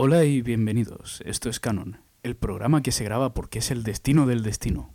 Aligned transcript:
Hola 0.00 0.22
y 0.22 0.42
bienvenidos. 0.42 1.24
Esto 1.26 1.50
es 1.50 1.58
Canon, 1.58 2.00
el 2.22 2.36
programa 2.36 2.84
que 2.84 2.92
se 2.92 3.02
graba 3.02 3.34
porque 3.34 3.58
es 3.58 3.72
el 3.72 3.82
destino 3.82 4.26
del 4.26 4.44
destino. 4.44 4.94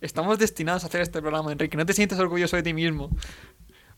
Estamos 0.00 0.38
destinados 0.38 0.84
a 0.84 0.86
hacer 0.86 1.00
este 1.00 1.20
programa, 1.20 1.50
Enrique. 1.50 1.76
No 1.76 1.84
te 1.84 1.92
sientas 1.92 2.20
orgulloso 2.20 2.54
de 2.54 2.62
ti 2.62 2.72
mismo. 2.72 3.10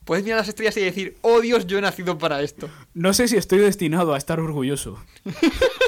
Puedes 0.06 0.24
mirar 0.24 0.38
las 0.38 0.48
estrellas 0.48 0.78
y 0.78 0.80
decir, 0.80 1.18
oh 1.20 1.42
Dios, 1.42 1.66
yo 1.66 1.76
he 1.76 1.82
nacido 1.82 2.16
para 2.16 2.40
esto. 2.40 2.70
No 2.94 3.12
sé 3.12 3.28
si 3.28 3.36
estoy 3.36 3.58
destinado 3.58 4.14
a 4.14 4.16
estar 4.16 4.40
orgulloso. 4.40 4.98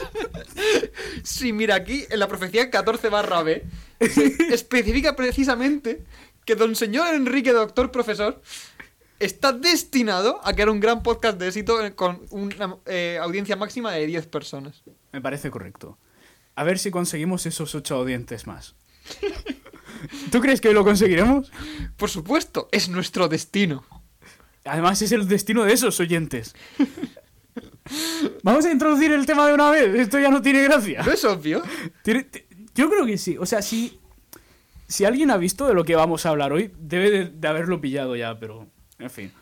Sí, 1.23 1.53
mira, 1.53 1.75
aquí 1.75 2.05
en 2.09 2.19
la 2.19 2.29
profecía 2.29 2.71
14 2.71 3.09
barra 3.09 3.43
B 3.43 3.65
se 4.01 4.37
especifica 4.55 5.17
precisamente 5.17 6.05
que 6.45 6.57
don 6.57 6.77
señor 6.77 7.15
Enrique, 7.15 7.53
doctor 7.53 7.91
profesor, 7.91 8.41
está 9.21 9.53
destinado 9.53 10.41
a 10.43 10.53
crear 10.55 10.71
un 10.71 10.81
gran 10.81 11.03
podcast 11.03 11.39
de 11.39 11.47
éxito 11.47 11.79
con 11.95 12.23
una 12.31 12.77
eh, 12.87 13.19
audiencia 13.23 13.55
máxima 13.55 13.93
de 13.93 14.07
10 14.07 14.27
personas. 14.27 14.83
Me 15.13 15.21
parece 15.21 15.51
correcto. 15.51 15.99
A 16.57 16.65
ver 16.65 16.79
si 16.79 16.91
conseguimos 16.91 17.47
esos 17.47 17.75
ocho 17.75 17.97
audientes 17.97 18.47
más. 18.47 18.75
¿Tú 20.33 20.41
crees 20.41 20.61
que 20.61 20.73
lo 20.73 20.85
conseguiremos? 20.85 21.53
Por 21.97 22.09
supuesto, 22.09 22.69
es 22.73 22.89
nuestro 22.89 23.29
destino. 23.29 23.85
Además 24.65 25.03
es 25.03 25.13
el 25.13 25.29
destino 25.29 25.65
de 25.65 25.75
esos 25.75 26.01
oyentes. 26.01 26.55
Vamos 28.43 28.65
a 28.65 28.73
introducir 28.73 29.13
el 29.13 29.27
tema 29.27 29.47
de 29.47 29.55
una 29.55 29.71
vez. 29.71 29.95
Esto 29.95 30.19
ya 30.19 30.31
no 30.31 30.41
tiene 30.41 30.63
gracia. 30.63 31.03
¿No 31.03 31.13
es 31.13 31.25
obvio? 31.25 31.63
Yo 32.75 32.89
creo 32.89 33.05
que 33.05 33.19
sí. 33.19 33.37
O 33.39 33.47
sea, 33.47 33.61
si, 33.63 34.01
si 34.87 35.05
alguien 35.05 35.31
ha 35.31 35.37
visto 35.37 35.67
de 35.67 35.75
lo 35.75 35.85
que 35.85 35.97
vamos 35.97 36.25
a 36.25 36.31
hablar 36.31 36.53
hoy, 36.53 36.73
debe 36.79 37.11
de, 37.11 37.25
de 37.27 37.49
haberlo 37.49 37.81
pillado 37.81 38.17
ya, 38.17 38.39
pero 38.39 38.70
en 39.01 39.11
fin. 39.11 39.33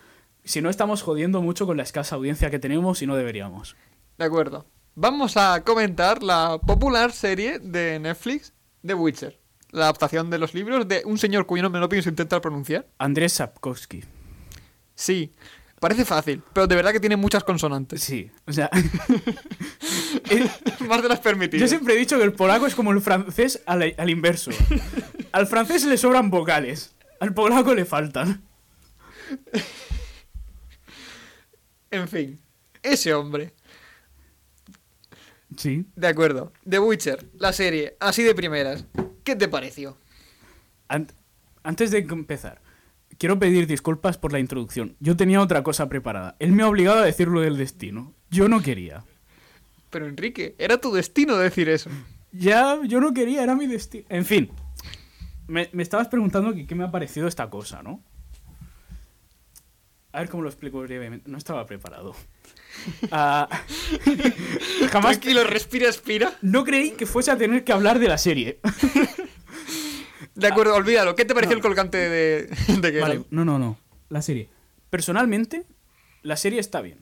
Si 0.44 0.62
no, 0.62 0.70
estamos 0.70 1.02
jodiendo 1.02 1.42
mucho 1.42 1.66
con 1.66 1.76
la 1.76 1.82
escasa 1.82 2.16
audiencia 2.16 2.50
que 2.50 2.58
tenemos 2.58 3.02
y 3.02 3.06
no 3.06 3.16
deberíamos. 3.16 3.76
De 4.16 4.24
acuerdo. 4.24 4.66
Vamos 4.94 5.36
a 5.36 5.62
comentar 5.62 6.22
la 6.22 6.58
popular 6.58 7.12
serie 7.12 7.58
de 7.58 7.98
Netflix, 8.00 8.52
The 8.84 8.94
Witcher. 8.94 9.38
La 9.70 9.84
adaptación 9.84 10.30
de 10.30 10.38
los 10.38 10.54
libros 10.54 10.88
de 10.88 11.02
un 11.04 11.18
señor 11.18 11.46
cuyo 11.46 11.62
nombre 11.62 11.80
no 11.80 11.88
pienso 11.88 12.08
intentar 12.08 12.40
pronunciar. 12.40 12.88
Andrés 12.98 13.34
Sapkowski. 13.34 14.02
Sí, 14.94 15.32
parece 15.78 16.04
fácil, 16.04 16.42
pero 16.52 16.66
de 16.66 16.74
verdad 16.74 16.92
que 16.92 17.00
tiene 17.00 17.16
muchas 17.16 17.44
consonantes. 17.44 18.02
Sí, 18.02 18.30
o 18.46 18.52
sea. 18.52 18.70
eh, 20.30 20.48
Más 20.88 21.02
de 21.02 21.08
las 21.08 21.20
permitidas. 21.20 21.60
yo 21.60 21.68
siempre 21.68 21.94
he 21.94 21.98
dicho 21.98 22.16
que 22.16 22.24
el 22.24 22.32
polaco 22.32 22.66
es 22.66 22.74
como 22.74 22.90
el 22.92 23.00
francés 23.00 23.62
al, 23.66 23.94
al 23.96 24.10
inverso. 24.10 24.50
Al 25.30 25.46
francés 25.46 25.84
le 25.84 25.98
sobran 25.98 26.30
vocales, 26.30 26.96
al 27.20 27.34
polaco 27.34 27.74
le 27.74 27.84
faltan. 27.84 28.42
En 31.90 32.08
fin, 32.08 32.38
ese 32.82 33.14
hombre. 33.14 33.54
Sí. 35.56 35.86
De 35.96 36.06
acuerdo. 36.06 36.52
The 36.68 36.78
Witcher, 36.78 37.26
la 37.38 37.52
serie, 37.52 37.96
así 38.00 38.22
de 38.22 38.34
primeras. 38.34 38.84
¿Qué 39.24 39.34
te 39.36 39.48
pareció? 39.48 39.96
Ant- 40.88 41.12
antes 41.62 41.90
de 41.90 41.98
empezar, 41.98 42.60
quiero 43.18 43.38
pedir 43.38 43.66
disculpas 43.66 44.18
por 44.18 44.32
la 44.32 44.38
introducción. 44.38 44.96
Yo 45.00 45.16
tenía 45.16 45.40
otra 45.40 45.62
cosa 45.62 45.88
preparada. 45.88 46.36
Él 46.38 46.52
me 46.52 46.62
ha 46.62 46.68
obligado 46.68 46.98
a 46.98 47.04
decir 47.04 47.28
lo 47.28 47.40
del 47.40 47.56
destino. 47.56 48.14
Yo 48.30 48.48
no 48.48 48.60
quería. 48.62 49.04
Pero 49.90 50.06
Enrique, 50.06 50.54
era 50.58 50.78
tu 50.78 50.92
destino 50.92 51.36
decir 51.38 51.70
eso. 51.70 51.88
Ya, 52.32 52.78
yo 52.86 53.00
no 53.00 53.14
quería, 53.14 53.42
era 53.42 53.54
mi 53.54 53.66
destino. 53.66 54.04
En 54.10 54.26
fin, 54.26 54.50
me, 55.46 55.70
me 55.72 55.82
estabas 55.82 56.08
preguntando 56.08 56.54
que 56.54 56.66
qué 56.66 56.74
me 56.74 56.84
ha 56.84 56.90
parecido 56.90 57.26
esta 57.26 57.48
cosa, 57.48 57.82
¿no? 57.82 58.02
A 60.12 60.20
ver 60.20 60.28
cómo 60.28 60.42
lo 60.42 60.48
explico 60.48 60.80
brevemente. 60.80 61.30
No 61.30 61.38
estaba 61.38 61.66
preparado. 61.66 62.14
Ah, 63.10 63.48
jamás 64.92 65.18
Tranquilo, 65.18 65.42
respira, 65.42 65.86
expira. 65.88 66.34
no 66.42 66.62
creí 66.64 66.92
que 66.92 67.06
fuese 67.06 67.30
a 67.32 67.36
tener 67.36 67.64
que 67.64 67.72
hablar 67.72 67.98
de 67.98 68.06
la 68.08 68.18
serie. 68.18 68.60
De 70.34 70.46
acuerdo, 70.46 70.74
olvídalo. 70.76 71.16
¿Qué 71.16 71.24
te 71.24 71.34
pareció 71.34 71.56
el 71.56 71.62
colgante 71.62 71.96
de, 71.96 72.46
de? 72.80 73.00
Vale, 73.00 73.24
no, 73.30 73.44
no, 73.44 73.58
no. 73.58 73.76
La 74.10 74.22
serie. 74.22 74.48
Personalmente, 74.90 75.64
la 76.22 76.36
serie 76.36 76.60
está 76.60 76.80
bien. 76.80 77.00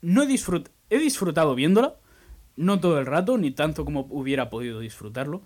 No 0.00 0.22
he, 0.24 0.26
disfrut- 0.26 0.70
he 0.90 0.98
disfrutado 0.98 1.54
viéndola, 1.54 1.94
no 2.56 2.80
todo 2.80 2.98
el 2.98 3.06
rato, 3.06 3.38
ni 3.38 3.52
tanto 3.52 3.84
como 3.84 4.06
hubiera 4.10 4.50
podido 4.50 4.80
disfrutarlo, 4.80 5.42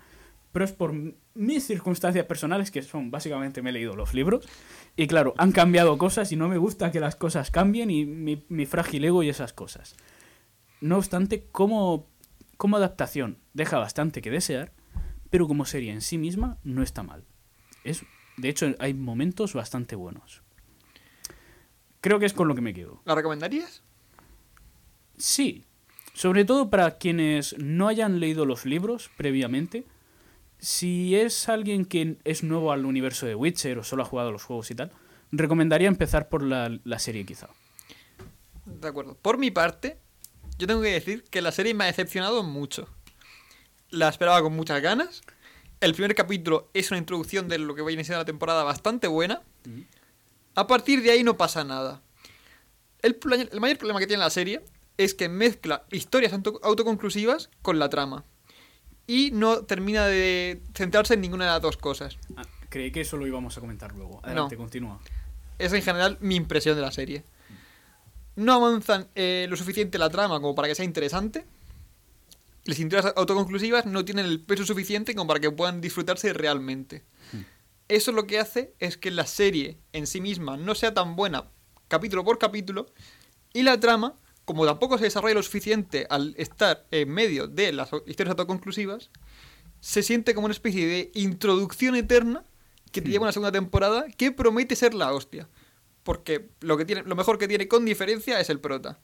pero 0.57 0.65
es 0.65 0.71
por 0.71 0.91
mis 1.35 1.67
circunstancias 1.67 2.25
personales, 2.25 2.71
que 2.71 2.81
son 2.81 3.11
básicamente 3.11 3.61
me 3.61 3.69
he 3.69 3.73
leído 3.73 3.95
los 3.95 4.15
libros, 4.15 4.43
y 4.95 5.05
claro, 5.05 5.35
han 5.37 5.51
cambiado 5.51 5.99
cosas 5.99 6.31
y 6.31 6.35
no 6.35 6.49
me 6.49 6.57
gusta 6.57 6.91
que 6.91 6.99
las 6.99 7.15
cosas 7.15 7.51
cambien 7.51 7.91
y 7.91 8.07
mi, 8.07 8.43
mi 8.49 8.65
frágil 8.65 9.05
ego 9.05 9.21
y 9.21 9.29
esas 9.29 9.53
cosas. 9.53 9.95
No 10.81 10.97
obstante, 10.97 11.45
como, 11.51 12.07
como 12.57 12.77
adaptación 12.77 13.37
deja 13.53 13.77
bastante 13.77 14.23
que 14.23 14.31
desear, 14.31 14.73
pero 15.29 15.47
como 15.47 15.63
serie 15.63 15.91
en 15.91 16.01
sí 16.01 16.17
misma 16.17 16.57
no 16.63 16.81
está 16.81 17.03
mal. 17.03 17.23
Es, 17.83 18.03
de 18.37 18.49
hecho, 18.49 18.73
hay 18.79 18.95
momentos 18.95 19.53
bastante 19.53 19.95
buenos. 19.95 20.41
Creo 22.01 22.17
que 22.17 22.25
es 22.25 22.33
con 22.33 22.47
lo 22.47 22.55
que 22.55 22.61
me 22.61 22.73
quedo. 22.73 22.99
¿La 23.05 23.13
recomendarías? 23.13 23.83
Sí, 25.17 25.65
sobre 26.15 26.45
todo 26.45 26.71
para 26.71 26.97
quienes 26.97 27.55
no 27.59 27.87
hayan 27.87 28.19
leído 28.19 28.47
los 28.47 28.65
libros 28.65 29.11
previamente. 29.17 29.85
Si 30.59 31.15
es 31.15 31.49
alguien 31.49 31.85
que 31.85 32.17
es 32.23 32.43
nuevo 32.43 32.71
al 32.71 32.85
universo 32.85 33.25
de 33.25 33.35
Witcher 33.35 33.77
o 33.77 33.83
solo 33.83 34.03
ha 34.03 34.05
jugado 34.05 34.31
los 34.31 34.43
juegos 34.43 34.71
y 34.71 34.75
tal, 34.75 34.91
recomendaría 35.31 35.87
empezar 35.87 36.29
por 36.29 36.41
la, 36.43 36.79
la 36.83 36.99
serie 36.99 37.25
quizá. 37.25 37.49
De 38.65 38.87
acuerdo. 38.87 39.15
Por 39.21 39.37
mi 39.37 39.51
parte, 39.51 39.97
yo 40.57 40.67
tengo 40.67 40.81
que 40.81 40.89
decir 40.91 41.23
que 41.25 41.41
la 41.41 41.51
serie 41.51 41.73
me 41.73 41.83
ha 41.83 41.87
decepcionado 41.87 42.43
mucho. 42.43 42.89
La 43.89 44.09
esperaba 44.09 44.41
con 44.41 44.53
muchas 44.53 44.81
ganas. 44.81 45.21
El 45.79 45.93
primer 45.93 46.15
capítulo 46.15 46.69
es 46.73 46.89
una 46.89 46.97
introducción 46.97 47.47
de 47.47 47.59
lo 47.59 47.75
que 47.75 47.83
viene 47.83 48.03
siendo 48.03 48.19
la 48.19 48.25
temporada 48.25 48.63
bastante 48.63 49.07
buena. 49.07 49.43
A 50.55 50.65
partir 50.65 51.03
de 51.03 51.11
ahí 51.11 51.23
no 51.23 51.37
pasa 51.37 51.63
nada. 51.63 52.01
El, 53.03 53.19
el 53.51 53.59
mayor 53.59 53.77
problema 53.77 53.99
que 53.99 54.07
tiene 54.07 54.23
la 54.23 54.31
serie 54.31 54.65
es 54.97 55.13
que 55.13 55.29
mezcla 55.29 55.85
historias 55.91 56.33
auto- 56.33 56.59
autoconclusivas 56.63 57.51
con 57.61 57.77
la 57.77 57.89
trama. 57.89 58.25
Y 59.07 59.31
no 59.31 59.59
termina 59.59 60.05
de 60.05 60.61
centrarse 60.75 61.13
en 61.13 61.21
ninguna 61.21 61.45
de 61.45 61.51
las 61.51 61.61
dos 61.61 61.77
cosas. 61.77 62.17
Ah, 62.35 62.43
creí 62.69 62.91
que 62.91 63.01
eso 63.01 63.17
lo 63.17 63.25
íbamos 63.25 63.57
a 63.57 63.61
comentar 63.61 63.95
luego. 63.95 64.19
Adelante, 64.23 64.57
continúa. 64.57 64.99
Es 65.57 65.73
en 65.73 65.81
general 65.81 66.17
mi 66.19 66.35
impresión 66.35 66.75
de 66.75 66.81
la 66.81 66.91
serie. 66.91 67.23
No 68.35 68.53
avanzan 68.53 69.07
eh, 69.15 69.47
lo 69.49 69.55
suficiente 69.55 69.97
la 69.97 70.09
trama 70.09 70.39
como 70.39 70.53
para 70.53 70.67
que 70.67 70.75
sea 70.75 70.85
interesante. 70.85 71.45
Las 72.65 72.77
historias 72.77 73.13
autoconclusivas 73.15 73.85
no 73.85 74.03
tienen 74.03 74.25
el 74.25 74.41
peso 74.41 74.65
suficiente 74.65 75.15
como 75.15 75.27
para 75.27 75.39
que 75.39 75.49
puedan 75.49 75.79
disfrutarse 75.79 76.33
realmente. 76.33 77.03
Eso 77.87 78.11
lo 78.11 78.27
que 78.27 78.39
hace 78.39 78.73
es 78.79 78.97
que 78.97 79.09
la 79.09 79.25
serie 79.25 79.77
en 79.93 80.05
sí 80.05 80.19
misma 80.19 80.57
no 80.57 80.75
sea 80.75 80.93
tan 80.93 81.15
buena 81.15 81.45
capítulo 81.87 82.23
por 82.23 82.37
capítulo 82.37 82.87
y 83.53 83.63
la 83.63 83.79
trama, 83.79 84.13
como 84.47 84.65
tampoco 84.65 84.97
se 84.97 85.03
desarrolla 85.03 85.35
lo 85.35 85.43
suficiente 85.43 86.07
al 86.09 86.33
estar 86.37 86.85
en 86.91 87.09
medio 87.09 87.47
de 87.49 87.73
las 87.73 87.89
historias 88.05 88.31
autoconclusivas, 88.31 89.09
se 89.81 90.01
siente 90.03 90.33
como 90.33 90.45
una 90.45 90.53
especie 90.53 90.87
de 90.87 91.11
introducción 91.15 91.95
eterna 91.95 92.45
que 92.93 93.01
te 93.01 93.09
lleva 93.09 93.23
a 93.23 93.27
una 93.27 93.33
segunda 93.33 93.51
temporada 93.51 94.05
que 94.15 94.31
promete 94.31 94.77
ser 94.77 94.93
la 94.93 95.11
hostia. 95.11 95.49
Porque 96.03 96.47
lo, 96.61 96.77
que 96.77 96.85
tiene, 96.85 97.03
lo 97.03 97.17
mejor 97.17 97.37
que 97.37 97.49
tiene 97.49 97.67
con 97.67 97.83
diferencia 97.83 98.39
es 98.39 98.49
el 98.49 98.61
prota. 98.61 98.99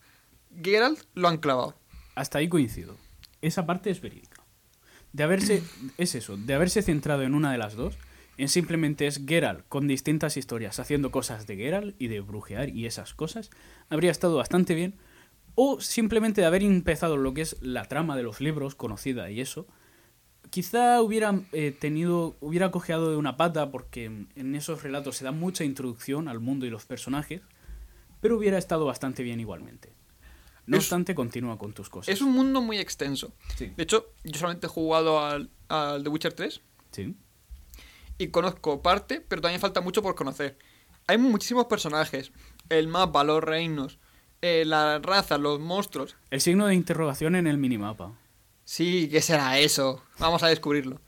Geralt 0.63 1.01
lo 1.13 1.27
han 1.27 1.39
clavado. 1.39 1.75
Hasta 2.15 2.37
ahí 2.37 2.47
coincido. 2.47 2.95
Esa 3.41 3.65
parte 3.65 3.89
es 3.89 3.99
verídica. 3.99 4.41
De 5.11 5.23
haberse. 5.23 5.61
Es 5.97 6.15
eso, 6.15 6.37
de 6.37 6.53
haberse 6.53 6.81
centrado 6.81 7.23
en 7.23 7.33
una 7.33 7.51
de 7.51 7.57
las 7.57 7.75
dos, 7.75 7.97
en 8.37 8.47
simplemente 8.47 9.07
es 9.07 9.25
Geralt 9.27 9.67
con 9.67 9.89
distintas 9.89 10.37
historias 10.37 10.79
haciendo 10.79 11.11
cosas 11.11 11.47
de 11.47 11.57
Geralt 11.57 12.01
y 12.01 12.07
de 12.07 12.21
brujear 12.21 12.69
y 12.69 12.85
esas 12.85 13.13
cosas, 13.13 13.49
habría 13.89 14.09
estado 14.09 14.37
bastante 14.37 14.73
bien. 14.73 14.95
O 15.55 15.79
simplemente 15.81 16.41
de 16.41 16.47
haber 16.47 16.63
empezado 16.63 17.17
lo 17.17 17.33
que 17.33 17.41
es 17.41 17.57
la 17.61 17.85
trama 17.85 18.15
de 18.17 18.23
los 18.23 18.41
libros, 18.41 18.75
conocida 18.75 19.29
y 19.29 19.39
eso, 19.39 19.67
quizá 20.49 21.01
hubiera 21.01 21.39
eh, 21.51 21.71
tenido. 21.79 22.35
hubiera 22.39 22.71
cojeado 22.71 23.11
de 23.11 23.17
una 23.17 23.37
pata, 23.37 23.71
porque 23.71 24.05
en- 24.05 24.55
esos 24.55 24.81
relatos 24.83 25.17
se 25.17 25.25
da 25.25 25.31
mucha 25.31 25.63
introducción 25.63 26.27
al 26.27 26.39
mundo 26.39 26.65
y 26.65 26.69
los 26.69 26.85
personajes, 26.85 27.41
pero 28.21 28.37
hubiera 28.37 28.57
estado 28.57 28.85
bastante 28.85 29.21
bien 29.23 29.39
igualmente. 29.39 29.93
No 30.65 30.77
Es- 30.77 30.83
obstante, 30.85 31.13
continúa 31.13 31.57
con 31.57 31.73
tus 31.73 31.89
cosas. 31.89 32.13
Es 32.13 32.21
un 32.21 32.31
mundo 32.31 32.61
muy 32.61 32.77
extenso. 32.77 33.33
Sí. 33.55 33.73
De 33.75 33.83
hecho, 33.83 34.13
yo 34.23 34.39
solamente 34.39 34.67
he 34.67 34.69
jugado 34.69 35.19
al, 35.23 35.49
al 35.67 36.03
The 36.03 36.09
Witcher 36.09 36.33
3 36.33 36.61
Sí. 36.91 37.15
y 38.17 38.27
conozco 38.29 38.81
parte, 38.81 39.21
pero 39.21 39.41
también 39.41 39.59
falta 39.59 39.81
mucho 39.81 40.01
por 40.01 40.15
conocer. 40.15 40.57
Hay 41.07 41.17
muchísimos 41.17 41.65
personajes. 41.65 42.31
El 42.69 42.87
mapa, 42.87 43.23
los 43.25 43.43
reinos, 43.43 43.99
eh, 44.43 44.65
la 44.65 44.99
raza, 44.99 45.37
los 45.37 45.59
monstruos. 45.61 46.17
El 46.29 46.41
signo 46.41 46.67
de 46.67 46.75
interrogación 46.75 47.35
en 47.35 47.47
el 47.47 47.57
minimapa. 47.57 48.11
Sí, 48.65 49.07
¿qué 49.09 49.21
será 49.21 49.57
eso? 49.57 50.03
Vamos 50.19 50.43
a 50.43 50.49
descubrirlo. 50.49 50.99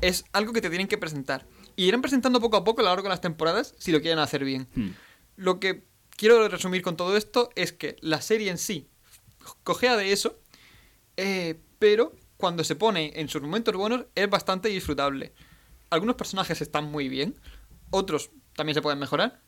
Es 0.00 0.24
algo 0.32 0.52
que 0.52 0.60
te 0.60 0.68
tienen 0.68 0.88
que 0.88 0.98
presentar. 0.98 1.46
Y 1.76 1.84
irán 1.84 2.02
presentando 2.02 2.40
poco 2.40 2.56
a 2.56 2.64
poco 2.64 2.80
a 2.80 2.84
lo 2.84 2.90
largo 2.90 3.04
de 3.04 3.10
las 3.10 3.20
temporadas 3.20 3.76
si 3.78 3.92
lo 3.92 4.00
quieren 4.00 4.18
hacer 4.18 4.44
bien. 4.44 4.66
Hmm. 4.74 4.90
Lo 5.36 5.60
que 5.60 5.84
quiero 6.16 6.48
resumir 6.48 6.82
con 6.82 6.96
todo 6.96 7.16
esto 7.16 7.50
es 7.54 7.72
que 7.72 7.96
la 8.00 8.20
serie 8.20 8.50
en 8.50 8.58
sí 8.58 8.88
cojea 9.62 9.96
de 9.96 10.12
eso 10.12 10.38
Eh, 11.16 11.60
pero 11.78 12.12
cuando 12.36 12.64
se 12.64 12.74
pone 12.74 13.12
en 13.14 13.28
sus 13.28 13.42
momentos 13.42 13.76
buenos 13.76 14.06
es 14.14 14.28
bastante 14.28 14.70
disfrutable. 14.70 15.34
Algunos 15.90 16.16
personajes 16.16 16.60
están 16.62 16.86
muy 16.90 17.08
bien, 17.08 17.38
otros 17.90 18.30
también 18.56 18.74
se 18.74 18.82
pueden 18.82 18.98
mejorar, 18.98 19.40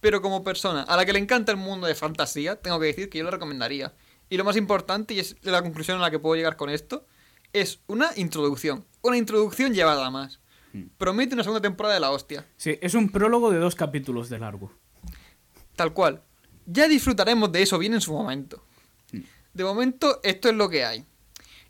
pero 0.00 0.22
como 0.22 0.44
persona 0.44 0.82
a 0.82 0.96
la 0.96 1.04
que 1.04 1.12
le 1.12 1.18
encanta 1.18 1.52
el 1.52 1.58
mundo 1.58 1.86
de 1.86 1.94
fantasía, 1.94 2.56
tengo 2.56 2.78
que 2.78 2.86
decir 2.86 3.10
que 3.10 3.18
yo 3.18 3.24
lo 3.24 3.30
recomendaría. 3.30 3.94
Y 4.30 4.36
lo 4.36 4.44
más 4.44 4.56
importante, 4.56 5.14
y 5.14 5.20
es 5.20 5.36
la 5.42 5.62
conclusión 5.62 5.98
a 5.98 6.02
la 6.02 6.10
que 6.10 6.18
puedo 6.18 6.36
llegar 6.36 6.56
con 6.56 6.70
esto, 6.70 7.06
es 7.52 7.80
una 7.86 8.10
introducción. 8.16 8.84
Una 9.02 9.16
introducción 9.16 9.74
llevada 9.74 10.06
a 10.06 10.10
más. 10.10 10.40
Promete 10.98 11.34
una 11.34 11.42
segunda 11.42 11.62
temporada 11.62 11.94
de 11.94 12.00
la 12.00 12.10
hostia. 12.10 12.46
Sí, 12.56 12.78
es 12.82 12.94
un 12.94 13.08
prólogo 13.08 13.50
de 13.50 13.58
dos 13.58 13.74
capítulos 13.74 14.28
de 14.28 14.38
largo. 14.38 14.72
Tal 15.76 15.92
cual. 15.92 16.22
Ya 16.66 16.86
disfrutaremos 16.86 17.50
de 17.50 17.62
eso 17.62 17.78
bien 17.78 17.94
en 17.94 18.00
su 18.00 18.12
momento. 18.12 18.62
De 19.54 19.64
momento, 19.64 20.20
esto 20.22 20.48
es 20.50 20.54
lo 20.54 20.68
que 20.68 20.84
hay. 20.84 21.04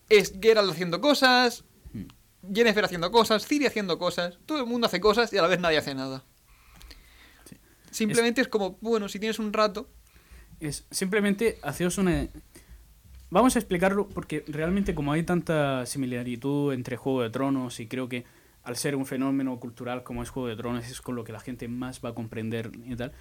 Es 0.08 0.34
Geralt 0.40 0.72
haciendo 0.72 1.00
cosas, 1.00 1.64
Jennifer 2.52 2.84
haciendo 2.84 3.10
cosas, 3.10 3.46
Ciri 3.46 3.66
haciendo 3.66 3.98
cosas, 3.98 4.38
todo 4.46 4.60
el 4.60 4.66
mundo 4.66 4.86
hace 4.86 5.00
cosas 5.00 5.32
y 5.32 5.38
a 5.38 5.42
la 5.42 5.48
vez 5.48 5.60
nadie 5.60 5.78
hace 5.78 5.94
nada. 5.94 6.24
Simplemente 7.90 8.40
es... 8.40 8.48
como, 8.48 8.78
bueno, 8.80 9.08
si 9.08 9.18
tienes 9.18 9.38
un 9.38 9.52
rato, 9.52 9.88
Es 10.60 10.86
simplemente 10.90 11.58
haceos 11.62 11.98
una. 11.98 12.28
Vamos 13.30 13.56
a 13.56 13.58
explicarlo 13.58 14.08
porque 14.08 14.44
realmente, 14.48 14.94
como 14.94 15.12
hay 15.12 15.22
tanta 15.22 15.84
similitud 15.86 16.72
entre 16.72 16.96
Juego 16.96 17.22
de 17.22 17.30
Tronos 17.30 17.78
y 17.80 17.86
creo 17.86 18.08
que 18.08 18.24
al 18.62 18.76
ser 18.76 18.96
un 18.96 19.06
fenómeno 19.06 19.58
cultural 19.60 20.02
como 20.02 20.22
es 20.22 20.30
Juego 20.30 20.48
de 20.48 20.56
Tronos 20.56 20.88
es 20.88 21.00
con 21.00 21.14
lo 21.14 21.24
que 21.24 21.32
la 21.32 21.40
gente 21.40 21.68
más 21.68 22.00
va 22.04 22.10
a 22.10 22.14
comprender 22.14 22.70
y 22.84 22.96
tal. 22.96 23.12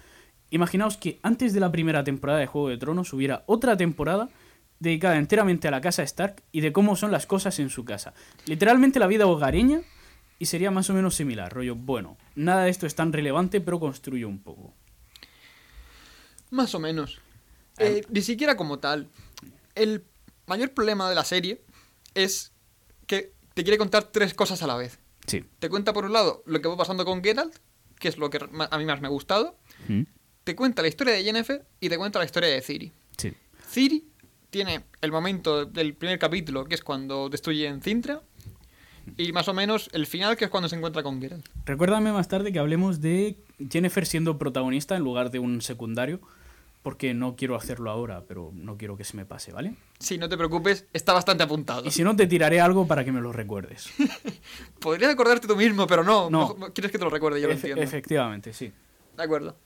Imaginaos 0.50 0.96
que 0.96 1.18
antes 1.22 1.52
de 1.52 1.60
la 1.60 1.70
primera 1.70 2.04
temporada 2.04 2.38
de 2.38 2.46
Juego 2.46 2.68
de 2.68 2.78
Tronos 2.78 3.12
hubiera 3.12 3.44
otra 3.46 3.76
temporada 3.76 4.30
dedicada 4.80 5.16
enteramente 5.16 5.68
a 5.68 5.70
la 5.70 5.80
casa 5.80 6.02
Stark 6.02 6.42
y 6.52 6.60
de 6.60 6.72
cómo 6.72 6.96
son 6.96 7.12
las 7.12 7.26
cosas 7.26 7.58
en 7.58 7.68
su 7.68 7.84
casa. 7.84 8.14
Literalmente 8.46 8.98
la 8.98 9.06
vida 9.06 9.26
hogareña 9.26 9.82
y 10.38 10.46
sería 10.46 10.70
más 10.70 10.88
o 10.90 10.94
menos 10.94 11.14
similar, 11.14 11.52
rollo, 11.52 11.74
bueno, 11.74 12.16
nada 12.34 12.64
de 12.64 12.70
esto 12.70 12.86
es 12.86 12.94
tan 12.94 13.12
relevante, 13.12 13.60
pero 13.60 13.80
construye 13.80 14.24
un 14.24 14.40
poco. 14.42 14.74
más 16.50 16.74
o 16.74 16.78
menos. 16.78 17.20
Eh, 17.78 18.02
ni 18.08 18.22
siquiera 18.22 18.56
como 18.56 18.78
tal. 18.78 19.08
El 19.74 20.04
mayor 20.46 20.72
problema 20.72 21.08
de 21.08 21.14
la 21.14 21.24
serie 21.24 21.60
es 22.14 22.52
que 23.06 23.32
te 23.54 23.62
quiere 23.62 23.78
contar 23.78 24.04
tres 24.04 24.34
cosas 24.34 24.62
a 24.62 24.66
la 24.66 24.76
vez. 24.76 24.98
Sí. 25.26 25.44
Te 25.58 25.68
cuenta 25.68 25.92
por 25.92 26.04
un 26.04 26.12
lado 26.12 26.42
lo 26.46 26.60
que 26.60 26.68
va 26.68 26.76
pasando 26.76 27.04
con 27.04 27.22
Geralt, 27.22 27.54
que 27.98 28.08
es 28.08 28.16
lo 28.18 28.30
que 28.30 28.38
a 28.38 28.78
mí 28.78 28.84
más 28.84 29.00
me 29.00 29.06
ha 29.06 29.10
gustado. 29.10 29.58
Te 30.44 30.56
cuenta 30.56 30.82
la 30.82 30.88
historia 30.88 31.14
de 31.14 31.22
Yennefer 31.22 31.66
y 31.80 31.88
te 31.88 31.98
cuenta 31.98 32.18
la 32.18 32.24
historia 32.24 32.48
de 32.48 32.62
Ciri. 32.62 32.92
Sí. 33.16 33.32
Ciri 33.68 34.08
tiene 34.50 34.84
el 35.02 35.12
momento 35.12 35.66
del 35.66 35.94
primer 35.94 36.18
capítulo, 36.18 36.64
que 36.64 36.74
es 36.74 36.82
cuando 36.82 37.28
destruyen 37.28 37.82
Cintra, 37.82 38.22
y 39.16 39.32
más 39.32 39.48
o 39.48 39.54
menos 39.54 39.88
el 39.92 40.06
final, 40.06 40.36
que 40.36 40.44
es 40.46 40.50
cuando 40.50 40.68
se 40.68 40.76
encuentra 40.76 41.02
con 41.02 41.20
Geralt. 41.20 41.46
Recuérdame 41.64 42.12
más 42.12 42.28
tarde 42.28 42.52
que 42.52 42.58
hablemos 42.58 43.00
de 43.00 43.36
Jennifer 43.70 44.04
siendo 44.06 44.38
protagonista 44.38 44.96
en 44.96 45.02
lugar 45.02 45.30
de 45.30 45.38
un 45.38 45.60
secundario, 45.62 46.20
porque 46.82 47.12
no 47.14 47.34
quiero 47.36 47.56
hacerlo 47.56 47.90
ahora, 47.90 48.22
pero 48.26 48.50
no 48.54 48.76
quiero 48.76 48.96
que 48.96 49.04
se 49.04 49.16
me 49.16 49.24
pase, 49.26 49.52
¿vale? 49.52 49.74
Sí, 49.98 50.16
no 50.18 50.28
te 50.28 50.36
preocupes, 50.36 50.86
está 50.92 51.12
bastante 51.12 51.42
apuntado. 51.42 51.84
Y 51.86 51.90
si 51.90 52.02
no, 52.04 52.14
te 52.14 52.26
tiraré 52.26 52.60
algo 52.60 52.86
para 52.86 53.04
que 53.04 53.12
me 53.12 53.20
lo 53.20 53.32
recuerdes. 53.32 53.90
Podrías 54.80 55.12
acordarte 55.12 55.46
tú 55.48 55.56
mismo, 55.56 55.86
pero 55.86 56.04
no. 56.04 56.30
No. 56.30 56.54
no 56.58 56.72
quieres 56.72 56.92
que 56.92 56.98
te 56.98 57.04
lo 57.04 57.10
recuerde, 57.10 57.40
yo 57.40 57.48
lo 57.48 57.54
Efe- 57.54 57.56
entiendo. 57.56 57.82
efectivamente, 57.82 58.52
sí. 58.52 58.72
De 59.16 59.22
acuerdo. 59.22 59.56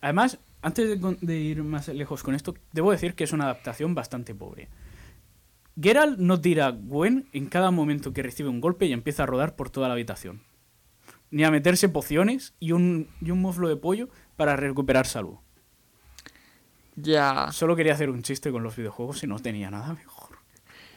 Además, 0.00 0.38
antes 0.62 1.00
de, 1.00 1.16
de 1.20 1.36
ir 1.38 1.62
más 1.62 1.88
lejos 1.88 2.22
con 2.22 2.34
esto, 2.34 2.54
debo 2.72 2.90
decir 2.90 3.14
que 3.14 3.24
es 3.24 3.32
una 3.32 3.44
adaptación 3.44 3.94
bastante 3.94 4.34
pobre. 4.34 4.68
Geralt 5.80 6.18
no 6.18 6.40
tira 6.40 6.66
a 6.66 6.70
Gwen 6.70 7.28
en 7.32 7.46
cada 7.46 7.70
momento 7.70 8.12
que 8.12 8.22
recibe 8.22 8.48
un 8.48 8.60
golpe 8.60 8.86
y 8.86 8.92
empieza 8.92 9.22
a 9.22 9.26
rodar 9.26 9.56
por 9.56 9.70
toda 9.70 9.88
la 9.88 9.94
habitación. 9.94 10.42
Ni 11.30 11.44
a 11.44 11.50
meterse 11.50 11.88
pociones 11.88 12.54
y 12.58 12.72
un, 12.72 13.08
y 13.20 13.30
un 13.30 13.40
muslo 13.40 13.68
de 13.68 13.76
pollo 13.76 14.08
para 14.36 14.56
recuperar 14.56 15.06
salud. 15.06 15.36
Ya. 16.96 17.50
Solo 17.52 17.76
quería 17.76 17.94
hacer 17.94 18.10
un 18.10 18.22
chiste 18.22 18.50
con 18.50 18.62
los 18.62 18.76
videojuegos 18.76 19.22
y 19.22 19.26
no 19.26 19.38
tenía 19.38 19.70
nada 19.70 19.94
mejor. 19.94 20.38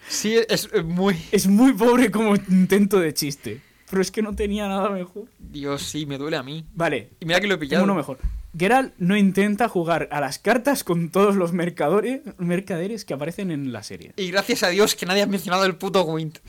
Sí, 0.08 0.36
es 0.50 0.70
es 0.74 0.84
muy. 0.84 1.16
Es 1.32 1.48
muy 1.48 1.74
pobre 1.74 2.12
como 2.12 2.36
intento 2.36 3.00
de 3.00 3.14
chiste, 3.14 3.62
pero 3.90 4.02
es 4.02 4.12
que 4.12 4.22
no 4.22 4.36
tenía 4.36 4.68
nada 4.68 4.90
mejor. 4.90 5.28
Dios, 5.40 5.84
sí, 5.84 6.06
me 6.06 6.18
duele 6.18 6.36
a 6.36 6.44
mí. 6.44 6.66
Vale, 6.74 7.12
Y 7.22 7.26
mira 7.26 7.40
que 7.40 7.48
lo 7.48 7.54
he 7.54 7.58
pillado. 7.58 7.84
uno 7.86 7.96
mejor. 7.96 8.18
Geralt 8.58 8.94
no 8.98 9.18
intenta 9.18 9.68
jugar 9.68 10.08
a 10.12 10.22
las 10.22 10.38
cartas 10.38 10.84
con 10.84 11.10
todos 11.10 11.36
los 11.36 11.54
mercadores, 11.54 12.22
mercaderes 12.38 13.04
que 13.04 13.16
aparecen 13.16 13.50
en 13.50 13.72
la 13.74 13.82
serie. 13.82 14.14
Y 14.16 14.30
gracias 14.30 14.62
a 14.64 14.70
Dios 14.70 14.96
que 14.96 15.06
nadie 15.06 15.24
ha 15.24 15.28
mencionado 15.28 15.66
el 15.66 15.76
puto 15.76 16.04
Gwent. 16.04 16.40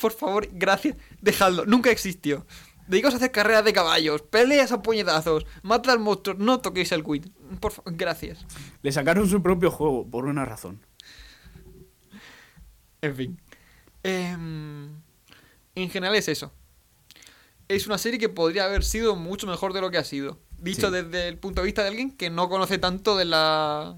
Por 0.00 0.12
favor, 0.12 0.48
gracias. 0.52 0.96
Dejadlo. 1.20 1.66
Nunca 1.66 1.90
existió. 1.90 2.46
Dedicaos 2.88 3.14
a 3.14 3.18
hacer 3.18 3.30
carreras 3.30 3.64
de 3.64 3.72
caballos, 3.72 4.22
peleas 4.22 4.72
a 4.72 4.82
puñetazos, 4.82 5.46
matad 5.62 5.98
monstruos, 5.98 6.38
no 6.38 6.60
toquéis 6.60 6.90
el 6.92 7.02
Gwent. 7.02 7.28
Por 7.60 7.72
favor, 7.72 7.94
gracias. 7.94 8.44
Le 8.82 8.90
sacaron 8.90 9.28
su 9.28 9.42
propio 9.42 9.70
juego 9.70 10.08
por 10.10 10.24
una 10.24 10.44
razón. 10.44 10.84
En 13.00 13.16
fin. 13.16 13.40
Em, 14.02 14.88
en 15.74 15.90
general 15.90 16.14
es 16.16 16.28
eso. 16.28 16.52
Es 17.68 17.86
una 17.86 17.98
serie 17.98 18.18
que 18.18 18.28
podría 18.28 18.64
haber 18.64 18.82
sido 18.82 19.14
mucho 19.14 19.46
mejor 19.46 19.72
de 19.72 19.80
lo 19.80 19.90
que 19.90 19.98
ha 19.98 20.04
sido. 20.04 20.40
Dicho 20.62 20.88
Sí. 20.88 20.94
desde 20.94 21.28
el 21.28 21.36
punto 21.38 21.60
de 21.60 21.66
vista 21.66 21.82
de 21.82 21.88
alguien 21.88 22.10
que 22.12 22.30
no 22.30 22.48
conoce 22.48 22.78
tanto 22.78 23.16
de 23.16 23.24
la, 23.26 23.96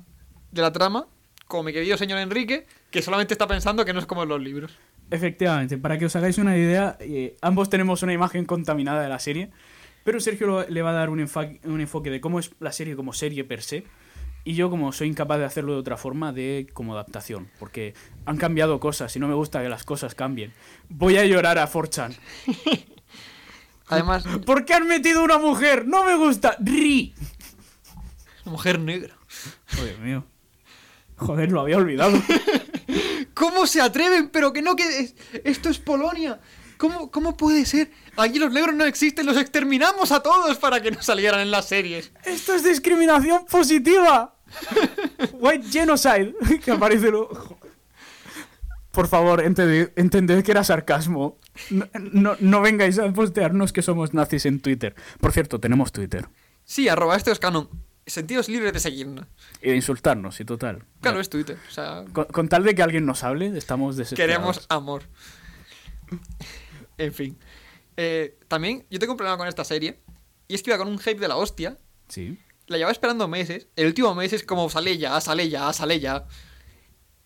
de 0.50 0.62
la 0.62 0.72
trama, 0.72 1.06
como 1.46 1.62
mi 1.64 1.72
querido 1.72 1.96
señor 1.96 2.18
Enrique, 2.18 2.66
que 2.90 3.02
solamente 3.02 3.34
está 3.34 3.46
pensando 3.46 3.84
que 3.84 3.92
no 3.92 4.00
es 4.00 4.06
como 4.06 4.22
en 4.22 4.30
los 4.30 4.40
libros. 4.40 4.72
Efectivamente, 5.10 5.76
para 5.78 5.98
que 5.98 6.06
os 6.06 6.16
hagáis 6.16 6.38
una 6.38 6.56
idea, 6.56 6.96
eh, 7.00 7.36
ambos 7.42 7.68
tenemos 7.68 8.02
una 8.02 8.12
imagen 8.14 8.46
contaminada 8.46 9.02
de 9.02 9.08
la 9.10 9.18
serie, 9.18 9.50
pero 10.04 10.18
Sergio 10.20 10.46
lo- 10.46 10.66
le 10.68 10.82
va 10.82 10.90
a 10.90 10.94
dar 10.94 11.10
un, 11.10 11.20
un 11.64 11.80
enfoque 11.80 12.10
de 12.10 12.20
cómo 12.20 12.38
es 12.38 12.50
la 12.60 12.72
serie 12.72 12.96
como 12.96 13.12
serie 13.12 13.44
per 13.44 13.62
se, 13.62 13.84
y 14.46 14.54
yo 14.54 14.70
como 14.70 14.92
soy 14.92 15.08
incapaz 15.08 15.38
de 15.38 15.44
hacerlo 15.44 15.72
de 15.74 15.78
otra 15.78 15.96
forma, 15.98 16.32
de 16.32 16.66
como 16.72 16.94
adaptación, 16.94 17.48
porque 17.58 17.94
han 18.26 18.36
cambiado 18.38 18.80
cosas 18.80 19.14
y 19.16 19.18
no 19.20 19.28
me 19.28 19.34
gusta 19.34 19.62
que 19.62 19.68
las 19.68 19.84
cosas 19.84 20.14
cambien. 20.14 20.52
Voy 20.88 21.16
a 21.18 21.24
llorar 21.26 21.58
a 21.58 21.66
4chan. 21.70 22.14
Además, 23.88 24.24
¿Por 24.46 24.64
qué 24.64 24.74
han 24.74 24.86
metido 24.86 25.22
una 25.22 25.38
mujer? 25.38 25.86
No 25.86 26.04
me 26.04 26.16
gusta. 26.16 26.56
Ri. 26.60 27.14
mujer 28.44 28.78
negra. 28.78 29.16
Oh, 29.78 29.84
Dios 29.84 29.98
mío. 29.98 30.24
Joder, 31.16 31.50
lo 31.52 31.60
había 31.60 31.76
olvidado. 31.76 32.20
¿Cómo 33.34 33.66
se 33.66 33.80
atreven? 33.80 34.28
Pero 34.30 34.52
que 34.52 34.62
no, 34.62 34.76
que 34.76 34.82
es- 35.00 35.14
esto 35.44 35.68
es 35.68 35.78
Polonia. 35.78 36.40
¿Cómo, 36.76 37.10
¿Cómo 37.10 37.36
puede 37.36 37.64
ser? 37.66 37.90
Allí 38.16 38.38
los 38.38 38.52
negros 38.52 38.74
no 38.74 38.84
existen, 38.84 39.26
los 39.26 39.36
exterminamos 39.36 40.10
a 40.12 40.20
todos 40.20 40.58
para 40.58 40.80
que 40.82 40.90
no 40.90 41.02
salieran 41.02 41.40
en 41.40 41.50
las 41.50 41.66
series. 41.68 42.10
Esto 42.24 42.54
es 42.54 42.64
discriminación 42.64 43.44
positiva. 43.46 44.34
White 45.34 45.68
genocide. 45.70 46.34
Que 46.64 46.72
aparece 46.72 47.10
lo... 47.10 47.28
Por 48.94 49.08
favor, 49.08 49.42
entended, 49.42 49.92
entended 49.96 50.44
que 50.44 50.52
era 50.52 50.62
sarcasmo. 50.64 51.38
No, 51.70 51.86
no, 52.12 52.36
no 52.38 52.60
vengáis 52.60 52.98
a 52.98 53.12
postearnos 53.12 53.72
que 53.72 53.82
somos 53.82 54.14
nazis 54.14 54.46
en 54.46 54.60
Twitter. 54.60 54.94
Por 55.20 55.32
cierto, 55.32 55.58
tenemos 55.60 55.90
Twitter. 55.92 56.28
Sí, 56.64 56.88
arroba 56.88 57.16
esto 57.16 57.30
es 57.32 57.38
canon. 57.38 57.68
Sentidos 58.06 58.48
libres 58.48 58.72
de 58.72 58.80
seguirnos. 58.80 59.26
Y 59.62 59.70
de 59.70 59.76
insultarnos, 59.76 60.38
y 60.38 60.44
total. 60.44 60.84
Claro, 61.00 61.20
es 61.20 61.28
Twitter. 61.30 61.56
O 61.68 61.70
sea, 61.72 62.04
Con, 62.12 62.26
con 62.26 62.48
tal 62.48 62.62
de 62.64 62.74
que 62.74 62.82
alguien 62.82 63.04
nos 63.06 63.24
hable, 63.24 63.56
estamos 63.56 63.96
desesperados. 63.96 64.34
queremos 64.56 64.66
amor. 64.68 65.02
En 66.98 67.12
fin. 67.12 67.38
Eh, 67.96 68.38
también, 68.48 68.84
yo 68.90 68.98
tengo 68.98 69.12
un 69.14 69.16
problema 69.16 69.38
con 69.38 69.48
esta 69.48 69.64
serie. 69.64 70.00
Y 70.48 70.54
es 70.54 70.62
que 70.62 70.70
iba 70.70 70.78
con 70.78 70.88
un 70.88 70.98
hype 70.98 71.18
de 71.20 71.28
la 71.28 71.36
hostia. 71.36 71.78
Sí. 72.08 72.38
La 72.66 72.76
llevaba 72.76 72.92
esperando 72.92 73.26
meses. 73.28 73.68
El 73.76 73.86
último 73.86 74.14
mes 74.14 74.32
es 74.32 74.44
como 74.44 74.68
sale 74.70 74.98
ya, 74.98 75.20
sale 75.20 75.48
ya, 75.48 75.72
sale 75.72 76.00
ya. 76.00 76.26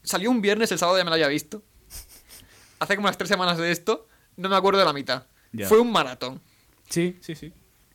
Salió 0.08 0.30
un 0.30 0.40
viernes, 0.40 0.72
el 0.72 0.78
sábado 0.78 0.96
ya 0.96 1.04
me 1.04 1.10
lo 1.10 1.14
había 1.14 1.28
visto. 1.28 1.62
Hace 2.78 2.96
como 2.96 3.08
unas 3.08 3.18
tres 3.18 3.28
semanas 3.28 3.58
de 3.58 3.70
esto, 3.70 4.08
no 4.36 4.48
me 4.48 4.56
acuerdo 4.56 4.78
de 4.78 4.86
la 4.86 4.94
mitad. 4.94 5.26
Ya. 5.52 5.68
Fue 5.68 5.78
un 5.78 5.92
maratón. 5.92 6.40
Sí, 6.88 7.18
sí, 7.20 7.34
sí. 7.34 7.52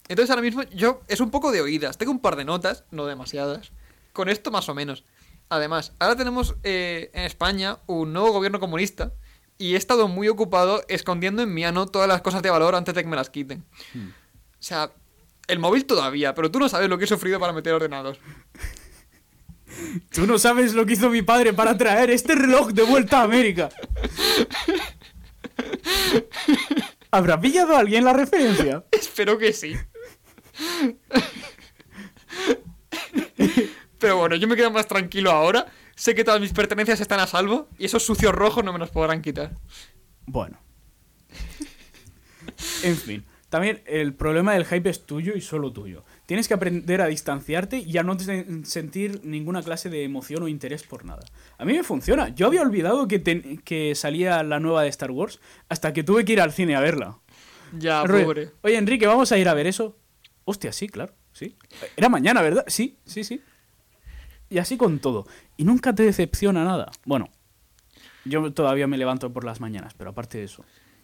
Entonces 0.07 0.29
ahora 0.29 0.43
mismo 0.43 0.61
yo 0.63 1.01
es 1.07 1.21
un 1.21 1.31
poco 1.31 1.51
de 1.51 1.61
oídas. 1.61 1.97
Tengo 1.97 2.11
un 2.11 2.19
par 2.19 2.35
de 2.35 2.45
notas, 2.45 2.83
no 2.91 3.07
demasiadas. 3.07 3.71
Con 4.11 4.29
esto 4.29 4.51
más 4.51 4.69
o 4.69 4.75
menos. 4.75 5.05
Además, 5.49 5.93
ahora 5.97 6.15
tenemos 6.15 6.55
eh, 6.61 7.09
en 7.15 7.23
España 7.23 7.79
un 7.87 8.13
nuevo 8.13 8.31
gobierno 8.31 8.59
comunista 8.59 9.13
y 9.57 9.73
he 9.73 9.77
estado 9.77 10.07
muy 10.07 10.27
ocupado 10.27 10.83
escondiendo 10.89 11.41
en 11.41 11.51
mi 11.51 11.65
ano 11.65 11.87
todas 11.87 12.07
las 12.07 12.21
cosas 12.21 12.43
de 12.43 12.51
valor 12.51 12.75
antes 12.75 12.93
de 12.93 13.01
que 13.01 13.09
me 13.09 13.15
las 13.15 13.31
quiten. 13.31 13.65
Hmm. 13.95 14.09
O 14.09 14.13
sea, 14.59 14.91
el 15.47 15.57
móvil 15.57 15.85
todavía, 15.85 16.35
pero 16.35 16.51
tú 16.51 16.59
no 16.59 16.69
sabes 16.69 16.89
lo 16.89 16.99
que 16.99 17.05
he 17.05 17.07
sufrido 17.07 17.39
para 17.39 17.53
meter 17.53 17.73
ordenador. 17.73 18.19
Tú 20.11 20.27
no 20.27 20.37
sabes 20.37 20.73
lo 20.73 20.85
que 20.85 20.93
hizo 20.93 21.09
mi 21.09 21.21
padre 21.21 21.53
para 21.53 21.77
traer 21.77 22.09
este 22.09 22.35
reloj 22.35 22.71
de 22.71 22.83
vuelta 22.83 23.19
a 23.19 23.23
América. 23.23 23.69
¿Habrá 27.11 27.39
pillado 27.39 27.75
a 27.75 27.79
alguien 27.79 28.03
la 28.03 28.13
referencia? 28.13 28.83
Espero 28.91 29.37
que 29.37 29.53
sí. 29.53 29.75
Pero 33.99 34.17
bueno, 34.17 34.35
yo 34.35 34.47
me 34.47 34.55
quedo 34.55 34.71
más 34.71 34.87
tranquilo 34.87 35.31
ahora 35.31 35.67
sé 35.95 36.15
que 36.15 36.23
todas 36.23 36.41
mis 36.41 36.53
pertenencias 36.53 36.99
están 37.01 37.19
a 37.19 37.27
salvo 37.27 37.69
y 37.77 37.85
esos 37.85 38.03
sucios 38.03 38.33
rojos 38.33 38.63
no 38.63 38.73
me 38.73 38.79
los 38.79 38.89
podrán 38.89 39.21
quitar. 39.21 39.57
Bueno. 40.25 40.59
En 42.83 42.97
fin. 42.97 43.25
También 43.49 43.83
el 43.85 44.15
problema 44.15 44.53
del 44.53 44.65
hype 44.65 44.89
es 44.89 45.05
tuyo 45.05 45.33
y 45.35 45.41
solo 45.41 45.71
tuyo. 45.71 46.03
Tienes 46.25 46.47
que 46.47 46.53
aprender 46.53 47.01
a 47.01 47.07
distanciarte 47.07 47.79
y 47.79 47.97
a 47.97 48.03
no 48.03 48.17
sentir 48.63 49.21
ninguna 49.23 49.61
clase 49.61 49.89
de 49.89 50.03
emoción 50.03 50.43
o 50.43 50.47
interés 50.47 50.83
por 50.83 51.03
nada. 51.03 51.23
A 51.57 51.65
mí 51.65 51.73
me 51.73 51.83
funciona. 51.83 52.29
Yo 52.29 52.47
había 52.47 52.61
olvidado 52.61 53.07
que, 53.07 53.21
que 53.63 53.93
salía 53.95 54.41
la 54.43 54.59
nueva 54.59 54.83
de 54.83 54.89
Star 54.89 55.11
Wars 55.11 55.39
hasta 55.67 55.91
que 55.91 56.03
tuve 56.03 56.23
que 56.23 56.33
ir 56.33 56.41
al 56.41 56.53
cine 56.53 56.75
a 56.75 56.79
verla. 56.79 57.19
Ya, 57.77 58.03
pobre. 58.03 58.51
Oye, 58.61 58.77
Enrique, 58.77 59.05
¿vamos 59.07 59.31
a 59.31 59.37
ir 59.37 59.49
a 59.49 59.53
ver 59.53 59.67
eso? 59.67 59.97
Hostia, 60.45 60.71
sí, 60.71 60.87
claro, 60.87 61.13
sí. 61.31 61.57
Era 61.97 62.09
mañana, 62.09 62.41
¿verdad? 62.41 62.63
Sí, 62.67 62.97
sí, 63.05 63.23
sí. 63.23 63.41
Y 64.49 64.59
así 64.59 64.77
con 64.77 64.99
todo. 64.99 65.25
Y 65.57 65.63
nunca 65.63 65.93
te 65.93 66.03
decepciona 66.03 66.63
nada. 66.63 66.91
Bueno, 67.05 67.29
yo 68.25 68.53
todavía 68.53 68.87
me 68.87 68.97
levanto 68.97 69.33
por 69.33 69.43
las 69.43 69.59
mañanas, 69.59 69.93
pero 69.93 70.11
aparte 70.11 70.37
de 70.37 70.45
eso. 70.45 70.63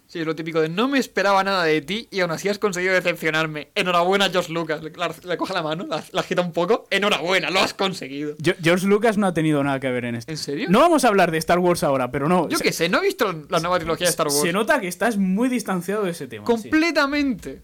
Sí, 0.09 0.19
es 0.21 0.25
lo 0.25 0.35
típico 0.35 0.59
de 0.59 0.69
no 0.69 0.87
me 0.87 0.97
esperaba 0.97 1.43
nada 1.43 1.65
de 1.65 1.81
ti 1.81 2.07
y 2.09 2.21
aún 2.21 2.31
así 2.31 2.49
has 2.49 2.57
conseguido 2.57 2.95
decepcionarme. 2.95 3.69
Enhorabuena, 3.75 4.27
George 4.31 4.51
Lucas. 4.51 4.81
Le, 4.81 4.91
le 4.91 5.37
coge 5.37 5.53
la 5.53 5.61
mano, 5.61 5.85
la, 5.85 6.03
la 6.11 6.21
agita 6.21 6.41
un 6.41 6.51
poco. 6.51 6.87
Enhorabuena, 6.89 7.51
lo 7.51 7.59
has 7.59 7.75
conseguido. 7.75 8.33
Yo- 8.39 8.53
George 8.59 8.87
Lucas 8.87 9.19
no 9.19 9.27
ha 9.27 9.35
tenido 9.35 9.63
nada 9.63 9.79
que 9.79 9.87
ver 9.91 10.05
en 10.05 10.15
esto. 10.15 10.31
¿En 10.31 10.39
serio? 10.39 10.67
No 10.71 10.79
vamos 10.79 11.05
a 11.05 11.09
hablar 11.09 11.29
de 11.29 11.37
Star 11.37 11.59
Wars 11.59 11.83
ahora, 11.83 12.09
pero 12.09 12.27
no. 12.27 12.49
Yo 12.49 12.57
qué 12.57 12.71
sé, 12.73 12.89
no 12.89 12.97
he 12.97 13.01
visto 13.03 13.31
la 13.49 13.59
nueva 13.59 13.77
trilogía 13.77 14.07
de 14.07 14.09
Star 14.11 14.25
Wars. 14.27 14.41
se 14.41 14.51
nota 14.51 14.81
que 14.81 14.87
estás 14.87 15.17
muy 15.17 15.47
distanciado 15.47 16.03
de 16.03 16.09
ese 16.11 16.27
tema. 16.27 16.43
sí. 16.43 16.51
Completamente. 16.51 17.61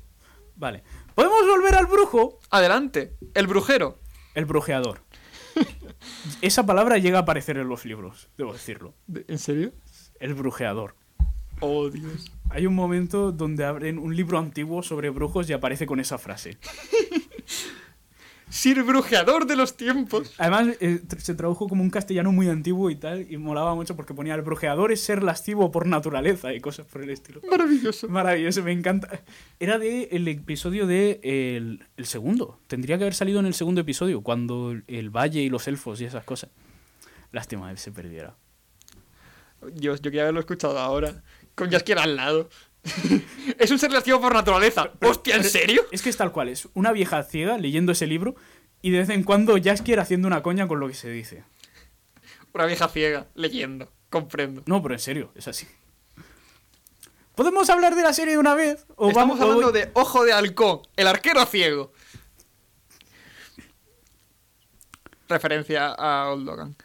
Vale. 0.55 0.83
¿Podemos 1.15 1.47
volver 1.47 1.73
al 1.73 1.87
brujo? 1.87 2.37
Adelante. 2.51 3.15
El 3.33 3.47
brujero. 3.47 3.97
El 4.35 4.45
brujeador. 4.45 5.01
Esa 6.41 6.65
palabra 6.65 6.97
llega 6.99 7.17
a 7.19 7.21
aparecer 7.21 7.57
en 7.57 7.67
los 7.69 7.85
libros, 7.85 8.29
debo 8.37 8.53
decirlo. 8.53 8.93
De- 9.07 9.25
¿En 9.27 9.39
serio? 9.39 9.71
El 10.19 10.33
brujeador. 10.35 10.95
Oh, 11.59 11.89
Dios. 11.89 12.31
Hay 12.49 12.67
un 12.67 12.75
momento 12.75 13.31
donde 13.31 13.65
abren 13.65 13.97
un 13.97 14.15
libro 14.15 14.39
antiguo 14.39 14.83
sobre 14.83 15.09
brujos 15.09 15.49
y 15.49 15.53
aparece 15.53 15.85
con 15.85 15.99
esa 15.99 16.17
frase. 16.17 16.57
Sir 18.49 18.83
Brujeador 18.83 19.47
de 19.47 19.55
los 19.55 19.75
tiempos. 19.75 20.33
Además, 20.37 20.77
eh, 20.79 21.01
se 21.17 21.33
tradujo 21.33 21.67
como 21.67 21.81
un 21.81 21.89
castellano 21.89 22.31
muy 22.31 22.47
antiguo 22.47 22.89
y 22.89 22.95
tal, 22.95 23.29
y 23.29 23.37
molaba 23.37 23.73
mucho 23.73 23.95
porque 23.95 24.13
ponía 24.13 24.35
el 24.35 24.43
brujeador 24.43 24.91
es 24.91 25.01
ser 25.01 25.23
lascivo 25.23 25.71
por 25.71 25.87
naturaleza 25.87 26.53
y 26.53 26.61
cosas 26.61 26.85
por 26.85 27.01
el 27.01 27.09
estilo. 27.09 27.41
Maravilloso. 27.49 28.07
Maravilloso, 28.07 28.63
me 28.63 28.71
encanta. 28.71 29.23
Era 29.59 29.79
de 29.79 30.09
el 30.11 30.27
episodio 30.27 30.85
de 30.85 31.19
el, 31.23 31.85
el 31.97 32.05
segundo. 32.05 32.59
Tendría 32.67 32.97
que 32.97 33.03
haber 33.03 33.15
salido 33.15 33.39
en 33.39 33.47
el 33.47 33.55
segundo 33.55 33.81
episodio, 33.81 34.21
cuando 34.21 34.71
el, 34.71 34.83
el 34.87 35.09
valle 35.09 35.41
y 35.41 35.49
los 35.49 35.67
elfos 35.67 35.99
y 35.99 36.05
esas 36.05 36.23
cosas. 36.23 36.51
Lástima 37.31 37.71
que 37.71 37.77
se 37.77 37.91
perdiera. 37.91 38.35
Dios, 39.73 40.01
yo 40.01 40.11
quería 40.11 40.23
haberlo 40.23 40.39
escuchado 40.39 40.77
ahora. 40.79 41.23
Con 41.55 41.69
Jaskier 41.71 41.99
al 41.99 42.15
lado. 42.15 42.49
es 43.57 43.71
un 43.71 43.79
ser 43.79 43.91
lascivo 43.91 44.21
por 44.21 44.33
naturaleza. 44.33 44.91
Hostia, 45.01 45.35
¿en 45.35 45.43
serio? 45.43 45.85
Es 45.91 46.01
que 46.01 46.09
es 46.09 46.17
tal 46.17 46.31
cual, 46.31 46.49
es 46.49 46.67
una 46.73 46.91
vieja 46.91 47.23
ciega 47.23 47.57
leyendo 47.57 47.91
ese 47.93 48.05
libro 48.07 48.35
y 48.81 48.91
de 48.91 48.99
vez 48.99 49.09
en 49.09 49.23
cuando 49.23 49.55
Jaskier 49.61 49.99
haciendo 49.99 50.27
una 50.27 50.43
coña 50.43 50.67
con 50.67 50.79
lo 50.79 50.87
que 50.87 50.93
se 50.93 51.09
dice. 51.09 51.43
Una 52.53 52.65
vieja 52.67 52.87
ciega, 52.87 53.27
leyendo. 53.33 53.91
Comprendo. 54.09 54.61
No, 54.65 54.81
pero 54.81 54.93
en 54.93 54.99
serio, 54.99 55.31
es 55.35 55.47
así. 55.47 55.67
¿Podemos 57.35 57.69
hablar 57.69 57.95
de 57.95 58.03
la 58.03 58.13
serie 58.13 58.33
de 58.33 58.39
una 58.39 58.53
vez? 58.55 58.85
¿O 58.95 59.09
Estamos 59.09 59.39
vamos- 59.39 59.41
hablando 59.41 59.71
de 59.73 59.89
Ojo 59.93 60.23
de 60.23 60.31
Halcón, 60.31 60.81
el 60.95 61.07
arquero 61.07 61.45
ciego. 61.45 61.91
Referencia 65.27 65.87
a 65.87 66.29
Old 66.29 66.45
Logan. 66.45 66.75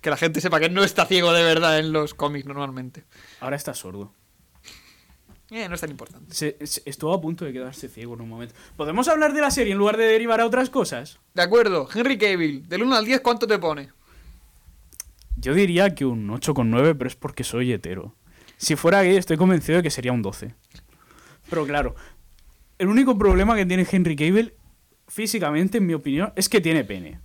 Que 0.00 0.10
la 0.10 0.16
gente 0.16 0.40
sepa 0.40 0.60
que 0.60 0.68
no 0.68 0.84
está 0.84 1.06
ciego 1.06 1.32
de 1.32 1.42
verdad 1.42 1.78
en 1.78 1.92
los 1.92 2.14
cómics 2.14 2.46
normalmente. 2.46 3.04
Ahora 3.42 3.56
está 3.56 3.74
sordo. 3.74 4.12
Eh, 5.50 5.68
no 5.68 5.74
es 5.74 5.80
tan 5.80 5.90
importante. 5.90 6.32
Se, 6.32 6.56
se- 6.64 6.80
estuvo 6.86 7.12
a 7.12 7.20
punto 7.20 7.44
de 7.44 7.52
quedarse 7.52 7.88
ciego 7.88 8.14
en 8.14 8.20
un 8.20 8.28
momento. 8.28 8.54
¿Podemos 8.76 9.08
hablar 9.08 9.32
de 9.34 9.40
la 9.40 9.50
serie 9.50 9.72
en 9.72 9.78
lugar 9.78 9.96
de 9.96 10.04
derivar 10.04 10.40
a 10.40 10.46
otras 10.46 10.70
cosas? 10.70 11.18
De 11.34 11.42
acuerdo, 11.42 11.88
Henry 11.92 12.16
Cavill, 12.18 12.68
del 12.68 12.84
1 12.84 12.94
al 12.96 13.04
10, 13.04 13.20
¿cuánto 13.20 13.48
te 13.48 13.58
pone? 13.58 13.88
Yo 15.36 15.54
diría 15.54 15.92
que 15.94 16.04
un 16.04 16.28
8,9, 16.28 16.94
pero 16.96 17.08
es 17.08 17.16
porque 17.16 17.42
soy 17.42 17.72
hetero. 17.72 18.14
Si 18.58 18.76
fuera 18.76 19.02
gay, 19.02 19.16
estoy 19.16 19.36
convencido 19.36 19.78
de 19.78 19.82
que 19.82 19.90
sería 19.90 20.12
un 20.12 20.22
12. 20.22 20.54
Pero 21.50 21.66
claro, 21.66 21.96
el 22.78 22.86
único 22.86 23.18
problema 23.18 23.56
que 23.56 23.66
tiene 23.66 23.84
Henry 23.90 24.14
Cable, 24.14 24.54
físicamente, 25.08 25.78
en 25.78 25.86
mi 25.86 25.94
opinión, 25.94 26.32
es 26.36 26.48
que 26.48 26.60
tiene 26.60 26.84
pene. 26.84 27.18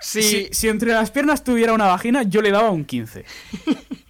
Si, 0.00 0.48
si 0.52 0.68
entre 0.68 0.92
las 0.92 1.10
piernas 1.10 1.44
tuviera 1.44 1.72
una 1.72 1.86
vagina, 1.86 2.22
yo 2.22 2.40
le 2.42 2.50
daba 2.50 2.70
un 2.70 2.84
15. 2.84 3.24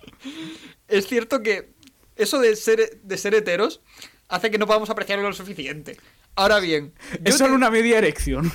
es 0.88 1.06
cierto 1.06 1.42
que 1.42 1.72
eso 2.16 2.38
de 2.40 2.54
ser, 2.56 3.00
de 3.02 3.16
ser 3.18 3.34
heteros 3.34 3.80
hace 4.28 4.50
que 4.50 4.58
no 4.58 4.66
podamos 4.66 4.90
apreciarlo 4.90 5.28
lo 5.28 5.34
suficiente. 5.34 5.98
Ahora 6.34 6.60
bien, 6.60 6.92
Es 7.24 7.36
solo 7.36 7.50
te- 7.50 7.56
una 7.56 7.70
media 7.70 7.98
erección. 7.98 8.50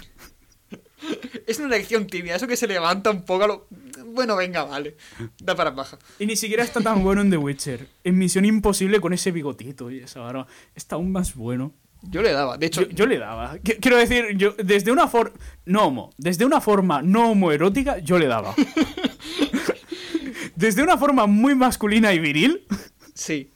es 1.48 1.60
una 1.60 1.76
elección 1.76 2.08
tibia, 2.08 2.36
eso 2.36 2.48
que 2.48 2.58
se 2.58 2.68
levanta 2.68 3.12
un 3.12 3.24
poco 3.24 3.44
a 3.44 3.48
lo... 3.48 3.68
Bueno, 4.08 4.36
venga, 4.36 4.64
vale. 4.64 4.98
Da 5.40 5.56
para 5.56 5.70
baja. 5.70 6.00
Y 6.18 6.26
ni 6.26 6.36
siquiera 6.36 6.64
está 6.64 6.82
tan 6.82 7.04
bueno 7.04 7.22
en 7.22 7.30
The 7.30 7.38
Witcher. 7.38 7.88
En 8.04 8.18
Misión 8.18 8.46
Imposible 8.46 9.00
con 9.00 9.14
ese 9.14 9.32
bigotito 9.32 9.92
y 9.92 10.00
esa 10.00 10.22
barba. 10.22 10.48
Está 10.74 10.96
aún 10.96 11.12
más 11.12 11.36
bueno. 11.36 11.74
Yo 12.02 12.24
le 12.24 12.32
daba, 12.32 12.58
de 12.58 12.66
hecho, 12.68 12.82
Yo, 12.82 12.90
yo 12.90 13.06
le 13.06 13.20
daba. 13.20 13.58
Qu- 13.58 13.78
Quiero 13.80 13.98
decir, 13.98 14.36
yo 14.38 14.54
desde 14.54 14.92
una 14.92 15.08
forma. 15.08 15.38
No 15.66 15.86
homo. 15.88 16.14
Desde 16.18 16.46
una 16.46 16.62
forma 16.62 17.04
no 17.04 17.30
homoerótica, 17.32 18.00
yo 18.00 18.18
le 18.18 18.26
daba. 18.28 18.56
desde 20.58 20.82
una 20.82 20.98
forma 20.98 21.28
muy 21.28 21.54
masculina 21.54 22.12
y 22.14 22.20
viril. 22.20 22.66
Sí. 23.14 23.52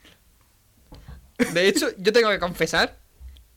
De 1.53 1.67
hecho, 1.67 1.87
yo 1.97 2.13
tengo 2.13 2.29
que 2.29 2.37
confesar, 2.39 2.99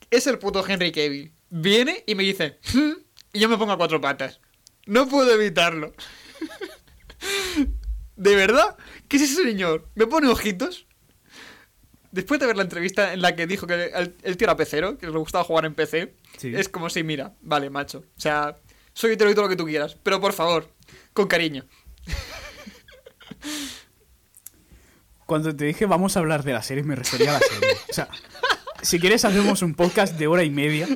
es 0.09 0.25
el 0.25 0.39
puto 0.39 0.65
Henry 0.67 0.91
Cavill. 0.91 1.31
Viene 1.51 2.03
y 2.07 2.15
me 2.15 2.23
dice, 2.23 2.59
"Hmm", 2.73 2.93
y 3.33 3.39
yo 3.39 3.47
me 3.47 3.57
pongo 3.57 3.73
a 3.73 3.77
cuatro 3.77 4.01
patas. 4.01 4.39
No 4.87 5.07
puedo 5.07 5.31
evitarlo. 5.33 5.93
¿De 8.15 8.35
verdad? 8.35 8.77
¿Qué 9.07 9.17
es 9.17 9.23
ese 9.23 9.43
señor? 9.43 9.87
¿Me 9.95 10.07
pone 10.07 10.27
ojitos? 10.27 10.85
Después 12.11 12.39
de 12.39 12.47
ver 12.47 12.55
la 12.55 12.63
entrevista 12.63 13.13
en 13.13 13.21
la 13.21 13.35
que 13.35 13.45
dijo 13.45 13.67
que 13.67 13.91
el, 13.93 14.15
el 14.23 14.37
tío 14.37 14.45
era 14.45 14.55
pecero, 14.55 14.97
que 14.97 15.05
le 15.07 15.17
gustaba 15.17 15.43
jugar 15.43 15.65
en 15.65 15.75
PC, 15.75 16.15
Sí. 16.37 16.51
es 16.55 16.69
como 16.69 16.89
si, 16.89 17.03
mira, 17.03 17.33
vale, 17.41 17.69
macho. 17.69 17.99
O 18.17 18.21
sea, 18.21 18.57
soy 18.93 19.11
hetero 19.11 19.29
y 19.29 19.33
todo 19.35 19.43
lo 19.45 19.49
que 19.49 19.55
tú 19.57 19.65
quieras, 19.65 19.97
pero 20.01 20.19
por 20.21 20.33
favor, 20.33 20.69
con 21.13 21.27
cariño. 21.27 21.65
Cuando 25.25 25.55
te 25.55 25.65
dije 25.65 25.85
vamos 25.85 26.15
a 26.15 26.19
hablar 26.19 26.43
de 26.43 26.53
la 26.53 26.61
serie, 26.61 26.83
me 26.83 26.95
refería 26.95 27.31
a 27.31 27.33
la 27.33 27.39
serie. 27.39 27.69
O 27.89 27.93
sea, 27.93 28.09
si 28.81 28.99
quieres 28.99 29.25
hacemos 29.25 29.61
un 29.61 29.73
podcast 29.73 30.17
de 30.17 30.27
hora 30.27 30.43
y 30.43 30.49
media. 30.49 30.87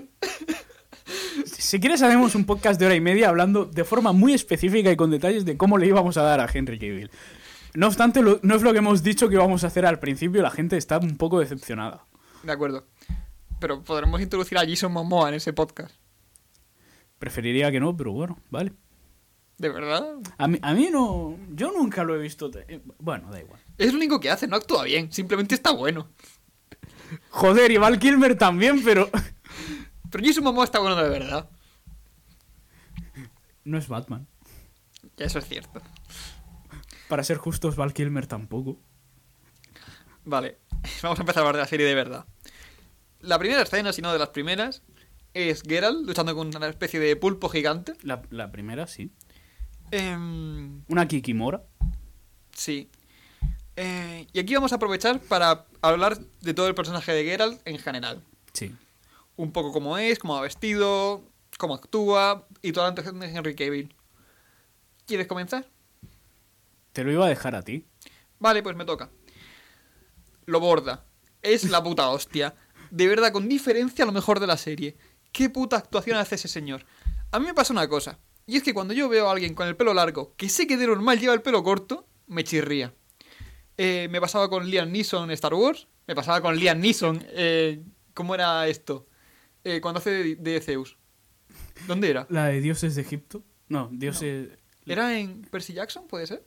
Si 1.46 1.80
quieres 1.80 2.02
hacemos 2.02 2.36
un 2.36 2.46
podcast 2.46 2.80
de 2.80 2.86
hora 2.86 2.96
y 2.96 3.02
media 3.02 3.30
hablando 3.30 3.66
de 3.66 3.84
forma 3.84 4.12
muy 4.12 4.34
específica 4.34 4.92
y 4.92 4.96
con 4.96 5.10
detalles 5.12 5.46
de 5.46 5.58
cómo 5.58 5.78
le 5.78 5.88
íbamos 5.88 6.18
a 6.18 6.24
dar 6.24 6.40
a 6.40 6.50
Henry 6.52 6.78
Cavill. 6.80 7.12
No 7.76 7.88
obstante, 7.88 8.22
lo- 8.22 8.40
no 8.44 8.56
es 8.56 8.62
lo 8.62 8.72
que 8.72 8.80
hemos 8.80 9.04
dicho 9.04 9.30
que 9.30 9.36
íbamos 9.36 9.64
a 9.64 9.68
hacer 9.68 9.86
al 9.86 10.00
principio, 10.00 10.42
la 10.42 10.50
gente 10.52 10.78
está 10.78 10.98
un 10.98 11.18
poco 11.18 11.40
decepcionada. 11.40 12.06
De 12.44 12.52
acuerdo. 12.52 12.88
Pero 13.60 13.84
podremos 13.84 14.22
introducir 14.22 14.58
a 14.58 14.66
Jason 14.68 14.92
Momoa 14.92 15.30
en 15.30 15.36
ese 15.36 15.54
podcast. 15.54 15.94
Preferiría 17.20 17.72
que 17.72 17.80
no, 17.80 17.96
pero 17.96 18.12
bueno, 18.14 18.40
vale. 18.50 18.74
¿De 19.60 19.70
verdad? 19.70 20.16
A 20.38 20.48
mí, 20.48 20.58
a 20.62 20.74
mí 20.74 20.90
no. 20.92 21.38
Yo 21.52 21.72
nunca 21.72 22.04
lo 22.04 22.16
he 22.16 22.18
visto. 22.18 22.50
eh, 22.68 22.82
Bueno, 22.98 23.30
da 23.30 23.40
igual. 23.40 23.62
Es 23.78 23.92
lo 23.92 23.98
único 23.98 24.20
que 24.20 24.30
hace, 24.32 24.48
no 24.48 24.56
actúa 24.56 24.86
bien, 24.86 25.12
simplemente 25.12 25.54
está 25.54 25.72
bueno. 25.72 26.10
Joder, 27.30 27.70
y 27.72 27.78
Val 27.78 28.00
Kilmer 28.00 28.36
también, 28.38 28.84
pero. 28.84 29.10
Pero 30.12 30.24
Jason 30.26 30.44
Momoa 30.44 30.64
está 30.66 30.80
bueno 30.80 30.96
de 30.96 31.08
verdad. 31.08 31.48
No 33.64 33.78
es 33.78 33.88
Batman. 33.88 34.28
Eso 35.18 35.38
es 35.38 35.48
cierto. 35.48 35.82
Para 37.08 37.24
ser 37.24 37.38
justos, 37.38 37.76
Val 37.76 37.94
Kilmer 37.94 38.26
tampoco. 38.26 38.80
Vale, 40.26 40.58
vamos 41.04 41.20
a 41.20 41.22
empezar 41.22 41.44
a 41.44 41.48
hablar 41.48 41.58
de 41.58 41.62
la 41.62 41.68
serie 41.68 41.86
de 41.86 41.94
verdad. 41.94 42.26
La 43.20 43.38
primera 43.38 43.62
escena, 43.62 43.94
si 43.94 44.02
no 44.02 44.12
de 44.12 44.18
las 44.18 44.30
primeras, 44.30 44.82
es 45.36 45.62
Geralt 45.62 46.08
luchando 46.08 46.34
con 46.36 46.48
una 46.56 46.68
especie 46.70 47.00
de 47.00 47.16
pulpo 47.16 47.48
gigante. 47.50 47.94
La, 48.02 48.24
la 48.32 48.52
primera, 48.52 48.88
sí. 48.88 49.12
Em, 49.92 50.84
Una 50.88 51.08
Kikimora. 51.08 51.64
sí. 52.54 52.90
Eh, 53.82 54.28
y 54.34 54.40
aquí 54.40 54.54
vamos 54.56 54.74
a 54.74 54.76
aprovechar 54.76 55.22
para 55.22 55.66
hablar 55.82 56.18
de 56.42 56.54
todo 56.54 56.68
el 56.68 56.76
personaje 56.76 57.14
de 57.14 57.24
Geralt 57.24 57.62
en 57.66 57.78
general. 57.78 58.22
Sí. 58.52 58.76
Un 59.38 59.54
poco 59.54 59.72
cómo 59.72 59.98
es, 59.98 60.20
cómo 60.20 60.34
va 60.34 60.42
vestido, 60.42 61.24
cómo 61.58 61.76
actúa 61.76 62.46
y 62.62 62.74
toda 62.74 62.88
la 62.88 62.90
actuación 62.90 63.22
de 63.22 63.28
Henry 63.34 63.56
Cavill. 63.56 63.96
¿Quieres 65.08 65.28
comenzar? 65.28 65.66
Te 66.92 67.06
lo 67.06 67.12
iba 67.14 67.26
a 67.26 67.30
dejar 67.30 67.56
a 67.56 67.62
ti. 67.62 67.86
Vale, 68.38 68.62
pues 68.62 68.76
me 68.76 68.84
toca. 68.84 69.10
Lo 70.46 70.60
borda. 70.60 71.06
Es 71.42 71.70
la 71.70 71.82
puta 71.82 72.10
hostia. 72.10 72.56
De 72.92 73.08
verdad, 73.08 73.32
con 73.32 73.48
diferencia 73.48 74.06
lo 74.06 74.12
mejor 74.12 74.42
de 74.42 74.48
la 74.48 74.58
serie. 74.58 74.98
¿Qué 75.32 75.50
puta 75.50 75.78
actuación 75.78 76.18
hace 76.18 76.36
ese 76.36 76.50
señor? 76.50 76.86
A 77.32 77.40
mí 77.40 77.46
me 77.46 77.54
pasa 77.54 77.72
una 77.72 77.88
cosa. 77.88 78.20
Y 78.50 78.58
es 78.58 78.64
que 78.64 78.74
cuando 78.74 78.96
yo 78.96 79.08
veo 79.08 79.30
a 79.30 79.32
alguien 79.32 79.54
con 79.54 79.68
el 79.68 79.76
pelo 79.76 79.94
largo, 79.94 80.34
que 80.36 80.50
sé 80.50 80.66
que 80.66 80.76
de 80.76 80.88
normal 80.88 81.20
lleva 81.20 81.36
el 81.36 81.44
pelo 81.44 81.62
corto, 81.64 82.08
me 82.26 82.44
chirría. 82.44 82.96
Eh, 83.78 84.08
me 84.10 84.20
pasaba 84.20 84.50
con 84.50 84.68
Liam 84.68 84.92
Neeson 84.92 85.26
en 85.26 85.32
Star 85.32 85.54
Wars. 85.54 85.88
Me 86.08 86.16
pasaba 86.16 86.42
con 86.42 86.56
Liam 86.58 86.80
Neeson. 86.80 87.24
Eh, 87.30 87.84
¿Cómo 88.16 88.34
era 88.34 88.68
esto? 88.68 89.08
Eh, 89.64 89.80
cuando 89.82 90.00
hace 90.00 90.10
de, 90.10 90.36
de 90.36 90.62
Zeus. 90.62 90.98
¿Dónde 91.86 92.10
era? 92.10 92.26
La 92.32 92.48
de 92.48 92.60
dioses 92.60 92.96
de 92.96 93.04
Egipto. 93.04 93.44
No, 93.68 93.88
dioses... 93.92 94.50
¿Era 94.88 95.16
en 95.20 95.44
Percy 95.44 95.74
Jackson? 95.74 96.08
¿Puede 96.08 96.26
ser? 96.26 96.44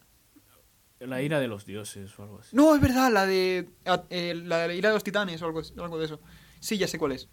La 0.99 1.23
ira 1.23 1.39
de 1.39 1.47
los 1.47 1.65
dioses 1.65 2.19
o 2.19 2.25
algo 2.25 2.41
así. 2.41 2.57
No, 2.57 2.75
es 2.75 2.81
verdad, 2.81 3.13
la 3.13 3.27
de. 3.27 3.69
eh, 4.11 4.35
la 4.35 4.59
de 4.59 4.69
la 4.69 4.75
ira 4.75 4.89
de 4.89 4.95
los 4.97 5.05
titanes 5.05 5.41
o 5.41 5.47
algo, 5.47 5.63
algo 5.79 5.99
de 6.01 6.07
eso. 6.07 6.21
Sí, 6.59 6.79
ya 6.79 6.89
sé 6.89 6.99
cuál 6.99 7.13
es. 7.13 7.29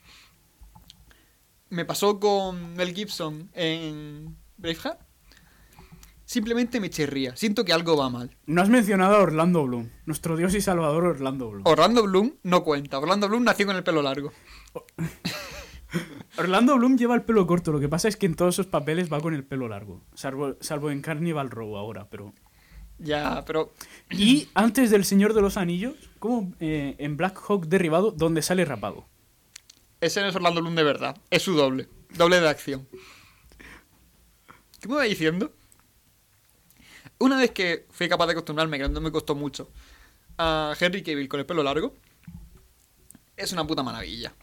Me 1.69 1.85
pasó 1.85 2.19
con 2.19 2.75
Mel 2.75 2.93
Gibson 2.93 3.49
en 3.53 4.37
Braveheart. 4.59 4.99
Simplemente 6.25 6.79
me 6.79 6.91
chirría. 6.91 7.35
Siento 7.35 7.65
que 7.65 7.73
algo 7.73 7.97
va 7.97 8.09
mal. 8.11 8.37
No 8.45 8.61
has 8.61 8.69
mencionado 8.69 9.15
a 9.15 9.21
Orlando 9.21 9.65
Bloom, 9.65 9.89
nuestro 10.05 10.37
dios 10.37 10.53
y 10.53 10.61
salvador 10.61 11.05
Orlando 11.05 11.49
Bloom. 11.49 11.65
Orlando 11.65 12.03
Bloom 12.03 12.35
no 12.43 12.63
cuenta. 12.63 12.99
Orlando 12.99 13.27
Bloom 13.27 13.43
nació 13.43 13.65
con 13.65 13.75
el 13.75 13.83
pelo 13.83 14.03
largo. 14.03 14.31
Orlando 16.37 16.77
Bloom 16.77 16.97
lleva 16.97 17.15
el 17.15 17.23
pelo 17.23 17.47
corto, 17.47 17.71
lo 17.71 17.79
que 17.79 17.89
pasa 17.89 18.07
es 18.07 18.15
que 18.15 18.27
en 18.27 18.35
todos 18.35 18.55
sus 18.55 18.67
papeles 18.67 19.11
va 19.11 19.19
con 19.21 19.33
el 19.33 19.43
pelo 19.43 19.67
largo. 19.67 20.03
Salvo, 20.13 20.55
salvo 20.61 20.91
en 20.91 21.01
Carnival 21.01 21.49
Row 21.49 21.75
ahora, 21.75 22.07
pero... 22.11 22.35
Ya, 22.99 23.43
pero. 23.45 23.73
Y 24.11 24.49
antes 24.53 24.91
del 24.91 25.05
Señor 25.05 25.33
de 25.33 25.41
los 25.41 25.57
Anillos, 25.57 25.95
como 26.19 26.53
eh, 26.59 26.95
en 26.99 27.17
Black 27.17 27.39
Hawk 27.47 27.65
Derribado, 27.67 28.11
donde 28.11 28.41
sale 28.41 28.65
rapado. 28.65 29.07
Ese 30.01 30.21
no 30.21 30.27
es 30.27 30.35
Orlando 30.35 30.61
Bloom 30.61 30.75
de 30.75 30.83
verdad. 30.83 31.17
Es 31.29 31.43
su 31.43 31.53
doble. 31.53 31.87
Doble 32.15 32.39
de 32.39 32.49
acción. 32.49 32.87
¿Qué 34.79 34.87
me 34.87 34.95
va 34.95 35.03
diciendo? 35.03 35.53
Una 37.19 37.37
vez 37.37 37.51
que 37.51 37.85
fui 37.91 38.07
capaz 38.07 38.27
de 38.27 38.31
acostumbrarme, 38.33 38.77
que 38.77 38.87
no 38.87 39.01
me 39.01 39.11
costó 39.11 39.35
mucho, 39.35 39.69
a 40.37 40.73
Henry 40.79 41.03
Cavill 41.03 41.27
con 41.27 41.39
el 41.39 41.45
pelo 41.45 41.63
largo, 41.63 41.95
es 43.35 43.51
una 43.51 43.67
puta 43.67 43.83
maravilla. 43.83 44.33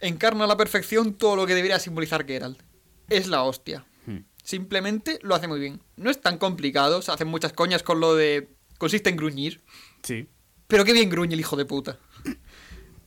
Encarna 0.00 0.44
a 0.44 0.46
la 0.48 0.56
perfección 0.56 1.14
todo 1.14 1.36
lo 1.36 1.46
que 1.46 1.54
debería 1.54 1.78
simbolizar 1.78 2.26
Geralt. 2.26 2.60
Es 3.08 3.28
la 3.28 3.42
hostia. 3.42 3.84
Hmm. 4.06 4.20
Simplemente 4.42 5.18
lo 5.22 5.34
hace 5.34 5.46
muy 5.46 5.60
bien. 5.60 5.80
No 5.96 6.10
es 6.10 6.20
tan 6.20 6.38
complicado, 6.38 7.00
se 7.02 7.12
hacen 7.12 7.28
muchas 7.28 7.52
coñas 7.52 7.82
con 7.82 8.00
lo 8.00 8.14
de... 8.14 8.48
Consiste 8.78 9.10
en 9.10 9.16
gruñir. 9.16 9.62
Sí. 10.02 10.28
Pero 10.66 10.84
qué 10.84 10.92
bien 10.92 11.08
gruñe 11.08 11.34
el 11.34 11.40
hijo 11.40 11.56
de 11.56 11.64
puta. 11.64 11.98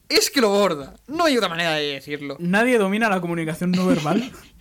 Es 0.08 0.30
que 0.30 0.40
lo 0.40 0.50
borda. 0.50 0.96
No 1.08 1.26
hay 1.26 1.36
otra 1.36 1.50
manera 1.50 1.74
de 1.74 1.94
decirlo. 1.94 2.38
Nadie 2.40 2.78
domina 2.78 3.10
la 3.10 3.20
comunicación 3.20 3.72
no 3.72 3.86
verbal 3.86 4.32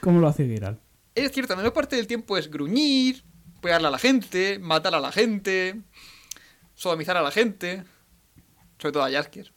como 0.00 0.20
lo 0.20 0.28
hace 0.28 0.46
Geralt. 0.46 0.80
Es 1.14 1.32
cierto, 1.32 1.52
la 1.52 1.58
mayor 1.58 1.72
parte 1.72 1.96
del 1.96 2.06
tiempo 2.06 2.38
es 2.38 2.50
gruñir, 2.50 3.22
pegarle 3.60 3.88
a 3.88 3.90
la 3.90 3.98
gente, 3.98 4.58
matar 4.58 4.94
a 4.94 5.00
la 5.00 5.12
gente, 5.12 5.80
sodomizar 6.74 7.16
a 7.16 7.22
la 7.22 7.30
gente. 7.30 7.84
Sobre 8.78 8.92
todo 8.92 9.04
a 9.04 9.10
Jaskier. 9.10 9.52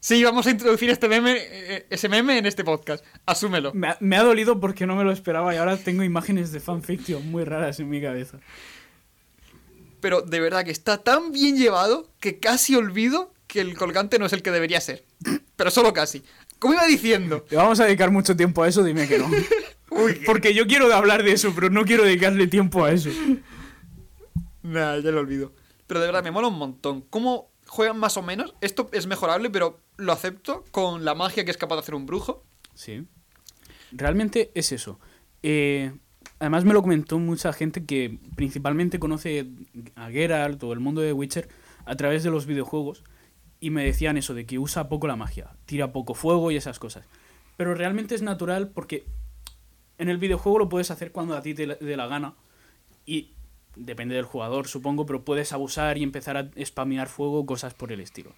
Sí, 0.00 0.22
vamos 0.22 0.46
a 0.46 0.50
introducir 0.50 0.90
este 0.90 1.08
meme, 1.08 1.36
eh, 1.38 1.86
ese 1.88 2.08
meme 2.08 2.36
en 2.36 2.46
este 2.46 2.64
podcast. 2.64 3.04
Asúmelo. 3.24 3.72
Me 3.72 3.88
ha, 3.88 3.96
me 4.00 4.16
ha 4.16 4.22
dolido 4.22 4.60
porque 4.60 4.86
no 4.86 4.96
me 4.96 5.04
lo 5.04 5.12
esperaba 5.12 5.54
y 5.54 5.56
ahora 5.56 5.76
tengo 5.76 6.02
imágenes 6.02 6.52
de 6.52 6.60
fanfiction 6.60 7.30
muy 7.30 7.44
raras 7.44 7.80
en 7.80 7.88
mi 7.88 8.02
cabeza. 8.02 8.38
Pero 10.00 10.20
de 10.20 10.40
verdad 10.40 10.64
que 10.64 10.72
está 10.72 10.98
tan 10.98 11.32
bien 11.32 11.56
llevado 11.56 12.10
que 12.20 12.38
casi 12.38 12.74
olvido 12.74 13.32
que 13.46 13.60
el 13.60 13.76
colgante 13.78 14.18
no 14.18 14.26
es 14.26 14.32
el 14.34 14.42
que 14.42 14.50
debería 14.50 14.80
ser. 14.80 15.04
Pero 15.56 15.70
solo 15.70 15.94
casi. 15.94 16.22
Como 16.64 16.76
iba 16.76 16.86
diciendo, 16.86 17.44
¿Le 17.50 17.58
vamos 17.58 17.78
a 17.78 17.84
dedicar 17.84 18.10
mucho 18.10 18.34
tiempo 18.34 18.62
a 18.62 18.68
eso? 18.68 18.82
Dime 18.82 19.06
que 19.06 19.18
no. 19.18 19.28
Porque 20.24 20.54
yo 20.54 20.66
quiero 20.66 20.90
hablar 20.94 21.22
de 21.22 21.32
eso, 21.32 21.52
pero 21.54 21.68
no 21.68 21.84
quiero 21.84 22.04
dedicarle 22.04 22.46
tiempo 22.46 22.82
a 22.86 22.90
eso. 22.90 23.10
Nah, 24.62 24.96
ya 24.96 25.10
lo 25.10 25.20
olvido. 25.20 25.52
Pero 25.86 26.00
de 26.00 26.06
verdad, 26.06 26.24
me 26.24 26.30
mola 26.30 26.48
un 26.48 26.56
montón. 26.56 27.02
¿Cómo 27.10 27.50
juegan 27.66 27.98
más 27.98 28.16
o 28.16 28.22
menos? 28.22 28.54
Esto 28.62 28.88
es 28.92 29.06
mejorable, 29.06 29.50
pero 29.50 29.82
lo 29.98 30.10
acepto 30.10 30.64
con 30.70 31.04
la 31.04 31.14
magia 31.14 31.44
que 31.44 31.50
es 31.50 31.58
capaz 31.58 31.74
de 31.74 31.80
hacer 31.80 31.96
un 31.96 32.06
brujo. 32.06 32.42
Sí. 32.72 33.06
Realmente 33.92 34.50
es 34.54 34.72
eso. 34.72 34.98
Eh, 35.42 35.92
además 36.38 36.64
me 36.64 36.72
lo 36.72 36.80
comentó 36.80 37.18
mucha 37.18 37.52
gente 37.52 37.84
que 37.84 38.18
principalmente 38.36 38.98
conoce 38.98 39.48
a 39.96 40.08
Geralt 40.08 40.62
o 40.64 40.72
el 40.72 40.80
mundo 40.80 41.02
de 41.02 41.12
Witcher 41.12 41.46
a 41.84 41.94
través 41.94 42.22
de 42.22 42.30
los 42.30 42.46
videojuegos 42.46 43.04
y 43.64 43.70
me 43.70 43.82
decían 43.82 44.18
eso 44.18 44.34
de 44.34 44.44
que 44.44 44.58
usa 44.58 44.90
poco 44.90 45.06
la 45.06 45.16
magia, 45.16 45.56
tira 45.64 45.90
poco 45.90 46.12
fuego 46.12 46.50
y 46.50 46.56
esas 46.56 46.78
cosas. 46.78 47.06
Pero 47.56 47.74
realmente 47.74 48.14
es 48.14 48.20
natural 48.20 48.68
porque 48.68 49.06
en 49.96 50.10
el 50.10 50.18
videojuego 50.18 50.58
lo 50.58 50.68
puedes 50.68 50.90
hacer 50.90 51.12
cuando 51.12 51.34
a 51.34 51.40
ti 51.40 51.54
te 51.54 51.66
dé 51.66 51.96
la 51.96 52.06
gana 52.06 52.34
y 53.06 53.30
depende 53.74 54.16
del 54.16 54.26
jugador, 54.26 54.68
supongo, 54.68 55.06
pero 55.06 55.24
puedes 55.24 55.54
abusar 55.54 55.96
y 55.96 56.02
empezar 56.02 56.36
a 56.36 56.50
spamear 56.62 57.08
fuego, 57.08 57.46
cosas 57.46 57.72
por 57.72 57.90
el 57.90 58.00
estilo. 58.00 58.34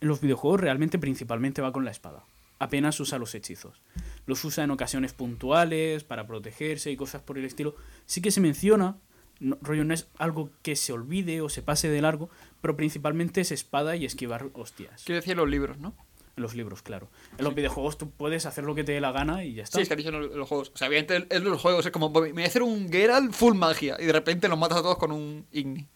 En 0.00 0.08
los 0.08 0.20
videojuegos 0.20 0.60
realmente 0.60 0.98
principalmente 0.98 1.62
va 1.62 1.70
con 1.70 1.84
la 1.84 1.92
espada. 1.92 2.24
Apenas 2.58 2.98
usa 2.98 3.18
los 3.18 3.36
hechizos. 3.36 3.80
Los 4.26 4.44
usa 4.44 4.64
en 4.64 4.72
ocasiones 4.72 5.12
puntuales, 5.12 6.02
para 6.02 6.26
protegerse 6.26 6.90
y 6.90 6.96
cosas 6.96 7.22
por 7.22 7.38
el 7.38 7.44
estilo. 7.44 7.76
Sí 8.04 8.20
que 8.20 8.32
se 8.32 8.40
menciona, 8.40 8.96
no, 9.40 9.58
rollo 9.62 9.84
no 9.84 9.94
es 9.94 10.08
algo 10.18 10.50
que 10.62 10.76
se 10.76 10.92
olvide 10.92 11.40
o 11.40 11.48
se 11.48 11.62
pase 11.62 11.88
de 11.88 12.00
largo, 12.00 12.30
pero 12.60 12.76
principalmente 12.76 13.40
es 13.40 13.52
espada 13.52 13.96
y 13.96 14.04
esquivar 14.04 14.50
hostias. 14.54 15.02
Quiero 15.04 15.20
decir 15.20 15.36
los 15.36 15.48
libros, 15.48 15.78
¿no? 15.78 15.94
En 16.36 16.42
los 16.42 16.54
libros, 16.54 16.82
claro. 16.82 17.08
En 17.38 17.44
los 17.44 17.54
videojuegos 17.54 17.96
tú 17.96 18.10
puedes 18.10 18.44
hacer 18.44 18.64
lo 18.64 18.74
que 18.74 18.84
te 18.84 18.92
dé 18.92 19.00
la 19.00 19.12
gana 19.12 19.44
y 19.44 19.54
ya 19.54 19.62
está. 19.62 19.78
Sí, 19.78 19.82
es 19.82 19.88
que 19.88 19.94
han 19.94 19.98
dicho 19.98 20.10
en 20.10 20.20
los, 20.20 20.34
los 20.34 20.48
juegos. 20.48 20.70
O 20.74 20.76
sea, 20.76 20.88
obviamente 20.88 21.26
en 21.30 21.44
los 21.44 21.60
juegos 21.62 21.86
es 21.86 21.92
como, 21.92 22.10
me 22.10 22.32
voy 22.32 22.42
a 22.42 22.46
hacer 22.46 22.62
un 22.62 22.90
Geralt 22.90 23.32
full 23.32 23.54
magia 23.54 23.96
y 23.98 24.04
de 24.04 24.12
repente 24.12 24.48
los 24.48 24.58
matas 24.58 24.78
a 24.78 24.82
todos 24.82 24.98
con 24.98 25.12
un 25.12 25.46
Igni. 25.52 25.86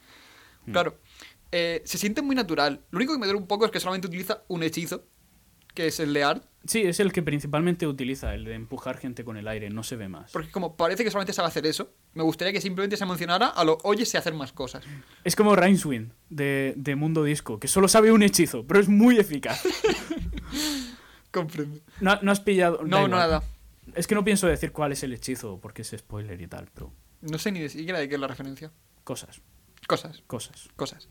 Claro. 0.73 0.99
Eh, 1.53 1.83
se 1.85 1.99
siente 1.99 2.23
muy 2.23 2.37
natural. 2.37 2.81
Lo 2.91 2.99
único 2.99 3.13
que 3.13 3.19
me 3.19 3.27
duele 3.27 3.41
un 3.41 3.47
poco 3.47 3.65
es 3.65 3.71
que 3.71 3.81
solamente 3.81 4.07
utiliza 4.07 4.45
un 4.49 4.63
hechizo, 4.63 5.05
que 5.75 5.87
es 5.87 6.01
el 6.01 6.13
de 6.15 6.25
Art. 6.25 6.45
Sí, 6.67 6.83
es 6.83 7.01
el 7.01 7.11
que 7.13 7.23
principalmente 7.23 7.87
utiliza, 7.87 8.35
el 8.35 8.45
de 8.45 8.53
empujar 8.55 8.99
gente 8.99 9.25
con 9.25 9.37
el 9.39 9.49
aire, 9.49 9.71
no 9.71 9.83
se 9.83 9.97
ve 9.97 10.09
más. 10.09 10.31
Porque 10.33 10.51
como 10.51 10.77
parece 10.77 11.05
que 11.05 11.11
solamente 11.11 11.33
sabe 11.33 11.49
hacer 11.49 11.65
eso, 11.67 11.95
me 12.13 12.23
gustaría 12.23 12.53
que 12.53 12.61
simplemente 12.61 12.99
se 12.99 13.07
mencionara 13.07 13.47
a 13.49 13.65
lo, 13.65 13.79
oye, 13.83 14.05
sé 14.05 14.19
hacer 14.19 14.35
más 14.35 14.53
cosas. 14.53 14.85
Es 15.25 15.37
como 15.37 15.57
Rainswind 15.57 16.13
de, 16.29 16.75
de 16.77 16.97
Mundo 16.97 17.25
Disco, 17.25 17.59
que 17.59 17.67
solo 17.67 17.89
sabe 17.89 18.13
un 18.13 18.23
hechizo, 18.23 18.67
pero 18.67 18.79
es 18.79 18.89
muy 18.91 19.19
eficaz. 19.19 19.63
Comprendo. 21.31 21.81
No, 22.01 22.19
no 22.23 22.33
has 22.33 22.41
pillado. 22.41 22.81
No, 22.85 23.09
no, 23.09 23.17
nada. 23.17 23.43
Es 23.95 24.07
que 24.07 24.15
no 24.15 24.25
pienso 24.25 24.47
decir 24.47 24.73
cuál 24.73 24.93
es 24.93 25.03
el 25.03 25.13
hechizo, 25.13 25.59
porque 25.61 25.83
es 25.83 25.95
spoiler 25.97 26.41
y 26.41 26.47
tal, 26.47 26.69
pero 26.75 26.93
No 27.23 27.39
sé 27.39 27.53
ni 27.53 27.61
de 27.61 27.69
siquiera 27.69 27.99
de 27.99 28.09
qué 28.09 28.17
es 28.17 28.21
la 28.21 28.27
referencia. 28.29 28.71
cosas, 29.05 29.41
Cosas, 29.87 30.23
cosas. 30.27 30.69
cosas. 30.77 31.09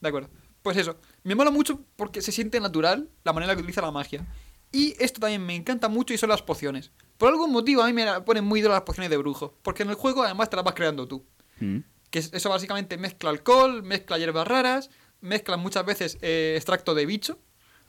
De 0.00 0.08
acuerdo. 0.08 0.30
Pues 0.68 0.76
eso. 0.76 0.96
Me 1.22 1.34
mola 1.34 1.50
mucho 1.50 1.80
porque 1.96 2.20
se 2.20 2.30
siente 2.30 2.60
natural 2.60 3.08
la 3.24 3.32
manera 3.32 3.54
que 3.54 3.60
utiliza 3.62 3.80
la 3.80 3.90
magia. 3.90 4.26
Y 4.70 4.94
esto 5.02 5.18
también 5.18 5.46
me 5.46 5.54
encanta 5.54 5.88
mucho 5.88 6.12
y 6.12 6.18
son 6.18 6.28
las 6.28 6.42
pociones. 6.42 6.90
Por 7.16 7.30
algún 7.30 7.50
motivo 7.52 7.82
a 7.82 7.86
mí 7.86 7.94
me 7.94 8.20
ponen 8.20 8.44
muy 8.44 8.60
de 8.60 8.68
las 8.68 8.82
pociones 8.82 9.08
de 9.08 9.16
brujo. 9.16 9.54
Porque 9.62 9.82
en 9.82 9.88
el 9.88 9.94
juego 9.94 10.22
además 10.22 10.50
te 10.50 10.56
las 10.56 10.64
vas 10.66 10.74
creando 10.74 11.08
tú. 11.08 11.24
Mm. 11.60 11.78
Que 12.10 12.18
es- 12.18 12.30
eso 12.34 12.50
básicamente 12.50 12.98
mezcla 12.98 13.30
alcohol, 13.30 13.82
mezcla 13.82 14.18
hierbas 14.18 14.46
raras, 14.46 14.90
mezcla 15.22 15.56
muchas 15.56 15.86
veces 15.86 16.18
eh, 16.20 16.52
extracto 16.56 16.94
de 16.94 17.06
bicho. 17.06 17.38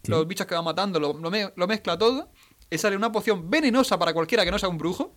Sí. 0.06 0.12
Los 0.12 0.26
bichos 0.26 0.48
que 0.48 0.56
va 0.56 0.62
matando 0.62 1.02
lo, 1.02 1.12
lo 1.12 1.30
me- 1.30 1.52
lo 1.54 1.68
mezcla 1.68 1.98
todo. 1.98 2.32
Y 2.70 2.78
sale 2.78 2.96
una 2.96 3.12
poción 3.12 3.50
venenosa 3.50 4.00
para 4.00 4.14
cualquiera 4.14 4.46
que 4.46 4.52
no 4.52 4.58
sea 4.58 4.70
un 4.70 4.78
brujo. 4.78 5.14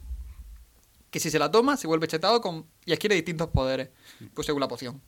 Que 1.12 1.20
si 1.20 1.30
se 1.30 1.38
la 1.38 1.48
toma, 1.48 1.76
se 1.76 1.86
vuelve 1.86 2.08
chetado 2.08 2.40
con, 2.40 2.66
y 2.86 2.92
adquiere 2.92 3.14
distintos 3.14 3.50
poderes. 3.50 3.90
Pues 4.34 4.46
según 4.46 4.60
la 4.60 4.66
poción. 4.68 5.00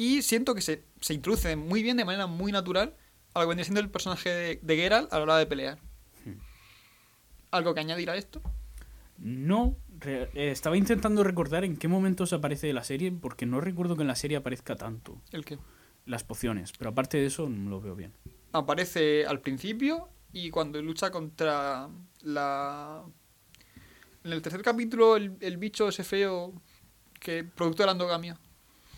Y 0.00 0.22
siento 0.22 0.54
que 0.54 0.62
se, 0.62 0.82
se 1.02 1.12
introduce 1.12 1.56
muy 1.56 1.82
bien, 1.82 1.98
de 1.98 2.06
manera 2.06 2.26
muy 2.26 2.52
natural, 2.52 2.94
a 3.34 3.40
lo 3.40 3.44
que 3.44 3.50
viene 3.50 3.64
siendo 3.64 3.80
el 3.82 3.90
personaje 3.90 4.30
de, 4.30 4.58
de 4.62 4.76
Geralt 4.76 5.12
a 5.12 5.18
la 5.18 5.24
hora 5.24 5.36
de 5.36 5.44
pelear. 5.44 5.78
¿Algo 7.50 7.74
que 7.74 7.80
añadir 7.80 8.08
a 8.08 8.16
esto? 8.16 8.40
No, 9.18 9.76
eh, 10.06 10.30
estaba 10.32 10.78
intentando 10.78 11.22
recordar 11.22 11.66
en 11.66 11.76
qué 11.76 11.86
momentos 11.86 12.32
aparece 12.32 12.66
de 12.66 12.72
la 12.72 12.82
serie, 12.82 13.12
porque 13.12 13.44
no 13.44 13.60
recuerdo 13.60 13.94
que 13.94 14.00
en 14.00 14.08
la 14.08 14.14
serie 14.14 14.38
aparezca 14.38 14.74
tanto 14.74 15.20
El 15.32 15.44
que 15.44 15.58
las 16.06 16.24
pociones, 16.24 16.72
pero 16.78 16.92
aparte 16.92 17.18
de 17.18 17.26
eso 17.26 17.50
no 17.50 17.68
lo 17.68 17.82
veo 17.82 17.94
bien. 17.94 18.14
aparece 18.52 19.26
al 19.26 19.40
principio 19.42 20.08
y 20.32 20.48
cuando 20.48 20.80
lucha 20.80 21.10
contra 21.10 21.90
la... 22.22 23.04
En 24.24 24.32
el 24.32 24.40
tercer 24.40 24.62
capítulo, 24.62 25.16
el, 25.16 25.36
el 25.40 25.58
bicho 25.58 25.90
ese 25.90 26.04
feo 26.04 26.54
que 27.20 27.44
producto 27.44 27.82
de 27.82 27.88
la 27.88 27.92
endogamia. 27.92 28.38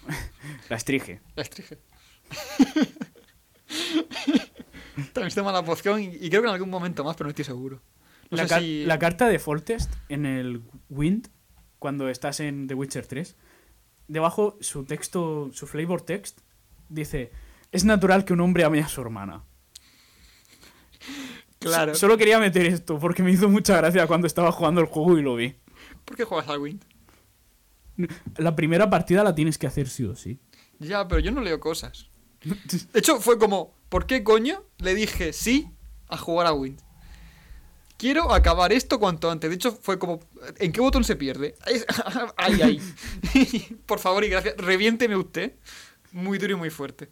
La 0.69 0.77
estrige. 0.77 1.21
La 1.37 1.43
estrige. 1.43 1.79
También 5.13 5.31
se 5.31 5.37
toma 5.41 5.53
la 5.53 5.65
poción 5.65 6.01
y, 6.01 6.07
y 6.07 6.29
creo 6.29 6.43
que 6.43 6.49
en 6.49 6.55
algún 6.55 6.71
momento 6.71 7.05
más, 7.05 7.17
pero 7.17 7.27
no 7.27 7.31
estoy 7.31 7.45
seguro. 7.45 7.81
No 8.31 8.37
la, 8.37 8.43
sé 8.45 8.49
ca- 8.49 8.61
si- 8.61 8.85
la 8.85 8.99
carta 8.99 9.29
de 9.29 9.39
Foltest 9.39 9.93
en 10.09 10.27
el 10.27 10.63
Wind, 10.89 11.29
cuando 11.79 12.09
estás 12.09 12.41
en 12.41 12.67
The 12.67 12.75
Witcher 12.75 13.07
3, 13.07 13.37
debajo 14.09 14.57
su 14.61 14.85
texto, 14.85 15.51
su 15.53 15.67
flavor 15.67 16.03
text, 16.03 16.41
dice: 16.89 17.33
Es 17.71 17.85
natural 17.85 18.25
que 18.25 18.33
un 18.33 18.41
hombre 18.41 18.65
ame 18.65 18.81
a 18.81 18.89
su 18.89 19.01
hermana. 19.01 19.45
Claro. 21.59 21.95
Solo 21.95 22.19
quería 22.19 22.39
meter 22.39 22.67
esto 22.67 22.99
porque 22.99 23.23
me 23.23 23.31
hizo 23.31 23.49
mucha 23.49 23.77
gracia 23.77 24.07
cuando 24.07 24.27
estaba 24.27 24.51
jugando 24.53 24.81
el 24.81 24.87
juego 24.89 25.19
y 25.19 25.23
lo 25.23 25.37
vi. 25.37 25.55
¿Por 26.05 26.17
qué 26.17 26.25
juegas 26.25 26.49
al 26.49 26.59
Wind? 26.59 26.85
La 28.37 28.57
primera 28.57 28.91
partida 28.91 29.23
la 29.23 29.35
tienes 29.35 29.59
que 29.59 29.67
hacer 29.67 29.89
sí 29.89 30.05
o 30.05 30.17
sí. 30.17 30.39
Ya, 30.79 31.07
pero 31.07 31.21
yo 31.21 31.31
no 31.31 31.41
leo 31.41 31.61
cosas. 31.61 32.09
De 32.43 32.99
hecho, 32.99 33.21
fue 33.21 33.39
como, 33.39 33.75
¿por 33.89 34.07
qué 34.07 34.25
coño 34.25 34.65
le 34.79 34.95
dije 34.95 35.33
sí 35.33 35.69
a 36.09 36.17
jugar 36.17 36.47
a 36.47 36.53
Wind? 36.53 36.81
Quiero 37.97 38.33
acabar 38.33 38.73
esto 38.73 38.99
cuanto 38.99 39.31
antes. 39.31 39.49
De 39.49 39.55
hecho, 39.55 39.73
fue 39.73 39.99
como, 39.99 40.19
¿en 40.59 40.73
qué 40.73 40.81
botón 40.81 41.05
se 41.05 41.15
pierde? 41.15 41.55
Ay, 42.37 42.61
ay. 42.63 42.83
Por 43.87 44.01
favor 44.01 44.25
y 44.25 44.29
gracias, 44.29 44.57
reviénteme 44.57 45.17
usted. 45.17 45.55
Muy 46.11 46.39
duro 46.39 46.55
y 46.55 46.57
muy 46.57 46.71
fuerte. 46.71 47.11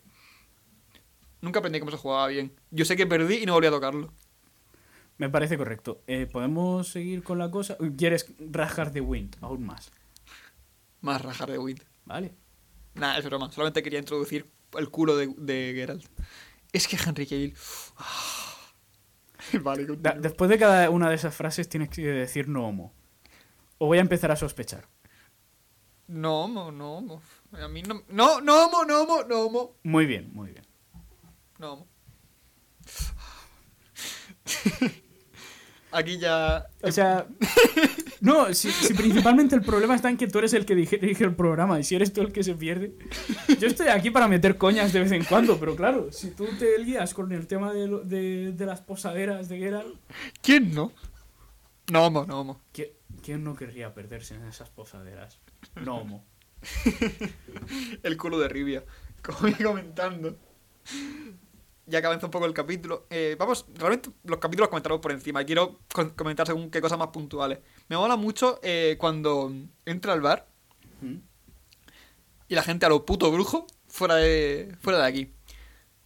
Nunca 1.41 1.61
aprendí 1.61 1.79
cómo 1.79 1.93
se 1.93 1.97
jugaba 1.97 2.27
bien. 2.27 2.53
Yo 2.71 2.85
sé 2.85 2.97
que 2.97 3.07
perdí 3.07 3.37
y 3.37 3.47
no 3.47 3.53
volví 3.53 3.69
a 3.69 3.71
tocarlo. 3.71 4.13
Me 5.17 5.29
parece 5.29 5.57
correcto. 5.57 6.03
Eh, 6.07 6.27
¿Podemos 6.27 6.89
seguir 6.89 7.23
con 7.23 7.39
la 7.39 7.51
cosa? 7.51 7.77
¿Quieres 7.97 8.27
rajar 8.39 8.91
de 8.93 9.01
Wind 9.01 9.37
aún 9.41 9.65
más? 9.65 9.93
Más 11.01 11.23
rajar 11.23 11.51
de 11.51 11.59
Wind. 11.59 11.83
Vale. 12.05 12.35
Nah, 12.95 13.17
es 13.17 13.25
broma. 13.25 13.51
Solamente 13.53 13.83
quería 13.83 13.99
introducir 13.99 14.51
el 14.79 14.91
culo 14.91 15.17
de, 15.17 15.33
de 15.37 15.73
Geralt. 15.75 16.05
Es 16.73 16.87
que 16.89 16.97
Henry 16.97 17.27
Cavill... 17.27 17.55
vale, 19.63 19.87
Da- 19.99 20.15
después 20.15 20.51
de 20.51 20.59
cada 20.59 20.91
una 20.91 21.09
de 21.09 21.17
esas 21.17 21.35
frases 21.35 21.69
tienes 21.69 21.89
que 21.89 22.03
decir 22.03 22.49
no 22.49 22.67
homo. 22.67 22.93
O 23.79 23.87
voy 23.87 23.99
a 23.99 24.03
empezar 24.03 24.31
a 24.31 24.37
sospechar. 24.37 24.87
No, 26.07 26.49
mo, 26.49 26.71
no, 26.73 27.01
mo. 27.01 27.23
A 27.53 27.69
mí 27.69 27.83
no... 27.83 28.03
No, 28.09 28.41
no, 28.41 28.69
mo, 28.71 28.85
no, 28.85 29.07
mo, 29.07 29.23
no, 29.25 29.49
mo. 29.49 29.77
Muy 29.85 30.07
bien, 30.07 30.31
muy 30.33 30.51
bien. 30.51 30.67
No, 31.59 31.77
mo. 31.77 31.89
Aquí 35.93 36.19
ya... 36.19 36.67
O 36.83 36.93
sea, 36.93 37.27
no, 38.21 38.53
si, 38.55 38.71
si 38.71 38.95
principalmente 38.95 39.55
el 39.55 39.63
problema 39.63 39.95
está 39.95 40.11
en 40.11 40.17
que 40.17 40.27
tú 40.29 40.39
eres 40.39 40.53
el 40.55 40.65
que 40.67 40.75
dirige 40.75 41.25
el 41.25 41.35
programa 41.35 41.79
y 41.81 41.85
si 41.85 41.95
eres 41.95 42.13
tú 42.13 42.21
el 42.21 42.33
que 42.33 42.43
se 42.45 42.55
pierde. 42.55 42.93
Yo 43.59 43.67
estoy 43.67 43.89
aquí 43.89 44.11
para 44.11 44.29
meter 44.29 44.57
coñas 44.59 44.93
de 44.93 45.01
vez 45.01 45.13
en 45.13 45.25
cuando, 45.25 45.59
pero 45.59 45.75
claro, 45.77 46.13
si 46.13 46.31
tú 46.31 46.47
te 46.59 46.83
guías 46.85 47.15
con 47.15 47.33
el 47.33 47.47
tema 47.47 47.73
de, 47.73 47.89
lo- 47.89 48.01
de- 48.01 48.53
de 48.53 48.67
las 48.67 48.81
posaderas 48.81 49.49
de 49.49 49.59
Geralt, 49.59 49.95
¿Quién 50.43 50.75
no? 50.75 50.93
No, 51.91 52.11
mo, 52.11 52.25
no, 52.27 52.45
mo. 52.45 52.61
¿qui- 52.73 52.93
¿quién 53.23 53.43
no 53.43 53.57
querría 53.57 53.93
perderse 53.95 54.35
en 54.35 54.45
esas 54.45 54.69
posaderas? 54.71 55.41
No 55.85 55.97
homo. 55.97 56.25
El 58.03 58.17
culo 58.17 58.39
de 58.39 58.49
Rivia. 58.49 58.85
Como 59.23 59.55
comentando. 59.63 60.37
Ya 61.91 62.01
que 62.01 62.07
avanza 62.07 62.27
un 62.27 62.31
poco 62.31 62.47
el 62.47 62.55
capítulo. 62.55 63.07
eh, 63.11 63.37
vamos, 63.39 63.67
realmente 63.75 64.11
los 64.25 64.39
capítulos 64.39 64.65
los 64.67 64.69
comentaremos 64.71 65.01
por 65.03 65.13
encima. 65.13 65.45
Quiero 65.45 65.81
comentar 66.17 66.47
según 66.47 66.71
qué 66.71 66.81
cosas 66.81 66.99
más 66.99 67.09
puntuales. 67.09 67.59
Me 67.89 67.97
mola 67.97 68.17
mucho 68.17 68.61
eh, 68.63 68.97
cuando 68.99 69.53
entra 69.85 70.13
al 70.13 70.21
bar 70.21 70.47
¿Mm? 71.01 71.17
y 72.49 72.55
la 72.55 72.63
gente 72.63 72.87
a 72.87 72.89
lo 72.89 73.05
puto 73.05 73.31
brujo 73.33 73.67
fuera 73.89 74.15
de, 74.17 74.75
fuera 74.81 75.01
de 75.01 75.07
aquí. 75.07 75.33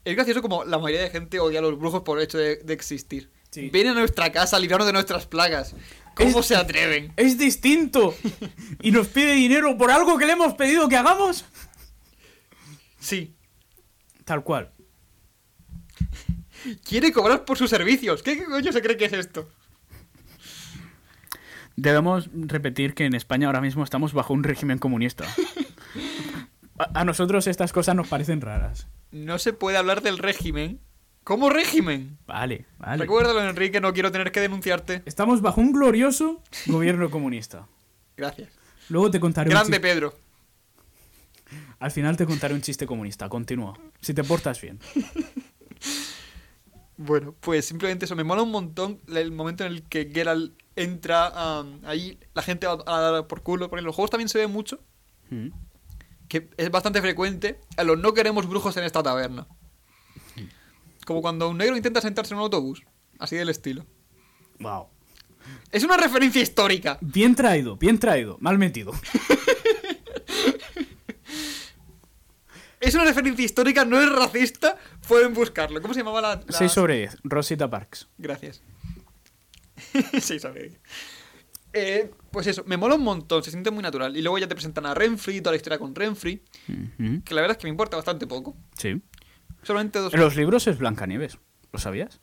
Es 0.05 0.15
gracioso 0.17 0.43
como 0.43 0.65
la 0.65 0.79
mayoría 0.79 1.03
de 1.03 1.11
gente 1.11 1.39
odia 1.41 1.59
a 1.61 1.63
los 1.63 1.79
brujos 1.79 2.03
por 2.03 2.19
el 2.19 2.25
hecho 2.25 2.39
de, 2.39 2.57
de 2.57 2.73
existir. 2.75 3.31
Sí. 3.51 3.71
Vienen 3.71 3.97
a 3.97 4.01
nuestra 4.01 4.33
casa 4.33 4.57
a 4.57 4.61
librarnos 4.61 4.87
de 4.87 4.93
nuestras 4.93 5.27
plagas. 5.27 5.75
¿Cómo 6.15 6.41
Es- 6.41 6.47
se 6.47 6.57
atreven? 6.57 7.13
Es 7.17 7.39
distinto. 7.39 8.15
Y 8.83 8.91
nos 8.91 9.09
pide 9.09 9.33
dinero 9.33 9.77
por 9.79 9.91
algo 9.91 10.19
que 10.19 10.27
le 10.27 10.33
hemos 10.33 10.55
pedido 10.55 10.89
que 10.89 10.97
hagamos. 10.97 11.45
Sí. 13.01 13.35
Tal 14.25 14.43
cual. 14.45 14.71
Quiere 16.85 17.13
cobrar 17.13 17.45
por 17.45 17.59
sus 17.59 17.71
servicios. 17.71 18.23
¿Qué 18.23 18.45
coño 18.45 18.73
se 18.73 18.83
cree 18.83 18.97
que 18.97 19.07
es 19.07 19.13
esto? 19.13 19.49
Debemos 21.77 22.29
repetir 22.33 22.95
que 22.95 23.05
en 23.05 23.15
España 23.15 23.49
ahora 23.49 23.61
mismo 23.61 23.83
estamos 23.83 24.13
bajo 24.13 24.33
un 24.33 24.45
régimen 24.45 24.79
comunista. 24.79 25.25
A, 26.79 27.01
a 27.01 27.05
nosotros 27.05 27.47
estas 27.47 27.73
cosas 27.73 27.97
nos 27.97 28.09
parecen 28.09 28.41
raras. 28.41 28.87
No 29.11 29.39
se 29.39 29.53
puede 29.53 29.77
hablar 29.77 30.03
del 30.03 30.19
régimen. 30.19 30.81
¿Cómo 31.25 31.49
régimen? 31.49 32.19
Vale, 32.27 32.67
vale. 32.79 32.99
Recuérdalo, 32.99 33.43
Enrique, 33.43 33.81
no 33.81 33.95
quiero 33.95 34.13
tener 34.13 34.31
que 34.31 34.41
denunciarte. 34.41 35.03
Estamos 35.07 35.41
bajo 35.41 35.61
un 35.61 35.73
glorioso 35.73 36.43
gobierno 36.67 37.11
comunista. 37.11 37.67
Gracias. 38.17 38.51
Luego 38.91 39.11
te 39.11 39.21
contaré 39.21 39.49
un 39.49 39.55
Grande. 39.55 39.81
Pedro. 39.81 40.15
Al 41.79 41.91
final 41.91 42.17
te 42.17 42.27
contaré 42.27 42.55
un 42.55 42.61
chiste 42.61 42.87
comunista. 42.87 43.29
Continúa. 43.29 43.79
Si 44.01 44.13
te 44.15 44.23
portas 44.23 44.61
bien. 44.61 44.79
Bueno, 46.97 47.35
pues 47.41 47.65
simplemente 47.65 48.05
eso. 48.05 48.17
Me 48.17 48.25
mola 48.25 48.43
un 48.43 48.51
montón 48.51 49.01
el 49.15 49.33
momento 49.33 49.65
en 49.65 49.73
el 49.73 49.83
que 49.83 50.11
Geralt 50.13 50.53
entra 50.77 51.63
um, 51.63 51.81
ahí. 51.85 52.19
La 52.35 52.43
gente 52.43 52.67
va 52.67 52.83
a 52.87 53.01
dar 53.01 53.27
por 53.27 53.43
culo. 53.43 53.69
Porque 53.69 53.81
en 53.81 53.87
los 53.87 53.95
juegos 53.95 54.11
también 54.11 54.29
se 54.29 54.39
ve 54.39 54.47
mucho. 54.47 54.81
Mm. 55.31 55.49
Que 56.29 56.49
es 56.57 56.71
bastante 56.71 57.01
frecuente. 57.01 57.61
A 57.77 57.85
los 57.85 57.99
no 57.99 58.15
queremos 58.15 58.49
brujos 58.49 58.77
en 58.77 58.85
esta 58.85 59.03
taberna. 59.03 59.47
Como 61.05 61.21
cuando 61.21 61.49
un 61.49 61.59
negro 61.59 61.77
intenta 61.77 62.01
sentarse 62.01 62.33
en 62.33 62.39
un 62.39 62.45
autobús. 62.45 62.85
Así 63.19 63.37
del 63.37 63.49
estilo. 63.49 63.85
Wow. 64.61 64.89
Es 65.71 65.85
una 65.85 65.97
referencia 65.97 66.41
histórica. 66.41 66.99
Bien 67.01 67.35
traído, 67.35 67.77
bien 67.77 67.99
traído. 67.99 68.39
Mal 68.41 68.59
metido. 68.59 68.93
Es 72.85 72.95
una 72.95 73.05
referencia 73.05 73.47
histórica, 73.47 73.87
no 73.87 73.99
es 73.99 74.13
racista. 74.13 74.77
Pueden 75.09 75.35
buscarlo. 75.35 75.81
¿Cómo 75.83 75.95
se 75.95 76.01
llamaba 76.01 76.21
la...? 76.21 76.37
la- 76.37 76.53
6 76.59 76.73
sobre 76.73 76.99
10. 76.99 77.19
Rosita 77.25 77.69
Parks. 77.69 78.09
Gracias. 78.19 78.63
sí, 80.21 80.39
sabe. 80.39 80.79
Eh, 81.73 82.11
pues 82.31 82.47
eso, 82.47 82.63
me 82.67 82.77
mola 82.77 82.95
un 82.95 83.03
montón, 83.03 83.43
se 83.43 83.51
siente 83.51 83.71
muy 83.71 83.83
natural. 83.83 84.17
Y 84.17 84.23
luego 84.23 84.39
ya 84.39 84.47
te 84.47 84.55
presentan 84.55 84.87
a 84.87 84.95
Renfrey, 84.95 85.41
toda 85.41 85.53
la 85.53 85.57
historia 85.57 85.79
con 85.79 85.95
Renfrey, 85.95 86.41
que 87.25 87.35
la 87.35 87.41
verdad 87.41 87.57
es 87.57 87.61
que 87.61 87.67
me 87.67 87.71
importa 87.71 87.97
bastante 87.97 88.27
poco. 88.27 88.57
Sí. 88.79 89.03
Solamente 89.63 89.99
dos... 89.99 90.15
En 90.15 90.21
los 90.21 90.37
libros 90.37 90.67
es 90.69 90.79
Blancanieves. 90.79 91.39
¿Lo 91.73 91.79
sabías? 91.81 92.21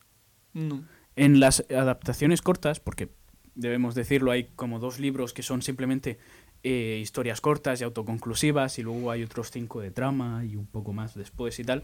No. 0.54 0.86
En 1.18 1.42
las 1.42 1.66
adaptaciones 1.70 2.42
cortas, 2.42 2.80
porque 2.80 3.10
debemos 3.56 3.94
decirlo, 3.94 4.32
hay 4.32 4.46
como 4.56 4.80
dos 4.80 5.00
libros 5.00 5.34
que 5.34 5.44
son 5.44 5.62
simplemente 5.62 6.18
eh, 6.64 7.00
historias 7.02 7.42
cortas 7.42 7.82
y 7.82 7.84
autoconclusivas, 7.84 8.80
y 8.80 8.84
luego 8.84 9.12
hay 9.12 9.24
otros 9.24 9.52
cinco 9.52 9.82
de 9.82 9.92
trama 9.92 10.46
y 10.46 10.56
un 10.56 10.68
poco 10.68 10.94
más 10.94 11.14
después 11.16 11.60
y 11.60 11.66
tal. 11.66 11.84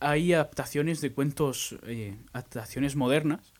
Hay 0.00 0.32
adaptaciones 0.34 1.00
de 1.00 1.12
cuentos, 1.12 1.76
eh, 1.86 2.16
adaptaciones 2.32 2.96
modernas, 2.96 3.52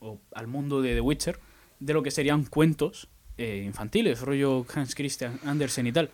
o 0.00 0.20
al 0.34 0.46
mundo 0.46 0.82
de 0.82 0.94
The 0.94 1.00
Witcher, 1.00 1.38
de 1.80 1.92
lo 1.94 2.02
que 2.02 2.10
serían 2.10 2.44
cuentos 2.44 3.08
eh, 3.38 3.62
infantiles, 3.64 4.20
rollo 4.20 4.66
Hans 4.74 4.94
Christian 4.94 5.38
Andersen 5.44 5.86
y 5.86 5.92
tal. 5.92 6.10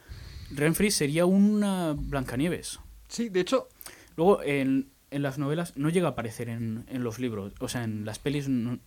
Renfrey 0.51 0.91
sería 0.91 1.27
una 1.27 1.95
Blancanieves. 1.97 2.81
Sí, 3.09 3.29
de 3.29 3.41
hecho, 3.41 3.69
Luego, 4.17 4.43
en, 4.43 4.91
en 5.13 5.23
las 5.23 5.39
novelas 5.39 5.77
no 5.77 5.91
llega 5.91 6.09
a 6.09 6.11
aparecer 6.11 6.49
en, 6.49 6.85
en 6.89 7.05
los 7.05 7.21
libros. 7.21 7.53
O 7.61 7.69
sea, 7.69 7.85
en 7.85 8.05
las 8.05 8.19
pelis. 8.19 8.49
no- 8.49 8.81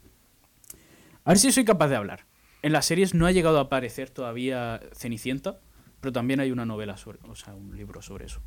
A 1.24 1.30
ver 1.32 1.38
si 1.40 1.52
soy 1.54 1.64
capaz 1.64 1.88
de 1.88 1.96
hablar. 1.96 2.26
En 2.64 2.74
las 2.74 2.86
series 2.86 3.14
no 3.14 3.26
ha 3.26 3.32
llegado 3.32 3.58
a 3.58 3.62
aparecer 3.62 4.10
todavía 4.10 4.82
Cenicienta, 4.94 5.60
pero 6.02 6.12
también 6.12 6.42
hay 6.42 6.52
una 6.52 6.66
novela 6.66 6.98
sobre. 6.98 7.20
O 7.30 7.36
sea, 7.36 7.54
un 7.56 7.78
libro 7.78 8.02
sobre 8.02 8.26
eso. 8.26 8.42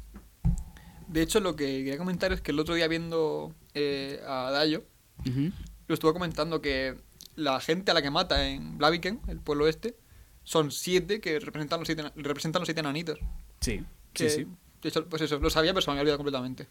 De 1.15 1.23
hecho 1.23 1.39
lo 1.39 1.55
que 1.55 1.65
quería 1.85 1.97
comentar 1.97 2.33
es 2.33 2.41
que 2.41 2.51
el 2.51 2.59
otro 2.59 2.75
día 2.75 2.89
viendo 2.89 3.55
eh, 3.75 4.21
a 4.27 4.51
Dayo, 4.51 4.85
Ujú. 5.21 5.53
lo 5.87 5.95
estuvo 5.95 6.13
comentando 6.13 6.61
que 6.61 6.97
la 7.37 7.61
gente 7.61 7.93
a 7.93 7.95
la 7.95 8.03
que 8.03 8.11
mata 8.11 8.49
en 8.49 8.79
Blaviken, 8.79 9.21
el 9.29 9.39
pueblo 9.39 9.69
este, 9.69 9.97
son 10.43 10.73
siete 10.73 11.21
que 11.21 11.39
representan 11.39 11.79
los 11.79 11.87
siete, 11.87 12.03
representan 12.17 12.61
los 12.61 12.67
siete 12.67 12.81
enanitos. 12.81 13.21
Sí, 13.61 13.85
Que, 14.13 14.29
sí, 14.29 14.37
sí. 14.43 14.47
de 14.83 14.89
hecho, 14.89 15.09
pues 15.09 15.23
eso, 15.23 15.39
lo 15.39 15.51
sabía, 15.51 15.73
pero 15.73 15.83
se 15.83 15.91
me 15.91 15.93
había 15.93 16.03
olvidado 16.03 16.19
completamente. 16.19 16.67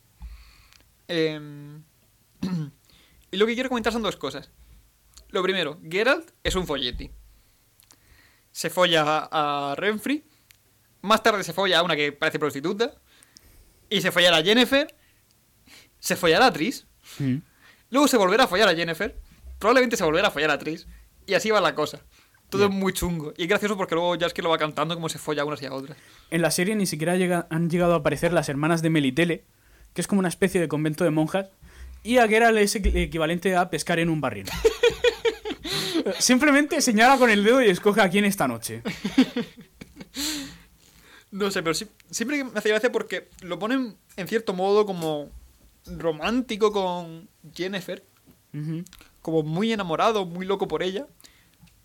Em, 1.07 1.81
y 3.31 3.37
lo 3.37 3.45
que 3.45 3.53
quiero 3.53 3.69
comentar 3.69 3.93
son 3.93 4.01
dos 4.03 4.17
cosas. 4.17 4.51
Lo 5.29 5.41
primero, 5.41 5.79
Geralt 5.89 6.31
es 6.43 6.55
un 6.55 6.67
folleti. 6.67 7.09
Se 8.51 8.69
folla 8.69 9.03
a, 9.31 9.71
a 9.71 9.75
Renfrey. 9.75 10.23
Más 11.01 11.23
tarde 11.23 11.43
se 11.43 11.53
folla 11.53 11.79
a 11.79 11.83
una 11.83 11.95
que 11.95 12.11
parece 12.11 12.39
prostituta. 12.39 12.93
Y 13.93 14.01
se 14.01 14.11
follará 14.11 14.37
a 14.37 14.43
Jennifer. 14.43 14.87
Se 15.99 16.15
follará 16.15 16.47
a 16.47 16.53
Tris. 16.53 16.85
Mm. 17.19 17.37
Luego 17.91 18.07
se 18.07 18.17
volverá 18.17 18.45
a 18.45 18.47
follar 18.47 18.67
a 18.69 18.75
Jennifer. 18.75 19.15
Probablemente 19.59 19.95
se 19.97 20.03
volverá 20.03 20.27
a 20.29 20.31
follar 20.31 20.49
a 20.51 20.57
Tris. 20.57 20.87
Y 21.27 21.35
así 21.35 21.49
va 21.51 21.61
la 21.61 21.75
cosa. 21.75 22.01
Todo 22.49 22.67
Bien. 22.67 22.71
es 22.73 22.83
muy 22.83 22.93
chungo. 22.93 23.33
Y 23.37 23.43
es 23.43 23.47
gracioso 23.47 23.77
porque 23.77 23.95
luego 23.95 24.15
ya 24.15 24.27
es 24.27 24.33
que 24.33 24.41
lo 24.41 24.49
va 24.49 24.57
cantando 24.57 24.95
como 24.95 25.09
se 25.09 25.19
folla 25.19 25.45
unas 25.45 25.61
y 25.61 25.65
a 25.67 25.73
otras. 25.73 25.97
En 26.31 26.41
la 26.41 26.51
serie 26.51 26.75
ni 26.75 26.85
siquiera 26.85 27.15
llega- 27.17 27.47
han 27.49 27.69
llegado 27.69 27.93
a 27.93 27.97
aparecer 27.97 28.33
las 28.33 28.49
hermanas 28.49 28.81
de 28.81 28.89
Melitele, 28.89 29.43
que 29.93 30.01
es 30.01 30.07
como 30.07 30.19
una 30.19 30.27
especie 30.29 30.59
de 30.59 30.67
convento 30.67 31.03
de 31.03 31.11
monjas, 31.11 31.47
y 32.03 32.17
a 32.17 32.27
Geralt 32.27 32.57
es 32.57 32.75
equi- 32.75 32.95
equivalente 32.95 33.55
a 33.55 33.69
pescar 33.69 33.99
en 33.99 34.09
un 34.09 34.19
barril. 34.21 34.47
Simplemente 36.19 36.81
señala 36.81 37.17
con 37.17 37.29
el 37.29 37.43
dedo 37.43 37.61
y 37.61 37.69
escoge 37.69 38.01
a 38.01 38.09
quién 38.09 38.25
esta 38.25 38.47
noche. 38.47 38.81
No 41.33 41.49
sé, 41.51 41.63
pero 41.63 41.73
sí- 41.73 41.87
siempre 42.11 42.43
me 42.43 42.51
hace 42.57 42.69
gracia 42.69 42.91
porque 42.91 43.27
lo 43.41 43.57
ponen 43.59 43.97
en 44.17 44.27
cierto 44.27 44.53
modo 44.53 44.85
como 44.85 45.29
romántico 45.85 46.71
con 46.71 47.27
Jennifer. 47.53 48.03
Como 49.21 49.41
muy 49.41 49.73
enamorado, 49.73 50.25
muy 50.25 50.45
loco 50.45 50.67
por 50.67 50.83
ella. 50.83 51.07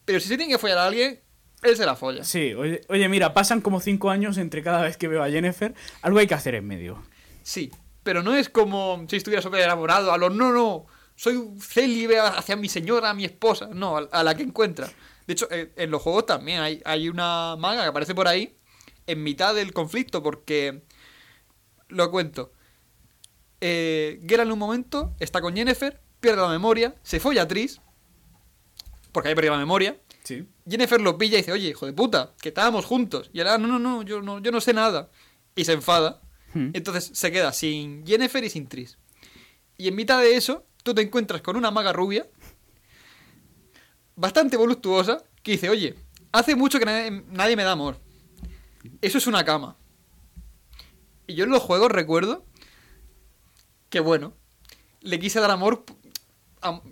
Pero 0.05 0.21
si 0.21 0.29
se 0.29 0.37
tiene 0.37 0.53
que 0.53 0.59
follar 0.59 0.79
a 0.79 0.87
alguien, 0.87 1.21
él 1.63 1.77
se 1.77 1.87
la 1.87 1.97
folla. 1.97 2.25
Sí, 2.25 2.53
oye, 2.55 2.83
oye, 2.89 3.09
mira, 3.09 3.33
pasan 3.33 3.61
como 3.63 3.81
cinco 3.81 4.11
años 4.11 4.37
entre 4.37 4.63
cada 4.63 4.83
vez 4.83 4.97
que 4.99 5.09
veo 5.09 5.23
a 5.23 5.31
Jennifer. 5.31 5.75
Algo 6.03 6.19
hay 6.19 6.27
que 6.27 6.35
hacer 6.35 6.55
en 6.55 6.67
medio. 6.67 7.03
Sí, 7.43 7.71
pero 8.03 8.23
no 8.23 8.35
es 8.35 8.51
como 8.51 9.07
si 9.09 9.17
estuviera 9.17 9.41
súper 9.41 9.63
enamorado, 9.63 10.13
a 10.13 10.19
lo 10.19 10.29
no, 10.29 10.53
no, 10.53 10.87
soy 11.17 11.43
célibe 11.61 12.21
hacia 12.21 12.55
mi 12.57 12.69
señora, 12.69 13.15
mi 13.15 13.25
esposa, 13.25 13.69
no, 13.73 13.97
a, 13.97 14.09
a 14.13 14.23
la 14.23 14.35
que 14.35 14.43
encuentra. 14.43 14.89
De 15.27 15.33
hecho, 15.33 15.49
eh, 15.51 15.73
en 15.77 15.91
los 15.91 16.03
juegos 16.03 16.27
también 16.27 16.61
hay, 16.61 16.83
hay 16.85 17.09
una 17.09 17.57
maga 17.59 17.83
que 17.83 17.89
aparece 17.89 18.15
por 18.15 18.29
ahí 18.29 18.55
en 19.09 19.23
mitad 19.23 19.55
del 19.55 19.73
conflicto 19.73 20.23
porque, 20.23 20.83
lo 21.89 22.11
cuento, 22.11 22.53
eh, 23.61 24.21
en 24.23 24.53
un 24.53 24.59
momento 24.59 25.17
está 25.19 25.41
con 25.41 25.57
Yennefer, 25.57 26.01
pierde 26.21 26.43
la 26.43 26.49
memoria, 26.49 26.95
se 27.03 27.19
folla 27.19 27.43
a 27.43 27.49
Tris, 27.49 27.81
porque 29.11 29.31
ahí 29.31 29.35
perdió 29.35 29.53
la 29.53 29.59
memoria, 29.59 29.99
Sí. 30.29 30.47
Jennifer 30.69 31.01
lo 31.01 31.17
pilla 31.17 31.39
y 31.39 31.41
dice, 31.41 31.53
oye, 31.53 31.69
hijo 31.69 31.87
de 31.87 31.95
puta, 31.95 32.35
que 32.43 32.51
estábamos 32.51 32.85
juntos. 32.85 33.31
Y 33.33 33.41
él, 33.41 33.49
ah, 33.49 33.57
no, 33.57 33.67
no, 33.67 33.79
no, 33.79 34.03
yo 34.03 34.21
no, 34.21 34.41
yo 34.41 34.53
no 34.53 34.61
sé 34.61 34.75
nada. 34.75 35.09
Y 35.57 35.65
se 35.65 35.73
enfada. 35.73 36.21
Hmm. 36.53 36.69
Entonces 36.75 37.11
se 37.15 37.33
queda 37.33 37.51
sin 37.55 38.07
Jennifer 38.07 38.45
y 38.45 38.51
sin 38.51 38.69
Tris. 38.69 38.99
Y 39.79 39.89
en 39.89 39.95
mitad 39.95 40.21
de 40.21 40.37
eso, 40.37 40.67
tú 40.83 40.95
te 40.95 41.01
encuentras 41.01 41.41
con 41.41 41.57
una 41.57 41.71
maga 41.71 41.95
rubia, 41.95 42.27
bastante 44.17 44.59
voluptuosa, 44.59 45.25
que 45.43 45.53
dice, 45.53 45.71
oye, 45.71 45.95
hace 46.31 46.55
mucho 46.55 46.79
que 46.79 46.85
nadie, 46.85 47.25
nadie 47.31 47.57
me 47.57 47.63
da 47.63 47.73
amor. 47.73 47.99
Eso 49.01 49.19
es 49.19 49.27
una 49.27 49.45
cama. 49.45 49.77
Y 51.27 51.35
yo 51.35 51.45
en 51.45 51.51
los 51.51 51.63
juegos 51.63 51.91
recuerdo 51.91 52.45
que, 53.91 54.01
bueno, 54.01 54.35
le 55.01 55.19
quise 55.19 55.41
dar 55.41 55.51
amor 55.51 55.85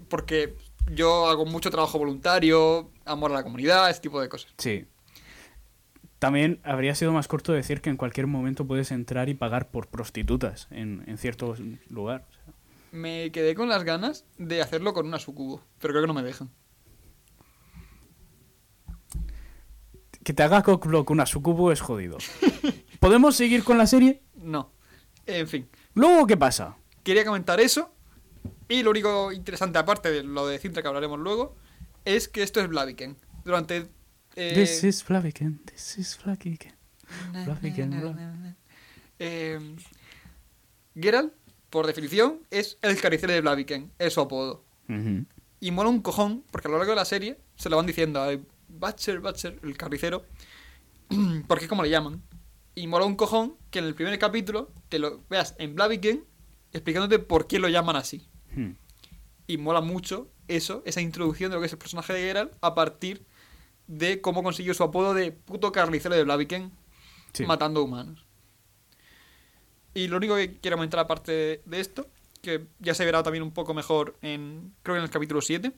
porque 0.08 0.54
yo 0.92 1.26
hago 1.28 1.46
mucho 1.46 1.70
trabajo 1.70 1.98
voluntario, 1.98 2.90
amor 3.04 3.32
a 3.32 3.34
la 3.34 3.42
comunidad, 3.42 3.90
ese 3.90 4.00
tipo 4.00 4.20
de 4.20 4.28
cosas. 4.28 4.52
Sí. 4.58 4.86
También 6.18 6.60
habría 6.64 6.94
sido 6.94 7.12
más 7.12 7.28
corto 7.28 7.52
decir 7.52 7.80
que 7.80 7.90
en 7.90 7.96
cualquier 7.96 8.26
momento 8.26 8.66
puedes 8.66 8.90
entrar 8.90 9.28
y 9.28 9.34
pagar 9.34 9.70
por 9.70 9.88
prostitutas 9.88 10.66
en, 10.70 11.04
en 11.06 11.18
cierto 11.18 11.54
lugar. 11.90 12.26
Me 12.92 13.30
quedé 13.32 13.54
con 13.54 13.68
las 13.68 13.84
ganas 13.84 14.24
de 14.38 14.62
hacerlo 14.62 14.94
con 14.94 15.06
una 15.06 15.18
sucubo, 15.18 15.62
pero 15.78 15.92
creo 15.92 16.02
que 16.02 16.08
no 16.08 16.14
me 16.14 16.22
dejan. 16.22 16.50
Que 20.26 20.32
te 20.34 20.42
haga 20.42 20.64
cockblock 20.64 21.08
una 21.10 21.24
sucubo 21.24 21.70
es 21.70 21.80
jodido. 21.80 22.18
¿Podemos 22.98 23.36
seguir 23.36 23.62
con 23.62 23.78
la 23.78 23.86
serie? 23.86 24.24
No. 24.34 24.72
En 25.24 25.46
fin, 25.46 25.68
Luego, 25.94 26.26
¿qué 26.26 26.36
pasa? 26.36 26.76
quería 27.04 27.24
comentar 27.24 27.60
eso. 27.60 27.92
Y 28.68 28.82
lo 28.82 28.90
único 28.90 29.30
interesante, 29.30 29.78
aparte 29.78 30.10
de 30.10 30.24
lo 30.24 30.48
de 30.48 30.58
Cintra 30.58 30.82
que 30.82 30.88
hablaremos 30.88 31.20
luego, 31.20 31.54
es 32.04 32.26
que 32.26 32.42
esto 32.42 32.60
es 32.60 32.66
Blaviken. 32.66 33.16
Durante. 33.44 33.86
eh, 34.34 34.52
This 34.56 34.82
is 34.82 35.04
Flaviken, 35.04 35.60
this 35.64 35.96
is 35.98 36.16
Flaviken. 36.16 36.74
Blaviken, 37.44 37.90
Bla- 37.92 38.56
eh, 39.20 39.76
Geralt, 41.00 41.34
por 41.70 41.86
definición, 41.86 42.40
es 42.50 42.78
el 42.82 43.00
carnicero 43.00 43.32
de 43.32 43.42
Blaviken, 43.42 43.92
es 44.00 44.14
su 44.14 44.20
apodo. 44.20 44.64
Y 45.60 45.70
mola 45.70 45.88
un 45.88 46.00
cojón, 46.02 46.42
porque 46.50 46.66
a 46.66 46.70
lo 46.72 46.78
largo 46.78 46.90
de 46.92 46.96
la 46.96 47.04
serie 47.04 47.38
se 47.54 47.70
lo 47.70 47.76
van 47.76 47.86
diciendo 47.86 48.20
a 48.20 48.36
Butcher, 48.68 49.20
Butcher, 49.20 49.58
el 49.62 49.76
carnicero, 49.76 50.24
porque 51.48 51.64
es 51.64 51.68
como 51.68 51.82
le 51.82 51.90
llaman. 51.90 52.22
Y 52.74 52.86
mola 52.86 53.04
un 53.06 53.16
cojón 53.16 53.56
que 53.70 53.78
en 53.78 53.86
el 53.86 53.94
primer 53.94 54.18
capítulo 54.18 54.70
te 54.88 54.98
lo 54.98 55.22
veas 55.30 55.54
en 55.58 55.74
Blaviken 55.74 56.24
explicándote 56.72 57.18
por 57.18 57.46
qué 57.46 57.58
lo 57.58 57.68
llaman 57.68 57.96
así. 57.96 58.28
Hmm. 58.54 58.72
Y 59.46 59.56
mola 59.56 59.80
mucho 59.80 60.30
eso, 60.48 60.82
esa 60.84 61.00
introducción 61.00 61.50
de 61.50 61.56
lo 61.56 61.60
que 61.60 61.66
es 61.66 61.72
el 61.72 61.78
personaje 61.78 62.12
de 62.12 62.20
Geralt 62.20 62.52
a 62.60 62.74
partir 62.74 63.24
de 63.86 64.20
cómo 64.20 64.42
consiguió 64.42 64.74
su 64.74 64.82
apodo 64.82 65.14
de 65.14 65.32
puto 65.32 65.72
carnicero 65.72 66.14
de 66.14 66.24
Blaviken 66.24 66.72
Sí. 67.32 67.44
matando 67.44 67.82
humanos. 67.82 68.24
Y 69.94 70.08
lo 70.08 70.16
único 70.16 70.36
que 70.36 70.58
quiero 70.58 70.76
comentar 70.76 71.00
aparte 71.00 71.32
de, 71.32 71.62
de 71.64 71.80
esto, 71.80 72.08
que 72.42 72.66
ya 72.78 72.94
se 72.94 73.04
verá 73.04 73.22
también 73.22 73.42
un 73.42 73.52
poco 73.52 73.74
mejor 73.74 74.16
en 74.22 74.74
creo 74.82 74.94
que 74.94 74.98
en 74.98 75.04
el 75.04 75.10
capítulo 75.10 75.40
7, 75.40 75.72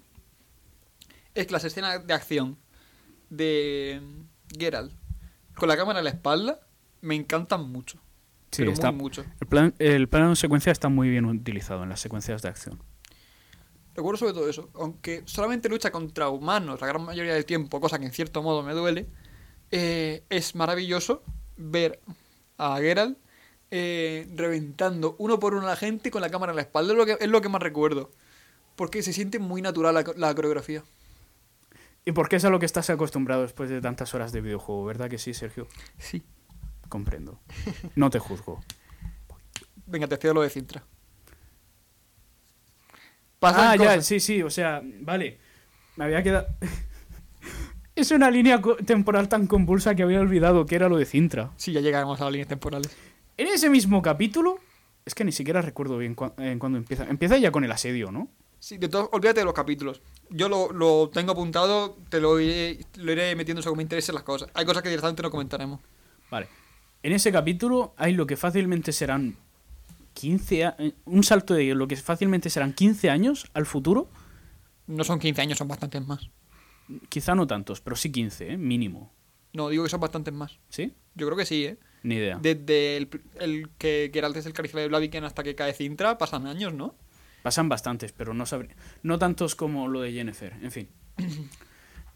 es 1.34 1.46
que 1.46 1.52
las 1.52 1.64
escenas 1.64 2.06
de 2.06 2.14
acción 2.14 2.56
de 3.30 4.00
Geralt 4.58 4.92
con 5.54 5.68
la 5.68 5.76
cámara 5.76 5.98
a 6.00 6.02
la 6.02 6.10
espalda 6.10 6.60
me 7.00 7.14
encantan 7.14 7.68
mucho. 7.70 7.98
Sí, 8.50 8.62
pero 8.62 8.72
está- 8.72 8.90
muy 8.92 9.00
mucho. 9.02 9.24
El, 9.40 9.46
plan, 9.46 9.74
el 9.78 10.08
plano 10.08 10.30
de 10.30 10.36
secuencia 10.36 10.72
está 10.72 10.88
muy 10.88 11.08
bien 11.10 11.24
utilizado 11.26 11.82
en 11.82 11.88
las 11.90 12.00
secuencias 12.00 12.40
de 12.42 12.48
acción. 12.48 12.82
Recuerdo 13.94 14.18
sobre 14.18 14.32
todo 14.32 14.48
eso. 14.48 14.70
Aunque 14.74 15.22
solamente 15.26 15.68
lucha 15.68 15.90
contra 15.90 16.28
humanos 16.28 16.80
la 16.80 16.86
gran 16.86 17.02
mayoría 17.04 17.34
del 17.34 17.44
tiempo, 17.44 17.80
cosa 17.80 17.98
que 17.98 18.06
en 18.06 18.12
cierto 18.12 18.42
modo 18.42 18.62
me 18.62 18.72
duele, 18.72 19.06
eh, 19.70 20.22
es 20.30 20.54
maravilloso 20.54 21.22
ver 21.56 22.00
a 22.56 22.78
Geralt 22.78 23.18
eh, 23.70 24.26
reventando 24.34 25.14
uno 25.18 25.38
por 25.38 25.54
uno 25.54 25.66
a 25.66 25.70
la 25.70 25.76
gente 25.76 26.10
con 26.10 26.22
la 26.22 26.30
cámara 26.30 26.52
en 26.52 26.56
la 26.56 26.62
espalda. 26.62 26.92
Es 26.92 26.96
lo 26.98 27.04
que, 27.06 27.16
es 27.20 27.28
lo 27.28 27.40
que 27.40 27.48
más 27.48 27.60
recuerdo. 27.62 28.10
Porque 28.76 29.02
se 29.02 29.12
siente 29.12 29.38
muy 29.40 29.60
natural 29.60 29.94
la, 29.94 30.04
la 30.16 30.34
coreografía. 30.34 30.84
¿Y 32.08 32.12
por 32.12 32.30
qué 32.30 32.36
es 32.36 32.44
a 32.46 32.48
lo 32.48 32.58
que 32.58 32.64
estás 32.64 32.88
acostumbrado 32.88 33.42
después 33.42 33.68
de 33.68 33.82
tantas 33.82 34.14
horas 34.14 34.32
de 34.32 34.40
videojuego? 34.40 34.86
¿Verdad 34.86 35.10
que 35.10 35.18
sí, 35.18 35.34
Sergio? 35.34 35.68
Sí. 35.98 36.22
Comprendo. 36.88 37.38
No 37.96 38.08
te 38.08 38.18
juzgo. 38.18 38.64
Venga, 39.84 40.06
te 40.06 40.16
cedo 40.16 40.32
lo 40.32 40.40
de 40.40 40.48
Cintra. 40.48 40.82
Pasan 43.38 43.66
ah, 43.68 43.76
ya, 43.76 44.00
sí, 44.00 44.20
sí, 44.20 44.42
o 44.42 44.48
sea, 44.48 44.80
vale. 45.00 45.38
Me 45.96 46.06
había 46.06 46.22
quedado... 46.22 46.46
es 47.94 48.10
una 48.10 48.30
línea 48.30 48.58
temporal 48.86 49.28
tan 49.28 49.46
convulsa 49.46 49.94
que 49.94 50.02
había 50.02 50.22
olvidado 50.22 50.64
que 50.64 50.76
era 50.76 50.88
lo 50.88 50.96
de 50.96 51.04
Cintra. 51.04 51.50
Sí, 51.58 51.72
ya 51.72 51.82
llegamos 51.82 52.18
a 52.22 52.24
las 52.24 52.32
líneas 52.32 52.48
temporales. 52.48 52.96
En 53.36 53.48
ese 53.48 53.68
mismo 53.68 54.00
capítulo, 54.00 54.60
es 55.04 55.14
que 55.14 55.24
ni 55.26 55.32
siquiera 55.32 55.60
recuerdo 55.60 55.98
bien 55.98 56.16
cua- 56.16 56.32
en 56.38 56.58
cuándo 56.58 56.78
empieza. 56.78 57.04
Empieza 57.04 57.36
ya 57.36 57.52
con 57.52 57.64
el 57.64 57.72
asedio, 57.72 58.10
¿no? 58.10 58.30
Sí, 58.60 58.78
de 58.78 58.88
todo, 58.88 59.10
olvídate 59.12 59.40
de 59.40 59.44
los 59.44 59.54
capítulos. 59.54 60.00
Yo 60.30 60.48
lo, 60.48 60.72
lo 60.72 61.10
tengo 61.12 61.32
apuntado, 61.32 61.96
te 62.10 62.20
lo 62.20 62.38
iré, 62.40 62.78
lo 62.96 63.12
iré 63.12 63.34
metiendo 63.36 63.62
según 63.62 63.78
me 63.78 63.82
interesen 63.82 64.14
las 64.14 64.24
cosas. 64.24 64.50
Hay 64.54 64.64
cosas 64.66 64.82
que 64.82 64.88
directamente 64.90 65.22
no 65.22 65.30
comentaremos. 65.30 65.80
Vale. 66.30 66.48
En 67.02 67.12
ese 67.12 67.32
capítulo 67.32 67.94
hay 67.96 68.12
lo 68.12 68.26
que 68.26 68.36
fácilmente 68.36 68.92
serán 68.92 69.36
15 70.14 70.64
a- 70.64 70.76
eh, 70.78 70.92
un 71.06 71.22
salto 71.22 71.54
de 71.54 71.74
lo 71.74 71.86
que 71.88 71.96
fácilmente 71.96 72.50
serán 72.50 72.72
15 72.72 73.08
años 73.10 73.46
al 73.54 73.66
futuro. 73.66 74.08
No 74.86 75.04
son 75.04 75.18
15 75.18 75.40
años, 75.42 75.58
son 75.58 75.68
bastantes 75.68 76.06
más. 76.06 76.28
Quizá 77.08 77.34
no 77.34 77.46
tantos, 77.46 77.80
pero 77.80 77.96
sí 77.96 78.10
15, 78.10 78.52
¿eh? 78.52 78.56
mínimo. 78.58 79.12
No, 79.52 79.68
digo 79.68 79.84
que 79.84 79.90
son 79.90 80.00
bastantes 80.00 80.32
más. 80.34 80.58
¿Sí? 80.68 80.94
Yo 81.14 81.26
creo 81.26 81.36
que 81.38 81.46
sí, 81.46 81.64
¿eh? 81.66 81.78
Ni 82.02 82.16
idea. 82.16 82.38
Desde 82.40 82.96
el, 82.96 83.08
el 83.40 83.68
que 83.78 84.10
Geralt 84.12 84.36
es 84.36 84.46
el 84.46 84.52
carnicero 84.52 84.80
de 84.82 84.88
Blaviken 84.88 85.24
hasta 85.24 85.42
que 85.42 85.54
cae 85.54 85.72
Cintra, 85.74 86.16
pasan 86.18 86.46
años, 86.46 86.72
¿no? 86.74 86.94
Pasan 87.42 87.68
bastantes, 87.68 88.12
pero 88.12 88.34
no 88.34 88.46
sabría. 88.46 88.74
No 89.02 89.18
tantos 89.18 89.54
como 89.54 89.88
lo 89.88 90.00
de 90.00 90.12
Jennifer, 90.12 90.54
en 90.62 90.70
fin. 90.70 90.88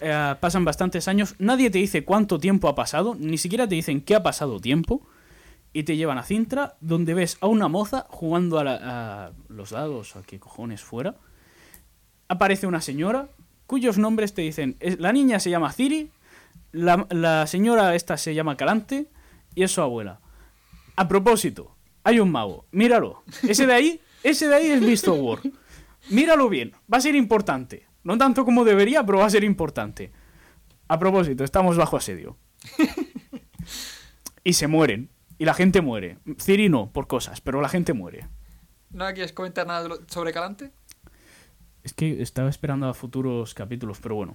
Eh, 0.04 0.34
pasan 0.40 0.64
bastantes 0.64 1.06
años. 1.06 1.36
Nadie 1.38 1.70
te 1.70 1.78
dice 1.78 2.04
cuánto 2.04 2.40
tiempo 2.40 2.66
ha 2.66 2.74
pasado, 2.74 3.14
ni 3.16 3.38
siquiera 3.38 3.68
te 3.68 3.76
dicen 3.76 4.00
qué 4.00 4.16
ha 4.16 4.22
pasado 4.24 4.58
tiempo. 4.58 5.06
Y 5.72 5.84
te 5.84 5.96
llevan 5.96 6.18
a 6.18 6.24
Cintra, 6.24 6.74
donde 6.80 7.14
ves 7.14 7.38
a 7.40 7.46
una 7.46 7.68
moza 7.68 8.06
jugando 8.10 8.58
a, 8.58 8.64
la- 8.64 9.26
a 9.26 9.32
los 9.48 9.70
dados, 9.70 10.16
a 10.16 10.22
qué 10.24 10.40
cojones 10.40 10.82
fuera. 10.82 11.14
Aparece 12.26 12.66
una 12.66 12.80
señora, 12.80 13.28
cuyos 13.68 13.96
nombres 13.96 14.34
te 14.34 14.42
dicen: 14.42 14.76
la 14.98 15.12
niña 15.12 15.38
se 15.38 15.50
llama 15.50 15.72
Ciri, 15.72 16.10
la, 16.72 17.06
la 17.10 17.46
señora 17.46 17.94
esta 17.94 18.16
se 18.16 18.34
llama 18.34 18.56
Calante, 18.56 19.06
y 19.54 19.62
es 19.62 19.70
su 19.70 19.82
abuela. 19.82 20.18
A 20.96 21.06
propósito, 21.06 21.76
hay 22.02 22.18
un 22.18 22.32
mago, 22.32 22.66
míralo. 22.72 23.22
Ese 23.46 23.66
de 23.68 23.74
ahí, 23.74 24.00
ese 24.22 24.48
de 24.48 24.54
ahí 24.54 24.66
es 24.70 24.80
Mr. 24.80 25.10
War. 25.10 25.40
Míralo 26.10 26.48
bien, 26.48 26.72
va 26.92 26.98
a 26.98 27.00
ser 27.00 27.14
importante. 27.14 27.86
No 28.04 28.18
tanto 28.18 28.44
como 28.44 28.64
debería, 28.64 29.04
pero 29.06 29.18
va 29.18 29.26
a 29.26 29.30
ser 29.30 29.44
importante. 29.44 30.12
A 30.88 30.98
propósito, 30.98 31.44
estamos 31.44 31.76
bajo 31.76 31.96
asedio. 31.96 32.36
Y 34.44 34.54
se 34.54 34.66
mueren. 34.66 35.08
Y 35.38 35.44
la 35.44 35.54
gente 35.54 35.80
muere. 35.80 36.18
Ciri 36.40 36.68
no, 36.68 36.92
por 36.92 37.06
cosas, 37.06 37.40
pero 37.40 37.60
la 37.60 37.68
gente 37.68 37.92
muere. 37.92 38.26
¿No 38.90 39.04
quieres 39.12 39.32
comentar 39.32 39.66
nada 39.66 39.88
sobre 40.08 40.32
Calante? 40.32 40.72
Es 41.82 41.92
que 41.94 42.22
estaba 42.22 42.48
esperando 42.48 42.88
a 42.88 42.94
futuros 42.94 43.54
capítulos, 43.54 43.98
pero 44.00 44.16
bueno. 44.16 44.34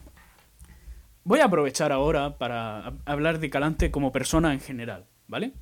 Voy 1.23 1.39
a 1.41 1.45
aprovechar 1.45 1.91
ahora 1.91 2.37
para 2.37 2.85
hab- 2.85 3.01
hablar 3.05 3.39
de 3.39 3.49
Calante 3.49 3.91
como 3.91 4.11
persona 4.11 4.53
en 4.53 4.59
general, 4.61 5.05
¿vale? 5.27 5.53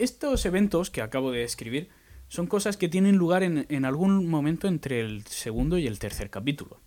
Estos 0.00 0.46
eventos 0.46 0.88
que 0.88 1.02
acabo 1.02 1.30
de 1.30 1.40
describir 1.40 1.90
son 2.28 2.46
cosas 2.46 2.78
que 2.78 2.88
tienen 2.88 3.18
lugar 3.18 3.42
en, 3.42 3.66
en 3.68 3.84
algún 3.84 4.26
momento 4.28 4.66
entre 4.66 5.00
el 5.00 5.26
segundo 5.26 5.76
y 5.76 5.86
el 5.86 5.98
tercer 5.98 6.30
capítulo. 6.30 6.80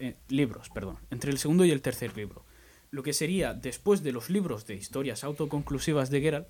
Eh, 0.00 0.16
libros, 0.26 0.68
perdón. 0.70 0.98
Entre 1.12 1.30
el 1.30 1.38
segundo 1.38 1.64
y 1.64 1.70
el 1.70 1.80
tercer 1.80 2.16
libro. 2.16 2.44
Lo 2.90 3.04
que 3.04 3.12
sería 3.12 3.54
después 3.54 4.02
de 4.02 4.10
los 4.10 4.30
libros 4.30 4.66
de 4.66 4.74
historias 4.74 5.22
autoconclusivas 5.22 6.10
de 6.10 6.20
Geralt 6.20 6.48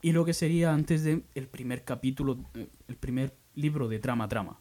y 0.00 0.12
lo 0.12 0.24
que 0.24 0.32
sería 0.32 0.72
antes 0.72 1.02
del 1.02 1.24
el 1.34 1.48
primer 1.48 1.82
capítulo, 1.82 2.38
eh, 2.54 2.68
el 2.86 2.94
primer 2.94 3.34
libro 3.56 3.88
de 3.88 3.98
trama 3.98 4.28
trama. 4.28 4.60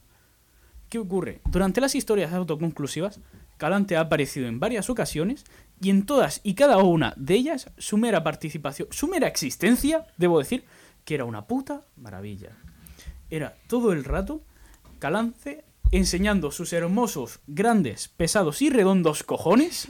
¿Qué 0.90 0.98
ocurre? 0.98 1.42
Durante 1.52 1.80
las 1.80 1.94
historias 1.94 2.34
autoconclusivas, 2.34 3.20
Calante 3.58 3.98
ha 3.98 4.02
aparecido 4.02 4.48
en 4.48 4.60
varias 4.60 4.90
ocasiones 4.90 5.46
y 5.80 5.92
en 5.92 6.08
todas 6.08 6.42
y 6.44 6.56
cada 6.56 6.78
una 6.78 7.14
de 7.18 7.36
ellas 7.36 7.70
su 7.78 7.98
mera 7.98 8.24
participación, 8.24 8.88
su 8.90 9.08
mera 9.08 9.28
existencia, 9.28 10.08
debo 10.18 10.40
decir, 10.40 10.64
que 11.08 11.16
era 11.16 11.24
una 11.24 11.48
puta 11.48 11.86
maravilla. 11.96 12.50
Era 13.30 13.56
todo 13.68 13.94
el 13.94 14.04
rato 14.04 14.42
Calance 15.00 15.64
enseñando 15.92 16.52
sus 16.52 16.74
hermosos, 16.74 17.40
grandes, 17.48 18.10
pesados 18.10 18.62
y 18.62 18.70
redondos 18.70 19.24
cojones 19.24 19.88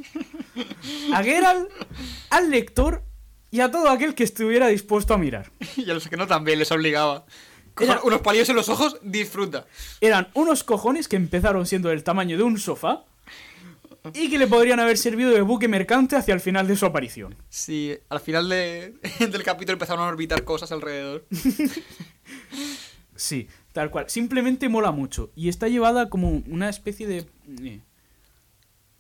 a 1.12 1.24
Geralt, 1.24 1.72
al 2.30 2.52
lector 2.52 3.02
y 3.50 3.62
a 3.62 3.72
todo 3.72 3.90
aquel 3.90 4.14
que 4.14 4.24
estuviera 4.26 4.68
dispuesto 4.68 5.16
a 5.16 5.18
mirar. 5.18 5.52
Y 5.76 5.90
a 5.90 5.96
los 5.96 6.08
que 6.08 6.18
no 6.18 6.28
también 6.28 6.60
les 6.60 6.72
obligaba. 6.72 7.26
Era- 7.80 8.02
unos 8.04 8.22
palillos 8.22 8.50
en 8.50 8.56
los 8.56 8.70
ojos, 8.70 8.98
disfruta. 9.02 9.66
Eran 10.02 10.28
unos 10.36 10.64
cojones 10.64 11.08
que 11.08 11.16
empezaron 11.16 11.66
siendo 11.66 11.90
del 11.90 12.04
tamaño 12.04 12.38
de 12.38 12.44
un 12.44 12.60
sofá 12.60 13.06
y 14.14 14.30
que 14.30 14.38
le 14.38 14.48
podrían 14.48 14.80
haber 14.80 14.98
servido 14.98 15.32
de 15.32 15.42
buque 15.42 15.68
mercante 15.68 16.16
hacia 16.16 16.34
el 16.34 16.40
final 16.40 16.68
de 16.68 16.76
su 16.76 16.86
aparición. 16.86 17.36
Sí, 17.50 17.98
al 18.10 18.20
final 18.20 18.50
de- 18.50 18.94
del 19.20 19.44
capítulo 19.44 19.74
empezaron 19.74 20.04
a 20.06 20.08
orbitar 20.08 20.44
cosas 20.44 20.72
alrededor. 20.72 21.26
Sí, 23.16 23.48
tal 23.74 23.90
cual. 23.90 24.10
Simplemente 24.10 24.70
mola 24.70 24.92
mucho. 24.92 25.32
Y 25.36 25.50
está 25.50 25.68
llevada 25.68 26.10
como 26.10 26.30
una 26.48 26.70
especie 26.70 27.08
de... 27.08 27.26
eh, 27.64 27.82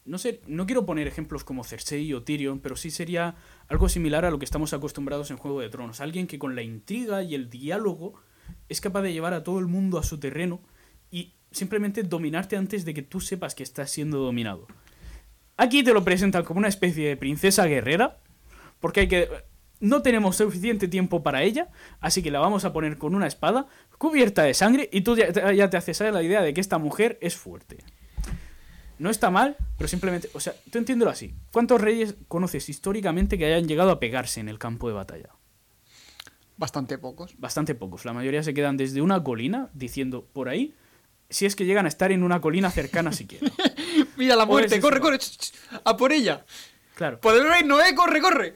No 0.05 0.17
sé, 0.17 0.41
no 0.47 0.65
quiero 0.65 0.85
poner 0.85 1.07
ejemplos 1.07 1.43
como 1.43 1.63
Cersei 1.63 2.13
o 2.13 2.23
Tyrion, 2.23 2.59
pero 2.59 2.75
sí 2.75 2.89
sería 2.89 3.35
algo 3.67 3.89
similar 3.89 4.25
a 4.25 4.31
lo 4.31 4.39
que 4.39 4.45
estamos 4.45 4.73
acostumbrados 4.73 5.29
en 5.29 5.37
Juego 5.37 5.61
de 5.61 5.69
Tronos. 5.69 5.99
Alguien 6.01 6.25
que 6.27 6.39
con 6.39 6.55
la 6.55 6.63
intriga 6.63 7.21
y 7.23 7.35
el 7.35 7.49
diálogo 7.49 8.15
es 8.69 8.81
capaz 8.81 9.01
de 9.03 9.13
llevar 9.13 9.33
a 9.33 9.43
todo 9.43 9.59
el 9.59 9.67
mundo 9.67 9.99
a 9.99 10.03
su 10.03 10.19
terreno 10.19 10.61
y 11.11 11.33
simplemente 11.51 12.03
dominarte 12.03 12.55
antes 12.57 12.85
de 12.85 12.93
que 12.93 13.01
tú 13.03 13.19
sepas 13.21 13.53
que 13.55 13.63
estás 13.63 13.91
siendo 13.91 14.19
dominado. 14.19 14.67
Aquí 15.57 15.83
te 15.83 15.93
lo 15.93 16.03
presentan 16.03 16.43
como 16.43 16.59
una 16.59 16.67
especie 16.67 17.07
de 17.07 17.17
princesa 17.17 17.65
guerrera, 17.65 18.17
porque 18.79 19.01
hay 19.01 19.07
que... 19.07 19.29
No 19.79 20.01
tenemos 20.01 20.37
suficiente 20.37 20.87
tiempo 20.87 21.21
para 21.21 21.43
ella, 21.43 21.67
así 21.99 22.23
que 22.23 22.31
la 22.31 22.39
vamos 22.39 22.65
a 22.65 22.73
poner 22.73 22.97
con 22.97 23.13
una 23.13 23.27
espada 23.27 23.67
cubierta 23.99 24.41
de 24.43 24.55
sangre 24.55 24.89
y 24.91 25.01
tú 25.01 25.15
ya, 25.15 25.53
ya 25.53 25.69
te 25.69 25.77
haces 25.77 25.99
la 25.99 26.23
idea 26.23 26.41
de 26.41 26.53
que 26.53 26.61
esta 26.61 26.79
mujer 26.79 27.19
es 27.21 27.35
fuerte. 27.35 27.77
No 28.99 29.11
está 29.11 29.29
mal, 29.29 29.55
pero 29.77 29.87
simplemente, 29.87 30.29
o 30.33 30.39
sea, 30.39 30.53
tú 30.71 30.79
entiéndelo 30.79 31.11
así. 31.11 31.35
¿Cuántos 31.51 31.79
reyes 31.79 32.15
conoces 32.27 32.69
históricamente 32.69 33.37
que 33.37 33.45
hayan 33.45 33.67
llegado 33.67 33.91
a 33.91 33.99
pegarse 33.99 34.39
en 34.39 34.49
el 34.49 34.57
campo 34.57 34.87
de 34.87 34.95
batalla? 34.95 35.29
Bastante 36.57 36.97
pocos. 36.97 37.37
Bastante 37.37 37.75
pocos. 37.75 38.05
La 38.05 38.13
mayoría 38.13 38.41
se 38.41 38.55
quedan 38.55 38.77
desde 38.77 39.01
una 39.01 39.23
colina 39.23 39.69
diciendo 39.73 40.27
por 40.33 40.49
ahí, 40.49 40.73
si 41.29 41.45
es 41.45 41.55
que 41.55 41.65
llegan 41.65 41.85
a 41.85 41.89
estar 41.89 42.11
en 42.11 42.23
una 42.23 42.39
colina 42.41 42.71
cercana 42.71 43.11
siquiera. 43.11 43.47
Mira 44.17 44.35
la 44.35 44.45
muerte, 44.45 44.79
corre, 44.79 44.99
corre. 44.99 45.19
ch, 45.19 45.37
ch, 45.37 45.53
A 45.83 45.97
por 45.97 46.11
ella. 46.11 46.45
Claro. 46.95 47.19
Por 47.19 47.35
el 47.35 47.47
rey 47.47 47.63
Noé, 47.63 47.93
corre, 47.95 48.21
corre. 48.21 48.55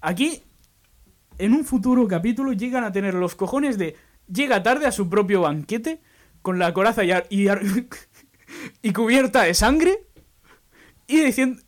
Aquí, 0.00 0.42
en 1.38 1.54
un 1.54 1.64
futuro 1.64 2.06
capítulo, 2.08 2.52
llegan 2.52 2.84
a 2.84 2.92
tener 2.92 3.14
los 3.14 3.34
cojones 3.34 3.78
de. 3.78 3.96
Llega 4.32 4.62
tarde 4.62 4.86
a 4.86 4.92
su 4.92 5.08
propio 5.08 5.40
banquete, 5.42 6.00
con 6.42 6.58
la 6.58 6.72
coraza 6.72 7.02
y, 7.04 7.10
ar- 7.12 7.26
y, 7.30 7.48
ar- 7.48 7.62
y 8.82 8.92
cubierta 8.92 9.42
de 9.42 9.54
sangre, 9.54 10.06
y 11.06 11.20
diciendo. 11.20 11.62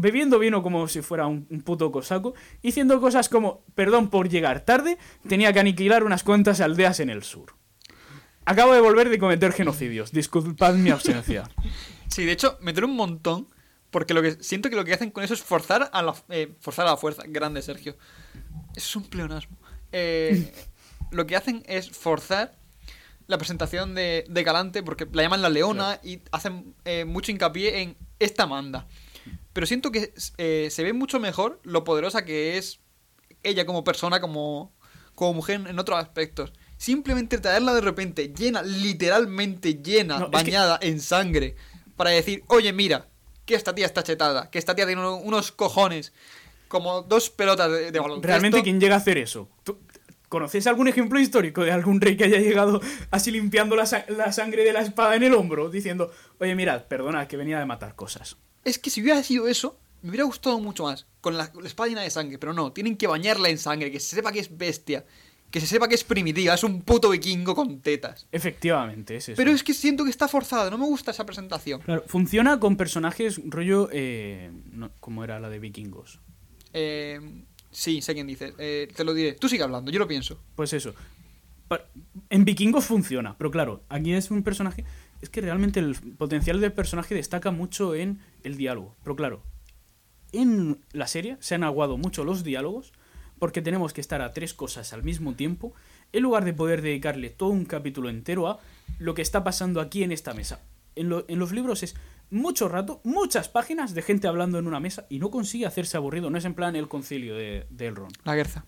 Bebiendo 0.00 0.38
vino 0.38 0.62
como 0.62 0.86
si 0.86 1.02
fuera 1.02 1.26
un, 1.26 1.48
un 1.50 1.60
puto 1.62 1.90
cosaco, 1.90 2.32
y 2.62 2.68
diciendo 2.68 3.00
cosas 3.00 3.28
como: 3.28 3.64
Perdón 3.74 4.10
por 4.10 4.28
llegar 4.28 4.60
tarde, 4.60 4.96
tenía 5.28 5.52
que 5.52 5.58
aniquilar 5.58 6.04
unas 6.04 6.22
cuantas 6.22 6.60
aldeas 6.60 7.00
en 7.00 7.10
el 7.10 7.24
sur. 7.24 7.56
Acabo 8.48 8.72
de 8.72 8.80
volver 8.80 9.10
de 9.10 9.18
cometer 9.18 9.52
genocidios, 9.52 10.10
disculpad 10.10 10.74
mi 10.74 10.90
ausencia. 10.90 11.44
Sí, 12.08 12.24
de 12.24 12.32
hecho, 12.32 12.56
me 12.62 12.72
duele 12.72 12.86
un 12.86 12.96
montón. 12.96 13.48
Porque 13.90 14.14
lo 14.14 14.22
que 14.22 14.42
siento 14.42 14.70
que 14.70 14.76
lo 14.76 14.84
que 14.84 14.94
hacen 14.94 15.10
con 15.10 15.22
eso 15.22 15.34
es 15.34 15.42
forzar 15.42 15.90
a 15.92 16.02
la, 16.02 16.14
eh, 16.30 16.54
forzar 16.58 16.86
a 16.86 16.92
la 16.92 16.96
fuerza. 16.96 17.22
Grande, 17.26 17.60
Sergio. 17.60 17.96
Eso 18.74 18.86
es 18.88 18.96
un 18.96 19.04
pleonasmo. 19.04 19.58
Eh, 19.92 20.50
lo 21.10 21.26
que 21.26 21.36
hacen 21.36 21.62
es 21.66 21.90
forzar 21.90 22.56
la 23.26 23.36
presentación 23.36 23.94
de, 23.94 24.24
de 24.26 24.42
Galante 24.42 24.82
porque 24.82 25.06
la 25.12 25.22
llaman 25.22 25.42
la 25.42 25.50
leona 25.50 26.00
y 26.02 26.20
hacen 26.32 26.74
eh, 26.86 27.04
mucho 27.04 27.30
hincapié 27.30 27.82
en 27.82 27.96
esta 28.18 28.46
manda. 28.46 28.88
Pero 29.52 29.66
siento 29.66 29.92
que 29.92 30.14
eh, 30.38 30.68
se 30.70 30.82
ve 30.82 30.94
mucho 30.94 31.20
mejor 31.20 31.60
lo 31.62 31.84
poderosa 31.84 32.24
que 32.24 32.56
es 32.56 32.80
ella 33.42 33.66
como 33.66 33.84
persona, 33.84 34.20
como, 34.20 34.72
como 35.14 35.34
mujer 35.34 35.66
en 35.68 35.78
otros 35.78 35.98
aspectos. 35.98 36.54
Simplemente 36.78 37.38
traerla 37.38 37.74
de 37.74 37.80
repente 37.82 38.32
llena, 38.34 38.62
literalmente 38.62 39.74
llena, 39.82 40.18
No, 40.18 40.24
es 40.26 40.30
que- 40.30 40.36
bañada 40.36 40.78
en 40.80 41.00
sangre, 41.00 41.56
para 41.96 42.10
decir, 42.10 42.42
oye, 42.46 42.72
mira, 42.72 43.08
que 43.44 43.54
esta 43.54 43.74
tía 43.74 43.86
está 43.86 44.02
chetada, 44.02 44.50
que 44.50 44.58
esta 44.58 44.74
tía 44.74 44.86
tiene 44.86 45.00
uno- 45.00 45.16
unos 45.16 45.52
cojones, 45.52 46.12
como 46.68 47.02
dos 47.02 47.30
pelotas 47.30 47.70
de, 47.70 47.90
de 47.90 47.98
baloncesto. 47.98 48.26
Realmente, 48.28 48.62
¿quién 48.62 48.80
llega 48.80 48.94
a 48.94 48.98
hacer 48.98 49.18
eso? 49.18 49.48
¿Tú- 49.64 49.78
¿Conocéis 50.28 50.66
algún 50.66 50.86
ejemplo 50.88 51.18
histórico 51.18 51.62
de 51.64 51.72
algún 51.72 52.00
rey 52.02 52.14
que 52.16 52.24
haya 52.24 52.38
llegado 52.38 52.82
así 53.10 53.30
limpiando 53.30 53.74
la, 53.76 53.86
sa- 53.86 54.04
la 54.08 54.30
sangre 54.32 54.62
de 54.62 54.74
la 54.74 54.82
espada 54.82 55.16
en 55.16 55.22
el 55.22 55.32
hombro? 55.34 55.70
Diciendo, 55.70 56.12
oye, 56.38 56.54
mirad, 56.54 56.84
perdonad, 56.84 57.26
que 57.26 57.38
venía 57.38 57.58
de 57.58 57.64
matar 57.64 57.94
cosas. 57.96 58.36
Es 58.62 58.78
que 58.78 58.90
si 58.90 59.00
hubiera 59.00 59.22
sido 59.22 59.48
eso, 59.48 59.78
me 60.02 60.10
hubiera 60.10 60.24
gustado 60.26 60.60
mucho 60.60 60.84
más, 60.84 61.06
con 61.22 61.38
la, 61.38 61.50
la 61.58 61.66
espada 61.66 61.88
llena 61.88 62.02
de 62.02 62.10
sangre, 62.10 62.36
pero 62.38 62.52
no, 62.52 62.72
tienen 62.72 62.98
que 62.98 63.06
bañarla 63.06 63.48
en 63.48 63.56
sangre, 63.56 63.90
que 63.90 63.98
se 64.00 64.16
sepa 64.16 64.30
que 64.30 64.40
es 64.40 64.54
bestia, 64.56 65.06
que 65.50 65.60
se 65.60 65.66
sepa 65.66 65.88
que 65.88 65.94
es 65.94 66.04
primitiva, 66.04 66.54
es 66.54 66.62
un 66.62 66.82
puto 66.82 67.10
vikingo 67.10 67.54
con 67.54 67.80
tetas. 67.80 68.26
Efectivamente, 68.32 69.16
es 69.16 69.30
eso. 69.30 69.36
Pero 69.36 69.50
es 69.50 69.62
que 69.62 69.72
siento 69.72 70.04
que 70.04 70.10
está 70.10 70.28
forzada, 70.28 70.70
no 70.70 70.78
me 70.78 70.84
gusta 70.84 71.10
esa 71.10 71.24
presentación. 71.24 71.80
Claro, 71.80 72.04
funciona 72.06 72.60
con 72.60 72.76
personajes 72.76 73.40
rollo... 73.44 73.88
Eh, 73.92 74.50
no, 74.72 74.90
como 75.00 75.24
era 75.24 75.40
la 75.40 75.48
de 75.48 75.58
vikingos. 75.58 76.20
Eh, 76.72 77.44
sí, 77.70 78.02
sé 78.02 78.14
quién 78.14 78.26
dice, 78.26 78.52
eh, 78.58 78.88
te 78.94 79.04
lo 79.04 79.14
diré. 79.14 79.32
Tú 79.32 79.48
sigue 79.48 79.62
hablando, 79.62 79.90
yo 79.90 79.98
lo 79.98 80.06
pienso. 80.06 80.38
Pues 80.54 80.72
eso. 80.72 80.94
En 82.30 82.44
vikingos 82.44 82.84
funciona, 82.84 83.36
pero 83.36 83.50
claro, 83.50 83.84
aquí 83.88 84.12
es 84.12 84.30
un 84.30 84.42
personaje... 84.42 84.84
Es 85.20 85.30
que 85.30 85.40
realmente 85.40 85.80
el 85.80 85.96
potencial 86.16 86.60
del 86.60 86.72
personaje 86.72 87.14
destaca 87.14 87.50
mucho 87.50 87.94
en 87.94 88.20
el 88.44 88.56
diálogo. 88.56 88.96
Pero 89.02 89.16
claro, 89.16 89.42
en 90.30 90.84
la 90.92 91.08
serie 91.08 91.38
se 91.40 91.56
han 91.56 91.64
aguado 91.64 91.96
mucho 91.96 92.22
los 92.22 92.44
diálogos 92.44 92.92
porque 93.38 93.62
tenemos 93.62 93.92
que 93.92 94.00
estar 94.00 94.20
a 94.22 94.32
tres 94.32 94.54
cosas 94.54 94.92
al 94.92 95.02
mismo 95.02 95.34
tiempo 95.34 95.72
en 96.12 96.22
lugar 96.22 96.44
de 96.44 96.52
poder 96.52 96.82
dedicarle 96.82 97.30
todo 97.30 97.50
un 97.50 97.64
capítulo 97.64 98.08
entero 98.08 98.48
a 98.48 98.60
lo 98.98 99.14
que 99.14 99.22
está 99.22 99.44
pasando 99.44 99.80
aquí 99.80 100.02
en 100.02 100.12
esta 100.12 100.34
mesa. 100.34 100.60
En, 100.96 101.08
lo- 101.08 101.24
en 101.28 101.38
los 101.38 101.52
libros 101.52 101.82
es 101.82 101.94
mucho 102.30 102.68
rato, 102.68 103.00
muchas 103.04 103.48
páginas 103.48 103.94
de 103.94 104.02
gente 104.02 104.26
hablando 104.28 104.58
en 104.58 104.66
una 104.66 104.80
mesa 104.80 105.06
y 105.08 105.18
no 105.18 105.30
consigue 105.30 105.66
hacerse 105.66 105.96
aburrido. 105.96 106.28
No 106.30 106.38
es 106.38 106.44
en 106.44 106.54
plan 106.54 106.76
el 106.76 106.88
concilio 106.88 107.34
de, 107.36 107.66
de 107.70 107.86
Elrond. 107.86 108.14
La 108.24 108.34
guerza. 108.34 108.64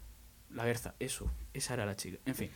La 0.53 0.65
Gerza, 0.65 0.95
eso, 0.99 1.31
esa 1.55 1.75
era 1.75 1.87
la 1.87 1.95
chica. 1.95 2.19
En 2.27 2.35
fin, 2.35 2.51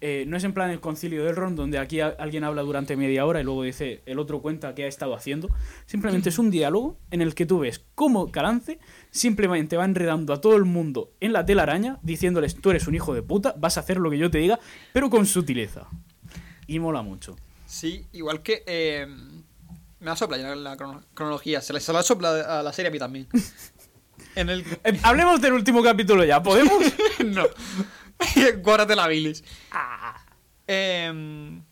eh, 0.00 0.24
no 0.26 0.36
es 0.36 0.44
en 0.44 0.52
plan 0.54 0.70
el 0.70 0.80
concilio 0.80 1.24
del 1.24 1.36
Ron, 1.36 1.56
donde 1.56 1.78
aquí 1.78 2.00
alguien 2.00 2.44
habla 2.44 2.62
durante 2.62 2.96
media 2.96 3.26
hora 3.26 3.40
y 3.40 3.44
luego 3.44 3.62
dice 3.62 4.02
el 4.06 4.18
otro 4.18 4.40
cuenta 4.40 4.74
qué 4.74 4.84
ha 4.84 4.88
estado 4.88 5.14
haciendo. 5.14 5.48
Simplemente 5.86 6.28
es 6.30 6.38
un 6.38 6.50
diálogo 6.50 6.98
en 7.10 7.20
el 7.22 7.34
que 7.34 7.46
tú 7.46 7.58
ves 7.60 7.84
cómo 7.94 8.30
Calance 8.32 8.78
simplemente 9.10 9.76
va 9.76 9.84
enredando 9.84 10.32
a 10.32 10.40
todo 10.40 10.56
el 10.56 10.64
mundo 10.64 11.12
en 11.20 11.32
la 11.32 11.44
telaraña, 11.44 11.98
diciéndoles 12.02 12.56
tú 12.56 12.70
eres 12.70 12.86
un 12.86 12.94
hijo 12.94 13.12
de 13.14 13.22
puta, 13.22 13.54
vas 13.58 13.76
a 13.76 13.80
hacer 13.80 13.98
lo 13.98 14.10
que 14.10 14.18
yo 14.18 14.30
te 14.30 14.38
diga, 14.38 14.58
pero 14.92 15.10
con 15.10 15.26
sutileza. 15.26 15.86
Y 16.66 16.78
mola 16.78 17.02
mucho. 17.02 17.36
Sí, 17.66 18.06
igual 18.12 18.42
que... 18.42 18.62
eh, 18.66 19.06
me 20.00 20.06
la 20.06 20.16
sopla 20.16 20.38
ya 20.38 20.54
la 20.56 20.76
crono- 20.78 21.04
cronología, 21.12 21.60
se 21.60 21.72
la, 21.74 21.80
se 21.80 21.92
la 21.92 22.02
sopla 22.02 22.60
a 22.60 22.62
la 22.62 22.72
serie 22.72 22.88
a 22.88 22.92
mí 22.92 22.98
también. 22.98 23.26
En 24.36 24.48
el... 24.48 24.60
Eh, 24.84 24.98
hablemos 25.02 25.40
del 25.40 25.54
último 25.54 25.82
capítulo 25.82 26.24
ya, 26.24 26.40
¿podemos? 26.42 26.80
no. 27.26 27.42
Guárdate 28.62 28.96
la 28.96 29.08
bilis. 29.08 29.42
Em, 30.66 31.64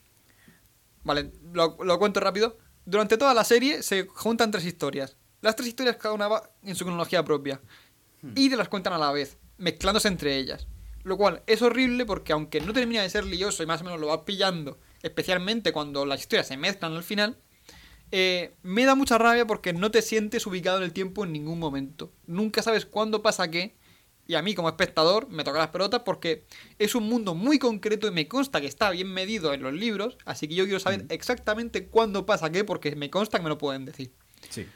vale, 1.05 1.33
lo, 1.53 1.77
lo 1.83 1.99
cuento 1.99 2.21
rápido. 2.21 2.59
Durante 2.85 3.19
toda 3.19 3.35
la 3.35 3.45
serie 3.45 3.83
se 3.83 4.07
juntan 4.07 4.51
tres 4.51 4.65
historias. 4.65 5.17
Las 5.41 5.57
tres 5.57 5.69
historias 5.69 5.97
cada 5.97 6.15
una 6.15 6.29
va 6.29 6.51
en 6.63 6.75
su 6.75 6.85
cronología 6.85 7.25
propia. 7.25 7.61
Y 8.35 8.51
te 8.51 8.57
las 8.57 8.69
cuentan 8.69 8.93
a 8.95 8.99
la 8.99 9.13
vez, 9.13 9.39
mezclándose 9.59 10.09
entre 10.09 10.37
ellas. 10.37 10.67
Lo 11.05 11.17
cual 11.17 11.43
es 11.47 11.63
horrible 11.63 12.05
porque 12.05 12.33
aunque 12.33 12.61
no 12.61 12.73
termina 12.73 13.03
de 13.03 13.11
ser 13.11 13.25
lioso 13.25 13.63
y 13.63 13.67
más 13.67 13.81
o 13.81 13.85
menos 13.85 14.01
lo 14.01 14.09
vas 14.09 14.23
pillando, 14.27 14.79
especialmente 15.03 15.73
cuando 15.73 16.05
las 16.05 16.21
historias 16.21 16.49
se 16.49 16.57
mezclan 16.57 16.95
al 16.95 17.05
final, 17.05 17.39
eh, 18.11 18.55
me 18.63 18.85
da 18.85 18.95
mucha 18.95 19.19
rabia 19.19 19.47
porque 19.47 19.73
no 19.73 19.91
te 19.91 20.03
sientes 20.03 20.47
ubicado 20.47 20.79
en 20.79 20.85
el 20.85 20.93
tiempo 20.93 21.25
en 21.25 21.33
ningún 21.33 21.59
momento. 21.59 22.13
Nunca 22.27 22.63
sabes 22.63 22.87
cuándo 22.87 23.23
pasa 23.23 23.51
qué. 23.51 23.78
Y 24.31 24.35
a 24.35 24.43
mí 24.43 24.55
como 24.55 24.69
espectador 24.69 25.27
me 25.31 25.43
toca 25.43 25.59
las 25.59 25.69
pelotas 25.71 26.03
porque 26.05 26.45
es 26.79 26.95
un 26.95 27.05
mundo 27.09 27.35
muy 27.35 27.59
concreto 27.59 28.07
y 28.07 28.11
me 28.11 28.29
consta 28.29 28.61
que 28.61 28.67
está 28.67 28.91
bien 28.91 29.09
medido 29.11 29.55
en 29.55 29.63
los 29.63 29.73
libros. 29.73 30.19
Así 30.27 30.47
que 30.47 30.55
yo 30.55 30.65
quiero 30.65 30.79
saber 30.81 31.07
exactamente 31.09 31.87
cuándo 31.87 32.27
pasa 32.27 32.51
qué 32.53 32.63
porque 32.63 32.95
me 32.95 33.09
consta 33.09 33.39
que 33.39 33.43
me 33.45 33.49
lo 33.49 33.57
pueden 33.57 33.87
decir. 33.87 34.13
Sí. 34.51 34.67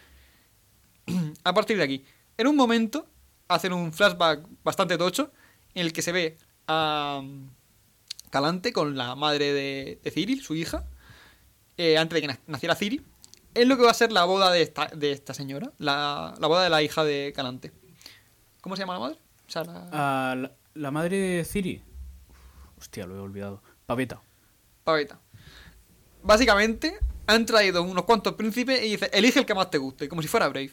A 1.44 1.52
partir 1.52 1.76
de 1.76 1.84
aquí, 1.84 2.02
en 2.38 2.46
un 2.46 2.56
momento 2.56 3.06
hacen 3.46 3.74
un 3.74 3.92
flashback 3.92 4.48
bastante 4.64 4.96
tocho 4.96 5.30
en 5.74 5.84
el 5.84 5.92
que 5.92 6.00
se 6.00 6.12
ve 6.12 6.38
a 6.66 7.20
um, 7.22 7.50
Calante 8.30 8.72
con 8.72 8.96
la 8.96 9.14
madre 9.16 9.52
de, 9.52 10.00
de 10.02 10.10
Cyril, 10.10 10.42
su 10.42 10.54
hija, 10.54 10.86
eh, 11.76 11.98
antes 11.98 12.14
de 12.14 12.20
que 12.22 12.26
na- 12.28 12.40
naciera 12.46 12.74
Ciri, 12.74 13.02
es 13.52 13.66
lo 13.68 13.76
que 13.76 13.82
va 13.82 13.90
a 13.90 13.94
ser 13.94 14.12
la 14.12 14.24
boda 14.24 14.50
de 14.50 14.62
esta, 14.62 14.86
de 14.86 15.12
esta 15.12 15.34
señora, 15.34 15.72
la, 15.76 16.34
la 16.40 16.46
boda 16.46 16.62
de 16.64 16.70
la 16.70 16.82
hija 16.82 17.04
de 17.04 17.34
Calante. 17.36 17.70
¿Cómo 18.62 18.76
se 18.76 18.80
llama 18.82 18.94
la 18.94 19.00
madre? 19.00 19.18
Sara 19.52 19.88
Ah, 19.92 20.34
la, 20.36 20.52
la 20.74 20.90
madre 20.90 21.18
de 21.18 21.44
Ciri. 21.44 21.82
Hostia, 22.78 23.06
lo 23.06 23.16
he 23.16 23.18
olvidado. 23.20 23.62
Paveta. 23.86 24.20
Paveta. 24.84 25.20
Básicamente, 26.22 26.98
han 27.26 27.44
traído 27.46 27.82
unos 27.82 28.04
cuantos 28.04 28.34
príncipes 28.34 28.82
y 28.82 28.92
dice, 28.92 29.10
elige 29.12 29.38
el 29.40 29.46
que 29.46 29.54
más 29.54 29.70
te 29.70 29.78
guste, 29.78 30.08
como 30.08 30.22
si 30.22 30.28
fuera 30.28 30.48
Brave. 30.48 30.72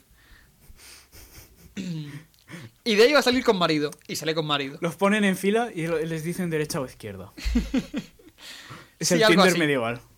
y 1.76 2.96
de 2.96 3.04
ahí 3.04 3.14
va 3.14 3.20
a 3.20 3.24
salir 3.24 3.44
con 3.44 3.58
marido. 3.58 3.92
Y 4.08 4.16
sale 4.16 4.34
con 4.34 4.46
marido. 4.46 4.78
Los 4.82 4.96
ponen 4.96 5.24
en 5.24 5.36
fila 5.38 5.70
y 5.74 5.88
les 5.88 6.24
dicen 6.24 6.50
derecha 6.50 6.80
o 6.80 6.86
izquierda. 6.86 7.32
es 9.00 9.08
Sí, 9.08 9.16
el 9.16 9.26
Tinder 9.28 9.48
así. 9.50 9.60
medieval. 9.60 10.02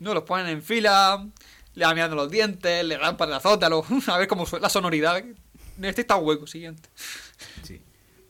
No, 0.00 0.12
los 0.12 0.24
ponen 0.24 0.48
en 0.48 0.62
fila, 0.62 1.26
le 1.74 1.84
van 1.86 1.94
mirando 1.94 2.16
los 2.16 2.30
dientes, 2.30 2.84
le 2.84 2.98
dan 2.98 3.16
para 3.16 3.30
el 3.30 3.36
azótalo, 3.38 3.82
a 4.08 4.18
ver 4.18 4.28
cómo 4.28 4.44
suena 4.44 4.64
la 4.64 4.68
sonoridad. 4.68 5.24
Este 5.82 6.02
está 6.02 6.16
hueco, 6.16 6.46
siguiente. 6.46 6.88
Sí. 7.62 7.80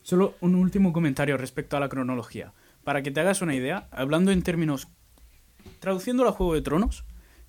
Solo 0.01 0.35
un 0.41 0.55
último 0.55 0.93
comentario 0.93 1.37
respecto 1.37 1.77
a 1.77 1.79
la 1.79 1.89
cronología. 1.89 2.53
Para 2.83 3.01
que 3.01 3.11
te 3.11 3.19
hagas 3.19 3.41
una 3.41 3.55
idea, 3.55 3.87
hablando 3.91 4.31
en 4.31 4.43
términos. 4.43 4.87
Traduciéndolo 5.79 6.29
a 6.29 6.33
Juego 6.33 6.53
de 6.53 6.61
Tronos, 6.61 7.05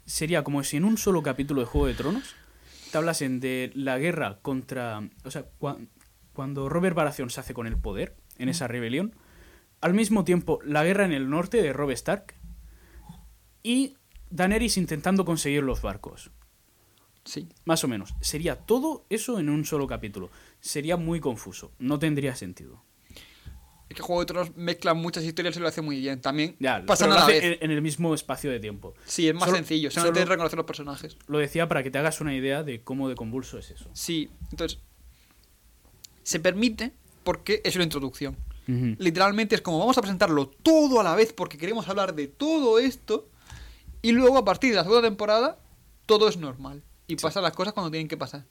sería 0.06 0.42
como 0.44 0.62
si 0.64 0.76
en 0.78 0.84
un 0.84 0.96
solo 0.96 1.22
capítulo 1.22 1.60
de 1.60 1.66
Juego 1.66 1.86
de 1.86 1.94
Tronos 1.94 2.34
te 2.90 2.96
hablasen 2.98 3.40
de 3.40 3.70
la 3.74 3.98
guerra 3.98 4.38
contra. 4.40 5.02
O 5.24 5.30
sea, 5.30 5.44
cua- 5.60 5.86
cuando 6.32 6.68
Robert 6.68 6.96
Baratheon 6.96 7.28
se 7.30 7.40
hace 7.40 7.52
con 7.54 7.66
el 7.66 7.76
poder 7.76 8.16
en 8.38 8.48
esa 8.48 8.68
rebelión, 8.68 9.14
al 9.80 9.92
mismo 9.94 10.24
tiempo 10.24 10.60
la 10.64 10.84
guerra 10.84 11.04
en 11.04 11.12
el 11.12 11.28
norte 11.28 11.60
de 11.60 11.72
Robb 11.72 11.90
Stark 11.90 12.34
y 13.62 13.96
Daenerys 14.30 14.76
intentando 14.78 15.24
conseguir 15.24 15.62
los 15.62 15.82
barcos. 15.82 16.30
Sí. 17.26 17.46
Más 17.66 17.84
o 17.84 17.88
menos. 17.88 18.14
Sería 18.22 18.56
todo 18.56 19.04
eso 19.10 19.38
en 19.38 19.50
un 19.50 19.64
solo 19.66 19.86
capítulo. 19.86 20.30
Sería 20.60 20.96
muy 20.96 21.20
confuso. 21.20 21.72
No 21.78 21.98
tendría 21.98 22.34
sentido. 22.34 22.82
Es 23.88 23.96
que 23.96 24.02
Juego 24.02 24.20
de 24.22 24.26
Tronos 24.26 24.56
mezcla 24.56 24.94
muchas 24.94 25.22
historias 25.24 25.56
y 25.56 25.60
lo 25.60 25.68
hace 25.68 25.80
muy 25.82 26.00
bien. 26.00 26.20
También 26.20 26.56
Ya, 26.58 26.84
pasan 26.86 27.08
pero 27.10 27.12
a 27.20 27.20
lo 27.22 27.28
la 27.28 27.36
hace 27.36 27.48
vez. 27.50 27.58
en, 27.60 27.64
en 27.64 27.70
el 27.76 27.82
mismo 27.82 28.14
espacio 28.14 28.50
de 28.50 28.58
tiempo. 28.58 28.94
Sí, 29.04 29.28
es 29.28 29.34
más 29.34 29.44
solo- 29.44 29.56
sencillo. 29.58 29.90
solo- 29.90 30.06
Solamente 30.06 30.28
reconocer 30.30 30.56
los 30.56 30.66
personajes. 30.66 31.16
Lo 31.28 31.38
decía 31.38 31.68
para 31.68 31.82
que 31.82 31.90
te 31.90 31.98
hagas 31.98 32.20
una 32.20 32.34
idea 32.34 32.62
de 32.64 32.82
cómo 32.82 33.08
de 33.08 33.14
convulso 33.14 33.58
es 33.58 33.70
eso. 33.70 33.90
Sí, 33.92 34.30
entonces. 34.50 34.78
Se 36.22 36.40
permite 36.40 36.92
porque 37.22 37.60
es 37.64 37.74
una 37.76 37.84
introducción. 37.84 38.36
Literalmente 38.68 39.54
es 39.54 39.60
como 39.62 39.78
vamos 39.78 39.96
a 39.96 40.00
presentarlo 40.00 40.48
todo 40.48 40.98
a 40.98 41.04
la 41.04 41.14
vez 41.14 41.32
porque 41.32 41.56
queremos 41.56 41.88
hablar 41.88 42.16
de 42.16 42.26
todo 42.26 42.80
esto. 42.80 43.28
Y 44.02 44.10
luego 44.10 44.38
a 44.38 44.44
partir 44.44 44.70
de 44.70 44.76
la 44.76 44.82
segunda 44.82 45.06
temporada, 45.06 45.60
todo 46.06 46.28
es 46.28 46.36
normal. 46.36 46.82
Y 47.06 47.16
pasan 47.16 47.42
las 47.42 47.52
cosas 47.52 47.72
cuando 47.72 47.90
tienen 47.90 48.08
que 48.08 48.16
pasar. 48.16 48.44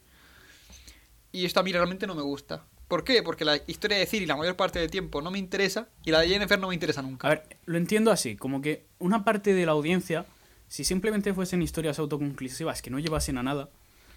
Y 1.32 1.45
esto 1.45 1.60
a 1.60 1.64
mí 1.64 1.72
realmente 1.74 2.08
no 2.08 2.16
me 2.16 2.22
gusta. 2.22 2.66
¿Por 2.88 3.03
qué? 3.03 3.24
Porque 3.24 3.45
la 3.45 3.58
historia 3.68 3.97
de 3.97 4.06
Ciri 4.06 4.26
la 4.26 4.38
mayor 4.38 4.56
parte 4.56 4.80
del 4.80 4.91
tiempo 4.91 5.22
no 5.22 5.32
me 5.32 5.39
interesa 5.39 5.89
y 6.03 6.12
la 6.12 6.22
de 6.22 6.30
Jennifer 6.30 6.60
no 6.60 6.68
me 6.68 6.74
interesa 6.74 7.01
nunca. 7.01 7.28
A 7.28 7.32
ver, 7.32 7.58
lo 7.66 7.78
entiendo 7.78 8.12
así, 8.12 8.36
como 8.36 8.62
que 8.62 8.86
una 8.99 9.24
parte 9.24 9.53
de 9.53 9.66
la 9.66 9.72
audiencia, 9.72 10.26
si 10.68 10.84
simplemente 10.84 11.34
fuesen 11.34 11.62
historias 11.62 11.99
autoconclusivas 11.99 12.82
que 12.82 12.91
no 12.91 12.99
llevasen 12.99 13.38
a 13.38 13.43
nada, 13.43 13.70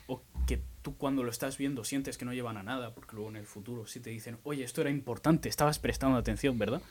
o 0.06 0.22
que 0.46 0.60
tú 0.82 0.96
cuando 0.96 1.22
lo 1.22 1.30
estás 1.30 1.56
viendo 1.58 1.84
sientes 1.84 2.18
que 2.18 2.24
no 2.24 2.34
llevan 2.34 2.56
a 2.56 2.62
nada, 2.62 2.94
porque 2.94 3.16
luego 3.16 3.30
en 3.30 3.36
el 3.36 3.46
futuro 3.46 3.86
si 3.86 4.00
te 4.00 4.10
dicen, 4.10 4.38
oye, 4.44 4.64
esto 4.64 4.80
era 4.80 4.90
importante, 4.90 5.48
estabas 5.48 5.78
prestando 5.78 6.18
atención, 6.18 6.58
¿verdad? 6.58 6.82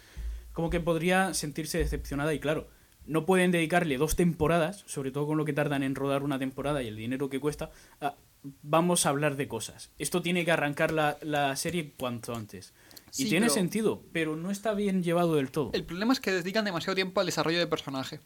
Como 0.54 0.70
que 0.70 0.80
podría 0.80 1.34
sentirse 1.34 1.78
decepcionada 1.78 2.34
y 2.34 2.40
claro, 2.40 2.68
no 3.08 3.26
pueden 3.26 3.52
dedicarle 3.52 3.98
dos 3.98 4.16
temporadas, 4.16 4.84
sobre 4.86 5.12
todo 5.12 5.26
con 5.28 5.38
lo 5.38 5.46
que 5.46 5.54
tardan 5.54 5.82
en 5.84 5.96
rodar 5.96 6.24
una 6.24 6.38
temporada 6.40 6.84
y 6.84 6.88
el 6.88 6.96
dinero 6.96 7.30
que 7.30 7.40
cuesta, 7.40 7.72
a, 8.02 8.16
vamos 8.62 9.06
a 9.06 9.10
hablar 9.10 9.36
de 9.38 9.48
cosas. 9.48 9.92
Esto 9.98 10.22
tiene 10.22 10.46
que 10.46 10.52
arrancar 10.52 10.92
la, 10.92 11.18
la 11.22 11.56
serie 11.56 11.94
cuanto 11.98 12.36
antes. 12.36 12.74
Y 13.12 13.24
Sí, 13.24 13.30
tiene 13.30 13.46
pero- 13.48 13.54
sentido, 13.56 14.04
pero 14.12 14.36
no 14.36 14.52
está 14.52 14.74
bien 14.74 15.02
llevado 15.04 15.36
del 15.36 15.50
todo. 15.52 15.72
El 15.74 15.86
problema 15.86 16.14
es 16.14 16.20
que 16.20 16.32
dedican 16.32 16.66
demasiado 16.66 16.96
tiempo 16.96 17.20
al 17.20 17.26
desarrollo 17.26 17.60
de 17.60 17.68
personaje. 17.68 18.20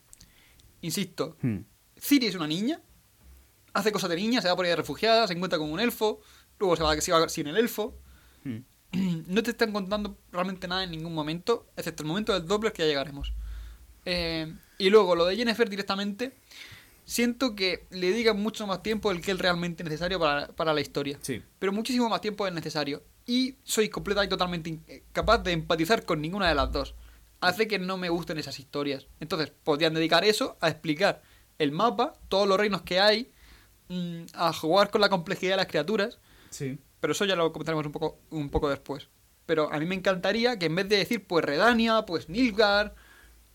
Insisto, 0.81 1.37
Hmm. 1.41 1.59
Ciri 1.99 2.25
es 2.25 2.35
una 2.35 2.47
niña, 2.47 2.81
hace 3.73 3.91
cosas 3.91 4.09
de 4.09 4.15
niña, 4.15 4.41
se 4.41 4.47
va 4.47 4.55
por 4.55 4.65
ahí 4.65 4.71
de 4.71 4.75
refugiada, 4.75 5.27
se 5.27 5.33
encuentra 5.33 5.59
con 5.59 5.71
un 5.71 5.79
elfo, 5.79 6.19
luego 6.59 6.75
se 6.75 6.81
va, 6.83 6.99
se 6.99 7.11
va 7.11 7.29
sin 7.29 7.47
el 7.47 7.57
elfo. 7.57 7.95
Hmm. 8.43 8.57
No 9.27 9.41
te 9.43 9.51
están 9.51 9.71
contando 9.71 10.17
realmente 10.31 10.67
nada 10.67 10.83
en 10.83 10.91
ningún 10.91 11.13
momento, 11.13 11.67
excepto 11.77 12.03
el 12.03 12.07
momento 12.09 12.33
del 12.33 12.45
doble 12.47 12.73
que 12.73 12.81
ya 12.81 12.87
llegaremos. 12.87 13.33
Eh, 14.03 14.53
y 14.81 14.89
luego 14.89 15.15
lo 15.15 15.25
de 15.25 15.35
Jennifer 15.35 15.69
directamente, 15.69 16.33
siento 17.05 17.55
que 17.55 17.85
le 17.91 18.09
dedican 18.09 18.41
mucho 18.41 18.65
más 18.65 18.81
tiempo 18.81 19.09
del 19.09 19.21
que 19.21 19.31
es 19.31 19.37
realmente 19.37 19.83
necesario 19.83 20.19
para, 20.19 20.47
para 20.47 20.73
la 20.73 20.81
historia. 20.81 21.19
Sí. 21.21 21.43
Pero 21.59 21.71
muchísimo 21.71 22.09
más 22.09 22.19
tiempo 22.19 22.47
es 22.47 22.53
necesario. 22.53 23.03
Y 23.27 23.57
soy 23.63 23.89
completa 23.89 24.25
y 24.25 24.27
totalmente 24.27 24.71
incapaz 24.71 25.43
de 25.43 25.51
empatizar 25.51 26.03
con 26.03 26.19
ninguna 26.19 26.49
de 26.49 26.55
las 26.55 26.71
dos. 26.71 26.95
Hace 27.41 27.67
que 27.67 27.77
no 27.77 27.97
me 27.97 28.09
gusten 28.09 28.39
esas 28.39 28.57
historias. 28.57 29.05
Entonces, 29.19 29.51
podrían 29.63 29.93
dedicar 29.93 30.25
eso 30.25 30.57
a 30.61 30.69
explicar 30.69 31.21
el 31.59 31.71
mapa, 31.71 32.15
todos 32.27 32.47
los 32.47 32.57
reinos 32.57 32.81
que 32.81 32.99
hay, 32.99 33.31
mm, 33.89 34.23
a 34.33 34.51
jugar 34.51 34.89
con 34.89 35.01
la 35.01 35.09
complejidad 35.09 35.51
de 35.53 35.57
las 35.57 35.67
criaturas. 35.67 36.17
Sí. 36.49 36.79
Pero 36.99 37.13
eso 37.13 37.25
ya 37.25 37.35
lo 37.35 37.51
comentaremos 37.53 37.85
un 37.85 37.91
poco, 37.91 38.17
un 38.31 38.49
poco 38.49 38.67
después. 38.67 39.09
Pero 39.45 39.71
a 39.71 39.79
mí 39.79 39.85
me 39.85 39.93
encantaría 39.95 40.57
que 40.57 40.65
en 40.65 40.75
vez 40.75 40.89
de 40.89 40.97
decir, 40.97 41.27
pues 41.27 41.45
Redania, 41.45 42.03
pues 42.07 42.29
Nilgar, 42.29 42.95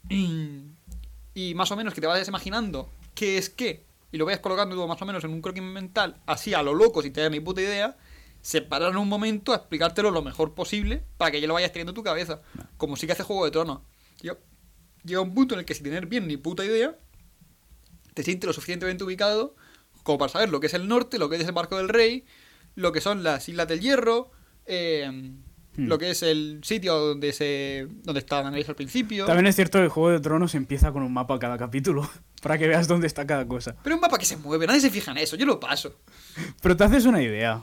y 1.37 1.55
más 1.55 1.71
o 1.71 1.77
menos 1.77 1.93
que 1.93 2.01
te 2.01 2.07
vayas 2.07 2.27
imaginando 2.29 2.89
qué 3.15 3.37
es 3.37 3.51
qué, 3.51 3.85
y 4.11 4.17
lo 4.17 4.25
vayas 4.25 4.41
colocando 4.41 4.87
más 4.89 5.03
o 5.03 5.05
menos 5.05 5.23
en 5.23 5.33
un 5.33 5.43
croquis 5.43 5.63
mental, 5.63 6.17
así 6.25 6.55
a 6.55 6.63
lo 6.63 6.73
loco, 6.73 7.03
sin 7.03 7.13
tener 7.13 7.31
ni 7.31 7.41
puta 7.41 7.61
idea, 7.61 7.99
separar 8.41 8.97
un 8.97 9.07
momento 9.07 9.53
a 9.53 9.57
explicártelo 9.57 10.11
lo 10.11 10.23
mejor 10.23 10.55
posible 10.55 11.05
para 11.19 11.31
que 11.31 11.43
ya 11.43 11.47
lo 11.47 11.53
vayas 11.53 11.73
teniendo 11.73 11.91
en 11.91 11.95
tu 11.95 12.03
cabeza. 12.03 12.41
Como 12.79 12.97
sí 12.97 13.07
que 13.07 13.13
hace 13.13 13.23
Juego 13.23 13.45
de 13.45 13.51
Tronos. 13.51 13.81
Llega 15.05 15.21
un 15.21 15.35
punto 15.35 15.55
en 15.55 15.61
el 15.61 15.67
que 15.67 15.75
sin 15.75 15.85
tener 15.85 16.07
bien 16.07 16.27
ni 16.27 16.39
puta 16.39 16.65
idea, 16.65 16.97
te 18.15 18.23
sientes 18.23 18.47
lo 18.47 18.55
suficientemente 18.55 19.05
ubicado 19.05 19.57
como 20.05 20.17
para 20.17 20.33
saber 20.33 20.49
lo 20.49 20.59
que 20.59 20.69
es 20.69 20.75
el 20.75 20.89
norte, 20.89 21.19
lo 21.19 21.29
que 21.29 21.37
es 21.37 21.45
el 21.45 21.53
barco 21.53 21.77
del 21.77 21.91
rey, 21.91 22.25
lo 22.77 22.93
que 22.93 23.03
son 23.03 23.23
las 23.23 23.47
Islas 23.51 23.69
del 23.69 23.81
Hierro, 23.81 24.31
eh, 24.65 25.35
Hmm. 25.77 25.89
lo 25.89 25.99
que 25.99 26.11
es 26.11 26.23
el 26.23 26.61
sitio 26.65 26.95
donde 26.95 27.33
se 27.33 27.87
donde 28.03 28.21
está 28.21 28.43
Daenerys 28.43 28.69
al 28.69 28.77
principio. 28.77 29.27
También 29.27 29.47
es 29.47 29.57
cierto 29.57 29.79
que 29.79 29.85
el 29.85 29.91
Juego 29.91 30.11
de 30.11 30.21
Tronos 30.21 30.55
empieza 30.55 30.91
con 30.93 31.03
un 31.03 31.13
mapa 31.13 31.39
cada 31.39 31.59
capítulo, 31.59 32.09
para 32.43 32.57
que 32.59 32.67
veas 32.67 32.89
dónde 32.89 33.07
está 33.07 33.27
cada 33.27 33.47
cosa. 33.47 33.77
Pero 33.83 33.97
un 33.97 34.01
mapa 34.01 34.19
que 34.19 34.25
se 34.25 34.37
mueve, 34.37 34.67
nadie 34.67 34.81
se 34.81 34.91
fija 34.91 35.11
en 35.13 35.19
eso, 35.19 35.37
yo 35.37 35.45
lo 35.47 35.61
paso. 35.61 36.01
Pero 36.63 36.77
te 36.77 36.85
haces 36.85 37.05
una 37.07 37.23
idea. 37.23 37.63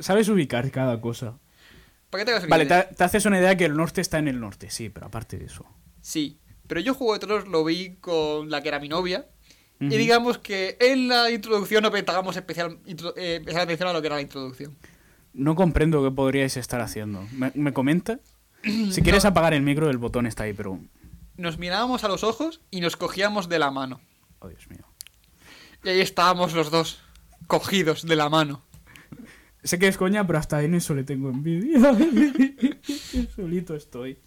Sabes 0.00 0.28
ubicar 0.28 0.70
cada 0.70 1.00
cosa. 1.00 1.38
¿Para 2.10 2.22
qué 2.22 2.26
te 2.26 2.30
hagas 2.32 2.44
una 2.44 2.50
Vale, 2.50 2.64
idea? 2.64 2.88
te, 2.88 2.94
te 2.96 3.04
haces 3.04 3.24
una 3.26 3.38
idea 3.38 3.56
que 3.56 3.64
el 3.64 3.76
norte 3.76 4.00
está 4.00 4.18
en 4.18 4.28
el 4.28 4.40
norte, 4.40 4.70
sí, 4.70 4.88
pero 4.90 5.06
aparte 5.06 5.38
de 5.38 5.46
eso. 5.46 5.64
Sí, 6.00 6.40
pero 6.66 6.80
yo 6.80 6.94
Juego 6.94 7.14
de 7.14 7.18
Tronos 7.20 7.48
lo 7.48 7.64
vi 7.64 7.96
con 7.96 8.50
la 8.50 8.60
que 8.62 8.68
era 8.68 8.80
mi 8.80 8.88
novia. 8.88 9.26
Y 9.80 9.96
digamos 9.96 10.38
que 10.38 10.76
en 10.78 11.08
la 11.08 11.28
introducción 11.28 11.82
no 11.82 11.90
especial, 12.36 12.78
intro- 12.86 13.14
eh, 13.16 13.38
especial 13.40 13.62
atención 13.62 13.88
a 13.88 13.92
lo 13.92 14.00
que 14.00 14.06
era 14.06 14.14
la 14.14 14.22
introducción. 14.22 14.76
No 15.34 15.54
comprendo 15.54 16.02
qué 16.02 16.10
podríais 16.10 16.56
estar 16.56 16.80
haciendo. 16.80 17.26
¿Me, 17.32 17.52
me 17.54 17.72
comenta? 17.72 18.20
Si 18.62 19.02
quieres 19.02 19.24
apagar 19.24 19.54
el 19.54 19.62
micro, 19.62 19.90
el 19.90 19.98
botón 19.98 20.26
está 20.26 20.44
ahí, 20.44 20.52
pero... 20.52 20.78
Nos 21.36 21.58
mirábamos 21.58 22.04
a 22.04 22.08
los 22.08 22.22
ojos 22.22 22.60
y 22.70 22.80
nos 22.80 22.96
cogíamos 22.96 23.48
de 23.48 23.58
la 23.58 23.70
mano. 23.70 24.00
Oh, 24.38 24.48
Dios 24.48 24.68
mío. 24.68 24.84
Y 25.84 25.88
ahí 25.88 26.00
estábamos 26.00 26.52
los 26.54 26.70
dos, 26.70 27.02
cogidos 27.46 28.06
de 28.06 28.16
la 28.16 28.28
mano. 28.28 28.62
Sé 29.64 29.78
que 29.78 29.88
es 29.88 29.96
coña, 29.96 30.26
pero 30.26 30.38
hasta 30.38 30.62
en 30.62 30.74
eso 30.74 30.94
le 30.94 31.04
tengo 31.04 31.30
envidia. 31.30 31.78
Solito 33.34 33.74
estoy. 33.74 34.18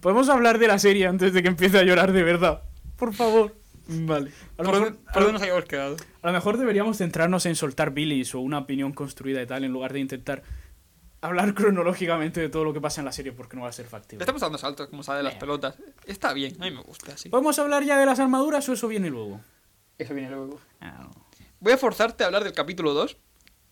Podemos 0.00 0.28
hablar 0.28 0.58
de 0.58 0.68
la 0.68 0.78
serie 0.78 1.06
antes 1.06 1.32
de 1.32 1.42
que 1.42 1.48
empiece 1.48 1.78
a 1.78 1.82
llorar 1.82 2.12
de 2.12 2.22
verdad. 2.22 2.62
Por 2.96 3.14
favor. 3.14 3.59
Vale. 3.92 4.30
A 4.58 4.62
lo, 4.62 4.64
¿Por 4.64 4.66
mejor, 4.66 4.84
dónde, 4.92 4.98
a 5.08 5.12
por 5.12 5.22
lo- 5.22 5.26
dónde 5.26 5.32
nos 5.32 5.42
habíamos 5.42 5.64
quedado? 5.64 5.96
a 6.22 6.26
lo 6.26 6.32
mejor 6.32 6.56
deberíamos 6.58 6.96
centrarnos 6.98 7.44
en 7.46 7.56
soltar 7.56 7.92
bilis 7.92 8.34
o 8.34 8.40
una 8.40 8.58
opinión 8.58 8.92
construida 8.92 9.42
y 9.42 9.46
tal, 9.46 9.64
en 9.64 9.72
lugar 9.72 9.92
de 9.92 10.00
intentar 10.00 10.42
hablar 11.20 11.54
cronológicamente 11.54 12.40
de 12.40 12.48
todo 12.48 12.64
lo 12.64 12.72
que 12.72 12.80
pasa 12.80 13.00
en 13.00 13.04
la 13.06 13.12
serie, 13.12 13.32
porque 13.32 13.56
no 13.56 13.62
va 13.62 13.68
a 13.68 13.72
ser 13.72 13.86
Le 13.86 13.90
factible. 13.90 14.22
estamos 14.22 14.40
dando 14.42 14.58
saltos, 14.58 14.88
como 14.88 15.02
sale 15.02 15.18
de 15.18 15.24
las 15.24 15.34
pelotas. 15.34 15.74
Está 16.06 16.32
bien, 16.32 16.54
a 16.60 16.64
mí 16.64 16.70
me 16.70 16.82
gusta 16.82 17.12
así. 17.14 17.28
¿Podemos 17.28 17.58
hablar 17.58 17.84
ya 17.84 17.98
de 17.98 18.06
las 18.06 18.18
armaduras 18.20 18.68
o 18.68 18.72
eso 18.72 18.88
viene 18.88 19.10
luego? 19.10 19.40
Eso 19.98 20.14
viene 20.14 20.30
luego. 20.30 20.60
Ah, 20.80 20.98
no. 21.02 21.10
Voy 21.60 21.72
a 21.72 21.76
forzarte 21.78 22.22
a 22.24 22.26
hablar 22.28 22.42
del 22.44 22.52
capítulo 22.54 22.94
2, 22.94 23.18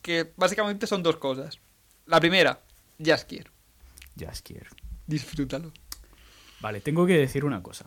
que 0.03 0.33
básicamente 0.37 0.87
son 0.87 1.03
dos 1.03 1.17
cosas. 1.17 1.59
La 2.07 2.21
primera, 2.21 2.61
Jaskier. 3.03 3.51
Jaskier. 4.19 4.67
Disfrútalo. 5.07 5.73
Vale, 6.61 6.81
tengo 6.81 7.07
que 7.07 7.17
decir 7.17 7.45
una 7.45 7.63
cosa. 7.63 7.87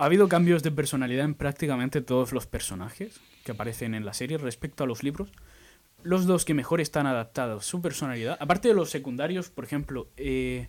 Ha 0.00 0.06
habido 0.06 0.30
cambios 0.30 0.62
de 0.62 0.70
personalidad 0.70 1.26
en 1.26 1.34
prácticamente 1.34 2.00
todos 2.00 2.32
los 2.32 2.46
personajes 2.46 3.20
que 3.44 3.52
aparecen 3.52 3.94
en 3.94 4.06
la 4.06 4.14
serie 4.14 4.38
respecto 4.38 4.82
a 4.82 4.86
los 4.86 5.02
libros. 5.02 5.30
Los 6.02 6.24
dos 6.24 6.46
que 6.46 6.54
mejor 6.54 6.80
están 6.80 7.06
adaptados 7.06 7.66
su 7.66 7.82
personalidad, 7.82 8.38
aparte 8.40 8.68
de 8.68 8.74
los 8.74 8.88
secundarios, 8.88 9.50
por 9.50 9.64
ejemplo, 9.64 10.08
eh, 10.16 10.68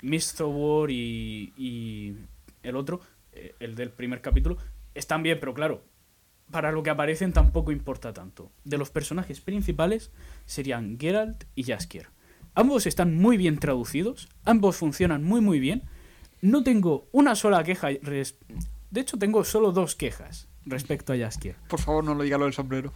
Mist 0.00 0.40
War 0.40 0.90
y, 0.90 1.52
y 1.58 2.16
el 2.62 2.74
otro, 2.74 3.02
eh, 3.32 3.54
el 3.60 3.74
del 3.74 3.90
primer 3.90 4.22
capítulo, 4.22 4.56
están 4.94 5.22
bien, 5.22 5.36
pero 5.38 5.52
claro, 5.52 5.84
para 6.50 6.72
lo 6.72 6.82
que 6.82 6.88
aparecen 6.88 7.34
tampoco 7.34 7.72
importa 7.72 8.14
tanto. 8.14 8.50
De 8.64 8.78
los 8.78 8.88
personajes 8.88 9.42
principales 9.42 10.10
serían 10.46 10.98
Geralt 10.98 11.44
y 11.54 11.64
Jaskier. 11.64 12.06
Ambos 12.54 12.86
están 12.86 13.14
muy 13.14 13.36
bien 13.36 13.58
traducidos, 13.58 14.30
ambos 14.46 14.76
funcionan 14.76 15.22
muy 15.22 15.42
muy 15.42 15.60
bien. 15.60 15.82
No 16.40 16.62
tengo 16.62 17.08
una 17.12 17.34
sola 17.34 17.62
queja, 17.64 17.88
res- 18.02 18.36
de 18.90 19.00
hecho 19.00 19.18
tengo 19.18 19.44
solo 19.44 19.72
dos 19.72 19.94
quejas 19.96 20.48
respecto 20.64 21.12
a 21.12 21.16
Jaskier. 21.18 21.56
Por 21.68 21.80
favor, 21.80 22.02
no 22.04 22.14
lo 22.14 22.22
diga 22.22 22.38
lo 22.38 22.44
del 22.44 22.54
sombrero. 22.54 22.92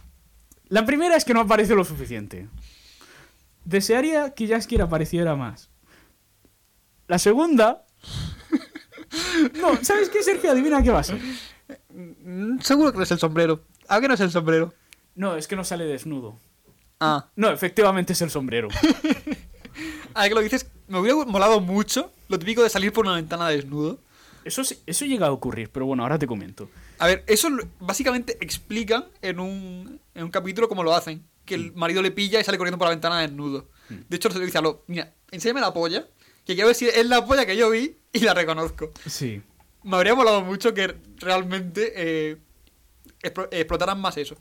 La 0.67 0.85
primera 0.85 1.15
es 1.15 1.25
que 1.25 1.33
no 1.33 1.41
aparece 1.41 1.75
lo 1.75 1.83
suficiente. 1.85 2.47
Desearía 3.63 4.33
que 4.33 4.47
Jaskier 4.47 4.81
apareciera 4.81 5.35
más. 5.35 5.69
La 7.07 7.19
segunda... 7.19 7.85
No, 9.61 9.81
¿sabes 9.81 10.09
qué, 10.09 10.21
Sergio? 10.23 10.51
Adivina 10.51 10.83
qué 10.83 10.89
va 10.89 10.99
a 10.99 11.03
ser. 11.03 11.19
Seguro 12.61 12.91
que 12.91 12.97
no 12.97 13.03
es 13.03 13.11
el 13.11 13.19
sombrero. 13.19 13.63
¿A 13.87 14.01
qué 14.01 14.07
no 14.09 14.13
es 14.15 14.19
el 14.19 14.29
sombrero? 14.31 14.73
No, 15.15 15.35
es 15.37 15.47
que 15.47 15.55
no 15.55 15.63
sale 15.63 15.85
desnudo. 15.85 16.37
Ah, 16.99 17.29
No, 17.35 17.49
efectivamente 17.49 18.11
es 18.13 18.21
el 18.21 18.29
sombrero. 18.29 18.67
a 20.13 20.27
que 20.27 20.33
lo 20.35 20.41
dices, 20.41 20.69
me 20.87 20.99
hubiera 20.99 21.23
molado 21.25 21.61
mucho 21.61 22.11
lo 22.27 22.39
típico 22.39 22.63
de 22.63 22.69
salir 22.69 22.91
por 22.93 23.05
una 23.05 23.15
ventana 23.15 23.49
desnudo. 23.49 23.99
Eso, 24.43 24.61
eso 24.85 25.05
llega 25.05 25.27
a 25.27 25.31
ocurrir, 25.31 25.69
pero 25.71 25.85
bueno, 25.87 26.03
ahora 26.03 26.19
te 26.19 26.27
comento. 26.27 26.69
A 26.99 27.07
ver, 27.07 27.23
eso 27.27 27.49
básicamente 27.79 28.37
explican 28.41 29.05
en 29.21 29.39
un, 29.39 29.99
en 30.13 30.23
un 30.23 30.29
capítulo 30.29 30.67
cómo 30.69 30.83
lo 30.83 30.93
hacen. 30.93 31.23
Que 31.45 31.55
el 31.55 31.73
marido 31.73 32.01
le 32.01 32.09
pilla 32.11 32.39
y 32.39 32.43
sale 32.43 32.57
corriendo 32.57 32.77
por 32.79 32.87
la 32.87 32.91
ventana 32.91 33.19
desnudo. 33.21 33.69
De 33.89 34.15
hecho, 34.15 34.31
se 34.31 34.39
le 34.39 34.45
dice 34.45 34.57
a 34.57 34.61
lo, 34.61 34.83
mira, 34.87 35.13
enséñame 35.29 35.61
la 35.61 35.73
polla, 35.73 36.07
que 36.45 36.53
quiero 36.55 36.67
ver 36.67 36.75
si 36.75 36.87
es 36.87 37.05
la 37.05 37.23
polla 37.25 37.45
que 37.45 37.55
yo 37.55 37.69
vi 37.69 37.97
y 38.13 38.19
la 38.19 38.33
reconozco. 38.33 38.91
Sí. 39.07 39.41
Me 39.83 39.95
habría 39.97 40.15
molado 40.15 40.41
mucho 40.41 40.73
que 40.73 40.95
realmente 41.17 41.93
eh, 41.95 42.37
explo- 43.21 43.47
explotaran 43.51 43.99
más 44.01 44.17
eso. 44.17 44.35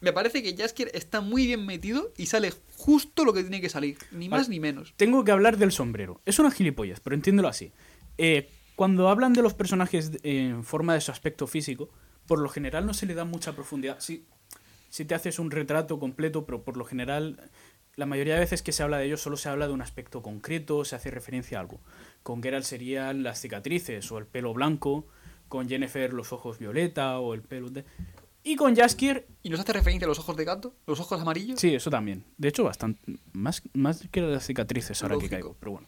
Me 0.00 0.12
parece 0.12 0.42
que 0.44 0.56
Jaskier 0.56 0.90
está 0.94 1.20
muy 1.20 1.46
bien 1.46 1.66
metido 1.66 2.12
y 2.16 2.26
sale 2.26 2.52
justo 2.84 3.24
lo 3.24 3.32
que 3.32 3.40
tiene 3.40 3.62
que 3.62 3.70
salir. 3.70 3.96
Ni 4.12 4.28
más 4.28 4.50
ni 4.50 4.60
menos. 4.60 4.92
Tengo 4.98 5.24
que 5.24 5.32
hablar 5.32 5.56
del 5.56 5.72
sombrero. 5.72 6.20
Es 6.26 6.38
una 6.38 6.50
gilipollas, 6.50 7.00
pero 7.00 7.16
entiéndelo 7.16 7.48
así. 7.48 7.72
Eh, 8.18 8.50
cuando 8.76 9.08
hablan 9.08 9.32
de 9.32 9.40
los 9.40 9.54
personajes 9.54 10.12
en 10.22 10.64
forma 10.64 10.92
de 10.92 11.00
su 11.00 11.10
aspecto 11.10 11.46
físico, 11.46 11.88
por 12.26 12.40
lo 12.40 12.50
general 12.50 12.84
no 12.84 12.92
se 12.92 13.06
le 13.06 13.14
da 13.14 13.24
mucha 13.24 13.54
profundidad. 13.54 14.00
Sí, 14.00 14.26
si 14.90 15.06
te 15.06 15.14
haces 15.14 15.38
un 15.38 15.50
retrato 15.50 15.98
completo, 15.98 16.44
pero 16.44 16.62
por 16.62 16.76
lo 16.76 16.84
general, 16.84 17.50
la 17.96 18.04
mayoría 18.04 18.34
de 18.34 18.40
veces 18.40 18.60
que 18.60 18.72
se 18.72 18.82
habla 18.82 18.98
de 18.98 19.06
ellos 19.06 19.22
solo 19.22 19.38
se 19.38 19.48
habla 19.48 19.66
de 19.66 19.72
un 19.72 19.80
aspecto 19.80 20.20
concreto, 20.20 20.84
se 20.84 20.94
hace 20.94 21.10
referencia 21.10 21.56
a 21.56 21.62
algo. 21.62 21.80
Con 22.22 22.42
Geralt 22.42 22.66
serían 22.66 23.22
las 23.22 23.40
cicatrices 23.40 24.12
o 24.12 24.18
el 24.18 24.26
pelo 24.26 24.52
blanco, 24.52 25.06
con 25.48 25.70
Jennifer 25.70 26.12
los 26.12 26.34
ojos 26.34 26.58
violeta 26.58 27.18
o 27.18 27.32
el 27.32 27.40
pelo 27.40 27.70
de... 27.70 27.86
Y 28.46 28.56
con 28.56 28.76
Jaskier 28.76 29.26
¿Y 29.42 29.48
nos 29.50 29.58
hace 29.60 29.72
referencia 29.72 30.04
a 30.06 30.08
los 30.08 30.18
ojos 30.18 30.36
de 30.36 30.44
gato? 30.44 30.74
¿Los 30.86 31.00
ojos 31.00 31.20
amarillos? 31.20 31.58
Sí, 31.58 31.74
eso 31.74 31.90
también. 31.90 32.24
De 32.38 32.48
hecho, 32.48 32.62
bastante. 32.64 33.00
Más, 33.32 33.62
más 33.72 34.06
que 34.10 34.20
las 34.20 34.46
cicatrices 34.46 35.02
ahora 35.02 35.14
Lógico. 35.14 35.30
que 35.30 35.36
caigo, 35.36 35.56
pero 35.58 35.72
bueno. 35.72 35.86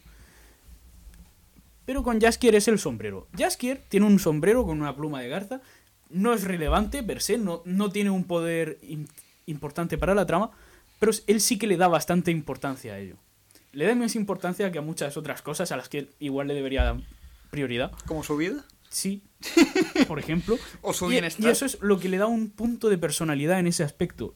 Pero 1.85 2.03
con 2.03 2.19
Jaskier 2.19 2.55
es 2.55 2.67
el 2.67 2.79
sombrero. 2.79 3.27
Jaskier 3.37 3.81
tiene 3.87 4.05
un 4.05 4.19
sombrero 4.19 4.65
con 4.65 4.81
una 4.81 4.95
pluma 4.95 5.21
de 5.21 5.29
garza. 5.29 5.61
No 6.09 6.33
es 6.33 6.43
relevante 6.43 7.03
per 7.03 7.21
se, 7.21 7.37
no, 7.37 7.61
no 7.65 7.89
tiene 7.91 8.09
un 8.09 8.23
poder 8.25 8.77
im- 8.81 9.07
importante 9.45 9.97
para 9.97 10.13
la 10.15 10.25
trama, 10.25 10.51
pero 10.99 11.11
él 11.27 11.41
sí 11.41 11.57
que 11.57 11.67
le 11.67 11.77
da 11.77 11.87
bastante 11.87 12.31
importancia 12.31 12.93
a 12.93 12.99
ello. 12.99 13.15
Le 13.71 13.85
da 13.85 13.95
más 13.95 14.15
importancia 14.15 14.71
que 14.71 14.79
a 14.79 14.81
muchas 14.81 15.15
otras 15.17 15.41
cosas 15.41 15.71
a 15.71 15.77
las 15.77 15.89
que 15.89 16.09
igual 16.19 16.47
le 16.47 16.53
debería 16.53 16.83
dar 16.83 16.97
prioridad. 17.51 17.91
¿Como 18.05 18.23
su 18.23 18.35
vida? 18.37 18.63
Sí, 18.97 19.21
por 20.07 20.17
ejemplo. 20.17 20.57
O 20.81 20.91
su 20.91 21.11
Y- 21.11 21.17
eso 21.17 21.65
es 21.67 21.77
lo 21.81 21.99
que 21.99 22.09
le 22.09 22.17
da 22.17 22.25
un 22.25 22.49
punto 22.49 22.89
de 22.89 22.97
personalidad 22.97 23.59
en 23.59 23.67
ese 23.67 23.83
aspecto. 23.83 24.35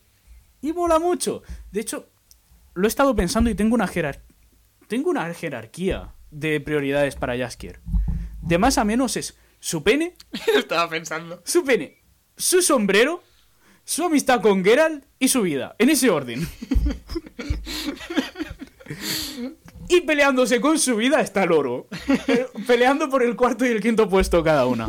Y 0.62 0.72
mola 0.72 1.00
mucho. 1.00 1.42
De 1.72 1.82
hecho, 1.82 2.10
lo 2.76 2.86
he 2.86 2.88
estado 2.88 3.16
pensando 3.16 3.50
y 3.50 3.56
tengo 3.56 3.74
una 3.74 3.88
jerar- 3.88 4.22
tengo 4.88 5.10
una 5.10 5.34
jerarquía 5.34 6.14
de 6.30 6.60
prioridades 6.62 7.16
para 7.16 7.36
Jaskier. 7.36 7.80
De 8.44 8.60
más 8.60 8.78
a 8.78 8.84
menos 8.84 9.18
es 9.18 9.36
su 9.60 9.82
pene, 9.82 10.16
Estaba 10.56 10.88
pensando. 10.88 11.42
su 11.44 11.64
pene, 11.64 12.04
su 12.38 12.62
sombrero, 12.62 13.24
su 13.84 14.04
amistad 14.04 14.42
con 14.42 14.64
Geralt 14.64 15.06
y 15.18 15.28
su 15.30 15.42
vida. 15.42 15.76
En 15.80 15.90
ese 15.90 16.12
orden. 16.12 16.48
Y 19.88 20.02
peleándose 20.02 20.62
con 20.62 20.80
su 20.80 20.96
vida 20.96 21.20
está 21.22 21.44
el 21.44 21.52
oro. 21.52 21.88
Peleando 22.68 23.10
por 23.10 23.24
el 23.24 23.36
cuarto 23.36 23.66
y 23.66 23.70
el 23.70 23.82
quinto 23.82 24.10
puesto 24.10 24.44
cada 24.44 24.66
una. 24.66 24.88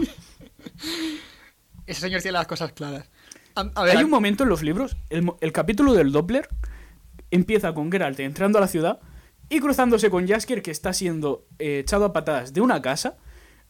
Ese 1.87 2.01
señor 2.01 2.23
tiene 2.23 2.39
las 2.39 2.47
cosas 2.47 2.73
claras. 2.73 3.11
A, 3.55 3.61
a 3.75 3.85
ver, 3.85 3.97
Hay 3.97 4.05
un 4.05 4.11
momento 4.11 4.45
en 4.45 4.49
los 4.49 4.63
libros, 4.63 4.97
el 5.11 5.53
capítulo 5.53 5.93
del 5.93 6.13
Doppler 6.13 6.49
empieza 7.31 7.75
con 7.75 7.91
Geralt 7.91 8.21
entrando 8.21 8.59
a 8.59 8.61
la 8.61 8.69
ciudad 8.69 9.01
y 9.49 9.61
cruzándose 9.61 10.09
con 10.09 10.27
Jaskier 10.27 10.63
que 10.63 10.71
está 10.71 10.93
siendo 10.93 11.47
eh, 11.59 11.81
echado 11.81 12.07
a 12.07 12.13
patadas 12.13 12.55
de 12.55 12.61
una 12.61 12.81
casa, 12.81 13.19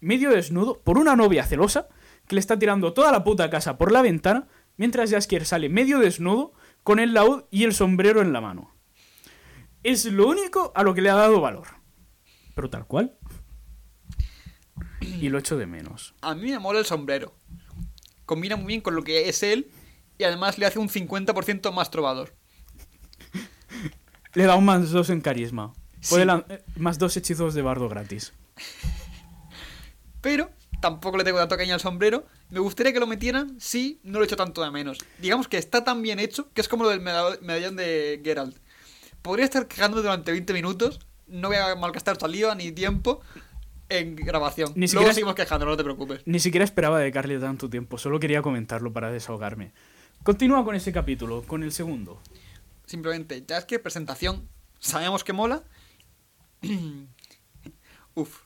medio 0.00 0.30
desnudo, 0.30 0.80
por 0.80 0.98
una 0.98 1.16
novia 1.16 1.44
celosa 1.44 1.88
que 2.28 2.36
le 2.36 2.40
está 2.40 2.58
tirando 2.58 2.92
toda 2.92 3.10
la 3.10 3.24
puta 3.24 3.50
casa 3.50 3.78
por 3.78 3.90
la 3.90 4.02
ventana, 4.02 4.46
mientras 4.76 5.10
Jaskier 5.10 5.44
sale 5.44 5.68
medio 5.68 5.98
desnudo 5.98 6.52
con 6.84 7.00
el 7.00 7.14
laúd 7.14 7.44
y 7.50 7.64
el 7.64 7.74
sombrero 7.74 8.20
en 8.20 8.32
la 8.32 8.40
mano. 8.40 8.72
Es 9.82 10.04
lo 10.04 10.28
único 10.28 10.72
a 10.76 10.84
lo 10.84 10.94
que 10.94 11.02
le 11.02 11.10
ha 11.10 11.16
dado 11.16 11.40
valor. 11.40 11.66
Pero 12.54 12.70
tal 12.70 12.86
cual. 12.86 13.16
Y 15.02 15.28
lo 15.28 15.38
echo 15.38 15.56
de 15.56 15.66
menos. 15.66 16.14
a 16.20 16.34
mí 16.34 16.50
me 16.50 16.58
mola 16.58 16.78
el 16.78 16.86
sombrero. 16.86 17.34
Combina 18.26 18.56
muy 18.56 18.66
bien 18.68 18.80
con 18.80 18.94
lo 18.94 19.02
que 19.02 19.28
es 19.28 19.42
él 19.42 19.70
y 20.18 20.24
además 20.24 20.58
le 20.58 20.66
hace 20.66 20.78
un 20.78 20.88
50% 20.88 21.72
más 21.72 21.90
trovador. 21.90 22.34
Le 24.34 24.44
da 24.44 24.56
un 24.56 24.64
más 24.64 24.90
dos 24.90 25.10
en 25.10 25.20
carisma. 25.20 25.72
Sí. 26.00 26.16
Eh, 26.18 26.62
más 26.76 26.98
dos 26.98 27.16
hechizos 27.16 27.54
de 27.54 27.62
bardo 27.62 27.88
gratis. 27.88 28.32
Pero 30.20 30.50
tampoco 30.80 31.16
le 31.16 31.24
tengo 31.24 31.38
tanto 31.38 31.56
cariño 31.56 31.74
al 31.74 31.80
sombrero. 31.80 32.26
Me 32.50 32.60
gustaría 32.60 32.92
que 32.92 33.00
lo 33.00 33.06
metieran 33.06 33.60
si 33.60 34.00
no 34.02 34.18
lo 34.18 34.24
he 34.24 34.26
hecho 34.26 34.36
tanto 34.36 34.62
de 34.62 34.70
menos. 34.70 34.98
Digamos 35.18 35.48
que 35.48 35.58
está 35.58 35.84
tan 35.84 36.02
bien 36.02 36.18
hecho 36.18 36.50
que 36.52 36.60
es 36.60 36.68
como 36.68 36.84
lo 36.84 36.90
del 36.90 37.00
meda- 37.00 37.38
medallón 37.42 37.76
de 37.76 38.20
Geralt. 38.24 38.56
Podría 39.22 39.44
estar 39.44 39.66
quejándome 39.68 40.02
durante 40.02 40.32
20 40.32 40.52
minutos. 40.52 41.00
No 41.26 41.48
voy 41.48 41.56
a 41.56 41.74
malgastar 41.76 42.18
saliva 42.18 42.54
ni 42.54 42.72
tiempo 42.72 43.20
en 43.98 44.16
grabación. 44.16 44.68
Ni 44.74 44.80
Luego 44.86 44.88
siquiera- 44.88 45.14
seguimos 45.14 45.34
quejando, 45.34 45.66
no 45.66 45.76
te 45.76 45.84
preocupes. 45.84 46.22
Ni 46.24 46.38
siquiera 46.40 46.64
esperaba 46.64 46.98
dedicarle 46.98 47.38
tanto 47.38 47.68
tiempo, 47.70 47.98
solo 47.98 48.18
quería 48.20 48.42
comentarlo 48.42 48.92
para 48.92 49.10
desahogarme. 49.10 49.72
Continúa 50.22 50.64
con 50.64 50.74
ese 50.74 50.92
capítulo, 50.92 51.42
con 51.42 51.62
el 51.62 51.72
segundo. 51.72 52.20
Simplemente, 52.86 53.44
ya 53.46 53.58
es 53.58 53.64
que 53.64 53.78
presentación, 53.78 54.48
sabemos 54.78 55.24
que 55.24 55.32
mola. 55.32 55.62
Uf, 58.14 58.40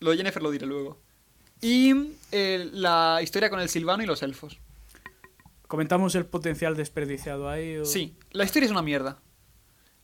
lo 0.00 0.10
de 0.10 0.16
Jennifer 0.16 0.42
lo 0.42 0.50
diré 0.50 0.66
luego. 0.66 1.00
Y 1.60 1.92
eh, 2.32 2.68
la 2.72 3.20
historia 3.22 3.50
con 3.50 3.60
el 3.60 3.68
Silvano 3.68 4.02
y 4.02 4.06
los 4.06 4.22
elfos. 4.22 4.58
¿Comentamos 5.66 6.14
el 6.14 6.26
potencial 6.26 6.76
desperdiciado 6.76 7.48
ahí? 7.48 7.76
o- 7.78 7.84
Sí, 7.84 8.16
la 8.32 8.44
historia 8.44 8.66
es 8.66 8.70
una 8.70 8.82
mierda. 8.82 9.18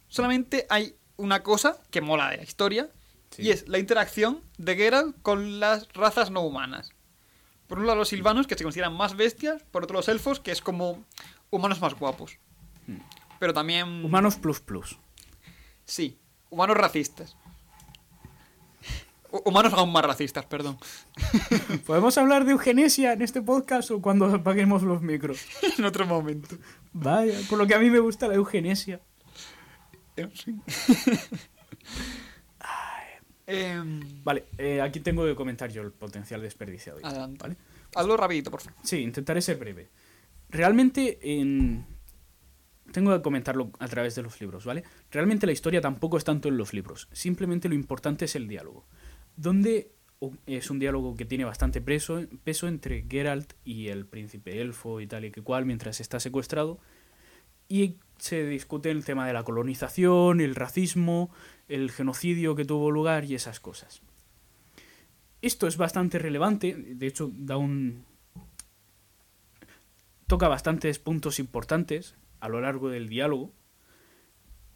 Solamente 0.08 0.66
hay 0.68 0.96
una 1.16 1.42
cosa 1.42 1.78
que 1.90 2.00
mola 2.00 2.30
de 2.30 2.38
la 2.38 2.42
historia 2.42 2.88
Sí. 3.30 3.42
y 3.42 3.50
es 3.50 3.68
la 3.68 3.78
interacción 3.78 4.42
de 4.58 4.74
Geralt 4.76 5.16
con 5.22 5.60
las 5.60 5.88
razas 5.92 6.30
no 6.30 6.40
humanas. 6.40 6.90
Por 7.68 7.78
un 7.78 7.86
lado 7.86 7.98
los 8.00 8.08
silvanos, 8.08 8.46
que 8.48 8.56
se 8.56 8.64
consideran 8.64 8.96
más 8.96 9.16
bestias, 9.16 9.62
por 9.70 9.84
otro 9.84 9.96
los 9.96 10.08
elfos, 10.08 10.40
que 10.40 10.50
es 10.50 10.60
como 10.60 11.04
humanos 11.50 11.80
más 11.80 11.94
guapos. 11.94 12.38
Pero 13.38 13.54
también... 13.54 14.04
Humanos 14.04 14.34
plus 14.36 14.58
plus. 14.60 14.98
Sí, 15.84 16.18
humanos 16.50 16.76
racistas. 16.76 17.36
Hu- 19.30 19.42
Humanos 19.44 19.72
aún 19.74 19.92
más 19.92 20.04
racistas, 20.04 20.44
perdón. 20.46 20.78
¿Podemos 21.86 22.18
hablar 22.18 22.44
de 22.44 22.50
eugenesia 22.52 23.12
en 23.12 23.22
este 23.22 23.40
podcast 23.42 23.92
o 23.92 24.02
cuando 24.02 24.26
apaguemos 24.26 24.82
los 24.82 25.00
micros? 25.02 25.38
en 25.78 25.84
otro 25.84 26.04
momento. 26.06 26.56
Vaya, 26.92 27.38
por 27.48 27.58
lo 27.58 27.66
que 27.68 27.74
a 27.76 27.78
mí 27.78 27.88
me 27.90 28.00
gusta 28.00 28.26
la 28.26 28.34
eugenesia. 28.34 29.00
En 30.16 30.32
fin. 30.32 30.62
Em, 33.50 34.22
Vale, 34.22 34.44
eh, 34.58 34.80
aquí 34.80 35.00
tengo 35.00 35.24
que 35.24 35.34
comentar 35.34 35.70
yo 35.70 35.82
el 35.82 35.92
potencial 35.92 36.40
desperdiciado. 36.40 37.00
adelante. 37.02 37.38
¿vale? 37.40 37.56
Hazlo 37.94 38.16
rapidito, 38.16 38.50
por 38.50 38.60
favor. 38.60 38.78
Sí, 38.84 38.98
intentaré 38.98 39.42
ser 39.42 39.56
breve. 39.58 39.88
Realmente, 40.48 41.18
en... 41.22 41.86
tengo 42.92 43.16
que 43.16 43.22
comentarlo 43.22 43.70
a 43.78 43.88
través 43.88 44.14
de 44.14 44.22
los 44.22 44.40
libros, 44.40 44.64
¿vale? 44.64 44.84
Realmente 45.10 45.46
la 45.46 45.52
historia 45.52 45.80
tampoco 45.80 46.16
es 46.16 46.24
tanto 46.24 46.48
en 46.48 46.56
los 46.56 46.72
libros. 46.72 47.08
Simplemente 47.12 47.68
lo 47.68 47.74
importante 47.74 48.24
es 48.24 48.36
el 48.36 48.48
diálogo. 48.48 48.86
Donde 49.36 49.92
es 50.46 50.70
un 50.70 50.78
diálogo 50.78 51.16
que 51.16 51.24
tiene 51.24 51.44
bastante 51.44 51.80
peso, 51.80 52.20
peso 52.44 52.68
entre 52.68 53.06
Geralt 53.08 53.54
y 53.64 53.88
el 53.88 54.06
príncipe 54.06 54.60
elfo 54.60 55.00
y 55.00 55.06
tal 55.06 55.24
y 55.24 55.30
que 55.30 55.42
cual 55.42 55.64
mientras 55.64 56.00
está 56.00 56.20
secuestrado. 56.20 56.78
Y 57.68 57.96
se 58.20 58.44
discute 58.44 58.90
el 58.90 59.04
tema 59.04 59.26
de 59.26 59.32
la 59.32 59.42
colonización, 59.42 60.40
el 60.40 60.54
racismo, 60.54 61.30
el 61.68 61.90
genocidio 61.90 62.54
que 62.54 62.64
tuvo 62.64 62.90
lugar 62.90 63.24
y 63.24 63.34
esas 63.34 63.60
cosas. 63.60 64.02
esto 65.42 65.66
es 65.66 65.76
bastante 65.76 66.18
relevante, 66.18 66.74
de 66.76 67.06
hecho 67.06 67.30
da 67.32 67.56
un... 67.56 68.04
toca 70.26 70.48
bastantes 70.48 70.98
puntos 70.98 71.38
importantes 71.38 72.14
a 72.40 72.48
lo 72.48 72.60
largo 72.60 72.90
del 72.90 73.08
diálogo, 73.08 73.52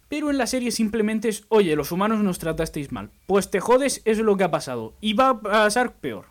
pero 0.08 0.30
en 0.30 0.38
la 0.38 0.46
serie 0.46 0.70
simplemente 0.70 1.28
es, 1.28 1.44
oye, 1.48 1.76
los 1.76 1.92
humanos 1.92 2.22
nos 2.22 2.38
tratasteis 2.38 2.92
mal, 2.92 3.10
pues 3.26 3.50
te 3.50 3.60
jodes, 3.60 4.00
es 4.04 4.18
lo 4.18 4.36
que 4.36 4.44
ha 4.44 4.50
pasado, 4.50 4.94
y 5.00 5.12
va 5.12 5.30
a 5.30 5.40
pasar 5.40 5.96
peor, 5.96 6.26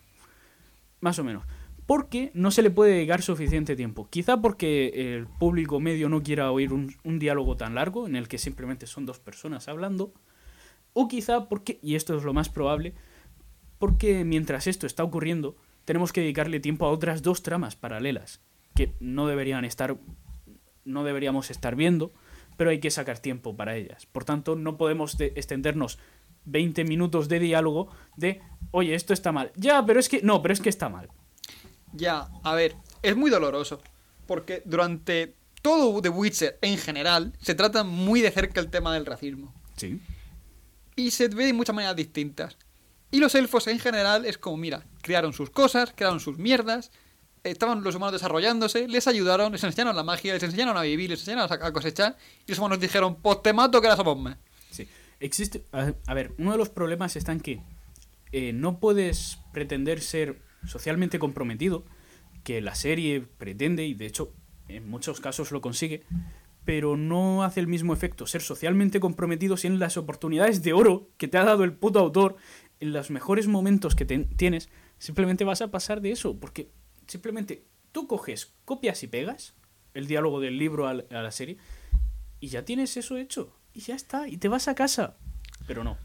más 1.00 1.20
o 1.20 1.24
menos. 1.24 1.44
Porque 1.86 2.32
no 2.34 2.50
se 2.52 2.62
le 2.62 2.72
puede 2.72 2.94
dedicar 2.94 3.22
suficiente 3.22 3.76
tiempo. 3.76 4.08
Quizá 4.10 4.42
porque 4.42 5.16
el 5.16 5.28
público 5.28 5.80
medio 5.80 6.08
no 6.10 6.24
quiera 6.24 6.52
oír 6.52 6.72
un, 6.72 6.96
un 7.04 7.20
diálogo 7.20 7.58
tan 7.58 7.76
largo, 7.76 8.08
en 8.08 8.16
el 8.16 8.28
que 8.28 8.38
simplemente 8.38 8.88
son 8.88 9.06
dos 9.06 9.20
personas 9.20 9.68
hablando, 9.68 10.14
o 10.94 11.08
quizá 11.08 11.50
porque, 11.50 11.80
y 11.82 11.96
esto 11.96 12.16
es 12.16 12.24
lo 12.24 12.34
más 12.34 12.50
probable, 12.50 12.94
porque 13.80 14.24
mientras 14.24 14.68
esto 14.68 14.88
está 14.88 15.04
ocurriendo, 15.04 15.58
tenemos 15.86 16.14
que 16.14 16.22
dedicarle 16.22 16.60
tiempo 16.60 16.86
a 16.86 16.90
otras 16.92 17.22
dos 17.22 17.44
tramas 17.44 17.76
paralelas 17.76 18.42
que 18.76 18.94
no 19.00 19.28
deberían 19.28 19.66
estar 19.66 19.98
no 20.86 21.04
deberíamos 21.06 21.50
estar 21.50 21.76
viendo, 21.78 22.12
pero 22.58 22.70
hay 22.70 22.80
que 22.80 22.92
sacar 22.92 23.18
tiempo 23.20 23.56
para 23.56 23.76
ellas. 23.78 24.06
Por 24.06 24.26
tanto, 24.26 24.56
no 24.56 24.78
podemos 24.78 25.18
de- 25.18 25.32
extendernos 25.36 25.98
20 26.46 26.84
minutos 26.84 27.30
de 27.30 27.40
diálogo 27.40 27.90
de, 28.18 28.42
"Oye, 28.72 28.94
esto 28.94 29.14
está 29.14 29.32
mal." 29.32 29.52
Ya, 29.56 29.86
pero 29.86 30.00
es 30.00 30.10
que 30.10 30.22
no, 30.22 30.42
pero 30.42 30.54
es 30.54 30.60
que 30.60 30.68
está 30.70 30.90
mal. 30.90 31.10
Ya, 31.94 32.28
a 32.44 32.54
ver, 32.54 32.76
es 33.02 33.16
muy 33.16 33.30
doloroso. 33.30 33.82
Porque 34.28 34.62
durante 34.66 35.36
todo 35.62 36.02
The 36.02 36.10
Witcher 36.10 36.60
en 36.62 36.78
general 36.78 37.34
se 37.42 37.56
trata 37.56 37.84
muy 37.84 38.22
de 38.22 38.32
cerca 38.32 38.60
el 38.60 38.70
tema 38.70 38.94
del 38.94 39.06
racismo. 39.06 39.54
Sí. 39.78 40.02
Y 40.96 41.12
se 41.12 41.28
ve 41.30 41.46
de 41.46 41.54
muchas 41.54 41.76
maneras 41.76 41.96
distintas. 41.96 42.58
Y 43.12 43.20
los 43.20 43.36
elfos 43.36 43.68
en 43.68 43.80
general 43.80 44.26
es 44.26 44.38
como, 44.38 44.58
mira, 44.58 44.86
crearon 45.02 45.34
sus 45.34 45.50
cosas, 45.50 45.94
crearon 45.96 46.20
sus 46.20 46.38
mierdas, 46.38 46.92
estaban 47.44 47.84
los 47.84 47.96
humanos 47.96 48.14
desarrollándose, 48.14 48.88
les 48.88 49.08
ayudaron, 49.08 49.52
les 49.52 49.64
enseñaron 49.64 49.96
la 49.96 50.04
magia, 50.04 50.34
les 50.34 50.44
enseñaron 50.44 50.76
a 50.78 50.82
vivir, 50.82 51.10
les 51.10 51.20
enseñaron 51.20 51.52
a, 51.52 51.72
cosechar, 51.74 52.18
y 52.48 52.52
los 52.52 52.60
humanos 52.60 52.80
dijeron, 52.80 53.16
pues 53.22 53.42
te 53.44 53.54
mato 53.54 53.80
que 53.82 53.88
eras 53.88 53.98
somos 53.98 54.18
más. 54.18 54.38
Sí. 54.72 54.88
Existe. 55.20 55.64
A, 55.72 55.94
a 56.08 56.14
ver, 56.14 56.34
uno 56.38 56.54
de 56.54 56.58
los 56.58 56.70
problemas 56.70 57.16
está 57.16 57.32
en 57.32 57.40
que 57.40 57.62
eh, 58.32 58.52
no 58.52 58.80
puedes 58.80 59.38
pretender 59.52 60.02
ser 60.02 60.42
socialmente 60.66 61.20
comprometido, 61.20 61.86
que 62.44 62.62
la 62.62 62.76
serie 62.76 63.22
pretende, 63.22 63.86
y 63.86 63.94
de 63.94 64.06
hecho 64.06 64.34
en 64.68 64.90
muchos 64.90 65.20
casos 65.22 65.52
lo 65.52 65.62
consigue, 65.62 66.04
pero 66.66 66.96
no 66.98 67.44
hace 67.44 67.60
el 67.60 67.68
mismo 67.68 67.94
efecto 67.94 68.26
ser 68.26 68.42
socialmente 68.42 69.00
comprometido 69.00 69.58
si 69.58 69.68
en 69.68 69.80
las 69.80 69.98
oportunidades 69.98 70.64
de 70.64 70.74
oro 70.74 71.10
que 71.18 71.28
te 71.28 71.38
ha 71.38 71.44
dado 71.44 71.64
el 71.64 71.74
puto 71.74 72.00
autor, 72.00 72.38
en 72.80 72.94
los 72.94 73.12
mejores 73.12 73.48
momentos 73.48 73.96
que 73.96 74.06
te- 74.06 74.20
tienes, 74.36 74.70
simplemente 74.98 75.44
vas 75.44 75.62
a 75.62 75.72
pasar 75.72 76.02
de 76.02 76.12
eso, 76.12 76.40
porque 76.40 76.70
simplemente 77.08 77.66
tú 77.92 78.08
coges, 78.08 78.54
copias 78.66 79.04
y 79.04 79.08
pegas 79.08 79.54
el 79.94 80.08
diálogo 80.08 80.40
del 80.40 80.58
libro 80.58 80.88
a 80.88 80.94
la 80.94 81.32
serie 81.32 81.58
y 82.40 82.48
ya 82.48 82.66
tienes 82.66 82.98
eso 82.98 83.18
hecho. 83.18 83.56
Y 83.76 83.80
ya 83.82 83.96
está. 83.96 84.28
Y 84.28 84.38
te 84.38 84.48
vas 84.50 84.68
a 84.68 84.76
casa. 84.76 85.18
Pero 85.66 85.84
no. 85.84 85.98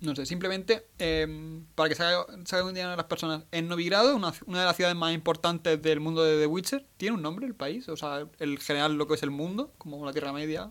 No 0.00 0.14
sé, 0.14 0.26
simplemente 0.26 0.86
eh, 0.98 1.62
para 1.74 1.88
que 1.88 1.94
se 1.94 2.02
haga, 2.02 2.26
se 2.44 2.56
haga 2.56 2.64
una 2.66 2.72
idea 2.74 2.90
de 2.90 2.96
las 2.96 3.06
personas. 3.06 3.44
En 3.52 3.68
Novigrado, 3.68 4.14
una, 4.14 4.34
una 4.46 4.60
de 4.60 4.66
las 4.66 4.76
ciudades 4.76 4.96
más 4.96 5.14
importantes 5.14 5.80
del 5.80 6.00
mundo 6.00 6.22
de 6.22 6.38
The 6.40 6.46
Witcher, 6.46 6.86
¿tiene 6.98 7.16
un 7.16 7.22
nombre 7.22 7.46
el 7.46 7.54
país? 7.54 7.88
O 7.88 7.96
sea, 7.96 8.26
el 8.38 8.58
general 8.58 8.94
lo 8.96 9.06
que 9.06 9.14
es 9.14 9.22
el 9.22 9.30
mundo, 9.30 9.72
como 9.78 10.04
la 10.04 10.12
Tierra 10.12 10.32
Media. 10.32 10.70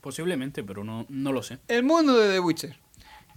Posiblemente, 0.00 0.62
pero 0.64 0.84
no, 0.84 1.06
no 1.08 1.32
lo 1.32 1.42
sé. 1.42 1.60
El 1.68 1.84
mundo 1.84 2.14
de 2.18 2.32
The 2.32 2.40
Witcher. 2.40 2.78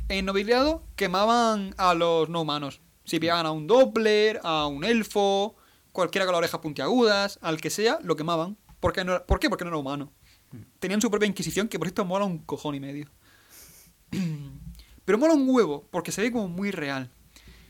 En 0.09 0.25
Novigrado 0.25 0.83
quemaban 0.95 1.73
a 1.77 1.93
los 1.93 2.27
no 2.29 2.41
humanos. 2.41 2.81
Si 3.05 3.19
pillaban 3.19 3.45
a 3.45 3.51
un 3.51 3.67
Doppler, 3.67 4.39
a 4.43 4.67
un 4.67 4.83
elfo, 4.83 5.55
cualquiera 5.91 6.25
con 6.25 6.33
las 6.33 6.39
orejas 6.39 6.59
puntiagudas, 6.59 7.39
al 7.41 7.61
que 7.61 7.69
sea, 7.69 7.99
lo 8.01 8.15
quemaban. 8.15 8.57
¿Por 8.79 8.91
qué? 8.93 9.05
No 9.05 9.13
era- 9.13 9.25
¿Por 9.25 9.39
qué? 9.39 9.47
Porque 9.49 9.63
no 9.63 9.69
era 9.69 9.77
humano. 9.77 10.11
Tenían 10.79 11.01
su 11.01 11.09
propia 11.09 11.27
inquisición, 11.27 11.67
que 11.69 11.77
por 11.79 11.87
esto 11.87 12.03
mola 12.03 12.25
un 12.25 12.39
cojón 12.39 12.75
y 12.75 12.79
medio. 12.79 13.09
Pero 15.05 15.17
mola 15.17 15.33
un 15.33 15.47
huevo, 15.47 15.87
porque 15.91 16.11
se 16.11 16.21
ve 16.21 16.31
como 16.31 16.47
muy 16.47 16.71
real. 16.71 17.11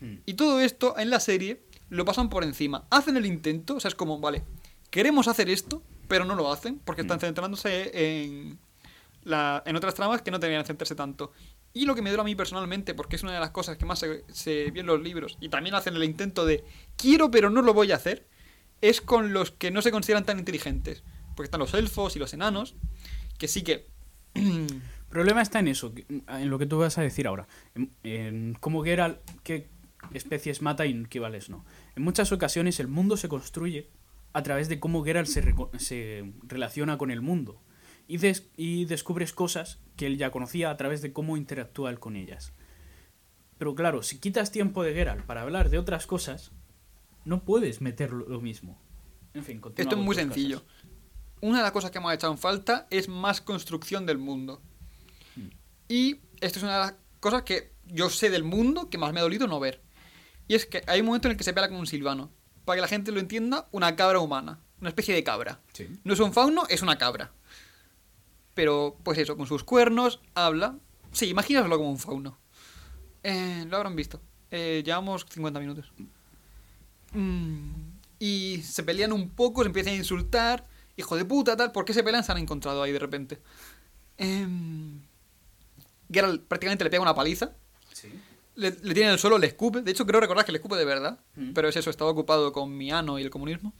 Mm. 0.00 0.16
Y 0.26 0.34
todo 0.34 0.60
esto 0.60 0.98
en 0.98 1.10
la 1.10 1.20
serie 1.20 1.62
lo 1.88 2.04
pasan 2.04 2.28
por 2.28 2.44
encima. 2.44 2.86
Hacen 2.90 3.16
el 3.16 3.26
intento, 3.26 3.76
o 3.76 3.80
sea, 3.80 3.88
es 3.88 3.94
como, 3.94 4.18
vale, 4.18 4.42
queremos 4.90 5.28
hacer 5.28 5.48
esto, 5.50 5.82
pero 6.08 6.24
no 6.24 6.34
lo 6.34 6.52
hacen, 6.52 6.80
porque 6.84 7.02
están 7.02 7.20
centrándose 7.20 7.90
en, 7.94 8.58
la, 9.24 9.62
en 9.66 9.76
otras 9.76 9.94
tramas 9.94 10.22
que 10.22 10.30
no 10.30 10.38
deberían 10.38 10.64
centrarse 10.64 10.94
tanto. 10.94 11.32
Y 11.72 11.84
lo 11.84 11.94
que 11.94 12.02
me 12.02 12.10
duele 12.10 12.22
a 12.22 12.24
mí 12.24 12.34
personalmente, 12.34 12.94
porque 12.94 13.16
es 13.16 13.22
una 13.22 13.34
de 13.34 13.40
las 13.40 13.50
cosas 13.50 13.76
que 13.76 13.84
más 13.84 13.98
se, 13.98 14.24
se 14.32 14.70
ve 14.70 14.80
en 14.80 14.86
los 14.86 15.02
libros, 15.02 15.36
y 15.40 15.48
también 15.48 15.74
hacen 15.74 15.94
el 15.94 16.04
intento 16.04 16.46
de 16.46 16.64
quiero 16.96 17.30
pero 17.30 17.50
no 17.50 17.62
lo 17.62 17.74
voy 17.74 17.92
a 17.92 17.96
hacer, 17.96 18.26
es 18.80 19.00
con 19.00 19.32
los 19.32 19.50
que 19.50 19.70
no 19.70 19.82
se 19.82 19.90
consideran 19.90 20.24
tan 20.24 20.38
inteligentes. 20.38 21.02
Porque 21.34 21.46
están 21.46 21.60
los 21.60 21.74
elfos 21.74 22.16
y 22.16 22.18
los 22.18 22.32
enanos, 22.32 22.74
que 23.38 23.48
sí 23.48 23.62
que... 23.62 23.86
El 25.16 25.20
problema 25.22 25.40
está 25.40 25.60
en 25.60 25.68
eso, 25.68 25.94
que- 25.94 26.04
en 26.28 26.50
lo 26.50 26.58
que 26.58 26.66
tú 26.66 26.76
vas 26.78 26.98
a 26.98 27.00
decir 27.02 27.26
ahora. 27.26 27.48
En, 27.74 27.90
en 28.04 28.54
cómo 28.60 28.84
Geralt, 28.84 29.18
qué 29.44 29.66
especies 30.12 30.60
mata 30.60 30.84
y 30.84 31.04
qué 31.06 31.20
vales 31.20 31.48
no. 31.48 31.64
En 31.96 32.02
muchas 32.02 32.32
ocasiones 32.32 32.80
el 32.80 32.88
mundo 32.88 33.16
se 33.16 33.26
construye 33.26 33.88
a 34.34 34.42
través 34.42 34.68
de 34.68 34.78
cómo 34.78 35.02
Geralt 35.02 35.26
se, 35.78 36.32
relaciona 36.46 36.98
con 36.98 37.10
el 37.10 37.22
mundo. 37.22 37.62
Y, 38.06 38.18
des- 38.18 38.50
y 38.58 38.84
descubres 38.84 39.32
cosas 39.32 39.80
que 39.96 40.04
él 40.06 40.18
ya 40.18 40.30
conocía 40.30 40.68
a 40.70 40.76
través 40.76 41.00
de 41.00 41.14
cómo 41.14 41.38
interactúa 41.38 41.88
él 41.88 41.98
con 41.98 42.14
ellas. 42.14 42.52
Pero 43.56 43.74
claro, 43.74 44.02
si 44.02 44.18
quitas 44.18 44.52
tiempo 44.52 44.82
de 44.82 44.92
Geralt 44.92 45.24
para 45.24 45.40
hablar 45.40 45.70
de 45.70 45.78
otras 45.78 46.06
cosas, 46.06 46.52
no 47.24 47.42
puedes 47.42 47.80
meter 47.80 48.12
lo 48.12 48.40
mismo. 48.42 48.78
En 49.32 49.44
fin, 49.44 49.62
Esto 49.76 49.96
es 49.96 50.02
muy 50.02 50.14
sencillo. 50.14 50.60
cosas. 50.60 50.84
Una 51.40 51.56
de 51.58 51.62
las 51.62 51.72
cosas 51.72 51.90
que 51.90 51.96
hemos 51.98 52.12
echado 52.12 52.34
en 52.34 52.38
falta 52.38 52.86
es 52.90 53.08
más 53.08 53.40
construcción 53.40 54.04
del 54.04 54.18
mundo. 54.18 54.60
Y 55.88 56.20
esto 56.40 56.58
es 56.58 56.62
una 56.62 56.74
de 56.74 56.80
las 56.80 56.94
cosas 57.20 57.42
que 57.42 57.72
yo 57.86 58.10
sé 58.10 58.30
del 58.30 58.44
mundo 58.44 58.90
que 58.90 58.98
más 58.98 59.12
me 59.12 59.20
ha 59.20 59.22
dolido 59.22 59.46
no 59.46 59.60
ver. 59.60 59.82
Y 60.48 60.54
es 60.54 60.66
que 60.66 60.82
hay 60.86 61.00
un 61.00 61.06
momento 61.06 61.28
en 61.28 61.32
el 61.32 61.38
que 61.38 61.44
se 61.44 61.52
pela 61.52 61.68
con 61.68 61.78
un 61.78 61.86
silvano. 61.86 62.30
Para 62.64 62.76
que 62.76 62.82
la 62.82 62.88
gente 62.88 63.12
lo 63.12 63.20
entienda, 63.20 63.68
una 63.72 63.96
cabra 63.96 64.20
humana. 64.20 64.60
Una 64.80 64.90
especie 64.90 65.14
de 65.14 65.24
cabra. 65.24 65.60
Sí. 65.72 65.88
No 66.04 66.12
es 66.12 66.20
un 66.20 66.32
fauno, 66.32 66.64
es 66.68 66.82
una 66.82 66.98
cabra. 66.98 67.32
Pero, 68.54 68.96
pues 69.02 69.18
eso, 69.18 69.36
con 69.36 69.46
sus 69.46 69.64
cuernos, 69.64 70.20
habla. 70.34 70.78
Sí, 71.12 71.28
imagínaselo 71.28 71.76
como 71.76 71.90
un 71.90 71.98
fauno. 71.98 72.38
Eh, 73.22 73.64
lo 73.68 73.76
habrán 73.76 73.96
visto. 73.96 74.20
Eh, 74.50 74.82
llevamos 74.84 75.26
50 75.28 75.60
minutos. 75.60 75.92
Mm, 77.12 77.70
y 78.18 78.62
se 78.62 78.82
pelean 78.82 79.12
un 79.12 79.30
poco, 79.30 79.62
se 79.62 79.68
empiezan 79.68 79.94
a 79.94 79.96
insultar. 79.96 80.66
Hijo 80.96 81.16
de 81.16 81.24
puta, 81.24 81.56
tal. 81.56 81.72
¿Por 81.72 81.84
qué 81.84 81.92
se 81.92 82.02
pelean? 82.02 82.24
Se 82.24 82.32
han 82.32 82.38
encontrado 82.38 82.82
ahí 82.82 82.92
de 82.92 82.98
repente. 82.98 83.40
Em, 84.16 85.00
Geralt 86.10 86.42
prácticamente 86.46 86.84
le 86.84 86.90
pega 86.90 87.02
una 87.02 87.14
paliza. 87.14 87.52
Sí. 87.92 88.08
Le, 88.54 88.70
le 88.70 88.94
tiene 88.94 89.08
en 89.08 89.12
el 89.12 89.18
suelo, 89.18 89.38
le 89.38 89.46
escupe. 89.46 89.82
De 89.82 89.90
hecho, 89.90 90.06
creo 90.06 90.20
recordar 90.20 90.44
que 90.44 90.52
le 90.52 90.58
escupe 90.58 90.76
de 90.76 90.84
verdad. 90.84 91.18
Mm. 91.34 91.52
Pero 91.52 91.68
es 91.68 91.76
eso, 91.76 91.90
estaba 91.90 92.10
ocupado 92.10 92.52
con 92.52 92.76
mi 92.76 92.90
ano 92.90 93.18
y 93.18 93.22
el 93.22 93.30
comunismo. 93.30 93.74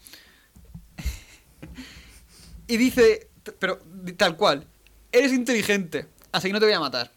y 2.67 2.77
dice, 2.77 3.29
pero 3.59 3.79
tal 4.17 4.37
cual, 4.37 4.67
eres 5.11 5.33
inteligente, 5.33 6.07
así 6.31 6.47
que 6.47 6.53
no 6.53 6.59
te 6.59 6.65
voy 6.65 6.73
a 6.73 6.79
matar. 6.79 7.11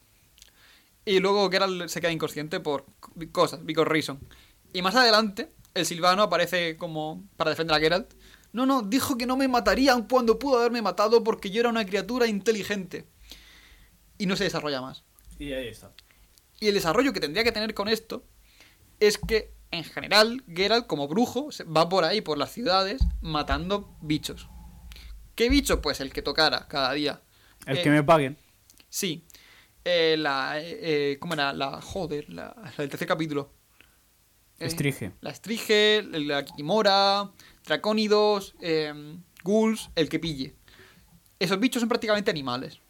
Y 1.04 1.18
luego 1.20 1.50
Geralt 1.50 1.88
se 1.88 2.00
queda 2.00 2.12
inconsciente 2.12 2.60
por 2.60 2.86
cosas, 3.32 3.64
because 3.64 3.88
reason. 3.88 4.20
Y 4.72 4.82
más 4.82 4.94
adelante, 4.94 5.50
el 5.74 5.86
Silvano 5.86 6.22
aparece 6.22 6.76
como 6.76 7.24
para 7.36 7.50
defender 7.50 7.76
a 7.76 7.80
Geralt. 7.80 8.12
No, 8.52 8.66
no, 8.66 8.82
dijo 8.82 9.16
que 9.16 9.26
no 9.26 9.36
me 9.36 9.48
matarían 9.48 10.06
cuando 10.06 10.38
pudo 10.38 10.58
haberme 10.58 10.82
matado 10.82 11.22
porque 11.22 11.50
yo 11.50 11.60
era 11.60 11.68
una 11.68 11.86
criatura 11.86 12.26
inteligente. 12.26 13.06
Y 14.20 14.26
no 14.26 14.36
se 14.36 14.44
desarrolla 14.44 14.80
más. 14.80 15.02
Y 15.38 15.52
ahí 15.52 15.68
está. 15.68 15.92
Y 16.60 16.68
el 16.68 16.74
desarrollo 16.74 17.12
que 17.12 17.20
tendría 17.20 17.42
que 17.42 17.52
tener 17.52 17.72
con 17.74 17.88
esto 17.88 18.24
es 19.00 19.16
que, 19.16 19.54
en 19.70 19.82
general, 19.84 20.44
Geralt, 20.46 20.86
como 20.86 21.08
brujo, 21.08 21.50
se- 21.52 21.64
va 21.64 21.88
por 21.88 22.04
ahí, 22.04 22.20
por 22.20 22.36
las 22.36 22.52
ciudades, 22.52 23.00
matando 23.22 23.96
bichos. 24.02 24.48
¿Qué 25.34 25.48
bicho? 25.48 25.80
Pues 25.80 26.00
el 26.00 26.12
que 26.12 26.20
tocara 26.20 26.68
cada 26.68 26.92
día. 26.92 27.22
El 27.66 27.78
Eh, 27.78 27.82
que 27.82 27.88
me 27.90 28.02
paguen. 28.02 28.36
Sí. 28.90 29.24
Eh, 29.84 30.16
la. 30.18 30.60
eh, 30.60 30.78
eh, 31.12 31.18
¿Cómo 31.18 31.32
era? 31.32 31.54
La. 31.54 31.80
Joder, 31.80 32.28
la, 32.28 32.54
la 32.62 32.72
del 32.76 32.90
tercer 32.90 33.08
capítulo. 33.08 33.54
Eh, 34.58 34.66
Estrige. 34.66 35.12
La 35.22 35.30
Estrige, 35.30 36.02
la 36.02 36.44
Kimora, 36.44 37.30
Dracónidos, 37.64 38.54
Ghouls, 39.42 39.88
el 39.96 40.10
que 40.10 40.18
pille. 40.18 40.54
Esos 41.38 41.58
bichos 41.58 41.80
son 41.80 41.88
prácticamente 41.88 42.30
animales. 42.30 42.80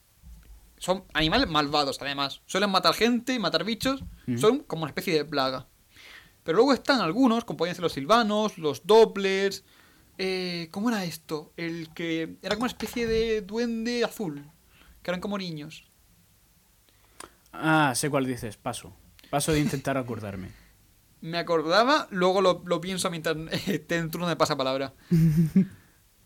Son 0.81 1.05
animales 1.13 1.49
malvados, 1.49 1.99
además. 2.01 2.41
Suelen 2.47 2.71
matar 2.71 2.95
gente, 2.95 3.39
matar 3.39 3.65
bichos. 3.65 4.03
Son 4.37 4.61
como 4.61 4.83
una 4.83 4.91
especie 4.91 5.15
de 5.15 5.25
plaga. 5.25 5.69
Pero 6.43 6.57
luego 6.57 6.73
están 6.73 7.01
algunos, 7.01 7.45
como 7.45 7.59
pueden 7.59 7.75
ser 7.75 7.83
los 7.83 7.93
silvanos, 7.93 8.57
los 8.57 8.87
dopplers. 8.87 9.63
Eh, 10.17 10.69
¿Cómo 10.71 10.89
era 10.89 11.05
esto? 11.05 11.53
El 11.59 11.91
que 11.93 12.39
era 12.43 12.55
como 12.55 12.65
una 12.65 12.73
especie 12.73 13.07
de 13.07 13.43
duende 13.43 14.05
azul. 14.05 14.51
Que 15.03 15.11
eran 15.11 15.21
como 15.21 15.37
niños. 15.37 15.85
Ah, 17.53 17.93
sé 17.95 18.09
cuál 18.09 18.25
dices. 18.27 18.57
Paso. 18.57 18.93
Paso 19.29 19.53
de 19.53 19.61
intentar 19.61 19.97
acordarme. 19.99 20.51
me 21.21 21.37
acordaba, 21.37 22.09
luego 22.11 22.41
lo, 22.41 22.63
lo 22.65 22.81
pienso 22.81 23.11
mientras 23.11 23.37
esté 23.69 23.97
en 23.97 24.11
turno 24.11 24.29
de 24.29 24.37
pasapalabra. 24.37 24.95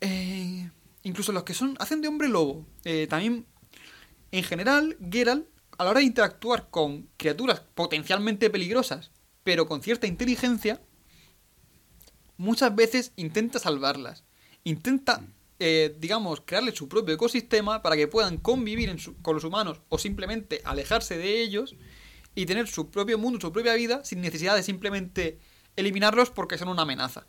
Eh, 0.06 0.70
incluso 1.02 1.32
los 1.32 1.44
que 1.44 1.54
son 1.54 1.76
hacen 1.80 2.02
de 2.02 2.08
hombre 2.08 2.28
lobo. 2.28 2.66
Eh, 2.84 3.06
también, 3.08 3.46
en 4.38 4.42
general, 4.42 4.96
Geralt, 5.12 5.46
a 5.78 5.84
la 5.84 5.90
hora 5.90 6.00
de 6.00 6.06
interactuar 6.06 6.68
con 6.68 7.08
criaturas 7.16 7.62
potencialmente 7.74 8.50
peligrosas, 8.50 9.12
pero 9.44 9.68
con 9.68 9.80
cierta 9.80 10.08
inteligencia, 10.08 10.80
muchas 12.36 12.74
veces 12.74 13.12
intenta 13.14 13.60
salvarlas. 13.60 14.24
Intenta, 14.64 15.24
eh, 15.60 15.94
digamos, 16.00 16.40
crearle 16.44 16.74
su 16.74 16.88
propio 16.88 17.14
ecosistema 17.14 17.80
para 17.80 17.94
que 17.94 18.08
puedan 18.08 18.38
convivir 18.38 18.92
con 19.22 19.36
los 19.36 19.44
humanos 19.44 19.82
o 19.88 19.98
simplemente 19.98 20.60
alejarse 20.64 21.16
de 21.16 21.40
ellos 21.40 21.76
y 22.34 22.46
tener 22.46 22.66
su 22.66 22.90
propio 22.90 23.18
mundo, 23.18 23.38
su 23.40 23.52
propia 23.52 23.74
vida, 23.74 24.04
sin 24.04 24.20
necesidad 24.20 24.56
de 24.56 24.64
simplemente 24.64 25.38
eliminarlos 25.76 26.30
porque 26.30 26.58
son 26.58 26.70
una 26.70 26.82
amenaza. 26.82 27.28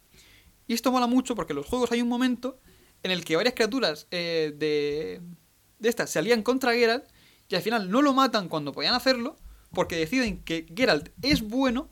Y 0.66 0.74
esto 0.74 0.92
mola 0.92 1.06
mucho 1.06 1.36
porque 1.36 1.54
en 1.54 1.58
los 1.58 1.68
juegos 1.68 1.92
hay 1.92 2.02
un 2.02 2.10
momento 2.10 2.60
en 3.04 3.12
el 3.12 3.24
que 3.24 3.36
varias 3.36 3.54
criaturas 3.54 4.08
eh, 4.10 4.56
de, 4.58 5.22
de 5.80 5.90
estas 5.90 6.10
se 6.10 6.20
alían 6.20 6.44
contra 6.44 6.74
Geralt 6.74 7.06
y 7.50 7.56
al 7.56 7.62
final 7.62 7.90
no 7.90 8.02
lo 8.02 8.14
matan 8.14 8.50
cuando 8.50 8.72
podían 8.72 8.94
hacerlo 8.94 9.38
porque 9.72 9.96
deciden 9.96 10.44
que 10.44 10.66
Geralt 10.76 11.10
es 11.22 11.42
bueno 11.42 11.90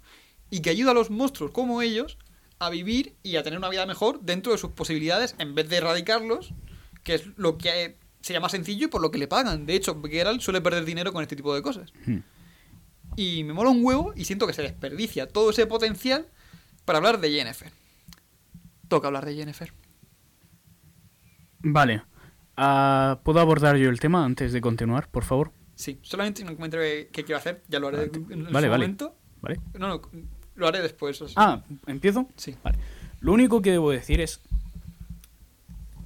y 0.50 0.62
que 0.62 0.70
ayuda 0.70 0.92
a 0.92 0.94
los 0.94 1.10
monstruos 1.10 1.52
como 1.52 1.82
ellos 1.82 2.18
a 2.60 2.70
vivir 2.70 3.16
y 3.24 3.36
a 3.36 3.44
tener 3.44 3.60
una 3.60 3.70
vida 3.70 3.86
mejor 3.86 4.22
dentro 4.22 4.52
de 4.52 4.58
sus 4.58 4.72
posibilidades 4.72 5.36
en 5.38 5.54
vez 5.54 5.70
de 5.70 5.78
erradicarlos, 5.78 6.54
que 7.04 7.16
es 7.16 7.24
lo 7.36 7.58
que 7.58 7.98
sería 8.22 8.40
más 8.40 8.52
sencillo 8.52 8.86
y 8.86 8.90
por 8.90 9.02
lo 9.02 9.12
que 9.12 9.18
le 9.18 9.28
pagan. 9.28 9.66
De 9.66 9.76
hecho, 9.76 10.02
Geralt 10.02 10.42
suele 10.42 10.62
perder 10.62 10.86
dinero 10.86 11.12
con 11.12 11.22
este 11.22 11.36
tipo 11.36 11.54
de 11.54 11.62
cosas. 11.62 11.92
Hmm. 12.06 12.20
Y 13.16 13.44
me 13.44 13.54
mola 13.54 13.70
un 13.70 13.84
huevo 13.84 14.14
y 14.16 14.26
siento 14.26 14.48
que 14.48 14.54
se 14.54 14.62
desperdicia 14.62 15.28
todo 15.28 15.50
ese 15.50 15.68
potencial 15.68 16.28
para 16.86 16.98
hablar 16.98 17.20
de 17.20 17.32
Yennefer. 17.32 17.72
Toca 18.88 19.08
hablar 19.08 19.26
de 19.26 19.36
Yennefer. 19.36 19.74
Vale. 21.60 22.04
Ah, 22.58 23.20
¿Puedo 23.24 23.40
abordar 23.40 23.78
yo 23.78 23.90
el 23.90 24.00
tema 24.00 24.24
antes 24.26 24.54
de 24.54 24.62
continuar, 24.62 25.10
por 25.10 25.24
favor? 25.24 25.52
Sí, 25.76 26.00
solamente 26.04 26.44
un 26.44 26.56
comentario 26.56 26.86
que, 26.86 27.08
que 27.12 27.24
quiero 27.24 27.38
hacer, 27.40 27.64
ya 27.68 27.80
lo 27.80 27.88
haré 27.88 27.98
Vale. 28.08 28.12
en, 28.14 28.32
en 28.32 28.44
Vale, 28.54 28.68
su 28.68 28.72
vale. 28.72 28.84
momento. 28.86 29.16
¿Vale? 29.42 29.60
No, 29.78 29.88
no, 29.88 30.02
lo 30.56 30.68
haré 30.68 30.82
después. 30.82 31.24
Ah, 31.36 31.64
¿empiezo? 31.88 32.28
Sí. 32.38 32.56
Vale. 32.64 32.78
Lo 33.22 33.34
único 33.34 33.62
que 33.62 33.72
debo 33.72 33.90
decir 33.92 34.22
es. 34.22 34.42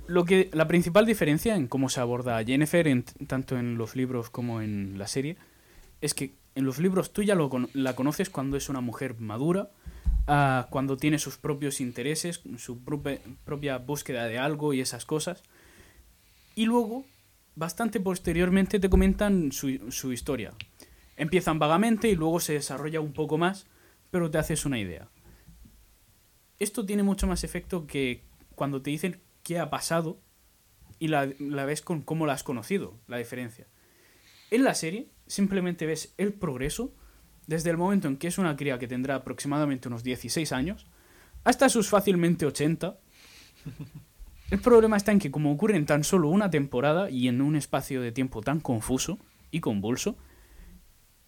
Lo 0.07 0.23
que, 0.23 0.49
la 0.53 0.69
principal 0.69 1.05
diferencia 1.05 1.55
en 1.57 1.67
cómo 1.67 1.89
se 1.89 1.99
aborda 1.99 2.37
a 2.37 2.43
Jennifer, 2.45 2.87
en- 2.87 3.03
tanto 3.03 3.57
en 3.57 3.77
los 3.77 3.95
libros 3.97 4.29
como 4.29 4.61
en 4.61 4.97
la 4.97 5.05
serie, 5.07 5.35
es 5.99 6.13
que 6.13 6.33
en 6.55 6.63
los 6.63 6.79
libros 6.79 7.11
tú 7.11 7.23
ya 7.23 7.35
lo 7.35 7.49
la 7.73 7.93
conoces 7.93 8.29
cuando 8.29 8.55
es 8.55 8.69
una 8.69 8.79
mujer 8.79 9.19
madura, 9.19 9.69
ah, 10.27 10.67
cuando 10.69 10.95
tiene 10.95 11.19
sus 11.19 11.37
propios 11.37 11.81
intereses, 11.81 12.41
su 12.57 12.79
propia 13.43 13.77
búsqueda 13.79 14.25
de 14.27 14.37
algo 14.39 14.73
y 14.73 14.79
esas 14.79 15.05
cosas. 15.05 15.43
Y 16.57 16.65
luego, 16.65 17.05
bastante 17.53 17.99
posteriormente, 17.99 18.79
te 18.79 18.89
comentan 18.89 19.51
su, 19.51 19.91
su 19.91 20.11
historia. 20.11 20.55
Empiezan 21.15 21.59
vagamente 21.59 22.09
y 22.09 22.15
luego 22.15 22.39
se 22.39 22.53
desarrolla 22.53 22.99
un 22.99 23.13
poco 23.13 23.37
más, 23.37 23.67
pero 24.09 24.31
te 24.31 24.39
haces 24.39 24.65
una 24.65 24.79
idea. 24.79 25.07
Esto 26.57 26.83
tiene 26.83 27.03
mucho 27.03 27.27
más 27.27 27.43
efecto 27.43 27.85
que 27.85 28.23
cuando 28.55 28.81
te 28.81 28.89
dicen 28.89 29.21
qué 29.43 29.59
ha 29.59 29.69
pasado 29.69 30.19
y 30.97 31.09
la, 31.09 31.29
la 31.37 31.65
ves 31.65 31.83
con 31.83 32.01
cómo 32.01 32.25
la 32.25 32.33
has 32.33 32.41
conocido, 32.41 32.97
la 33.05 33.17
diferencia. 33.17 33.67
En 34.49 34.63
la 34.63 34.73
serie 34.73 35.11
simplemente 35.27 35.85
ves 35.85 36.15
el 36.17 36.33
progreso 36.33 36.91
desde 37.45 37.69
el 37.69 37.77
momento 37.77 38.07
en 38.07 38.17
que 38.17 38.29
es 38.29 38.39
una 38.39 38.55
cría 38.55 38.79
que 38.79 38.87
tendrá 38.87 39.13
aproximadamente 39.13 39.89
unos 39.89 40.03
16 40.03 40.51
años 40.53 40.87
hasta 41.43 41.69
sus 41.69 41.87
fácilmente 41.87 42.47
80. 42.47 42.97
El 44.49 44.59
problema 44.59 44.97
está 44.97 45.11
en 45.11 45.19
que 45.19 45.31
como 45.31 45.51
ocurre 45.51 45.75
en 45.75 45.85
tan 45.85 46.03
solo 46.03 46.29
una 46.29 46.49
temporada 46.49 47.09
y 47.09 47.27
en 47.27 47.41
un 47.41 47.55
espacio 47.55 48.01
de 48.01 48.11
tiempo 48.11 48.41
tan 48.41 48.59
confuso 48.59 49.19
y 49.51 49.59
convulso, 49.59 50.15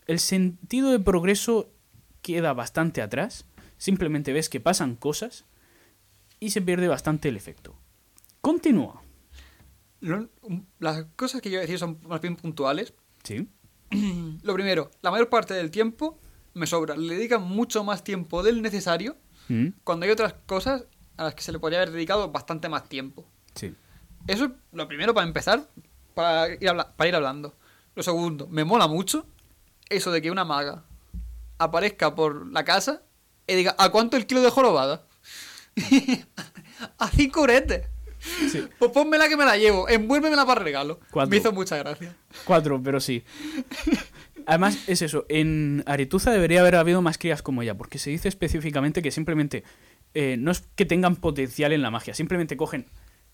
el 0.08 0.20
sentido 0.20 0.92
de 0.92 1.00
progreso 1.00 1.70
queda 2.22 2.54
bastante 2.54 3.02
atrás. 3.02 3.46
Simplemente 3.78 4.34
ves 4.34 4.50
que 4.50 4.60
pasan 4.60 4.96
cosas 4.96 5.46
y 6.40 6.52
se 6.52 6.62
pierde 6.62 6.88
bastante 6.88 7.30
el 7.30 7.38
efecto. 7.38 7.76
Continúa. 8.42 9.04
Las 10.80 11.06
cosas 11.16 11.42
que 11.42 11.50
yo 11.50 11.56
voy 11.56 11.60
a 11.60 11.68
decir 11.68 11.80
son 11.80 12.00
más 12.08 12.22
bien 12.22 12.38
puntuales. 12.38 12.94
Sí. 13.24 13.50
Lo 14.44 14.54
primero, 14.54 14.92
la 15.02 15.12
mayor 15.12 15.30
parte 15.30 15.54
del 15.54 15.72
tiempo 15.72 16.20
me 16.54 16.68
sobra. 16.68 16.96
Le 16.96 17.16
dedican 17.16 17.44
mucho 17.44 17.84
más 17.84 18.04
tiempo 18.04 18.44
del 18.44 18.62
necesario 18.62 19.18
Mm, 19.50 19.70
cuando 19.84 20.06
hay 20.06 20.12
otras 20.12 20.36
cosas 20.46 20.86
a 21.20 21.26
las 21.26 21.36
que 21.36 21.44
se 21.44 21.52
le 21.52 21.60
podría 21.60 21.80
haber 21.80 21.92
dedicado 21.92 22.32
bastante 22.32 22.70
más 22.70 22.88
tiempo. 22.88 23.26
Sí. 23.54 23.76
Eso 24.26 24.46
es 24.46 24.52
lo 24.72 24.88
primero 24.88 25.14
para 25.14 25.28
empezar, 25.28 25.68
para 26.14 26.54
ir, 26.54 26.72
para 26.96 27.08
ir 27.08 27.16
hablando. 27.16 27.56
Lo 27.94 28.04
segundo, 28.04 28.48
me 28.48 28.64
mola 28.64 28.88
mucho 28.88 29.26
eso 29.90 30.12
de 30.12 30.22
que 30.22 30.32
una 30.32 30.46
maga 30.46 30.84
aparezca 31.58 32.16
por 32.16 32.50
la 32.52 32.64
casa 32.64 33.02
y 33.48 33.56
diga, 33.56 33.76
¿a 33.78 33.90
cuánto 33.90 34.16
el 34.16 34.26
kilo 34.26 34.42
de 34.42 34.50
jorobada? 34.50 35.04
a 36.98 37.10
cinco 37.10 37.42
uretes. 37.42 37.88
Sí. 38.50 38.66
Pues 38.78 38.92
pónmela 38.92 39.28
que 39.28 39.36
me 39.36 39.44
la 39.44 39.58
llevo, 39.58 39.90
envuélvemela 39.90 40.46
para 40.46 40.62
regalo. 40.62 41.02
¿Cuánto? 41.12 41.32
Me 41.32 41.38
hizo 41.38 41.52
mucha 41.52 41.78
gracia. 41.78 42.16
Cuatro, 42.46 42.82
pero 42.82 43.00
sí. 43.02 43.24
Además, 44.46 44.78
es 44.88 45.02
eso. 45.02 45.26
En 45.30 45.84
Aretuza 45.86 46.32
debería 46.32 46.62
haber 46.62 46.76
habido 46.76 47.02
más 47.02 47.18
crías 47.18 47.42
como 47.42 47.62
ella, 47.62 47.78
porque 47.78 48.00
se 48.00 48.10
dice 48.10 48.28
específicamente 48.28 49.02
que 49.02 49.12
simplemente 49.12 49.64
eh, 50.14 50.36
no 50.38 50.52
es 50.52 50.64
que 50.76 50.86
tengan 50.86 51.16
potencial 51.16 51.72
en 51.74 51.82
la 51.82 51.92
magia, 51.92 52.14
simplemente 52.14 52.58
cogen 52.58 52.86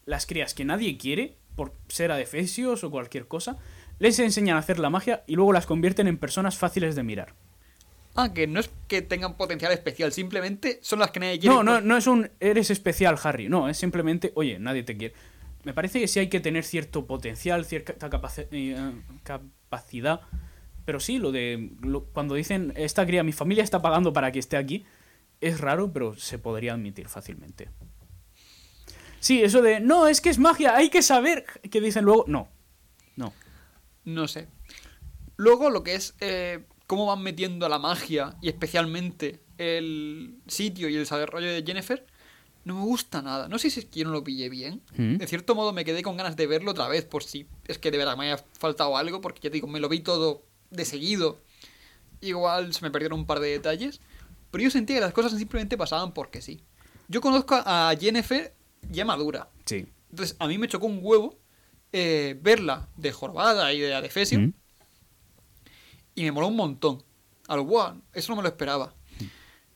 las 0.05 0.25
crías 0.25 0.53
que 0.53 0.65
nadie 0.65 0.97
quiere, 0.97 1.35
por 1.55 1.73
ser 1.87 2.11
adefesios 2.11 2.83
o 2.83 2.91
cualquier 2.91 3.27
cosa, 3.27 3.57
les 3.99 4.19
enseñan 4.19 4.57
a 4.57 4.59
hacer 4.59 4.77
la 4.79 4.89
magia 4.89 5.23
y 5.25 5.35
luego 5.35 5.53
las 5.53 5.65
convierten 5.65 6.07
en 6.07 6.17
personas 6.17 6.57
fáciles 6.57 6.95
de 6.95 7.03
mirar. 7.03 7.33
Ah, 8.17 8.33
que 8.33 8.47
no 8.47 8.59
es 8.59 8.69
que 8.87 9.01
tengan 9.01 9.35
potencial 9.35 9.71
especial, 9.73 10.11
simplemente 10.13 10.79
son 10.81 10.99
las 10.99 11.11
que 11.11 11.19
nadie 11.19 11.39
quiere. 11.39 11.55
No, 11.55 11.63
no, 11.63 11.81
no 11.81 11.97
es 11.97 12.07
un 12.07 12.29
eres 12.39 12.71
especial, 12.71 13.17
Harry. 13.23 13.49
No, 13.49 13.67
es 13.67 13.77
simplemente, 13.77 14.31
oye, 14.35 14.57
nadie 14.59 14.83
te 14.83 14.95
quiere. 14.95 15.13
Me 15.65 15.73
parece 15.73 15.99
que 15.99 16.07
sí 16.07 16.19
hay 16.19 16.29
que 16.29 16.39
tener 16.39 16.63
cierto 16.63 17.05
potencial, 17.07 17.65
cierta 17.65 18.09
capaci- 18.09 18.47
eh, 18.51 18.91
capacidad. 19.23 20.21
Pero 20.85 20.99
sí, 20.99 21.17
lo 21.17 21.31
de 21.31 21.71
lo- 21.81 22.05
cuando 22.05 22.35
dicen 22.35 22.71
esta 22.75 23.05
cría, 23.05 23.23
mi 23.23 23.31
familia 23.33 23.63
está 23.63 23.81
pagando 23.81 24.13
para 24.13 24.31
que 24.31 24.39
esté 24.39 24.55
aquí, 24.57 24.85
es 25.41 25.59
raro, 25.59 25.91
pero 25.91 26.15
se 26.15 26.39
podría 26.39 26.73
admitir 26.73 27.07
fácilmente. 27.07 27.69
Sí, 29.19 29.41
eso 29.41 29.61
de 29.61 29.79
no, 29.79 30.07
es 30.07 30.21
que 30.21 30.29
es 30.29 30.37
magia, 30.37 30.75
hay 30.75 30.89
que 30.89 31.01
saber 31.01 31.45
que 31.71 31.81
dicen 31.81 32.05
luego, 32.05 32.25
no. 32.27 32.47
No. 33.15 33.33
No 34.03 34.27
sé. 34.27 34.47
Luego 35.37 35.69
lo 35.69 35.83
que 35.83 35.95
es 35.95 36.15
eh, 36.19 36.65
cómo 36.87 37.07
van 37.07 37.23
metiendo 37.23 37.65
a 37.65 37.69
la 37.69 37.79
magia 37.79 38.35
y 38.41 38.49
especialmente 38.49 39.41
el 39.57 40.37
sitio 40.47 40.89
y 40.89 40.93
el 40.93 41.01
desarrollo 41.01 41.47
de 41.47 41.63
Jennifer, 41.65 42.05
no 42.63 42.75
me 42.75 42.81
gusta 42.81 43.21
nada. 43.21 43.47
No 43.47 43.59
sé 43.59 43.69
si 43.69 43.79
es 43.79 43.85
que 43.85 44.01
yo 44.01 44.05
no 44.05 44.11
lo 44.11 44.23
pillé 44.23 44.49
bien. 44.49 44.81
¿Mm? 44.95 45.17
De 45.17 45.27
cierto 45.27 45.55
modo 45.55 45.71
me 45.71 45.85
quedé 45.85 46.01
con 46.03 46.17
ganas 46.17 46.35
de 46.35 46.47
verlo 46.47 46.71
otra 46.71 46.87
vez 46.87 47.05
por 47.05 47.23
si 47.23 47.47
es 47.67 47.77
que 47.77 47.91
de 47.91 47.97
verdad 47.97 48.17
me 48.17 48.31
haya 48.31 48.43
faltado 48.59 48.97
algo, 48.97 49.21
porque 49.21 49.39
ya 49.39 49.49
te 49.49 49.55
digo, 49.55 49.67
me 49.67 49.79
lo 49.79 49.89
vi 49.89 49.99
todo 49.99 50.43
de 50.71 50.85
seguido. 50.85 51.39
Igual 52.21 52.73
se 52.73 52.81
me 52.81 52.91
perdieron 52.91 53.19
un 53.19 53.25
par 53.25 53.39
de 53.39 53.49
detalles. 53.49 54.01
Pero 54.55 54.63
yo 54.63 54.71
sentía 54.71 54.95
que 54.95 55.01
las 55.01 55.11
cosas 55.11 55.37
simplemente 55.37 55.75
pasaban 55.77 56.13
porque 56.13 56.41
sí. 56.41 56.63
Yo 57.09 57.19
conozco 57.19 57.55
a 57.65 57.93
Jennifer 57.99 58.55
ya 58.89 59.03
madura. 59.03 59.49
Sí. 59.65 59.85
Entonces, 60.09 60.37
a 60.39 60.47
mí 60.47 60.57
me 60.57 60.69
chocó 60.69 60.85
un 60.85 60.99
huevo 61.01 61.37
eh, 61.91 62.39
verla 62.41 62.87
de 62.95 63.11
jorobada 63.11 63.73
y 63.73 63.81
de 63.81 63.93
adefesio. 63.93 64.39
¿Mm? 64.39 64.53
Y 66.15 66.23
me 66.23 66.31
moló 66.31 66.47
un 66.47 66.55
montón. 66.55 67.03
Al 67.49 67.59
wow, 67.59 68.01
eso 68.13 68.31
no 68.31 68.37
me 68.37 68.43
lo 68.43 68.47
esperaba. 68.47 68.93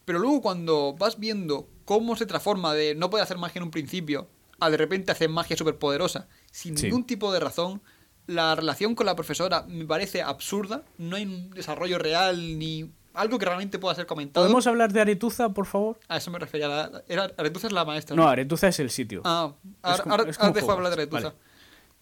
Pero 0.06 0.18
luego 0.20 0.42
cuando 0.42 0.96
vas 0.98 1.20
viendo 1.20 1.70
cómo 1.84 2.16
se 2.16 2.26
transforma 2.26 2.74
de 2.74 2.96
no 2.96 3.10
puede 3.10 3.26
hacer 3.26 3.38
magia 3.38 3.60
en 3.60 3.64
un 3.64 3.72
principio 3.72 4.30
a 4.62 4.70
de 4.70 4.78
repente 4.78 5.12
hacer 5.12 5.28
magia 5.28 5.58
superpoderosa 5.58 6.30
sin 6.54 6.78
Sí. 6.78 6.86
ningún 6.86 7.06
tipo 7.06 7.34
de 7.34 7.42
razón, 7.42 7.82
la 8.28 8.56
relación 8.56 8.96
con 8.96 9.08
la 9.08 9.18
profesora 9.18 9.66
me 9.68 9.84
parece 9.84 10.22
absurda. 10.22 10.86
No 10.98 11.18
hay 11.18 11.24
un 11.26 11.50
desarrollo 11.50 11.98
real 12.00 12.58
ni 12.58 12.94
algo 13.14 13.38
que 13.40 13.46
realmente 13.46 13.80
pueda 13.80 13.96
ser 13.96 14.06
comentado. 14.06 14.46
¿Podemos 14.46 14.68
hablar 14.68 14.94
de 14.94 15.02
Aretuza, 15.02 15.50
por 15.50 15.66
favor? 15.66 16.00
A 16.08 16.18
eso 16.18 16.32
me 16.32 16.40
refería. 16.40 16.68
La, 16.68 17.04
era, 17.08 17.32
Aretuza 17.38 17.68
es 17.68 17.74
la 17.74 17.86
maestra. 17.86 18.16
No, 18.16 18.28
Aretuza 18.28 18.68
es 18.68 18.80
el 18.80 18.90
sitio. 18.90 19.22
Ah, 19.26 19.54
ahora, 19.82 20.24
dejo 20.26 20.52
de 20.52 20.72
hablar 20.72 20.90
de 20.96 21.02
Aretuza. 21.02 21.24
vale. 21.30 21.36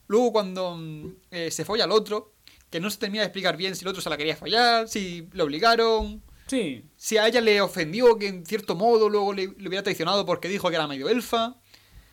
Luego 0.07 0.31
cuando 0.31 0.75
mm, 0.77 1.07
eh, 1.31 1.51
se 1.51 1.65
folla 1.65 1.83
al 1.83 1.91
otro, 1.91 2.33
que 2.69 2.79
no 2.79 2.89
se 2.89 2.97
termina 2.97 3.21
de 3.21 3.27
explicar 3.27 3.57
bien 3.57 3.75
si 3.75 3.83
el 3.83 3.89
otro 3.89 4.01
se 4.01 4.09
la 4.09 4.17
quería 4.17 4.35
follar, 4.35 4.87
si 4.87 5.27
le 5.33 5.43
obligaron, 5.43 6.21
Sí. 6.47 6.85
si 6.95 7.17
a 7.17 7.27
ella 7.27 7.41
le 7.41 7.59
ofendió 7.61 8.17
que 8.17 8.27
en 8.27 8.45
cierto 8.45 8.75
modo 8.75 9.09
luego 9.09 9.33
le, 9.33 9.47
le 9.57 9.67
hubiera 9.67 9.83
traicionado 9.83 10.25
porque 10.25 10.47
dijo 10.47 10.69
que 10.69 10.75
era 10.75 10.87
medio 10.87 11.09
elfa. 11.09 11.55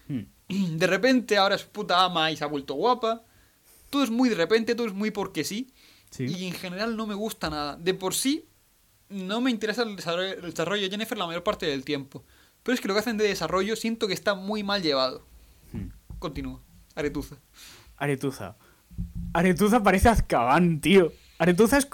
Mm. 0.08 0.22
De 0.78 0.86
repente 0.86 1.36
ahora 1.36 1.54
es 1.54 1.64
puta 1.64 2.04
ama 2.04 2.30
y 2.30 2.36
se 2.36 2.44
ha 2.44 2.48
vuelto 2.48 2.74
guapa. 2.74 3.22
Todo 3.90 4.02
es 4.02 4.10
muy 4.10 4.28
de 4.28 4.34
repente, 4.34 4.74
todo 4.74 4.88
es 4.88 4.92
muy 4.92 5.12
porque 5.12 5.44
sí. 5.44 5.72
Sí. 6.10 6.24
Y 6.26 6.46
en 6.46 6.52
general 6.52 6.96
no 6.96 7.06
me 7.06 7.14
gusta 7.14 7.48
nada. 7.48 7.76
De 7.76 7.94
por 7.94 8.12
sí, 8.14 8.48
no 9.08 9.40
me 9.40 9.50
interesa 9.50 9.82
el 9.82 9.96
desarrollo, 9.96 10.32
el 10.32 10.50
desarrollo 10.50 10.82
de 10.82 10.90
Jennifer 10.90 11.16
la 11.16 11.26
mayor 11.26 11.42
parte 11.42 11.66
del 11.66 11.84
tiempo. 11.84 12.24
Pero 12.62 12.74
es 12.74 12.80
que 12.80 12.88
lo 12.88 12.94
que 12.94 13.00
hacen 13.00 13.16
de 13.16 13.24
desarrollo 13.24 13.76
siento 13.76 14.08
que 14.08 14.14
está 14.14 14.34
muy 14.34 14.62
mal 14.62 14.82
llevado. 14.82 15.24
Hmm. 15.72 15.88
Continúa. 16.18 16.60
Aretuza. 16.94 17.36
Aretuza. 17.96 18.56
Aretuza 19.32 19.82
parece 19.82 20.08
Azkaban, 20.08 20.80
tío. 20.80 21.12
Aretuza 21.38 21.78
es... 21.78 21.88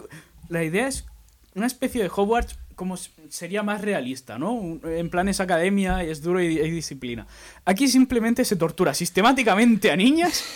La 0.49 0.65
idea 0.65 0.89
es 0.89 1.07
una 1.55 1.67
especie 1.67 2.03
de 2.03 2.11
Hogwarts 2.15 2.59
como 2.75 2.97
sería 3.29 3.63
más 3.63 3.83
realista, 3.83 4.39
¿no? 4.39 4.81
En 4.85 5.11
plan 5.11 5.29
es 5.29 5.39
academia, 5.41 6.03
es 6.03 6.23
duro 6.23 6.43
y 6.43 6.59
hay 6.59 6.71
disciplina. 6.71 7.27
Aquí 7.67 7.89
simplemente 7.89 8.43
se 8.45 8.57
tortura 8.57 8.95
sistemáticamente 8.95 9.91
a 9.91 9.97
niñas. 9.97 10.45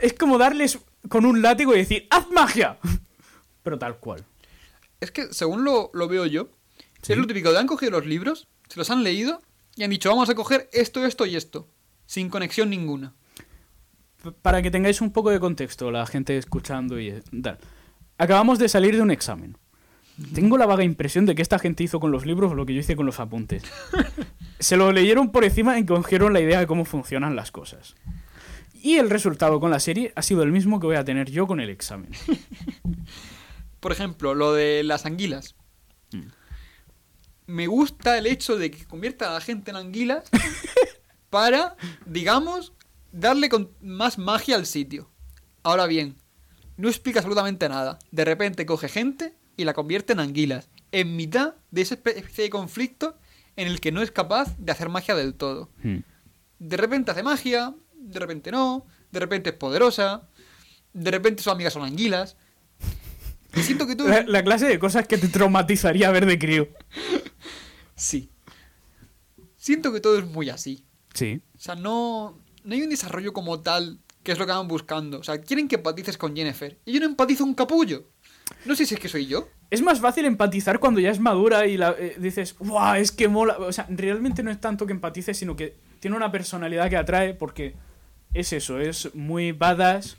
Es 0.00 0.12
como 0.12 0.36
darles 0.36 0.78
con 1.08 1.24
un 1.24 1.40
látigo 1.40 1.74
y 1.74 1.78
decir, 1.78 2.06
¡haz 2.10 2.30
magia! 2.30 2.78
Pero 3.62 3.78
tal 3.78 3.96
cual. 3.96 4.24
Es 5.02 5.10
que, 5.10 5.32
según 5.32 5.64
lo, 5.64 5.90
lo 5.94 6.06
veo 6.06 6.26
yo, 6.26 6.48
Sí. 7.02 7.12
es 7.12 7.18
lo 7.18 7.26
típico 7.26 7.50
de 7.50 7.58
han 7.58 7.66
cogido 7.66 7.90
los 7.90 8.06
libros, 8.06 8.46
se 8.68 8.78
los 8.78 8.88
han 8.90 9.02
leído 9.02 9.42
y 9.74 9.82
han 9.82 9.90
dicho, 9.90 10.08
vamos 10.08 10.30
a 10.30 10.36
coger 10.36 10.70
esto, 10.72 11.04
esto 11.04 11.26
y 11.26 11.34
esto. 11.34 11.66
Sin 12.06 12.28
conexión 12.28 12.70
ninguna. 12.70 13.12
Para 14.42 14.62
que 14.62 14.70
tengáis 14.70 15.00
un 15.00 15.10
poco 15.12 15.30
de 15.30 15.40
contexto, 15.40 15.90
la 15.90 16.06
gente 16.06 16.36
escuchando 16.38 17.00
y 17.00 17.08
eh, 17.08 17.22
tal. 17.42 17.58
Acabamos 18.18 18.60
de 18.60 18.68
salir 18.68 18.94
de 18.94 19.02
un 19.02 19.10
examen. 19.10 19.56
Tengo 20.32 20.56
la 20.56 20.66
vaga 20.66 20.84
impresión 20.84 21.26
de 21.26 21.34
que 21.34 21.42
esta 21.42 21.58
gente 21.58 21.82
hizo 21.82 21.98
con 21.98 22.12
los 22.12 22.24
libros 22.24 22.54
lo 22.54 22.64
que 22.64 22.74
yo 22.74 22.80
hice 22.80 22.94
con 22.94 23.06
los 23.06 23.18
apuntes. 23.18 23.64
Se 24.60 24.76
lo 24.76 24.92
leyeron 24.92 25.32
por 25.32 25.42
encima 25.42 25.76
y 25.80 25.84
cogieron 25.84 26.32
la 26.32 26.40
idea 26.40 26.60
de 26.60 26.68
cómo 26.68 26.84
funcionan 26.84 27.34
las 27.34 27.50
cosas. 27.50 27.96
Y 28.80 28.98
el 28.98 29.10
resultado 29.10 29.58
con 29.58 29.72
la 29.72 29.80
serie 29.80 30.12
ha 30.14 30.22
sido 30.22 30.44
el 30.44 30.52
mismo 30.52 30.78
que 30.78 30.86
voy 30.86 30.96
a 30.96 31.04
tener 31.04 31.30
yo 31.30 31.48
con 31.48 31.58
el 31.58 31.70
examen. 31.70 32.10
Por 33.82 33.90
ejemplo, 33.90 34.36
lo 34.36 34.52
de 34.52 34.84
las 34.84 35.06
anguilas. 35.06 35.56
Mm. 36.12 36.28
Me 37.46 37.66
gusta 37.66 38.16
el 38.16 38.28
hecho 38.28 38.56
de 38.56 38.70
que 38.70 38.84
convierta 38.84 39.28
a 39.28 39.34
la 39.34 39.40
gente 39.40 39.72
en 39.72 39.76
anguilas 39.76 40.30
para, 41.30 41.76
digamos, 42.06 42.74
darle 43.10 43.48
con 43.48 43.72
más 43.80 44.18
magia 44.18 44.54
al 44.54 44.66
sitio. 44.66 45.10
Ahora 45.64 45.86
bien, 45.86 46.14
no 46.76 46.88
explica 46.88 47.18
absolutamente 47.18 47.68
nada. 47.68 47.98
De 48.12 48.24
repente 48.24 48.66
coge 48.66 48.88
gente 48.88 49.34
y 49.56 49.64
la 49.64 49.74
convierte 49.74 50.12
en 50.12 50.20
anguilas. 50.20 50.68
En 50.92 51.16
mitad 51.16 51.56
de 51.72 51.82
esa 51.82 51.96
especie 51.96 52.44
de 52.44 52.50
conflicto 52.50 53.18
en 53.56 53.66
el 53.66 53.80
que 53.80 53.90
no 53.90 54.00
es 54.00 54.12
capaz 54.12 54.56
de 54.58 54.70
hacer 54.70 54.90
magia 54.90 55.16
del 55.16 55.34
todo. 55.34 55.70
De 56.60 56.76
repente 56.76 57.10
hace 57.10 57.24
magia, 57.24 57.74
de 57.96 58.20
repente 58.20 58.52
no, 58.52 58.86
de 59.10 59.18
repente 59.18 59.50
es 59.50 59.56
poderosa, 59.56 60.28
de 60.92 61.10
repente 61.10 61.42
sus 61.42 61.52
amigas 61.52 61.72
son 61.72 61.82
anguilas. 61.82 62.36
Siento 63.54 63.86
que 63.86 63.96
tú... 63.96 64.08
La, 64.08 64.22
la 64.22 64.42
clase 64.42 64.66
de 64.66 64.78
cosas 64.78 65.06
que 65.06 65.18
te 65.18 65.28
traumatizaría 65.28 66.10
ver 66.10 66.26
de 66.26 66.38
crío. 66.38 66.68
Sí. 67.94 68.30
Siento 69.56 69.92
que 69.92 70.00
todo 70.00 70.18
es 70.18 70.26
muy 70.26 70.50
así. 70.50 70.84
Sí. 71.14 71.40
O 71.56 71.60
sea, 71.60 71.74
no, 71.74 72.38
no 72.64 72.74
hay 72.74 72.82
un 72.82 72.90
desarrollo 72.90 73.32
como 73.32 73.60
tal 73.60 74.00
que 74.22 74.32
es 74.32 74.38
lo 74.38 74.46
que 74.46 74.52
van 74.52 74.68
buscando. 74.68 75.18
O 75.18 75.22
sea, 75.22 75.40
quieren 75.40 75.68
que 75.68 75.76
empatices 75.76 76.16
con 76.16 76.34
Jennifer. 76.34 76.78
Y 76.84 76.92
yo 76.92 77.00
no 77.00 77.06
empatizo 77.06 77.44
un 77.44 77.54
capullo. 77.54 78.04
No 78.64 78.76
sé 78.76 78.86
si 78.86 78.94
es 78.94 79.00
que 79.00 79.08
soy 79.08 79.26
yo. 79.26 79.48
Es 79.70 79.82
más 79.82 80.00
fácil 80.00 80.24
empatizar 80.24 80.78
cuando 80.78 81.00
ya 81.00 81.10
es 81.10 81.20
madura 81.20 81.66
y 81.66 81.76
la, 81.76 81.94
eh, 81.98 82.16
dices, 82.18 82.56
¡guau! 82.58 82.96
Es 82.96 83.10
que 83.12 83.28
mola. 83.28 83.56
O 83.58 83.72
sea, 83.72 83.86
realmente 83.88 84.42
no 84.42 84.50
es 84.50 84.60
tanto 84.60 84.86
que 84.86 84.92
empatices, 84.92 85.36
sino 85.36 85.56
que 85.56 85.76
tiene 86.00 86.16
una 86.16 86.30
personalidad 86.30 86.90
que 86.90 86.96
atrae 86.96 87.34
porque 87.34 87.74
es 88.34 88.52
eso, 88.52 88.80
es 88.80 89.14
muy 89.14 89.52
badass. 89.52 90.16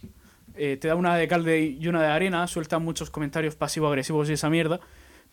Eh, 0.55 0.77
te 0.77 0.87
da 0.87 0.95
una 0.95 1.15
de 1.15 1.27
calde 1.27 1.61
y 1.63 1.87
una 1.87 2.01
de 2.01 2.07
arena, 2.07 2.47
suelta 2.47 2.79
muchos 2.79 3.09
comentarios 3.09 3.55
pasivo-agresivos 3.55 4.29
y 4.29 4.33
esa 4.33 4.49
mierda, 4.49 4.79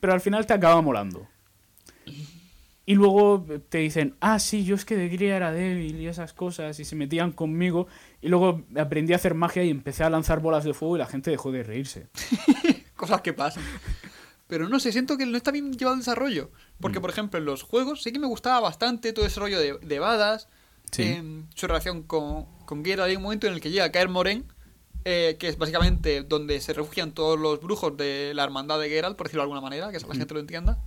pero 0.00 0.12
al 0.12 0.20
final 0.20 0.46
te 0.46 0.52
acaba 0.54 0.80
molando. 0.82 1.26
Y 2.86 2.94
luego 2.94 3.44
te 3.68 3.78
dicen, 3.78 4.16
ah, 4.20 4.38
sí, 4.40 4.64
yo 4.64 4.74
es 4.74 4.84
que 4.84 4.96
de 4.96 5.08
cría 5.14 5.36
era 5.36 5.52
débil 5.52 6.00
y 6.00 6.08
esas 6.08 6.32
cosas, 6.32 6.80
y 6.80 6.84
se 6.84 6.96
metían 6.96 7.30
conmigo, 7.30 7.86
y 8.20 8.28
luego 8.28 8.62
aprendí 8.76 9.12
a 9.12 9.16
hacer 9.16 9.34
magia 9.34 9.62
y 9.62 9.70
empecé 9.70 10.02
a 10.02 10.10
lanzar 10.10 10.40
bolas 10.40 10.64
de 10.64 10.74
fuego 10.74 10.96
y 10.96 10.98
la 10.98 11.06
gente 11.06 11.30
dejó 11.30 11.52
de 11.52 11.62
reírse. 11.62 12.08
Cosas 12.96 13.20
que 13.20 13.32
pasan. 13.32 13.62
Pero 14.48 14.68
no 14.68 14.80
sé, 14.80 14.90
siento 14.90 15.16
que 15.16 15.24
no 15.26 15.36
está 15.36 15.52
bien 15.52 15.72
llevado 15.74 15.94
el 15.94 16.00
desarrollo. 16.00 16.50
Porque, 16.80 16.98
Mm. 16.98 17.02
por 17.02 17.10
ejemplo, 17.10 17.38
en 17.38 17.44
los 17.44 17.62
juegos 17.62 18.02
sí 18.02 18.10
que 18.10 18.18
me 18.18 18.26
gustaba 18.26 18.58
bastante 18.58 19.12
todo 19.12 19.24
ese 19.24 19.38
rollo 19.38 19.60
de, 19.60 19.78
de 19.80 19.98
Badas. 20.00 20.48
Sí. 20.90 21.04
em, 21.04 21.44
su 21.54 21.68
relación 21.68 22.02
con, 22.02 22.46
con. 22.64 22.82
Hay 22.84 23.14
un 23.14 23.22
momento 23.22 23.46
en 23.46 23.52
el 23.52 23.60
que 23.60 23.70
llega 23.70 23.84
a 23.84 23.92
caer 23.92 24.08
Moren, 24.08 24.44
eh, 25.04 25.36
que 25.38 25.48
es 25.48 25.56
básicamente 25.58 26.22
donde 26.22 26.60
se 26.60 26.72
refugian 26.72 27.12
todos 27.12 27.38
los 27.38 27.60
brujos 27.60 27.96
de 27.96 28.32
la 28.34 28.44
hermandad 28.44 28.78
de 28.80 28.88
Geralt, 28.88 29.16
por 29.16 29.26
decirlo 29.26 29.42
de 29.42 29.44
alguna 29.44 29.60
manera, 29.60 29.90
que 29.90 29.98
la 30.00 30.06
Mm. 30.06 30.12
gente 30.18 30.34
lo 30.34 30.40
entienda. 30.40 30.78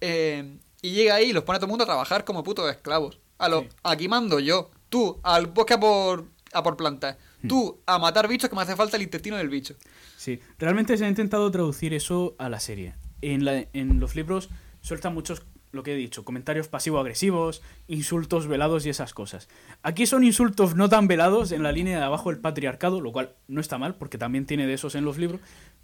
Em, 0.00 0.58
y 0.82 0.90
llega 0.90 1.14
ahí 1.16 1.30
y 1.30 1.32
los 1.32 1.44
pone 1.44 1.56
a 1.56 1.58
todo 1.60 1.66
el 1.66 1.70
mundo 1.70 1.84
a 1.84 1.86
trabajar 1.86 2.24
como 2.24 2.42
putos 2.44 2.70
esclavos. 2.70 3.18
A 3.38 3.48
lo, 3.48 3.62
Sí. 3.62 3.68
Aquí 3.82 4.08
mando 4.08 4.38
yo, 4.40 4.70
tú 4.88 5.18
al 5.22 5.46
bosque 5.46 5.74
a 5.74 5.80
por, 5.80 6.26
a 6.52 6.62
por 6.62 6.76
plantas, 6.76 7.16
Mm. 7.42 7.48
tú 7.48 7.80
a 7.86 7.98
matar 7.98 8.28
bichos 8.28 8.48
que 8.50 8.56
me 8.56 8.62
hace 8.62 8.76
falta 8.76 8.96
el 8.96 9.02
intestino 9.02 9.36
del 9.36 9.48
bicho. 9.48 9.74
Sí, 10.16 10.40
realmente 10.58 10.96
se 10.96 11.04
ha 11.04 11.08
intentado 11.08 11.50
traducir 11.50 11.92
eso 11.94 12.34
a 12.38 12.48
la 12.48 12.60
serie. 12.60 12.94
En, 13.22 13.44
la- 13.44 13.66
en 13.72 14.00
los 14.00 14.14
libros 14.16 14.48
sueltan 14.82 15.14
muchos, 15.14 15.42
lo 15.74 15.82
que 15.82 15.92
he 15.92 15.96
dicho, 15.96 16.24
comentarios 16.24 16.68
pasivo-agresivos, 16.68 17.60
insultos 17.88 18.46
velados 18.46 18.86
y 18.86 18.90
esas 18.90 19.12
cosas. 19.12 19.48
Aquí 19.82 20.06
son 20.06 20.24
insultos 20.24 20.74
no 20.76 20.88
tan 20.88 21.08
velados 21.08 21.52
en 21.52 21.62
la 21.62 21.72
línea 21.72 21.98
de 21.98 22.04
abajo 22.04 22.30
el 22.30 22.38
patriarcado, 22.38 23.00
lo 23.00 23.12
cual 23.12 23.34
no 23.48 23.60
está 23.60 23.76
mal, 23.76 23.96
porque 23.96 24.16
también 24.18 24.46
tiene 24.46 24.66
de 24.66 24.74
esos 24.74 24.94
en 24.94 25.04
los 25.04 25.18
libros, 25.18 25.40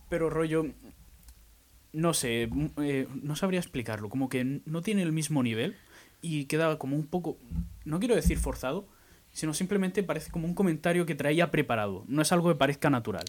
pero 0.09 0.31
rollo, 0.31 0.67
no 1.93 2.15
sé, 2.15 2.43
m- 2.45 2.71
eh, 2.79 3.07
no 3.23 3.37
sabría 3.37 3.61
explicarlo, 3.61 4.09
como 4.09 4.29
que 4.29 4.61
no 4.65 4.83
tiene 4.83 5.03
el 5.03 5.13
mismo 5.13 5.43
nivel 5.43 5.77
y 6.23 6.45
queda 6.45 6.79
como 6.79 6.97
un 6.97 7.07
poco, 7.07 7.37
no 7.85 7.99
quiero 7.99 8.15
decir 8.15 8.39
forzado, 8.39 8.87
sino 9.33 9.55
simplemente 9.55 10.03
parece 10.03 10.31
como 10.31 10.47
un 10.47 10.55
comentario 10.55 11.07
que 11.07 11.15
traía 11.15 11.51
preparado, 11.51 12.05
no 12.09 12.21
es 12.23 12.33
algo 12.33 12.49
que 12.49 12.57
parezca 12.57 12.91
natural. 12.91 13.25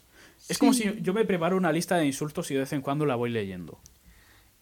Es 0.49 0.57
como 0.57 0.73
si 0.73 0.99
yo 1.01 1.13
me 1.13 1.25
preparo 1.25 1.57
una 1.57 1.71
lista 1.71 1.97
de 1.97 2.05
insultos 2.07 2.49
y 2.51 2.55
de 2.55 2.61
vez 2.61 2.73
en 2.73 2.81
cuando 2.81 3.05
la 3.05 3.15
voy 3.15 3.29
leyendo. 3.29 3.79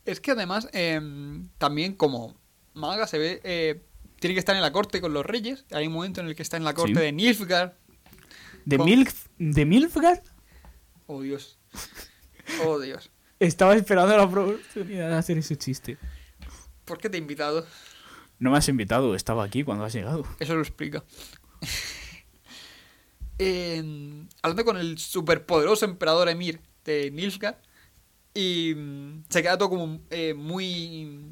Es 0.10 0.20
que 0.20 0.32
además, 0.32 0.68
em, 0.74 1.50
también 1.58 1.94
como 1.96 2.36
maga 2.74 3.06
se 3.08 3.18
ve, 3.18 3.42
eh, 3.44 3.82
tiene 4.20 4.34
que 4.34 4.40
estar 4.40 4.56
en 4.56 4.62
la 4.62 4.72
corte 4.72 5.02
con 5.02 5.14
los 5.14 5.26
reyes. 5.26 5.66
Hay 5.72 5.88
un 5.88 5.94
momento 5.94 6.22
en 6.22 6.28
el 6.28 6.36
que 6.36 6.42
está 6.44 6.58
en 6.58 6.64
la 6.64 6.74
corte 6.74 6.94
Sí. 6.96 7.00
de 7.00 7.12
Nilfgaard. 7.12 7.74
¿De, 8.66 8.78
Con- 8.78 8.86
Milf 8.86 9.26
¿De 9.38 9.66
Milfgard? 9.66 10.22
Oh 11.08 11.22
Dios. 11.22 11.58
Oh 12.66 12.80
Dios. 12.80 13.12
Estaba 13.40 13.76
esperando 13.76 14.16
la 14.18 14.24
oportunidad 14.24 15.10
de 15.10 15.16
hacer 15.16 15.38
ese 15.38 15.56
chiste. 15.58 15.98
¿Por 16.86 16.98
qué 16.98 17.10
te 17.10 17.18
he 17.18 17.20
invitado? 17.20 17.66
No 18.40 18.52
me 18.52 18.58
has 18.58 18.68
invitado, 18.70 19.16
estaba 19.16 19.44
aquí 19.44 19.64
cuando 19.64 19.84
has 19.86 19.94
llegado. 19.94 20.26
Eso 20.40 20.56
lo 20.56 20.62
explica. 20.62 21.04
Em, 23.38 24.28
hablando 24.42 24.66
con 24.66 24.78
el 24.78 24.98
superpoderoso 24.98 25.86
emperador 25.86 26.28
Emir 26.30 26.60
de 26.84 27.10
Nilfgaard. 27.12 27.56
Y 28.40 28.74
mm, 28.76 29.24
se 29.30 29.42
queda 29.42 29.58
todo 29.58 29.70
como 29.70 30.00
eh, 30.12 30.34
muy 30.34 31.26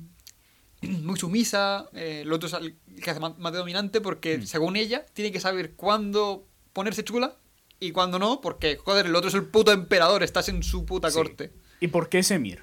muy 0.82 1.18
sumisa. 1.18 1.86
eh, 1.94 2.22
el 2.24 2.34
otro 2.34 2.48
es 2.48 2.54
el 2.54 2.76
que 3.02 3.12
hace 3.12 3.20
más, 3.20 3.38
más 3.38 3.52
de 3.54 3.60
dominante 3.60 4.02
porque, 4.02 4.40
Mm. 4.40 4.46
según 4.46 4.76
ella, 4.76 5.06
tiene 5.14 5.32
que 5.32 5.40
saber 5.40 5.74
cuándo 5.76 6.46
ponerse 6.74 7.04
chula 7.04 7.36
y 7.80 7.92
cuándo 7.92 8.20
no, 8.20 8.42
porque, 8.42 8.76
joder, 8.78 9.06
el 9.06 9.16
otro 9.16 9.30
es 9.30 9.36
el 9.36 9.46
puto 9.46 9.72
emperador, 9.72 10.22
estás 10.24 10.50
en 10.50 10.64
su 10.64 10.86
puta 10.86 11.10
Sí. 11.10 11.16
corte. 11.18 11.52
¿Y 11.80 11.88
por 11.88 12.10
qué 12.10 12.20
es 12.20 12.32
Emir? 12.32 12.60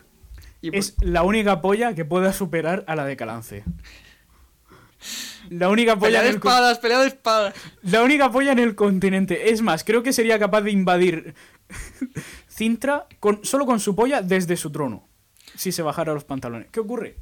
Y 0.60 0.76
Es 0.76 0.96
la 1.00 1.22
única 1.22 1.60
polla 1.60 1.94
que 1.94 2.04
pueda 2.04 2.32
superar 2.32 2.84
a 2.88 2.96
la 2.96 3.04
de 3.04 3.16
Calance. 3.16 3.64
La 5.50 5.68
única 5.68 5.94
polla 5.96 6.06
pelea 6.06 6.22
de 6.22 6.28
en 6.28 6.34
el 6.36 6.40
con- 6.40 6.50
espadas, 6.52 6.78
pelea 6.78 7.00
de 7.00 7.06
espadas. 7.08 7.54
La 7.82 8.02
única 8.02 8.30
polla 8.32 8.52
en 8.52 8.58
el 8.58 8.74
continente. 8.74 9.50
Es 9.52 9.60
más, 9.60 9.84
creo 9.84 10.02
que 10.02 10.12
sería 10.14 10.38
capaz 10.38 10.62
de 10.62 10.70
invadir 10.70 11.34
Cintra 12.54 13.08
con, 13.18 13.44
solo 13.44 13.66
con 13.66 13.80
su 13.80 13.96
polla 13.96 14.22
desde 14.22 14.56
su 14.56 14.70
trono. 14.70 15.08
Si 15.56 15.72
se 15.72 15.82
bajara 15.82 16.14
los 16.14 16.22
pantalones. 16.22 16.68
¿Qué 16.70 16.78
ocurre? 16.78 17.16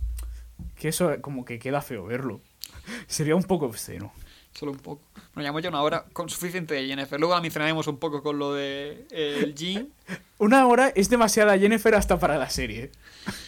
Que 0.77 0.89
eso 0.89 1.11
como 1.23 1.47
que 1.47 1.59
queda 1.59 1.81
feo 1.81 2.05
verlo. 2.05 2.43
Sería 3.07 3.35
un 3.35 3.45
poco 3.45 3.65
obsceno. 3.65 4.13
Solo 4.53 4.73
un 4.73 4.79
poco. 4.79 5.01
Nos 5.35 5.43
llevamos 5.43 5.63
ya 5.63 5.71
una 5.71 5.81
hora 5.81 6.05
con 6.13 6.29
suficiente 6.29 6.75
de 6.75 6.87
Jennifer. 6.87 7.19
Luego 7.19 7.35
la 7.35 7.41
mencionaremos 7.41 7.87
un 7.87 7.97
poco 7.97 8.23
con 8.23 8.39
lo 8.39 8.53
de 8.53 9.07
eh, 9.11 9.41
el 9.43 9.55
Jean. 9.55 9.89
Una 10.39 10.67
hora 10.67 10.89
es 10.89 11.09
demasiada 11.09 11.59
Jennifer 11.59 11.95
hasta 11.95 12.19
para 12.19 12.37
la 12.37 12.51
serie. 12.51 12.91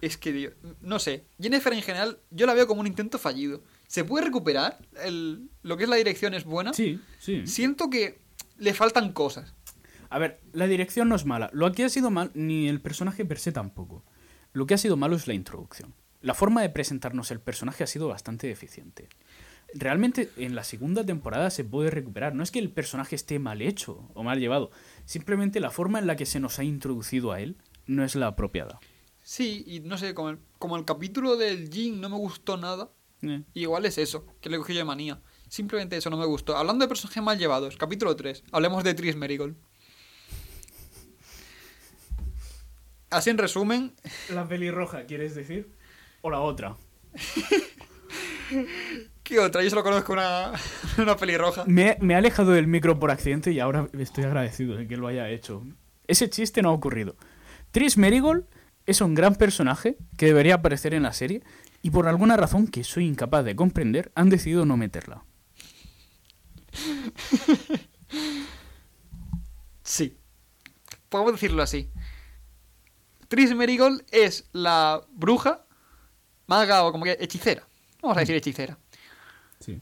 Es 0.00 0.16
que, 0.16 0.54
no 0.80 1.00
sé. 1.00 1.24
Jennifer 1.40 1.72
en 1.72 1.82
general, 1.82 2.20
yo 2.30 2.46
la 2.46 2.54
veo 2.54 2.68
como 2.68 2.82
un 2.82 2.86
intento 2.86 3.18
fallido. 3.18 3.64
¿Se 3.88 4.04
puede 4.04 4.26
recuperar? 4.26 4.78
El, 5.02 5.50
lo 5.64 5.76
que 5.76 5.82
es 5.82 5.90
la 5.90 5.96
dirección 5.96 6.34
es 6.34 6.44
buena. 6.44 6.72
Sí, 6.72 7.00
sí. 7.18 7.44
Siento 7.48 7.90
que 7.90 8.20
le 8.58 8.74
faltan 8.74 9.12
cosas. 9.12 9.54
A 10.10 10.18
ver, 10.18 10.40
la 10.52 10.66
dirección 10.66 11.08
no 11.08 11.16
es 11.16 11.24
mala. 11.26 11.50
Lo 11.52 11.70
que 11.72 11.84
ha 11.84 11.88
sido 11.88 12.10
mal, 12.10 12.30
ni 12.34 12.68
el 12.68 12.80
personaje 12.80 13.24
per 13.24 13.38
se 13.38 13.52
tampoco. 13.52 14.04
Lo 14.52 14.66
que 14.66 14.74
ha 14.74 14.78
sido 14.78 14.96
malo 14.96 15.16
es 15.16 15.26
la 15.26 15.34
introducción. 15.34 15.94
La 16.20 16.34
forma 16.34 16.62
de 16.62 16.70
presentarnos 16.70 17.30
el 17.30 17.40
personaje 17.40 17.84
ha 17.84 17.86
sido 17.86 18.08
bastante 18.08 18.46
deficiente. 18.46 19.08
Realmente 19.74 20.30
en 20.36 20.54
la 20.54 20.64
segunda 20.64 21.04
temporada 21.04 21.50
se 21.50 21.62
puede 21.64 21.90
recuperar. 21.90 22.34
No 22.34 22.42
es 22.42 22.50
que 22.50 22.58
el 22.58 22.70
personaje 22.70 23.14
esté 23.14 23.38
mal 23.38 23.60
hecho 23.60 24.10
o 24.14 24.22
mal 24.22 24.40
llevado. 24.40 24.70
Simplemente 25.04 25.60
la 25.60 25.70
forma 25.70 25.98
en 25.98 26.06
la 26.06 26.16
que 26.16 26.26
se 26.26 26.40
nos 26.40 26.58
ha 26.58 26.64
introducido 26.64 27.32
a 27.32 27.40
él 27.40 27.56
no 27.86 28.02
es 28.02 28.14
la 28.14 28.28
apropiada. 28.28 28.80
Sí, 29.22 29.62
y 29.66 29.80
no 29.80 29.98
sé, 29.98 30.14
como 30.14 30.30
el, 30.30 30.38
como 30.58 30.76
el 30.76 30.86
capítulo 30.86 31.36
del 31.36 31.70
Jin 31.70 32.00
no 32.00 32.08
me 32.08 32.16
gustó 32.16 32.56
nada, 32.56 32.90
Eh, 33.22 33.42
igual 33.54 33.84
es 33.84 33.98
eso, 33.98 34.24
que 34.40 34.48
le 34.48 34.58
cogí 34.58 34.74
yo 34.74 34.78
de 34.78 34.84
manía. 34.84 35.20
Simplemente 35.48 35.96
eso 35.96 36.08
no 36.08 36.16
me 36.16 36.26
gustó. 36.26 36.56
Hablando 36.56 36.84
de 36.84 36.88
personajes 36.88 37.22
mal 37.22 37.36
llevados, 37.36 37.76
capítulo 37.76 38.14
3, 38.14 38.44
hablemos 38.52 38.84
de 38.84 38.94
Tris 38.94 39.16
Merigold. 39.16 39.56
Así 43.10 43.30
en 43.30 43.38
resumen, 43.38 43.94
La 44.34 44.46
pelirroja, 44.46 45.04
¿quieres 45.04 45.34
decir? 45.34 45.70
O 46.20 46.30
la 46.30 46.40
otra. 46.40 46.76
¿qué 49.22 49.38
otra? 49.38 49.62
Yo 49.62 49.70
solo 49.70 49.82
conozco 49.82 50.12
una, 50.12 50.52
una 50.98 51.16
pelirroja. 51.16 51.64
Me, 51.66 51.96
me 52.00 52.14
he 52.14 52.16
alejado 52.16 52.52
del 52.52 52.66
micro 52.66 52.98
por 52.98 53.10
accidente 53.10 53.52
y 53.52 53.60
ahora 53.60 53.88
estoy 53.98 54.24
agradecido 54.24 54.76
de 54.76 54.86
que 54.86 54.96
lo 54.96 55.06
haya 55.06 55.28
hecho. 55.28 55.64
Ese 56.06 56.30
chiste 56.30 56.62
no 56.62 56.70
ha 56.70 56.72
ocurrido. 56.72 57.16
Tris 57.70 57.96
Merigold 57.98 58.44
es 58.86 59.00
un 59.00 59.14
gran 59.14 59.34
personaje 59.34 59.98
que 60.16 60.26
debería 60.26 60.56
aparecer 60.56 60.94
en 60.94 61.02
la 61.02 61.12
serie 61.12 61.42
y 61.82 61.90
por 61.90 62.08
alguna 62.08 62.36
razón 62.36 62.66
que 62.66 62.84
soy 62.84 63.06
incapaz 63.06 63.44
de 63.44 63.54
comprender 63.56 64.10
han 64.14 64.30
decidido 64.30 64.64
no 64.64 64.76
meterla. 64.76 65.24
Sí. 69.88 70.18
Podemos 71.08 71.32
decirlo 71.32 71.62
así. 71.62 71.90
Tris 73.28 73.54
Merigold 73.54 74.04
es 74.10 74.48
la 74.52 75.02
bruja, 75.10 75.66
maga 76.46 76.84
o 76.84 76.92
como 76.92 77.04
que 77.04 77.16
hechicera. 77.20 77.66
Vamos 78.02 78.16
a 78.16 78.20
decir 78.20 78.34
hechicera. 78.36 78.78
Sí. 79.60 79.80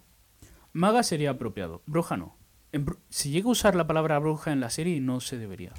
Maga 0.72 1.02
sería 1.02 1.30
apropiado, 1.30 1.82
bruja 1.86 2.16
no. 2.16 2.36
En 2.72 2.86
si 3.08 3.30
llega 3.30 3.48
a 3.48 3.52
usar 3.52 3.74
la 3.76 3.86
palabra 3.86 4.18
bruja 4.18 4.52
en 4.52 4.60
la 4.60 4.70
serie 4.70 5.00
no 5.00 5.20
se 5.20 5.38
debería. 5.38 5.72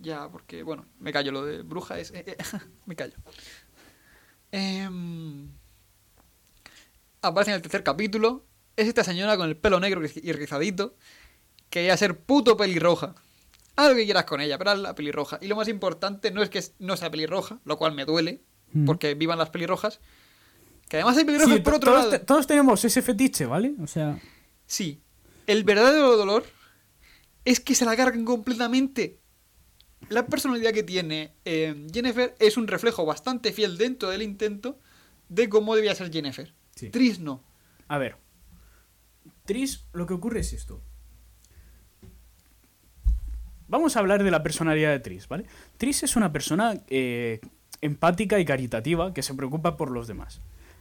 Ya, 0.00 0.28
porque, 0.30 0.62
bueno, 0.62 0.86
me 0.98 1.12
callo. 1.12 1.30
Lo 1.30 1.44
de 1.44 1.62
bruja 1.62 1.98
es... 1.98 2.10
eh, 2.12 2.24
eh, 2.26 2.36
me 2.86 2.96
callo. 2.96 3.14
Em, 4.50 5.50
aparece 7.22 7.50
en 7.50 7.56
el 7.56 7.62
tercer 7.62 7.84
capítulo. 7.84 8.46
Es 8.76 8.88
esta 8.88 9.04
señora 9.04 9.36
con 9.36 9.48
el 9.48 9.56
pelo 9.56 9.78
negro 9.78 10.00
y 10.02 10.32
rizadito. 10.32 10.96
Que 11.68 11.84
iba 11.84 11.94
a 11.94 11.98
ser 11.98 12.18
puto 12.18 12.56
pelirroja. 12.56 13.14
Haz 13.82 13.88
lo 13.90 13.96
que 13.96 14.04
quieras 14.04 14.24
con 14.24 14.40
ella, 14.40 14.58
pero 14.58 14.70
haz 14.70 14.78
la 14.78 14.94
pelirroja. 14.94 15.38
Y 15.40 15.46
lo 15.48 15.56
más 15.56 15.68
importante 15.68 16.30
no 16.30 16.42
es 16.42 16.50
que 16.50 16.62
no 16.78 16.96
sea 16.96 17.10
pelirroja, 17.10 17.60
lo 17.64 17.76
cual 17.78 17.94
me 17.94 18.04
duele, 18.04 18.42
Mm. 18.72 18.84
porque 18.86 19.14
vivan 19.14 19.38
las 19.38 19.50
pelirrojas. 19.50 20.00
Que 20.88 20.96
además 20.98 21.16
hay 21.16 21.24
pelirrojas 21.24 21.54
Sí, 21.56 21.60
por 21.62 21.74
otro 21.74 21.92
todos, 21.92 22.04
lado. 22.06 22.10
te- 22.18 22.24
todos 22.24 22.46
tenemos 22.46 22.84
ese 22.84 23.00
fetiche, 23.02 23.46
¿vale? 23.46 23.74
O 23.80 23.86
sea, 23.86 24.20
Sí. 24.66 25.02
El 25.46 25.64
verdadero 25.64 26.16
dolor 26.16 26.44
es 27.44 27.58
que 27.60 27.74
se 27.74 27.84
la 27.84 27.96
cargan 27.96 28.24
completamente. 28.24 29.18
La 30.08 30.26
personalidad 30.26 30.72
que 30.72 30.82
tiene 30.82 31.34
eh, 31.44 31.86
Jennifer 31.92 32.34
es 32.38 32.56
un 32.56 32.66
reflejo 32.68 33.04
bastante 33.04 33.52
fiel 33.52 33.76
dentro 33.78 34.10
del 34.10 34.22
intento 34.22 34.78
de 35.28 35.48
cómo 35.48 35.74
debía 35.74 35.94
ser 35.94 36.12
Jennifer. 36.12 36.54
Sí. 36.76 36.90
Tris 36.90 37.18
no. 37.20 37.42
A 37.88 37.98
ver. 37.98 38.16
Tris, 39.44 39.84
lo 39.92 40.06
que 40.06 40.14
ocurre 40.14 40.40
es 40.40 40.52
esto. 40.52 40.82
Vamos 43.70 43.96
a 43.96 44.00
hablar 44.00 44.24
de 44.24 44.32
la 44.32 44.42
personalidad 44.42 44.90
de 44.90 44.98
Tris, 44.98 45.28
¿vale? 45.28 45.44
Tris 45.78 46.02
es 46.02 46.16
una 46.16 46.32
persona 46.32 46.74
eh, 46.88 47.40
empática 47.80 48.40
y 48.40 48.44
caritativa 48.44 49.14
que 49.14 49.22
se 49.22 49.32
preocupa 49.32 49.76
por 49.76 49.92
los 49.92 50.08
demás. 50.08 50.40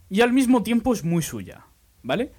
Y 0.09 0.21
al 0.21 0.33
mismo 0.33 0.63
tiempo 0.63 0.91
es 0.91 1.03
muy 1.03 1.21
suya, 1.21 1.67
¿vale? 2.01 2.31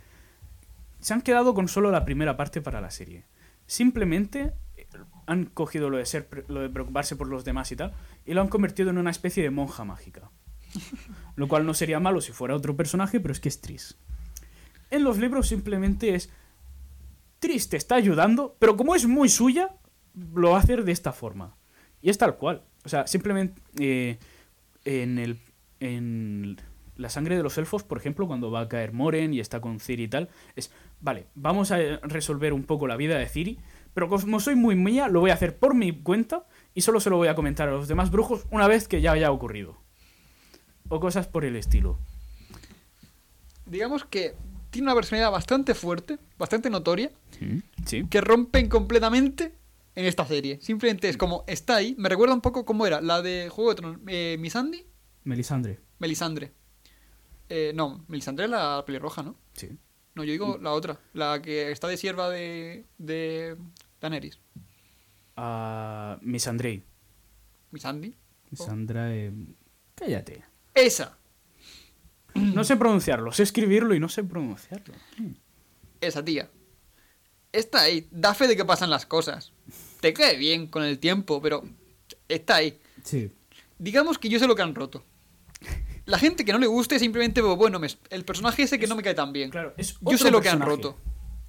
Se 0.98 1.14
han 1.14 1.22
quedado 1.22 1.54
con 1.54 1.68
solo 1.68 1.92
la 1.92 2.04
primera 2.04 2.36
parte 2.36 2.60
para 2.60 2.80
la 2.80 2.90
serie. 2.90 3.26
Simplemente 3.66 4.52
eh, 4.76 4.88
han 5.26 5.44
cogido 5.44 5.88
lo 5.88 5.98
de 5.98 6.06
ser 6.06 6.28
lo 6.48 6.62
de 6.62 6.68
preocuparse 6.68 7.14
por 7.14 7.28
los 7.28 7.44
demás 7.44 7.70
y 7.70 7.76
tal 7.76 7.92
y 8.26 8.34
lo 8.34 8.40
han 8.40 8.48
convertido 8.48 8.90
en 8.90 8.98
una 8.98 9.12
especie 9.12 9.44
de 9.44 9.50
monja 9.50 9.84
mágica. 9.84 10.32
Lo 11.36 11.48
cual 11.48 11.64
no 11.64 11.74
sería 11.74 12.00
malo 12.00 12.20
si 12.20 12.32
fuera 12.32 12.54
otro 12.54 12.76
personaje, 12.76 13.18
pero 13.20 13.32
es 13.32 13.40
que 13.40 13.48
es 13.48 13.60
Tris. 13.60 13.96
En 14.90 15.04
los 15.04 15.18
libros 15.18 15.48
simplemente 15.48 16.14
es 16.14 16.30
Tris 17.38 17.68
te 17.68 17.76
está 17.76 17.94
ayudando, 17.94 18.56
pero 18.58 18.76
como 18.76 18.94
es 18.94 19.06
muy 19.06 19.28
suya, 19.28 19.74
lo 20.34 20.50
va 20.50 20.56
a 20.56 20.60
hacer 20.60 20.84
de 20.84 20.92
esta 20.92 21.12
forma. 21.12 21.56
Y 22.02 22.10
es 22.10 22.18
tal 22.18 22.36
cual. 22.36 22.62
O 22.84 22.88
sea, 22.88 23.06
simplemente 23.06 23.60
eh, 23.78 24.18
en 24.84 25.18
el 25.18 25.38
en 25.80 26.56
la 26.96 27.08
sangre 27.08 27.36
de 27.36 27.42
los 27.42 27.56
elfos, 27.56 27.82
por 27.82 27.96
ejemplo, 27.96 28.26
cuando 28.26 28.50
va 28.50 28.60
a 28.60 28.68
caer 28.68 28.92
Moren 28.92 29.32
y 29.32 29.40
está 29.40 29.60
con 29.62 29.80
Ciri 29.80 30.02
y 30.04 30.08
tal, 30.08 30.28
es, 30.56 30.70
vale, 31.00 31.26
vamos 31.34 31.70
a 31.72 31.78
resolver 32.02 32.52
un 32.52 32.64
poco 32.64 32.86
la 32.86 32.96
vida 32.96 33.16
de 33.18 33.26
Ciri, 33.26 33.58
pero 33.94 34.08
como 34.10 34.38
soy 34.40 34.54
muy 34.56 34.76
mía, 34.76 35.08
lo 35.08 35.20
voy 35.20 35.30
a 35.30 35.34
hacer 35.34 35.58
por 35.58 35.74
mi 35.74 35.92
cuenta 35.92 36.44
y 36.74 36.82
solo 36.82 37.00
se 37.00 37.08
lo 37.08 37.16
voy 37.16 37.28
a 37.28 37.34
comentar 37.34 37.68
a 37.68 37.72
los 37.72 37.88
demás 37.88 38.10
brujos 38.10 38.44
una 38.50 38.68
vez 38.68 38.86
que 38.86 39.00
ya 39.00 39.12
haya 39.12 39.32
ocurrido. 39.32 39.78
O 40.90 41.00
cosas 41.00 41.26
por 41.26 41.46
el 41.46 41.56
estilo. 41.56 41.98
Digamos 43.64 44.04
que 44.04 44.34
tiene 44.70 44.86
una 44.88 44.94
personalidad 44.94 45.30
bastante 45.30 45.74
fuerte, 45.74 46.18
bastante 46.38 46.68
notoria, 46.70 47.10
Sí. 47.86 48.06
que 48.10 48.20
rompen 48.20 48.68
completamente 48.68 49.54
en 50.00 50.06
esta 50.06 50.26
serie. 50.26 50.58
Simplemente 50.60 51.08
es 51.08 51.16
como 51.16 51.44
está 51.46 51.76
ahí. 51.76 51.94
Me 51.98 52.08
recuerda 52.08 52.34
un 52.34 52.40
poco 52.40 52.64
cómo 52.64 52.86
era 52.86 53.00
la 53.00 53.22
de 53.22 53.48
Juego 53.50 53.70
de 53.70 53.76
Tronos. 53.76 54.00
Eh, 54.06 54.36
Missandei, 54.40 54.86
Melisandre. 55.24 55.78
Melisandre. 55.98 56.52
Eh, 57.48 57.72
no, 57.74 58.04
Melisandre 58.08 58.44
es 58.46 58.50
la 58.50 58.82
pelirroja, 58.86 59.22
¿no? 59.22 59.36
Sí. 59.54 59.78
No, 60.14 60.24
yo 60.24 60.32
digo 60.32 60.58
la 60.60 60.72
otra, 60.72 60.98
la 61.12 61.40
que 61.42 61.70
está 61.70 61.86
de 61.88 61.96
sierva 61.96 62.28
de, 62.30 62.86
de 62.98 63.56
Daenerys. 64.00 64.40
a 65.36 66.18
Misandrei. 66.22 66.82
Missandei. 67.70 68.16
Misandra. 68.50 69.14
eh, 69.14 69.32
Cállate. 69.94 70.44
Esa, 70.74 71.16
No 72.34 72.64
sé 72.64 72.76
pronunciarlo, 72.76 73.32
sé 73.32 73.42
escribirlo 73.42 73.94
y 73.94 74.00
no 74.00 74.08
sé 74.08 74.24
pronunciarlo. 74.24 74.94
esa 76.00 76.24
tía. 76.24 76.48
Está 77.52 77.82
ahí, 77.82 78.06
da 78.12 78.32
fe 78.34 78.46
de 78.48 78.56
que 78.56 78.64
pasan 78.64 78.90
las 78.90 79.06
cosas. 79.06 79.52
Te 80.00 80.12
cae 80.12 80.36
bien 80.36 80.66
con 80.66 80.82
el 80.82 80.98
tiempo, 80.98 81.40
pero 81.42 81.62
está 82.28 82.56
ahí. 82.56 82.78
Sí. 83.04 83.30
Digamos 83.78 84.18
que 84.18 84.28
yo 84.28 84.38
sé 84.38 84.46
lo 84.46 84.54
que 84.54 84.62
han 84.62 84.74
roto. 84.74 85.04
La 86.06 86.18
gente 86.18 86.44
que 86.44 86.52
no 86.52 86.58
le 86.58 86.66
guste 86.66 86.98
simplemente, 86.98 87.40
bueno, 87.40 87.78
me- 87.78 87.88
el 88.10 88.24
personaje 88.24 88.62
ese 88.64 88.78
que 88.78 88.86
no 88.86 88.96
me 88.96 89.02
cae 89.02 89.14
tan 89.14 89.32
bien. 89.32 89.50
Claro, 89.50 89.74
es 89.76 89.96
yo 90.00 90.18
sé 90.18 90.30
lo 90.30 90.40
que 90.40 90.48
han 90.48 90.60
roto. 90.60 90.96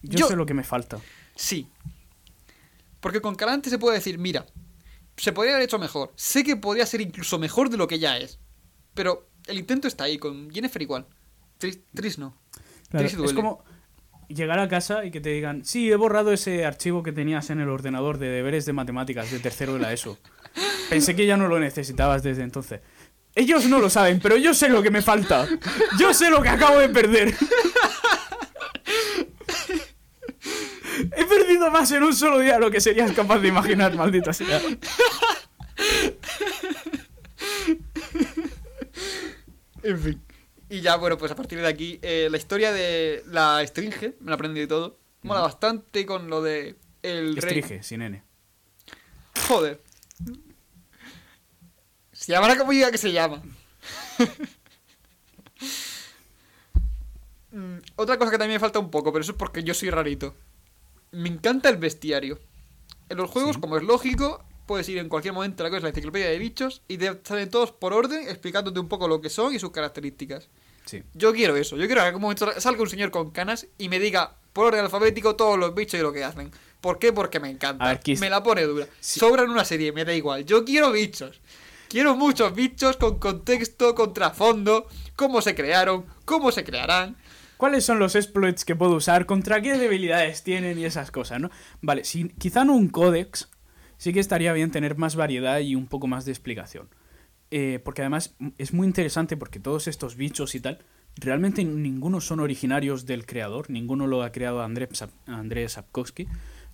Yo, 0.04 0.20
Yo- 0.20 0.28
sé 0.28 0.36
lo 0.36 0.46
que 0.46 0.54
me 0.54 0.64
falta. 0.64 1.00
Sí. 1.36 1.68
Porque 3.00 3.22
con 3.22 3.36
Calante 3.36 3.70
se 3.70 3.80
puede 3.80 3.96
decir, 3.98 4.18
mira, 4.20 4.46
se 5.18 5.32
podría 5.32 5.54
haber 5.54 5.66
hecho 5.66 5.80
mejor. 5.80 6.12
Sé 6.16 6.44
que 6.44 6.56
podría 6.56 6.86
ser 6.86 7.02
incluso 7.02 7.40
mejor 7.40 7.70
de 7.70 7.78
lo 7.78 7.88
que 7.88 8.00
ya 8.00 8.18
es. 8.18 8.40
Pero 8.94 9.28
el 9.48 9.58
intento 9.58 9.88
está 9.88 10.04
ahí, 10.04 10.18
con 10.18 10.52
Jennifer 10.52 10.82
igual. 10.82 11.08
Tris, 11.58 11.80
Tris 11.94 12.18
no. 12.20 12.38
Claro, 12.90 13.06
Tris 13.06 13.14
es 13.14 13.18
duele. 13.18 13.34
como 13.36 13.64
llegar 14.34 14.60
a 14.60 14.68
casa 14.68 15.06
y 15.06 15.12
que 15.12 15.22
te 15.22 15.30
digan, 15.30 15.64
sí, 15.66 15.92
he 15.92 15.96
borrado 15.96 16.32
ese 16.32 16.66
archivo 16.66 17.04
que 17.04 17.12
tenías 17.12 17.50
en 17.50 17.60
el 17.60 17.70
ordenador 17.70 18.18
de 18.18 18.30
deberes 18.30 18.66
de 18.66 18.74
matemáticas 18.74 19.32
de 19.32 19.40
tercero 19.40 19.74
de 19.74 19.80
la 19.80 19.94
ESO. 19.94 20.18
Pensé 20.90 21.16
que 21.16 21.26
ya 21.26 21.38
no 21.38 21.48
lo 21.48 21.60
necesitabas 21.60 22.24
desde 22.24 22.44
entonces. 22.44 22.82
Ellos 23.34 23.66
no 23.66 23.80
lo 23.80 23.90
saben, 23.90 24.20
pero 24.20 24.36
yo 24.36 24.54
sé 24.54 24.68
lo 24.68 24.84
que 24.84 24.92
me 24.92 25.02
falta. 25.02 25.48
Yo 25.98 26.14
sé 26.14 26.30
lo 26.30 26.42
que 26.42 26.50
acabo 26.50 26.80
de 26.80 26.90
perder. 26.90 27.34
He 31.16 31.26
perdido 31.26 31.72
más 31.72 31.90
en 31.92 32.04
un 32.04 32.14
solo 32.14 32.40
día 32.40 32.56
de 32.56 32.60
lo 32.60 32.70
que 32.70 32.82
serías 32.82 33.14
capaz 33.14 33.40
de 33.40 33.48
imaginar, 33.48 33.96
maldita 33.96 34.34
sea. 34.34 34.62
En 39.84 40.00
fin. 40.00 40.22
Y 40.72 40.80
ya, 40.80 40.96
bueno, 40.96 41.18
pues 41.18 41.30
a 41.30 41.36
partir 41.36 41.60
de 41.60 41.68
aquí, 41.68 42.00
eh, 42.02 42.30
la 42.32 42.38
historia 42.38 42.72
de 42.72 43.26
la 43.28 43.62
Estringe, 43.62 44.16
me 44.22 44.30
la 44.30 44.36
aprendí 44.36 44.62
de 44.62 44.68
todo. 44.68 44.98
Mola 45.22 45.42
bastante 45.42 46.06
con 46.06 46.30
lo 46.30 46.42
de 46.42 46.78
el 47.04 47.36
rey. 47.36 47.60
Estrige, 47.60 47.84
sin 47.84 48.02
N. 48.02 48.24
Joder. 49.50 49.82
Se 52.14 52.32
llamará 52.32 52.58
como 52.58 52.72
diga 52.72 52.90
que 52.90 52.98
se 52.98 53.12
llama. 53.12 53.42
Mm, 57.54 57.80
Otra 57.98 58.18
cosa 58.18 58.32
que 58.32 58.38
también 58.38 58.56
me 58.56 58.60
falta 58.62 58.80
un 58.80 58.90
poco, 58.90 59.12
pero 59.12 59.24
eso 59.24 59.34
es 59.34 59.38
porque 59.38 59.62
yo 59.62 59.74
soy 59.74 59.90
rarito. 59.90 60.34
Me 61.12 61.28
encanta 61.28 61.68
el 61.68 61.76
bestiario. 61.76 62.40
En 63.10 63.18
los 63.18 63.30
juegos, 63.30 63.58
como 63.58 63.76
es 63.76 63.84
lógico, 63.84 64.42
puedes 64.66 64.88
ir 64.88 65.00
en 65.00 65.10
cualquier 65.10 65.34
momento 65.34 65.62
a 65.62 65.66
la 65.66 65.70
cosa, 65.70 65.84
la 65.84 65.90
enciclopedia 65.90 66.30
de 66.30 66.40
bichos, 66.40 66.82
y 66.88 66.98
te 66.98 67.20
salen 67.26 67.50
todos 67.50 67.74
por 67.74 67.92
orden 67.92 68.26
explicándote 68.30 68.80
un 68.80 68.88
poco 68.88 69.10
lo 69.10 69.20
que 69.20 69.30
son 69.30 69.54
y 69.54 69.60
sus 69.60 69.72
características. 69.72 70.48
Sí. 70.86 71.04
Yo 71.14 71.34
quiero 71.34 71.56
eso. 71.56 71.76
Yo 71.76 71.86
quiero 71.86 71.96
que 71.96 72.02
en 72.02 72.08
algún 72.08 72.22
momento 72.22 72.60
salga 72.60 72.82
un 72.82 72.90
señor 72.90 73.12
con 73.12 73.32
canas 73.32 73.68
y 73.78 73.90
me 73.90 74.00
diga 74.00 74.36
por 74.54 74.68
orden 74.68 74.84
alfabético 74.84 75.36
todos 75.36 75.58
los 75.58 75.74
bichos 75.74 76.00
y 76.00 76.04
lo 76.04 76.12
que 76.12 76.24
hacen. 76.24 76.52
¿Por 76.82 77.00
qué? 77.00 77.14
Porque 77.14 77.40
me 77.40 77.50
encanta. 77.50 77.86
Ver, 77.86 78.20
Me 78.20 78.30
la 78.30 78.42
pone 78.42 78.64
dura. 78.64 78.88
Sí. 79.00 79.20
Sobra 79.20 79.44
en 79.44 79.52
una 79.52 79.64
serie, 79.64 79.92
me 79.92 80.04
da 80.04 80.14
igual. 80.14 80.46
Yo 80.46 80.66
quiero 80.66 80.92
bichos. 80.92 81.40
Quiero 81.88 82.16
muchos 82.16 82.56
bichos 82.56 82.98
con 82.98 83.20
contexto, 83.20 83.94
con 83.96 84.14
trasfondo, 84.14 84.88
cómo 85.16 85.42
se 85.42 85.54
crearon, 85.54 86.06
cómo 86.24 86.52
se 86.52 86.64
crearán. 86.64 87.18
¿Cuáles 87.58 87.86
son 87.86 88.00
los 88.00 88.16
exploits 88.16 88.66
que 88.66 88.76
puedo 88.76 88.96
usar? 88.96 89.26
¿Contra 89.26 89.62
qué 89.62 89.78
debilidades 89.78 90.42
tienen 90.42 90.80
y 90.80 90.86
esas 90.86 91.12
cosas, 91.12 91.42
no? 91.42 91.52
Vale, 91.82 92.06
si, 92.06 92.30
quizá 92.30 92.64
no 92.66 92.74
un 92.74 92.88
códex, 92.88 93.50
sí 93.98 94.14
que 94.14 94.20
estaría 94.20 94.54
bien 94.54 94.72
tener 94.72 94.98
más 94.98 95.16
variedad 95.16 95.60
y 95.60 95.76
un 95.76 95.86
poco 95.86 96.08
más 96.08 96.26
de 96.26 96.32
explicación. 96.32 96.90
Eh, 97.52 97.80
porque 97.84 98.02
además 98.02 98.36
es 98.58 98.74
muy 98.74 98.88
interesante 98.88 99.36
porque 99.38 99.60
todos 99.60 99.88
estos 99.88 100.16
bichos 100.16 100.56
y 100.56 100.62
tal, 100.62 100.80
realmente 101.18 101.64
ninguno 101.66 102.22
son 102.22 102.40
originarios 102.40 103.06
del 103.06 103.26
creador, 103.26 103.70
ninguno 103.70 104.08
lo 104.08 104.24
ha 104.24 104.32
creado 104.32 104.62
Andrzej 104.62 104.90
Sap- 104.94 105.12
Andrzej 105.28 105.70
Sapkowski, 105.70 106.28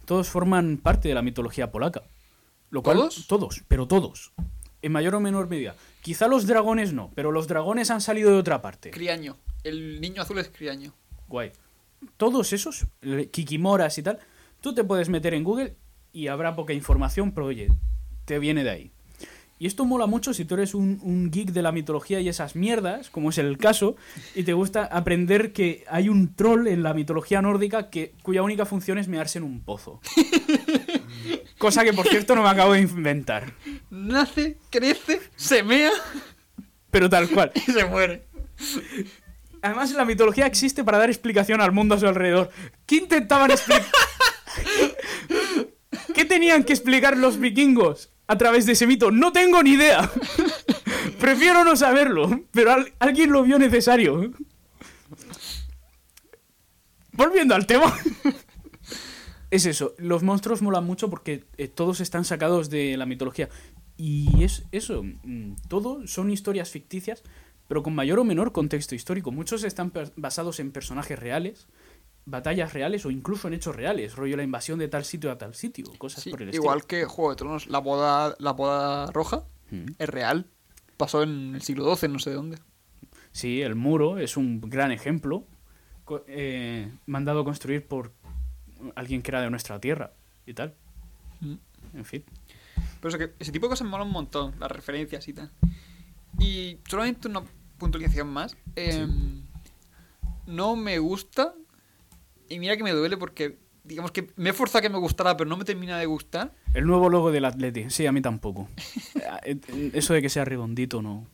todos 0.06 0.30
forman 0.30 0.78
parte 0.78 1.08
de 1.10 1.16
la 1.16 1.24
mitología 1.24 1.72
polaca. 1.72 2.04
Lo 2.70 2.84
cual- 2.84 2.98
¿Todos? 2.98 3.28
Todos, 3.28 3.64
pero 3.68 3.88
todos. 3.88 4.34
En 4.84 4.92
mayor 4.92 5.16
o 5.16 5.20
menor 5.20 5.50
medida. 5.50 5.76
Quizá 6.02 6.28
los 6.28 6.46
dragones 6.46 6.94
no, 6.94 7.12
pero 7.16 7.32
los 7.32 7.48
dragones 7.48 7.90
han 7.90 8.00
salido 8.02 8.30
de 8.32 8.38
otra 8.38 8.62
parte. 8.62 8.92
Criaño. 8.92 9.36
El 9.64 10.00
niño 10.00 10.22
azul 10.22 10.38
es 10.38 10.50
criaño. 10.50 10.94
Guay. 11.28 11.52
Todos 12.18 12.54
esos, 12.54 12.86
Kikimoras 13.32 13.98
y 13.98 14.04
tal, 14.04 14.20
tú 14.62 14.76
te 14.76 14.84
puedes 14.84 15.10
meter 15.10 15.34
en 15.34 15.44
Google 15.44 15.76
y 16.14 16.28
habrá 16.28 16.56
poca 16.56 16.74
información, 16.74 17.32
pero 17.32 17.48
oye, 17.48 17.70
te 18.26 18.38
viene 18.38 18.64
de 18.64 18.70
ahí. 18.70 18.92
Y 19.60 19.66
esto 19.66 19.86
mola 19.86 20.05
mucho 20.05 20.34
si 20.34 20.45
tú 20.45 20.53
eres 20.53 20.76
un, 20.76 20.99
un 21.01 21.32
geek 21.32 21.49
de 21.49 21.64
la 21.64 21.72
mitología 21.72 22.20
y 22.20 22.30
esas 22.30 22.55
mierdas, 22.55 23.10
como 23.10 23.32
es 23.32 23.39
el 23.39 23.58
caso, 23.58 23.95
y 24.36 24.43
te 24.43 24.53
gusta 24.53 24.86
aprender 24.86 25.51
que 25.51 25.84
hay 25.89 26.10
un 26.10 26.36
troll 26.36 26.68
en 26.68 26.84
la 26.84 26.93
mitología 26.93 27.41
nórdica 27.41 27.89
que, 27.89 28.14
cuya 28.22 28.43
única 28.43 28.66
función 28.66 28.99
es 28.99 29.08
mearse 29.08 29.39
en 29.39 29.45
un 29.45 29.62
pozo. 29.62 29.99
Cosa 31.58 31.84
que, 31.84 31.93
por 31.93 32.08
cierto, 32.08 32.36
no 32.36 32.43
me 32.43 32.49
acabo 32.49 32.74
de 32.74 32.82
inventar. 32.82 33.51
Nace, 33.89 34.58
crece, 34.70 35.22
se 35.36 35.64
mea 35.64 35.91
Pero 36.91 37.10
tal 37.10 37.28
cual. 37.30 37.51
y 37.55 37.72
se 37.72 37.86
muere. 37.86 38.28
Además, 39.64 39.91
la 39.93 40.05
mitología 40.05 40.45
existe 40.45 40.84
para 40.84 40.99
dar 40.99 41.10
explicación 41.10 41.62
al 41.62 41.72
mundo 41.72 41.95
a 41.95 41.99
su 41.99 42.08
alrededor. 42.08 42.51
¿Qué 42.86 42.97
intentaban 42.97 43.49
explicar? 43.49 43.88
¿Qué 46.14 46.26
tenían 46.26 46.64
que 46.64 46.74
explicar 46.74 47.18
los 47.18 47.39
vikingos 47.39 48.12
a 48.28 48.38
través 48.38 48.66
de 48.66 48.74
ese 48.74 48.88
mito? 48.88 49.12
No 49.12 49.32
tengo 49.32 49.64
ni 49.64 49.72
idea. 49.72 50.10
Prefiero 51.20 51.64
no 51.64 51.76
saberlo, 51.76 52.42
pero 52.52 52.72
al- 52.74 52.94
alguien 53.00 53.32
lo 53.32 53.44
vio 53.44 53.58
necesario. 53.58 54.32
Volviendo 57.14 57.56
al 57.56 57.66
tema. 57.66 57.94
Es 59.50 59.66
eso, 59.66 59.96
los 59.98 60.24
monstruos 60.24 60.62
molan 60.62 60.84
mucho 60.84 61.10
porque 61.10 61.46
eh, 61.58 61.70
todos 61.70 62.02
están 62.02 62.26
sacados 62.26 62.70
de 62.70 62.98
la 62.98 63.06
mitología. 63.06 63.48
Y 63.96 64.44
es 64.44 64.64
eso, 64.74 65.04
mm, 65.04 65.54
todo 65.70 66.06
son 66.06 66.30
historias 66.32 66.70
ficticias, 66.70 67.24
pero 67.70 67.82
con 67.82 67.96
mayor 67.96 68.20
o 68.20 68.26
menor 68.26 68.52
contexto 68.52 68.94
histórico. 68.94 69.32
Muchos 69.32 69.64
están 69.64 69.94
basados 70.18 70.60
en 70.60 70.74
personajes 70.74 71.18
reales, 71.18 71.68
batallas 72.30 72.74
reales 72.74 73.06
o 73.06 73.10
incluso 73.12 73.48
en 73.48 73.54
hechos 73.56 73.76
reales, 73.76 74.16
rollo 74.16 74.36
la 74.38 74.44
invasión 74.44 74.78
de 74.80 74.88
tal 74.90 75.06
sitio 75.06 75.32
a 75.32 75.38
tal 75.38 75.56
sitio, 75.56 75.86
cosas 75.98 76.24
Sí, 76.24 76.30
por 76.30 76.42
el 76.42 76.50
estilo. 76.50 76.64
igual 76.66 76.86
que 76.86 77.06
Juego 77.06 77.32
de 77.32 77.36
Tronos, 77.38 77.68
la 77.68 77.80
boda, 77.80 78.36
la 78.40 78.52
boda 78.52 79.10
roja 79.12 79.44
Mm. 79.72 79.86
es 79.98 80.10
real. 80.10 80.46
Pasó 80.98 81.24
en 81.24 81.56
el 81.56 81.62
siglo 81.62 81.96
XII, 81.96 82.10
no 82.10 82.20
sé 82.20 82.32
dónde. 82.34 82.58
Sí, 83.32 83.62
el 83.62 83.76
muro 83.76 84.18
es 84.20 84.36
un 84.38 84.62
gran 84.62 84.92
ejemplo, 84.92 85.46
eh, 86.28 86.92
mandado 87.06 87.44
construir 87.44 87.86
por 87.88 88.14
alguien 88.96 89.22
que 89.22 89.32
era 89.32 89.42
de 89.42 89.50
nuestra 89.50 89.80
tierra 89.80 90.14
y 90.46 90.54
tal. 90.54 90.74
Mm. 91.42 91.56
En 91.96 92.06
fin. 92.06 92.24
Pero 93.00 93.10
eso 93.10 93.18
que 93.18 93.34
ese 93.40 93.52
tipo 93.52 93.68
de 93.68 93.70
cosas 93.72 93.88
mola 93.88 94.04
un 94.04 94.12
montón, 94.12 94.54
las 94.60 94.72
referencias 94.72 95.28
y 95.28 95.34
tal. 95.34 95.52
Y 96.40 96.78
solamente 96.90 97.28
una 97.28 97.44
puntualización 97.78 98.28
más. 98.28 98.56
em, 98.76 99.44
No 100.46 100.76
me 100.78 100.98
gusta, 101.00 101.54
y 102.50 102.60
mira 102.60 102.76
que 102.78 102.84
me 102.84 102.91
duele 102.91 103.18
porque, 103.18 103.58
digamos 103.84 104.12
que 104.12 104.30
me 104.36 104.50
he 104.50 104.54
forzado 104.54 104.80
a 104.80 104.82
que 104.82 104.89
me 104.89 104.98
gustara, 104.98 105.36
pero 105.38 105.50
no 105.50 105.58
me 105.58 105.66
termina 105.66 105.98
de 106.00 106.06
gustar. 106.06 106.54
El 106.74 106.86
nuevo 106.86 107.10
logo 107.10 107.32
del 107.32 107.45
Atleti, 107.45 107.89
sí, 107.89 108.06
a 108.06 108.12
mí 108.12 108.22
tampoco. 108.22 108.70
Eh, 109.43 109.58
eh, 109.68 109.91
Eso 109.93 110.14
de 110.14 110.22
que 110.22 110.30
sea 110.30 110.45
redondito, 110.45 111.02
no. 111.02 111.26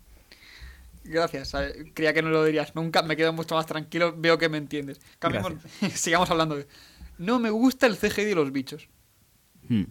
Gracias, 1.06 1.50
¿sabes? 1.50 1.76
creía 1.94 2.14
que 2.14 2.22
no 2.22 2.30
lo 2.30 2.46
dirías 2.46 2.76
nunca, 2.76 3.02
me 3.04 3.18
quedo 3.18 3.34
mucho 3.34 3.56
más 3.56 3.66
tranquilo, 3.66 4.16
veo 4.18 4.38
que 4.38 4.48
me 4.48 4.58
entiendes. 4.58 5.02
Cambiemos- 5.20 5.56
sigamos 5.94 6.30
hablando 6.30 6.56
de... 6.56 6.68
No 7.18 7.40
me 7.40 7.50
gusta 7.50 7.88
el 7.88 7.98
CGI 7.98 8.24
de 8.26 8.36
los 8.36 8.52
bichos. 8.52 8.88
Hmm. 9.68 9.84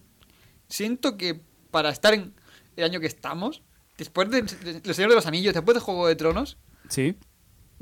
Siento 0.69 1.17
que 1.19 1.41
para 1.71 1.91
estar 1.91 2.15
en 2.15 2.33
el 2.77 2.85
año 2.85 2.99
que 3.01 3.07
estamos, 3.07 3.63
después 3.99 4.31
de, 4.31 4.43
de- 4.43 4.81
El 4.85 4.95
Señor 4.95 5.11
de 5.11 5.17
los 5.17 5.27
Anillos, 5.27 5.53
después 5.53 5.75
de 5.75 5.81
Juego 5.81 6.07
de 6.09 6.17
Tronos, 6.17 6.57
Sí, 6.89 7.15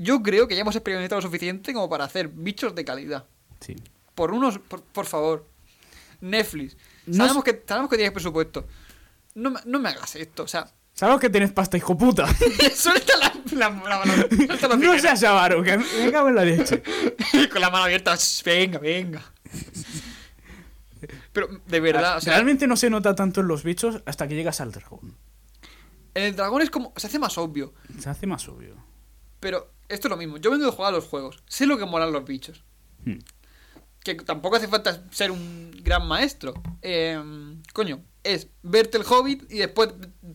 yo 0.03 0.23
creo 0.23 0.49
que 0.49 0.55
ya 0.55 0.63
hemos 0.63 0.75
experimentado 0.77 1.21
lo 1.21 1.27
suficiente 1.27 1.73
como 1.73 1.89
para 1.89 2.05
hacer 2.05 2.29
bichos 2.29 2.75
de 2.75 2.85
calidad. 2.85 3.27
sí. 3.61 3.77
Por 4.15 4.33
unos, 4.33 4.59
por, 4.59 4.83
por 4.83 5.07
favor. 5.07 5.47
Netflix. 6.21 6.77
Sabemos, 7.11 7.43
que, 7.43 7.63
sabemos 7.67 7.89
que 7.89 7.97
tienes 7.97 8.13
presupuesto. 8.13 8.67
No, 9.35 9.51
me- 9.51 9.61
no 9.65 9.79
me 9.79 9.89
hagas 9.89 10.15
esto, 10.17 10.43
o 10.43 10.49
sea... 10.49 10.71
¿Sabes 10.93 11.19
que 11.21 11.31
tienes 11.31 11.53
pasta, 11.53 11.79
hijo 11.79 11.97
puta? 11.97 12.27
suelta 12.75 13.17
la, 13.19 13.33
la, 13.53 13.71
la 13.71 13.71
mano. 13.71 14.13
Suelta 14.29 14.69
la 14.69 14.77
no 14.77 14.99
seas 14.99 15.23
avaro, 15.25 15.63
que 15.63 15.79
me 15.79 16.13
cago 16.13 16.29
en 16.29 16.35
la 16.35 16.45
leche. 16.45 16.83
Con 17.51 17.61
la 17.63 17.71
mano 17.71 17.85
abierta. 17.85 18.15
"Shh, 18.17 18.43
Venga, 18.45 18.79
venga. 18.79 19.23
Pero, 21.33 21.49
de 21.67 21.81
verdad, 21.81 22.19
o 22.19 22.21
sea, 22.21 22.35
Realmente 22.35 22.67
no 22.67 22.77
se 22.77 22.91
nota 22.91 23.15
tanto 23.15 23.41
en 23.41 23.49
los 23.49 23.63
bichos 23.63 24.03
hasta 24.05 24.29
que 24.29 24.35
llegas 24.35 24.61
al 24.61 24.73
dragón. 24.73 25.17
en 26.15 26.25
el 26.25 26.37
dragón 26.37 26.61
es 26.61 26.69
como. 26.71 26.93
Se 26.97 27.07
hace 27.07 27.19
más 27.19 27.39
obvio. 27.39 27.73
Se 27.99 28.11
hace 28.11 28.27
más 28.27 28.47
obvio. 28.49 28.75
Pero 29.39 29.71
esto 29.91 30.09
es 30.09 30.11
lo 30.11 30.17
mismo. 30.17 30.39
Yo 30.39 30.51
vengo 30.51 30.65
de 30.65 30.71
jugar 30.71 30.93
a 30.93 30.97
los 30.97 31.07
juegos. 31.07 31.43
Sé 31.47 31.67
lo 31.67 31.79
que 31.79 31.87
molan 31.87 32.13
los 32.13 32.25
bichos. 32.25 32.63
Hmm. 33.05 33.19
Que 34.03 34.15
tampoco 34.15 34.57
hace 34.57 34.69
falta 34.69 35.05
ser 35.11 35.31
un 35.31 35.73
gran 35.83 36.07
maestro. 36.07 36.55
Eh, 36.81 37.21
coño, 37.75 38.03
es 38.25 38.49
verte 38.63 38.99
el 38.99 39.05
hobbit 39.05 39.51
y 39.51 39.59
después 39.59 39.91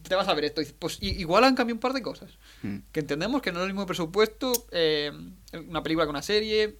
te 0.07 0.15
vas 0.15 0.27
a 0.27 0.33
ver 0.33 0.45
esto. 0.45 0.61
Pues 0.77 0.99
igual 1.01 1.43
han 1.43 1.55
cambiado 1.55 1.75
un 1.75 1.79
par 1.79 1.93
de 1.93 2.01
cosas. 2.01 2.37
Hmm. 2.61 2.79
Que 2.91 2.99
entendemos 2.99 3.41
que 3.41 3.51
no 3.51 3.59
es 3.59 3.67
el 3.67 3.73
mismo 3.73 3.85
presupuesto. 3.85 4.51
eh, 4.71 5.11
una 5.67 5.81
película 5.81 6.05
que 6.05 6.11
una 6.11 6.21
serie. 6.21 6.79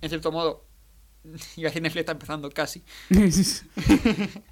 En 0.00 0.08
cierto 0.08 0.32
modo. 0.32 0.64
Y 1.56 1.66
así 1.66 1.80
Netflix 1.80 2.00
está 2.00 2.12
empezando 2.12 2.50
casi. 2.50 2.84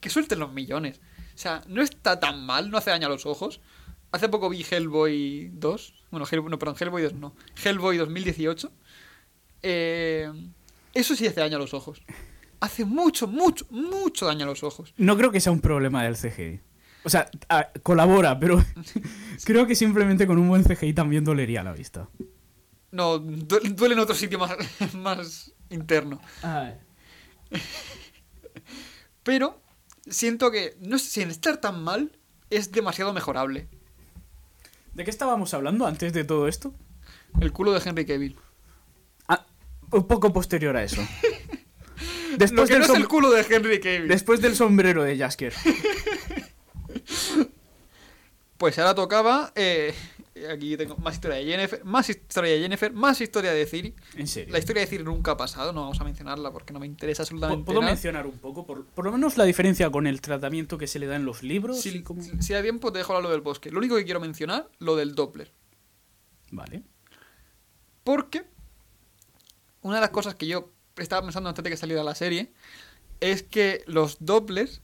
Que 0.00 0.10
suelten 0.10 0.38
los 0.38 0.52
millones. 0.52 1.00
O 1.34 1.38
sea, 1.38 1.62
no 1.66 1.82
está 1.82 2.20
tan 2.20 2.44
mal, 2.44 2.70
no 2.70 2.78
hace 2.78 2.90
daño 2.90 3.06
a 3.06 3.10
los 3.10 3.26
ojos. 3.26 3.60
Hace 4.12 4.28
poco 4.28 4.48
vi 4.48 4.64
Hellboy 4.68 5.50
2. 5.52 5.94
Bueno, 6.10 6.26
Hellboy, 6.30 6.50
no, 6.50 6.58
perdón, 6.58 6.76
Hellboy 6.80 7.02
2 7.02 7.14
no. 7.14 7.34
Hellboy 7.62 7.96
2018. 7.98 8.70
Eh, 9.62 10.30
eso 10.94 11.14
sí 11.14 11.26
hace 11.26 11.40
daño 11.40 11.56
a 11.56 11.60
los 11.60 11.74
ojos. 11.74 12.02
Hace 12.60 12.84
mucho, 12.84 13.26
mucho, 13.28 13.66
mucho 13.70 14.26
daño 14.26 14.44
a 14.44 14.48
los 14.48 14.62
ojos. 14.64 14.94
No 14.96 15.16
creo 15.16 15.30
que 15.30 15.40
sea 15.40 15.52
un 15.52 15.60
problema 15.60 16.02
del 16.04 16.16
CGI. 16.16 16.60
O 17.04 17.10
sea, 17.10 17.30
a- 17.48 17.70
colabora, 17.82 18.38
pero 18.38 18.62
creo 19.44 19.66
que 19.66 19.74
simplemente 19.74 20.26
con 20.26 20.38
un 20.38 20.48
buen 20.48 20.64
CGI 20.64 20.92
también 20.94 21.24
dolería 21.24 21.62
la 21.62 21.72
vista. 21.72 22.08
No, 22.90 23.18
du- 23.18 23.60
duele 23.74 23.94
en 23.94 24.00
otro 24.00 24.14
sitio 24.14 24.38
más, 24.38 24.56
más 24.94 25.52
interno. 25.70 26.20
Pero 29.22 29.60
siento 30.08 30.50
que, 30.50 30.76
no 30.80 30.98
sé, 30.98 31.10
sin 31.20 31.30
estar 31.30 31.58
tan 31.58 31.82
mal, 31.82 32.18
es 32.50 32.72
demasiado 32.72 33.12
mejorable. 33.12 33.68
¿De 34.94 35.04
qué 35.04 35.10
estábamos 35.10 35.54
hablando 35.54 35.86
antes 35.86 36.12
de 36.12 36.24
todo 36.24 36.48
esto? 36.48 36.74
El 37.40 37.52
culo 37.52 37.72
de 37.72 37.80
Henry 37.88 38.04
Cavill. 38.06 38.36
Ah, 39.28 39.46
un 39.92 40.06
poco 40.06 40.32
posterior 40.32 40.76
a 40.76 40.82
eso. 40.82 41.00
Lo 42.32 42.36
Después, 42.38 42.68
que 42.68 42.74
del, 42.78 42.86
no 42.86 42.94
es 42.94 43.00
el 43.00 43.08
culo 43.08 43.30
de 43.30 43.40
Henry 43.48 43.80
Cavill. 43.80 44.08
después 44.08 44.40
del 44.40 44.54
sombrero 44.54 45.02
de 45.02 45.16
Jasker. 45.18 45.52
Pues 48.56 48.76
ahora 48.78 48.94
tocaba. 48.94 49.52
eh, 49.54 49.94
aquí 50.46 50.76
tengo 50.76 50.96
más 50.98 51.14
historia 51.14 51.36
de 51.38 51.44
Jennifer, 51.44 51.84
más 51.84 52.08
historia 52.08 52.52
de 52.52 52.60
Jennifer, 52.60 52.92
más 52.92 53.20
historia 53.20 53.52
de 53.52 53.66
Ciri. 53.66 53.94
En 54.16 54.26
serio. 54.26 54.52
La 54.52 54.58
historia 54.58 54.80
de 54.82 54.86
Ciri 54.86 55.04
nunca 55.04 55.32
ha 55.32 55.36
pasado, 55.36 55.72
no 55.72 55.82
vamos 55.82 56.00
a 56.00 56.04
mencionarla 56.04 56.52
porque 56.52 56.72
no 56.72 56.80
me 56.80 56.86
interesa 56.86 57.22
absolutamente 57.22 57.64
¿Puedo 57.64 57.80
nada. 57.80 57.92
mencionar 57.92 58.26
un 58.26 58.38
poco? 58.38 58.66
Por, 58.66 58.84
por 58.86 59.04
lo 59.04 59.12
menos 59.12 59.36
la 59.36 59.44
diferencia 59.44 59.90
con 59.90 60.06
el 60.06 60.20
tratamiento 60.20 60.78
que 60.78 60.86
se 60.86 60.98
le 60.98 61.06
da 61.06 61.16
en 61.16 61.24
los 61.24 61.42
libros. 61.42 61.80
Si, 61.80 61.90
y 61.90 62.02
cómo- 62.02 62.22
si- 62.22 62.40
si 62.42 62.52
da 62.52 62.62
tiempo, 62.62 62.92
te 62.92 62.98
dejo 62.98 63.12
hablar 63.14 63.24
lo 63.24 63.30
del 63.30 63.40
bosque. 63.40 63.70
Lo 63.70 63.78
único 63.78 63.96
que 63.96 64.04
quiero 64.04 64.20
mencionar, 64.20 64.68
lo 64.78 64.96
del 64.96 65.14
Doppler. 65.14 65.52
Vale. 66.50 66.82
Porque 68.04 68.44
una 69.82 69.96
de 69.96 70.00
las 70.00 70.10
cosas 70.10 70.34
que 70.34 70.46
yo 70.46 70.70
estaba 70.96 71.22
pensando 71.22 71.48
antes 71.48 71.62
de 71.62 71.70
que 71.70 71.76
saliera 71.76 72.02
la 72.02 72.14
serie 72.14 72.52
es 73.20 73.42
que 73.42 73.82
los 73.86 74.16
Dopplers 74.20 74.80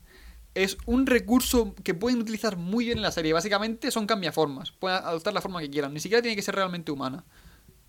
es 0.55 0.79
un 0.87 1.07
recurso 1.07 1.75
que 1.83 1.95
pueden 1.95 2.21
utilizar 2.21 2.57
muy 2.57 2.87
bien 2.87 2.99
en 2.99 3.03
la 3.03 3.13
serie. 3.13 3.33
Básicamente 3.33 3.91
son 3.91 4.07
cambiaformas. 4.07 4.71
Pueden 4.71 4.99
adoptar 4.99 5.35
la 5.35 5.41
forma 5.41 5.61
que 5.61 5.71
quieran. 5.71 5.93
Ni 5.93 6.01
siquiera 6.01 6.23
tiene 6.23 6.37
que 6.37 6.43
ser 6.43 6.55
realmente 6.55 6.93
humana. 6.93 7.25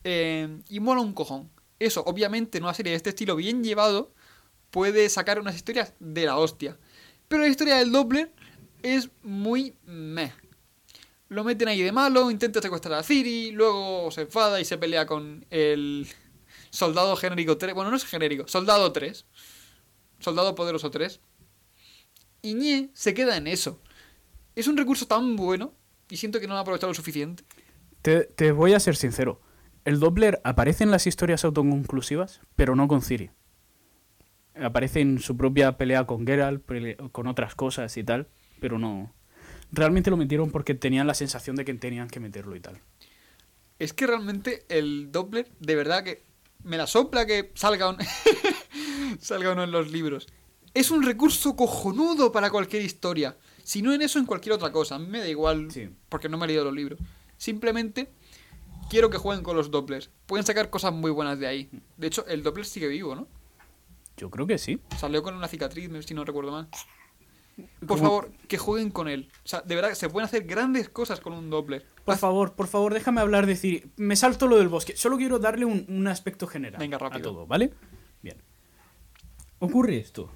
Eh, 0.04 0.60
y 0.70 0.80
mola 0.80 1.02
un 1.02 1.14
cojón. 1.14 1.50
Eso, 1.80 2.04
obviamente, 2.06 2.58
en 2.58 2.64
una 2.64 2.74
serie 2.74 2.92
de 2.92 2.98
este 2.98 3.10
estilo 3.10 3.36
bien 3.36 3.64
llevado, 3.64 4.14
puede 4.72 5.10
sacar 5.10 5.40
unas 5.40 5.56
historias 5.56 5.94
de 6.00 6.26
la 6.26 6.38
hostia. 6.38 6.78
Pero 7.28 7.44
la 7.44 7.48
historia 7.48 7.78
del 7.78 7.92
Doppler 7.92 8.32
es 8.82 9.10
muy 9.24 9.76
meh. 9.86 10.34
Lo 11.28 11.44
meten 11.44 11.68
ahí 11.68 11.82
de 11.82 11.92
malo, 11.92 12.30
intenta 12.30 12.62
secuestrar 12.62 13.00
a 13.00 13.04
Ciri, 13.04 13.52
luego 13.52 14.12
se 14.12 14.22
enfada 14.22 14.62
y 14.62 14.66
se 14.66 14.78
pelea 14.78 15.08
con 15.08 15.46
el 15.50 16.08
soldado 16.70 17.16
genérico 17.16 17.58
3. 17.58 17.74
Bueno, 17.74 17.90
no 17.90 17.98
es 17.98 18.06
genérico, 18.06 18.48
soldado 18.48 18.92
3. 18.92 19.26
Soldado 20.20 20.56
poderoso 20.56 20.92
3. 20.92 21.20
Y 22.46 22.54
ñe 22.54 22.90
se 22.94 23.14
queda 23.16 23.38
en 23.38 23.48
eso. 23.48 23.82
Es 24.56 24.68
un 24.68 24.78
recurso 24.78 25.08
tan 25.08 25.36
bueno 25.36 25.74
y 26.10 26.18
siento 26.18 26.40
que 26.40 26.46
no 26.48 26.54
lo 26.54 26.60
ha 26.60 26.62
aprovechado 26.62 26.92
lo 26.92 26.94
suficiente. 26.94 27.44
Te, 28.04 28.26
te 28.26 28.52
voy 28.52 28.74
a 28.74 28.80
ser 28.80 28.96
sincero. 28.96 29.42
El 29.84 30.00
Doppler 30.00 30.42
aparece 30.44 30.84
en 30.84 30.92
las 30.92 31.08
historias 31.08 31.44
autoconclusivas, 31.44 32.42
pero 32.56 32.76
no 32.76 32.88
con 32.88 33.02
Ciri. 33.02 33.32
Aparece 34.62 35.02
en 35.02 35.20
su 35.20 35.36
propia 35.36 35.78
pelea 35.78 36.06
con 36.06 36.26
Geralt, 36.26 36.64
con 37.12 37.28
otras 37.28 37.56
cosas 37.56 37.98
y 37.98 38.04
tal, 38.04 38.28
pero 38.60 38.78
no. 38.80 39.12
Realmente 39.72 40.10
lo 40.12 40.18
metieron 40.18 40.52
porque 40.52 40.76
tenían 40.76 41.08
la 41.08 41.14
sensación 41.16 41.56
de 41.56 41.66
que 41.66 41.74
tenían 41.74 42.08
que 42.10 42.20
meterlo 42.20 42.56
y 42.56 42.60
tal. 42.62 42.80
Es 43.80 43.92
que 43.94 44.06
realmente 44.08 44.66
el 44.70 45.12
Doppler, 45.12 45.52
de 45.60 45.76
verdad 45.76 46.04
que 46.04 46.24
me 46.64 46.78
la 46.78 46.86
sopla 46.88 47.26
que 47.26 47.52
salga, 47.56 47.90
un- 47.90 47.98
salga 49.20 49.52
uno 49.52 49.64
en 49.64 49.72
los 49.72 49.92
libros. 49.92 50.28
Es 50.76 50.92
un 50.92 51.02
recurso 51.04 51.56
cojonudo 51.56 52.32
para 52.32 52.52
cualquier 52.52 52.84
historia. 52.84 53.36
Si 53.64 53.82
no 53.82 53.94
en 53.94 54.02
eso, 54.04 54.20
en 54.20 54.26
cualquier 54.26 54.54
otra 54.54 54.72
cosa. 54.72 54.96
A 54.96 55.00
mí 55.00 55.08
me 55.08 55.20
da 55.20 55.28
igual, 55.28 55.72
Sí. 55.72 55.90
porque 56.10 56.30
no 56.30 56.38
me 56.38 56.44
he 56.46 56.48
leído 56.50 56.66
los 56.66 56.74
libros. 56.74 57.00
Simplemente 57.38 58.12
quiero 58.90 59.10
que 59.10 59.18
jueguen 59.18 59.44
con 59.44 59.56
los 59.56 59.72
Dopplers. 59.72 60.10
Pueden 60.28 60.46
sacar 60.46 60.70
cosas 60.70 60.94
muy 60.94 61.10
buenas 61.12 61.40
de 61.40 61.48
ahí. 61.48 61.70
De 61.98 62.08
hecho, 62.08 62.26
el 62.28 62.44
Doppler 62.44 62.66
sigue 62.66 62.88
vivo, 62.88 63.16
¿no? 63.16 63.28
Yo 64.18 64.30
creo 64.30 64.46
que 64.46 64.58
sí. 64.58 64.80
Salió 64.98 65.24
con 65.24 65.34
una 65.36 65.48
cicatriz, 65.48 65.90
si 66.06 66.14
no 66.14 66.24
recuerdo 66.26 66.52
mal. 66.52 66.68
Por 67.88 67.98
favor, 68.00 68.32
que 68.50 68.58
jueguen 68.58 68.92
con 68.92 69.08
él. 69.08 69.30
O 69.46 69.48
sea, 69.48 69.62
de 69.62 69.76
verdad, 69.76 69.94
se 69.94 70.10
pueden 70.10 70.26
hacer 70.26 70.44
grandes 70.44 70.90
cosas 70.90 71.22
con 71.22 71.32
un 71.32 71.50
Doppler. 71.50 71.86
Por 72.04 72.18
favor, 72.18 72.54
por 72.54 72.68
favor, 72.68 72.94
déjame 72.94 73.22
hablar 73.22 73.46
de 73.46 73.56
Ciri. 73.56 73.92
Me 73.96 74.18
salto 74.18 74.48
lo 74.48 74.58
del 74.58 74.68
bosque. 74.68 74.96
Solo 74.98 75.16
quiero 75.18 75.40
darle 75.40 75.64
un, 75.64 75.86
un 75.88 76.08
aspecto 76.08 76.48
general 76.48 76.80
Venga, 76.80 76.98
a 76.98 77.00
rápido. 77.00 77.32
todo, 77.32 77.48
¿vale? 77.48 77.72
Bien. 78.22 78.38
Ocurre 79.60 79.98
esto. 79.98 80.30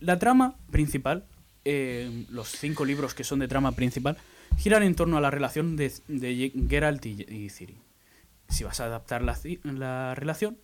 La 0.00 0.18
trama 0.18 0.56
principal, 0.70 1.24
eh, 1.64 2.24
los 2.30 2.48
cinco 2.48 2.84
libros 2.84 3.14
que 3.14 3.24
son 3.24 3.40
de 3.40 3.48
trama 3.48 3.72
principal, 3.72 4.16
giran 4.56 4.82
en 4.82 4.94
torno 4.94 5.16
a 5.16 5.20
la 5.20 5.30
relación 5.30 5.76
de, 5.76 5.92
Geralt 6.68 7.04
y, 7.06 7.48
Ciri. 7.50 7.78
Si 8.48 8.64
vas 8.64 8.80
a 8.80 8.86
adaptar 8.86 9.22
la, 9.22 9.36
la 9.64 10.14
relación, 10.14 10.58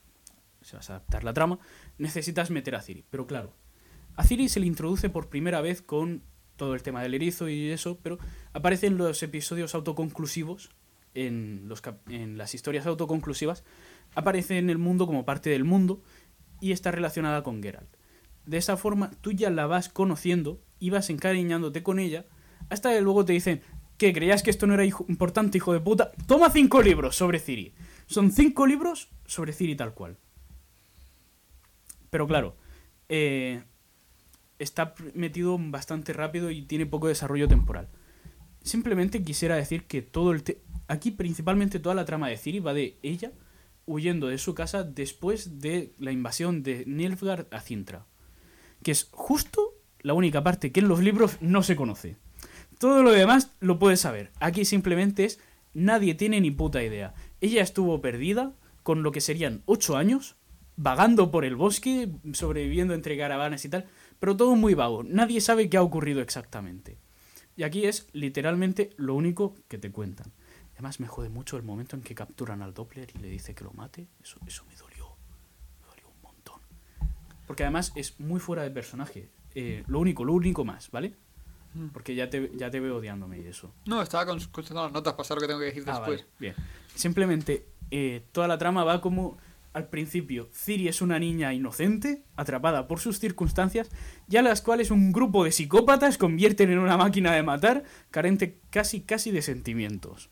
si 0.63 0.77
vas 0.77 0.89
a 0.91 0.95
adaptar 0.95 1.25
la 1.25 1.35
trama, 1.35 1.59
necesitas 1.99 2.51
meter 2.51 2.77
a 2.77 2.81
Ciri. 2.81 3.05
Pero 3.11 3.27
claro, 3.27 3.53
a 4.17 4.25
Ciri 4.25 4.49
se 4.49 4.61
le 4.61 4.67
introduce 4.67 5.11
por 5.11 5.29
primera 5.29 5.61
vez 5.61 5.83
con 5.83 6.23
todo 6.57 6.75
el 6.75 6.83
tema 6.83 7.03
del 7.03 7.15
erizo 7.15 7.49
y 7.49 7.71
eso, 7.71 7.99
pero 8.03 8.19
aparece 8.53 8.87
en 8.87 8.97
los 8.97 9.23
episodios 9.23 9.75
autoconclusivos, 9.75 10.71
en 11.15 11.69
las 12.37 12.55
historias 12.55 12.87
autoconclusivas, 12.87 13.65
aparece 14.15 14.59
en 14.59 14.71
el 14.71 14.79
mundo 14.79 15.07
como 15.07 15.25
parte 15.25 15.51
del 15.51 15.65
mundo 15.65 16.03
y 16.61 16.73
está 16.73 16.93
relacionada 16.93 17.43
con 17.43 17.63
Geralt. 17.63 17.89
De 18.47 18.59
esa 18.59 18.77
forma, 18.77 19.11
tú 19.21 19.33
ya 19.33 19.51
la 19.51 19.67
vas 19.67 19.89
conociendo 19.89 20.61
y 20.79 20.91
vas 20.91 21.09
encariñándote 21.11 21.83
con 21.83 21.99
ella, 21.99 22.27
hasta 22.69 22.91
que 22.93 23.01
luego 23.01 23.25
te 23.25 23.33
dicen 23.33 23.63
que 23.97 24.13
creías 24.13 24.43
que 24.43 24.51
esto 24.51 24.67
no 24.67 24.75
era 24.75 24.85
hijo- 24.85 25.07
importante, 25.09 25.59
hijo 25.59 25.73
de 25.73 25.81
puta. 25.81 26.13
Toma 26.27 26.51
cinco 26.51 26.83
libros 26.83 27.17
sobre 27.17 27.39
Ciri. 27.39 27.75
Son 28.07 28.31
cinco 28.33 28.67
libros 28.67 29.09
sobre 29.25 29.53
Ciri 29.53 29.77
tal 29.77 29.95
cual. 29.95 30.19
Pero 32.11 32.27
claro, 32.27 32.57
eh, 33.09 33.63
está 34.59 34.95
metido 35.15 35.57
bastante 35.59 36.13
rápido 36.13 36.51
y 36.51 36.63
tiene 36.63 36.87
poco 36.87 37.09
desarrollo 37.09 37.49
temporal. 37.49 37.89
Simplemente 38.63 39.23
quisiera 39.23 39.57
decir 39.57 39.85
que 39.85 40.03
todo 40.03 40.33
el... 40.33 40.43
Aquí 40.87 41.11
principalmente 41.11 41.79
toda 41.81 41.95
la 41.95 42.05
trama 42.05 42.29
de 42.29 42.37
Ciri 42.37 42.61
va 42.61 42.75
de 42.75 42.99
ella 43.03 43.33
huyendo 43.87 44.29
de 44.29 44.39
su 44.39 44.55
casa 44.55 44.83
después 44.85 45.61
de 45.61 45.95
la 45.99 46.13
invasión 46.13 46.63
de 46.63 46.85
Nilfgaard 46.87 47.47
a 47.51 47.61
Cintra. 47.61 48.07
Que 48.85 48.93
es 48.93 49.09
justo 49.11 49.75
la 49.99 50.15
única 50.15 50.45
parte 50.45 50.71
que 50.71 50.79
en 50.79 50.87
los 50.87 51.01
libros 51.01 51.39
no 51.41 51.65
se 51.65 51.75
conoce. 51.75 52.17
Todo 52.79 53.03
lo 53.03 53.11
demás 53.11 53.51
lo 53.59 53.81
puedes 53.81 54.01
saber. 54.01 54.31
Aquí 54.39 54.65
simplemente 54.65 55.25
es 55.25 55.41
nadie 55.73 56.15
tiene 56.15 56.41
ni 56.41 56.53
puta 56.53 56.85
idea. 56.85 57.15
Ella 57.41 57.63
estuvo 57.63 58.01
perdida 58.01 58.53
con 58.85 59.03
lo 59.03 59.11
que 59.11 59.21
serían 59.21 59.63
ocho 59.67 59.97
años, 59.97 60.37
vagando 60.77 61.33
por 61.33 61.45
el 61.45 61.57
bosque, 61.57 62.09
sobreviviendo 62.33 62.95
entre 62.95 63.19
caravanas 63.19 63.65
y 63.65 63.69
tal, 63.69 63.87
pero 64.21 64.37
todo 64.37 64.55
muy 64.55 64.75
vago. 64.75 65.03
Nadie 65.03 65.41
sabe 65.41 65.69
qué 65.69 65.77
ha 65.79 65.83
ocurrido 65.83 66.21
exactamente. 66.21 66.99
Y 67.57 67.63
aquí 67.63 67.87
es 67.87 68.09
literalmente 68.13 68.91
lo 68.97 69.15
único 69.15 69.55
que 69.69 69.79
te 69.79 69.91
cuentan. 69.91 70.33
Además 70.75 70.99
me 70.99 71.07
jode 71.07 71.29
mucho 71.29 71.57
el 71.57 71.63
momento 71.63 71.95
en 71.95 72.03
que 72.03 72.15
capturan 72.15 72.63
al 72.63 72.75
Doppler 72.75 73.09
y 73.15 73.19
le 73.19 73.29
dice 73.29 73.55
que 73.55 73.65
lo 73.65 73.73
mate. 73.73 74.09
Eso, 74.23 74.39
me 74.43 74.75
dolió. 74.77 75.17
Me 75.81 75.87
dolió 75.89 76.09
un 76.09 76.21
montón. 76.21 76.61
Porque 77.47 77.63
además 77.65 77.93
es 77.95 78.19
muy 78.21 78.41
fuera 78.41 78.63
de 78.63 78.71
personaje. 78.71 79.29
Eh, 79.55 79.85
lo 79.87 80.01
único, 80.01 80.25
lo 80.25 80.33
único 80.33 80.65
más, 80.65 80.91
¿vale? 80.91 81.15
Porque 81.93 82.15
ya 82.15 82.31
te, 82.31 82.53
ya 82.57 82.71
te 82.71 82.79
veo 82.79 82.97
odiándome 82.99 83.41
y 83.41 83.47
eso. 83.47 83.75
No, 83.87 84.01
estaba 84.01 84.25
con- 84.27 84.39
consultando 84.39 84.85
las 84.85 84.93
notas 84.93 85.15
para 85.15 85.25
saber 85.25 85.43
lo 85.43 85.47
que 85.49 85.53
tengo 85.53 85.61
que 85.61 85.67
decir 85.67 85.83
Ah, 85.87 85.93
después. 85.99 86.21
vale, 86.21 86.31
bien. 86.39 86.55
Simplemente 86.95 87.67
eh, 87.91 88.23
toda 88.33 88.47
la 88.47 88.59
trama 88.59 88.85
va 88.85 89.01
como 89.01 89.37
al 89.73 89.89
principio 89.89 90.49
Ciri 90.53 90.87
es 90.87 91.03
una 91.03 91.19
niña 91.19 91.53
inocente, 91.53 92.23
atrapada 92.37 92.87
por 92.87 93.01
sus 93.01 93.19
circunstancias, 93.19 93.91
y 94.29 94.37
a 94.37 94.43
las 94.43 94.63
cuales 94.63 94.93
un 94.93 95.11
grupo 95.13 95.43
de 95.45 95.51
psicópatas 95.51 96.17
convierten 96.17 96.71
en 96.71 96.79
una 96.79 96.97
máquina 96.97 97.33
de 97.33 97.43
matar, 97.43 97.83
carente 98.13 98.61
casi 98.71 99.01
casi 99.01 99.33
de 99.33 99.43
sentimientos. 99.43 100.31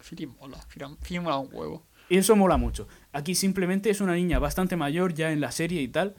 Firi 0.00 0.26
mola, 0.26 0.58
Firi 1.00 1.20
mola 1.20 1.38
un 1.38 1.48
huevo. 1.52 1.86
Y 2.08 2.16
eso 2.18 2.34
mola 2.34 2.56
mucho. 2.56 2.88
Aquí 3.12 3.36
simplemente 3.36 3.88
es 3.88 4.00
una 4.00 4.14
niña 4.14 4.40
bastante 4.40 4.74
mayor 4.74 5.14
ya 5.14 5.30
en 5.30 5.40
la 5.40 5.52
serie 5.52 5.80
y 5.80 5.86
tal, 5.86 6.16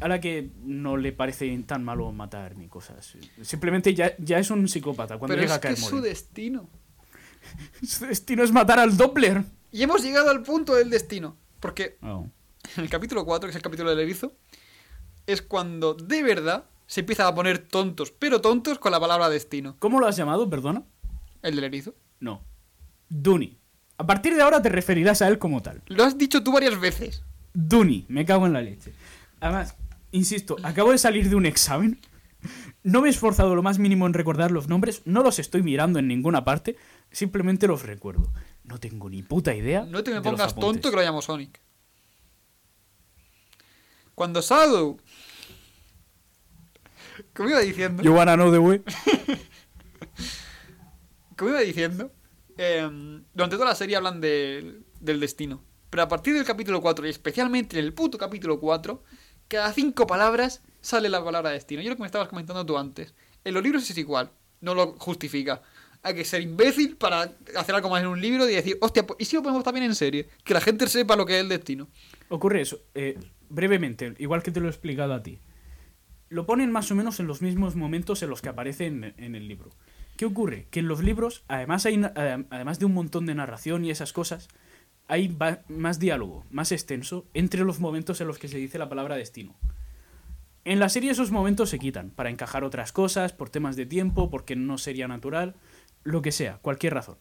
a 0.00 0.08
la 0.08 0.20
que 0.20 0.50
no 0.64 0.96
le 0.96 1.12
parece 1.12 1.56
tan 1.66 1.84
malo 1.84 2.10
matar 2.12 2.56
ni 2.56 2.68
cosas. 2.68 3.16
Simplemente 3.42 3.94
ya, 3.94 4.14
ya 4.18 4.38
es 4.38 4.50
un 4.50 4.68
psicópata 4.68 5.18
cuando 5.18 5.34
Pero 5.34 5.42
llega 5.42 5.54
es 5.54 5.58
a 5.58 5.60
que 5.60 5.68
caer 5.68 5.78
es 5.78 5.84
su 5.84 6.00
destino. 6.00 6.68
Su 7.82 8.06
destino 8.06 8.44
es 8.44 8.52
matar 8.52 8.78
al 8.78 8.96
Doppler. 8.96 9.44
Y 9.72 9.82
hemos 9.82 10.02
llegado 10.02 10.30
al 10.30 10.42
punto 10.42 10.74
del 10.74 10.90
destino. 10.90 11.36
Porque 11.60 11.96
Oh. 12.02 12.26
en 12.76 12.84
el 12.84 12.88
capítulo 12.90 13.24
4, 13.24 13.46
que 13.48 13.50
es 13.50 13.56
el 13.56 13.62
capítulo 13.62 13.90
del 13.90 13.98
erizo, 14.00 14.32
es 15.26 15.42
cuando 15.42 15.94
de 15.94 16.22
verdad 16.22 16.64
se 16.86 17.00
empiezan 17.00 17.26
a 17.26 17.34
poner 17.34 17.58
tontos, 17.58 18.12
pero 18.12 18.40
tontos 18.40 18.78
con 18.78 18.92
la 18.92 19.00
palabra 19.00 19.28
destino. 19.28 19.76
¿Cómo 19.78 19.98
lo 19.98 20.06
has 20.06 20.16
llamado, 20.16 20.48
perdona? 20.50 20.84
El 21.42 21.56
del 21.56 21.64
erizo. 21.64 21.94
No. 22.20 22.42
Duni. 23.08 23.58
A 23.98 24.06
partir 24.06 24.34
de 24.34 24.42
ahora 24.42 24.62
te 24.62 24.68
referirás 24.68 25.22
a 25.22 25.28
él 25.28 25.38
como 25.38 25.62
tal. 25.62 25.82
Lo 25.86 26.04
has 26.04 26.16
dicho 26.18 26.42
tú 26.42 26.52
varias 26.52 26.78
veces. 26.80 27.22
Duni, 27.54 28.04
me 28.08 28.24
cago 28.24 28.46
en 28.46 28.52
la 28.52 28.62
leche. 28.62 28.92
Además, 29.42 29.76
insisto, 30.12 30.56
acabo 30.62 30.92
de 30.92 30.98
salir 30.98 31.28
de 31.28 31.34
un 31.34 31.46
examen. 31.46 31.98
No 32.84 33.02
me 33.02 33.08
he 33.08 33.10
esforzado 33.10 33.56
lo 33.56 33.62
más 33.62 33.80
mínimo 33.80 34.06
en 34.06 34.14
recordar 34.14 34.52
los 34.52 34.68
nombres, 34.68 35.02
no 35.04 35.24
los 35.24 35.40
estoy 35.40 35.64
mirando 35.64 35.98
en 35.98 36.06
ninguna 36.06 36.44
parte, 36.44 36.76
simplemente 37.10 37.66
los 37.66 37.82
recuerdo. 37.82 38.32
No 38.62 38.78
tengo 38.78 39.10
ni 39.10 39.22
puta 39.22 39.52
idea. 39.52 39.84
No 39.84 40.04
te 40.04 40.12
me 40.12 40.22
pongas 40.22 40.54
tonto 40.54 40.90
que 40.90 40.96
lo 40.96 41.02
llamo 41.02 41.20
Sonic. 41.22 41.60
Cuando 44.14 44.40
Shadow... 44.40 44.96
Como 47.34 47.48
iba 47.48 47.58
diciendo... 47.58 48.02
You 48.04 48.14
wanna 48.14 48.36
know 48.36 48.52
the 48.52 48.58
way? 48.58 48.80
Como 51.36 51.50
iba 51.50 51.60
diciendo, 51.60 52.12
eh, 52.56 52.88
durante 53.34 53.56
toda 53.56 53.70
la 53.70 53.74
serie 53.74 53.96
hablan 53.96 54.20
de- 54.20 54.82
del 55.00 55.18
destino. 55.18 55.64
Pero 55.90 56.04
a 56.04 56.08
partir 56.08 56.34
del 56.34 56.44
capítulo 56.44 56.80
4, 56.80 57.06
y 57.06 57.10
especialmente 57.10 57.78
en 57.78 57.84
el 57.84 57.92
puto 57.92 58.16
capítulo 58.16 58.60
4, 58.60 59.02
cada 59.52 59.70
cinco 59.74 60.06
palabras 60.06 60.62
sale 60.80 61.10
la 61.10 61.22
palabra 61.22 61.50
destino. 61.50 61.82
Yo 61.82 61.90
lo 61.90 61.96
que 61.96 62.00
me 62.02 62.06
estabas 62.06 62.28
comentando 62.28 62.64
tú 62.64 62.78
antes. 62.78 63.12
En 63.44 63.52
los 63.52 63.62
libros 63.62 63.88
es 63.88 63.98
igual, 63.98 64.30
no 64.62 64.74
lo 64.74 64.94
justifica. 64.98 65.60
Hay 66.02 66.14
que 66.14 66.24
ser 66.24 66.40
imbécil 66.40 66.96
para 66.96 67.30
hacer 67.54 67.74
algo 67.74 67.90
más 67.90 68.00
en 68.00 68.08
un 68.08 68.18
libro 68.18 68.48
y 68.48 68.54
decir, 68.54 68.78
hostia, 68.80 69.06
pues, 69.06 69.20
¿y 69.20 69.26
si 69.26 69.36
lo 69.36 69.42
ponemos 69.42 69.62
también 69.62 69.84
en 69.84 69.94
serie? 69.94 70.30
Que 70.42 70.54
la 70.54 70.62
gente 70.62 70.88
sepa 70.88 71.16
lo 71.16 71.26
que 71.26 71.36
es 71.36 71.42
el 71.42 71.50
destino. 71.50 71.88
Ocurre 72.30 72.62
eso, 72.62 72.80
eh, 72.94 73.18
brevemente, 73.50 74.14
igual 74.18 74.42
que 74.42 74.52
te 74.52 74.60
lo 74.60 74.68
he 74.68 74.70
explicado 74.70 75.12
a 75.12 75.22
ti. 75.22 75.38
Lo 76.30 76.46
ponen 76.46 76.72
más 76.72 76.90
o 76.90 76.94
menos 76.94 77.20
en 77.20 77.26
los 77.26 77.42
mismos 77.42 77.76
momentos 77.76 78.22
en 78.22 78.30
los 78.30 78.40
que 78.40 78.48
aparece 78.48 78.86
en, 78.86 79.12
en 79.18 79.34
el 79.34 79.48
libro. 79.48 79.68
¿Qué 80.16 80.24
ocurre? 80.24 80.66
Que 80.70 80.80
en 80.80 80.88
los 80.88 81.04
libros, 81.04 81.44
además, 81.46 81.84
hay, 81.84 81.98
adem- 81.98 82.46
además 82.48 82.78
de 82.78 82.86
un 82.86 82.94
montón 82.94 83.26
de 83.26 83.34
narración 83.34 83.84
y 83.84 83.90
esas 83.90 84.14
cosas, 84.14 84.48
hay 85.12 85.36
más 85.68 85.98
diálogo, 85.98 86.46
más 86.50 86.72
extenso, 86.72 87.26
entre 87.34 87.64
los 87.64 87.80
momentos 87.80 88.22
en 88.22 88.28
los 88.28 88.38
que 88.38 88.48
se 88.48 88.56
dice 88.56 88.78
la 88.78 88.88
palabra 88.88 89.14
destino. 89.14 89.54
En 90.64 90.80
la 90.80 90.88
serie 90.88 91.10
esos 91.10 91.30
momentos 91.30 91.68
se 91.68 91.78
quitan, 91.78 92.08
para 92.08 92.30
encajar 92.30 92.64
otras 92.64 92.92
cosas, 92.92 93.34
por 93.34 93.50
temas 93.50 93.76
de 93.76 93.84
tiempo, 93.84 94.30
porque 94.30 94.56
no 94.56 94.78
sería 94.78 95.08
natural, 95.08 95.54
lo 96.02 96.22
que 96.22 96.32
sea, 96.32 96.60
cualquier 96.62 96.94
razón. 96.94 97.18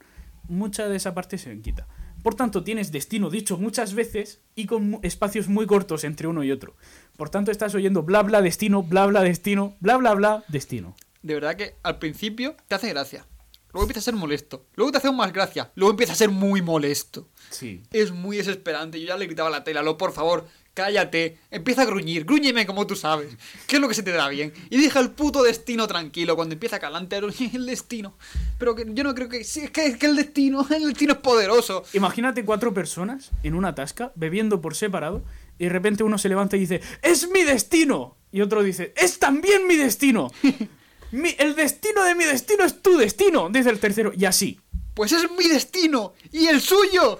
Mucha 0.48 0.88
de 0.88 0.96
esa 0.96 1.14
parte 1.14 1.38
se 1.38 1.60
quita. 1.60 1.86
Por 2.24 2.34
tanto, 2.34 2.64
tienes 2.64 2.94
destino 2.94 3.30
dicho 3.30 3.58
muchas 3.58 3.94
veces 3.94 4.40
y 4.56 4.68
con 4.68 5.00
espacios 5.02 5.50
muy 5.50 5.68
cortos 5.68 6.06
entre 6.06 6.30
uno 6.30 6.46
y 6.46 6.52
otro. 6.54 6.78
Por 7.18 7.30
tanto, 7.30 7.52
estás 7.52 7.76
oyendo 7.76 8.04
bla 8.04 8.24
bla 8.24 8.42
destino, 8.42 8.84
bla 8.84 9.06
bla 9.06 9.22
destino, 9.22 9.76
bla 9.82 9.98
bla 9.98 10.14
bla 10.14 10.46
destino. 10.48 10.96
De 11.24 11.34
verdad 11.34 11.58
que 11.58 11.76
al 11.84 12.00
principio 12.00 12.56
te 12.70 12.76
hace 12.76 12.88
gracia. 12.88 13.26
Luego 13.73 13.84
empieza 13.84 13.99
a 13.99 14.03
ser 14.03 14.15
molesto. 14.15 14.65
Luego 14.76 14.91
te 14.91 14.98
hace 14.98 15.11
más 15.11 15.31
gracia. 15.31 15.72
Luego 15.76 15.91
empieza 15.91 16.14
a 16.14 16.15
ser 16.15 16.30
muy 16.30 16.61
molesto. 16.61 17.27
Sí. 17.49 17.84
Es 17.91 18.11
muy 18.11 18.38
desesperante. 18.38 18.99
Yo 18.99 19.07
ya 19.07 19.18
le 19.18 19.26
gritaba 19.26 19.49
a 19.49 19.52
la 19.52 19.64
tela, 19.64 19.81
lo 19.81 19.98
por 19.98 20.11
favor, 20.11 20.45
cállate, 20.73 21.38
empieza 21.49 21.81
a 21.81 21.85
gruñir, 21.85 22.26
gruñeme 22.26 22.65
como 22.65 22.88
tú 22.88 22.95
sabes, 22.95 23.35
¿qué 23.68 23.76
es 23.76 23.81
lo 23.81 23.88
que 23.88 23.93
se 23.93 24.03
te 24.03 24.11
da 24.11 24.27
bien? 24.30 24.53
Y 24.69 24.81
deja 24.81 24.99
el 24.99 25.11
puto 25.11 25.43
destino 25.43 25.88
tranquilo 25.88 26.35
cuando 26.35 26.53
empieza 26.53 26.77
a 26.77 26.80
calante 26.80 27.18
el 27.18 27.65
destino. 27.65 28.15
Pero 28.57 28.76
que 28.76 28.85
yo 28.89 29.03
no 29.03 29.14
creo 29.14 29.30
que, 29.30 29.43
sí, 29.43 29.61
es 29.61 29.72
que, 29.72 29.85
es 29.85 29.98
que 29.98 30.06
el 30.06 30.15
destino, 30.15 30.65
el 30.76 30.88
destino 30.88 31.14
es 31.14 31.19
poderoso. 31.19 31.84
Imagínate 31.93 32.45
cuatro 32.45 32.73
personas 32.73 33.31
en 33.43 33.56
una 33.56 33.76
tasca, 33.76 34.11
bebiendo 34.15 34.61
por 34.61 34.76
separado, 34.76 35.23
y 35.57 35.65
de 35.65 35.69
repente 35.69 36.03
uno 36.03 36.18
se 36.18 36.30
levanta 36.30 36.57
y 36.57 36.61
dice, 36.61 36.81
¡Es 37.02 37.30
mi 37.30 37.43
destino! 37.43 38.18
Y 38.31 38.41
otro 38.41 38.64
dice, 38.64 38.93
¡Es 38.95 39.19
también 39.19 39.68
mi 39.68 39.76
destino! 39.76 40.31
Mi- 41.12 41.36
el 41.38 41.56
destino 41.56 42.04
de 42.04 42.16
mi 42.16 42.24
destino 42.26 42.64
es 42.64 42.82
tu 42.82 42.98
destino, 42.98 43.50
dice 43.50 43.70
el 43.70 43.80
tercero, 43.80 44.12
y 44.16 44.26
así. 44.26 44.60
Pues 44.94 45.12
es 45.12 45.30
mi 45.32 45.48
destino, 45.48 46.14
y 46.32 46.48
el 46.48 46.62
suyo, 46.62 47.20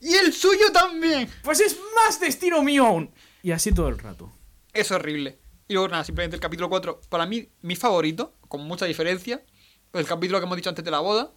y 0.00 0.14
el 0.14 0.32
suyo 0.32 0.72
también. 0.72 1.28
Pues 1.42 1.60
es 1.60 1.76
más 1.94 2.20
destino 2.20 2.62
mío 2.62 2.86
aún. 2.86 3.12
Y 3.42 3.52
así 3.52 3.72
todo 3.72 3.88
el 3.88 3.98
rato. 3.98 4.32
Es 4.72 4.90
horrible. 4.90 5.38
Y 5.68 5.74
luego 5.74 5.88
nada, 5.88 6.04
simplemente 6.04 6.36
el 6.36 6.40
capítulo 6.40 6.68
4, 6.68 7.00
para 7.08 7.26
mí, 7.26 7.48
mi 7.62 7.76
favorito, 7.76 8.34
con 8.48 8.62
mucha 8.62 8.86
diferencia, 8.86 9.44
el 9.92 10.04
capítulo 10.06 10.38
que 10.40 10.44
hemos 10.46 10.56
dicho 10.56 10.68
antes 10.70 10.84
de 10.84 10.90
la 10.90 11.00
boda. 11.00 11.32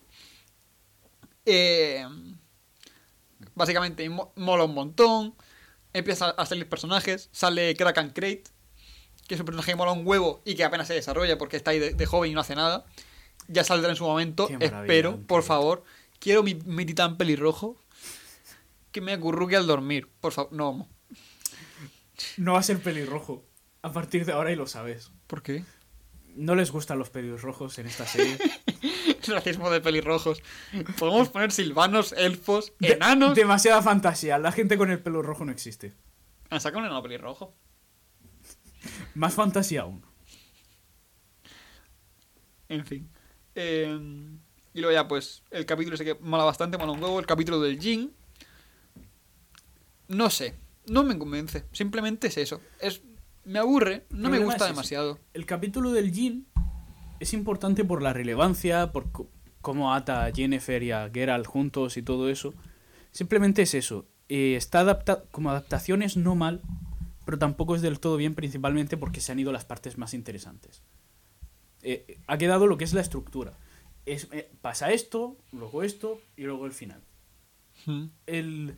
Eh, 1.45 2.05
básicamente 3.55 4.07
mo- 4.09 4.33
mola 4.35 4.63
un 4.65 4.73
montón. 4.73 5.35
Empieza 5.93 6.29
a 6.31 6.45
salir 6.45 6.67
personajes. 6.67 7.29
Sale 7.31 7.75
Kraken 7.75 8.09
Crate, 8.09 8.43
que 9.27 9.35
es 9.35 9.39
un 9.39 9.45
personaje 9.45 9.71
que 9.71 9.75
mola 9.75 9.91
un 9.91 10.05
huevo 10.05 10.41
y 10.45 10.55
que 10.55 10.63
apenas 10.63 10.87
se 10.87 10.93
desarrolla 10.93 11.37
porque 11.37 11.57
está 11.57 11.71
ahí 11.71 11.79
de, 11.79 11.93
de 11.93 12.05
joven 12.05 12.31
y 12.31 12.33
no 12.33 12.41
hace 12.41 12.55
nada. 12.55 12.85
Ya 13.47 13.63
saldrá 13.63 13.89
en 13.89 13.95
su 13.95 14.03
momento, 14.05 14.49
espero, 14.59 15.19
por 15.27 15.43
favor. 15.43 15.83
Quiero 16.19 16.43
mi, 16.43 16.55
mi 16.55 16.85
titán 16.85 17.17
pelirrojo 17.17 17.77
que 18.91 19.01
me 19.01 19.11
acurruque 19.13 19.55
al 19.57 19.67
dormir. 19.67 20.09
Por 20.21 20.31
favor, 20.31 20.53
no. 20.53 20.87
No 22.37 22.53
va 22.53 22.59
a 22.59 22.63
ser 22.63 22.79
pelirrojo. 22.81 23.43
A 23.81 23.91
partir 23.91 24.25
de 24.25 24.31
ahora 24.31 24.51
y 24.51 24.55
lo 24.55 24.65
sabes. 24.67 25.11
¿Por 25.27 25.41
qué? 25.43 25.65
No 26.35 26.55
les 26.55 26.71
gustan 26.71 26.97
los 26.99 27.09
pelirrojos 27.09 27.77
en 27.79 27.87
esta 27.87 28.05
serie. 28.07 28.37
Racismo 29.27 29.69
de 29.69 29.81
pelirrojos. 29.81 30.41
Podemos 30.97 31.29
poner 31.29 31.51
silvanos, 31.51 32.13
elfos, 32.13 32.73
De- 32.79 32.93
enanos. 32.93 33.35
demasiada 33.35 33.81
fantasía. 33.81 34.37
La 34.39 34.51
gente 34.51 34.77
con 34.77 34.89
el 34.89 34.99
pelo 35.01 35.21
rojo 35.21 35.43
no 35.45 35.51
existe. 35.51 35.93
Ah, 36.49 36.59
saca 36.59 36.77
un 36.77 36.85
enano 36.85 37.03
pelirrojo. 37.03 37.53
Más 39.15 39.33
fantasía 39.33 39.81
aún. 39.81 40.03
En 42.69 42.85
fin. 42.85 43.09
Eh, 43.55 43.99
y 44.73 44.81
luego 44.81 44.93
ya, 44.93 45.07
pues, 45.07 45.43
el 45.51 45.65
capítulo 45.65 45.95
ese 45.95 46.05
que 46.05 46.15
mola 46.15 46.43
bastante, 46.43 46.77
mola 46.77 46.91
un 46.91 47.03
huevo. 47.03 47.19
El 47.19 47.25
capítulo 47.25 47.59
del 47.59 47.79
Jin. 47.79 48.11
No 50.07 50.29
sé. 50.29 50.55
No 50.87 51.03
me 51.03 51.17
convence. 51.17 51.65
Simplemente 51.71 52.27
es 52.27 52.37
eso. 52.37 52.61
Es, 52.79 53.01
me 53.45 53.59
aburre. 53.59 54.05
No 54.09 54.29
me 54.29 54.39
gusta 54.39 54.65
es 54.65 54.71
demasiado. 54.71 55.19
El 55.33 55.45
capítulo 55.45 55.91
del 55.91 56.11
Jin 56.11 56.47
es 57.19 57.33
importante 57.33 57.85
por 57.85 58.01
la 58.01 58.13
relevancia, 58.13 58.91
por 58.91 59.09
cómo 59.61 59.93
ata 59.93 60.25
a 60.25 60.31
Jennifer 60.31 60.81
y 60.83 60.91
a 60.91 61.09
Geralt 61.13 61.45
juntos 61.45 61.95
y 61.97 62.01
todo 62.01 62.29
eso. 62.29 62.53
Simplemente 63.11 63.61
es 63.61 63.73
eso. 63.75 64.07
Eh, 64.27 64.55
está 64.55 64.79
adapta 64.79 65.23
como 65.31 65.51
adaptación 65.51 66.01
es 66.01 66.17
no 66.17 66.35
mal, 66.35 66.61
pero 67.25 67.37
tampoco 67.39 67.75
es 67.75 67.81
del 67.81 67.99
todo 67.99 68.17
bien, 68.17 68.35
principalmente 68.35 68.97
porque 68.97 69.21
se 69.21 69.31
han 69.31 69.39
ido 69.39 69.51
las 69.51 69.65
partes 69.65 69.97
más 69.97 70.13
interesantes. 70.13 70.81
Eh, 71.81 72.17
ha 72.27 72.37
quedado 72.37 72.67
lo 72.67 72.77
que 72.77 72.83
es 72.85 72.93
la 72.93 73.01
estructura. 73.01 73.57
Es, 74.05 74.27
eh, 74.31 74.49
pasa 74.61 74.91
esto, 74.91 75.37
luego 75.51 75.83
esto 75.83 76.19
y 76.37 76.43
luego 76.43 76.65
el 76.65 76.71
final. 76.73 77.01
Mm. 77.85 78.05
el- 78.27 78.75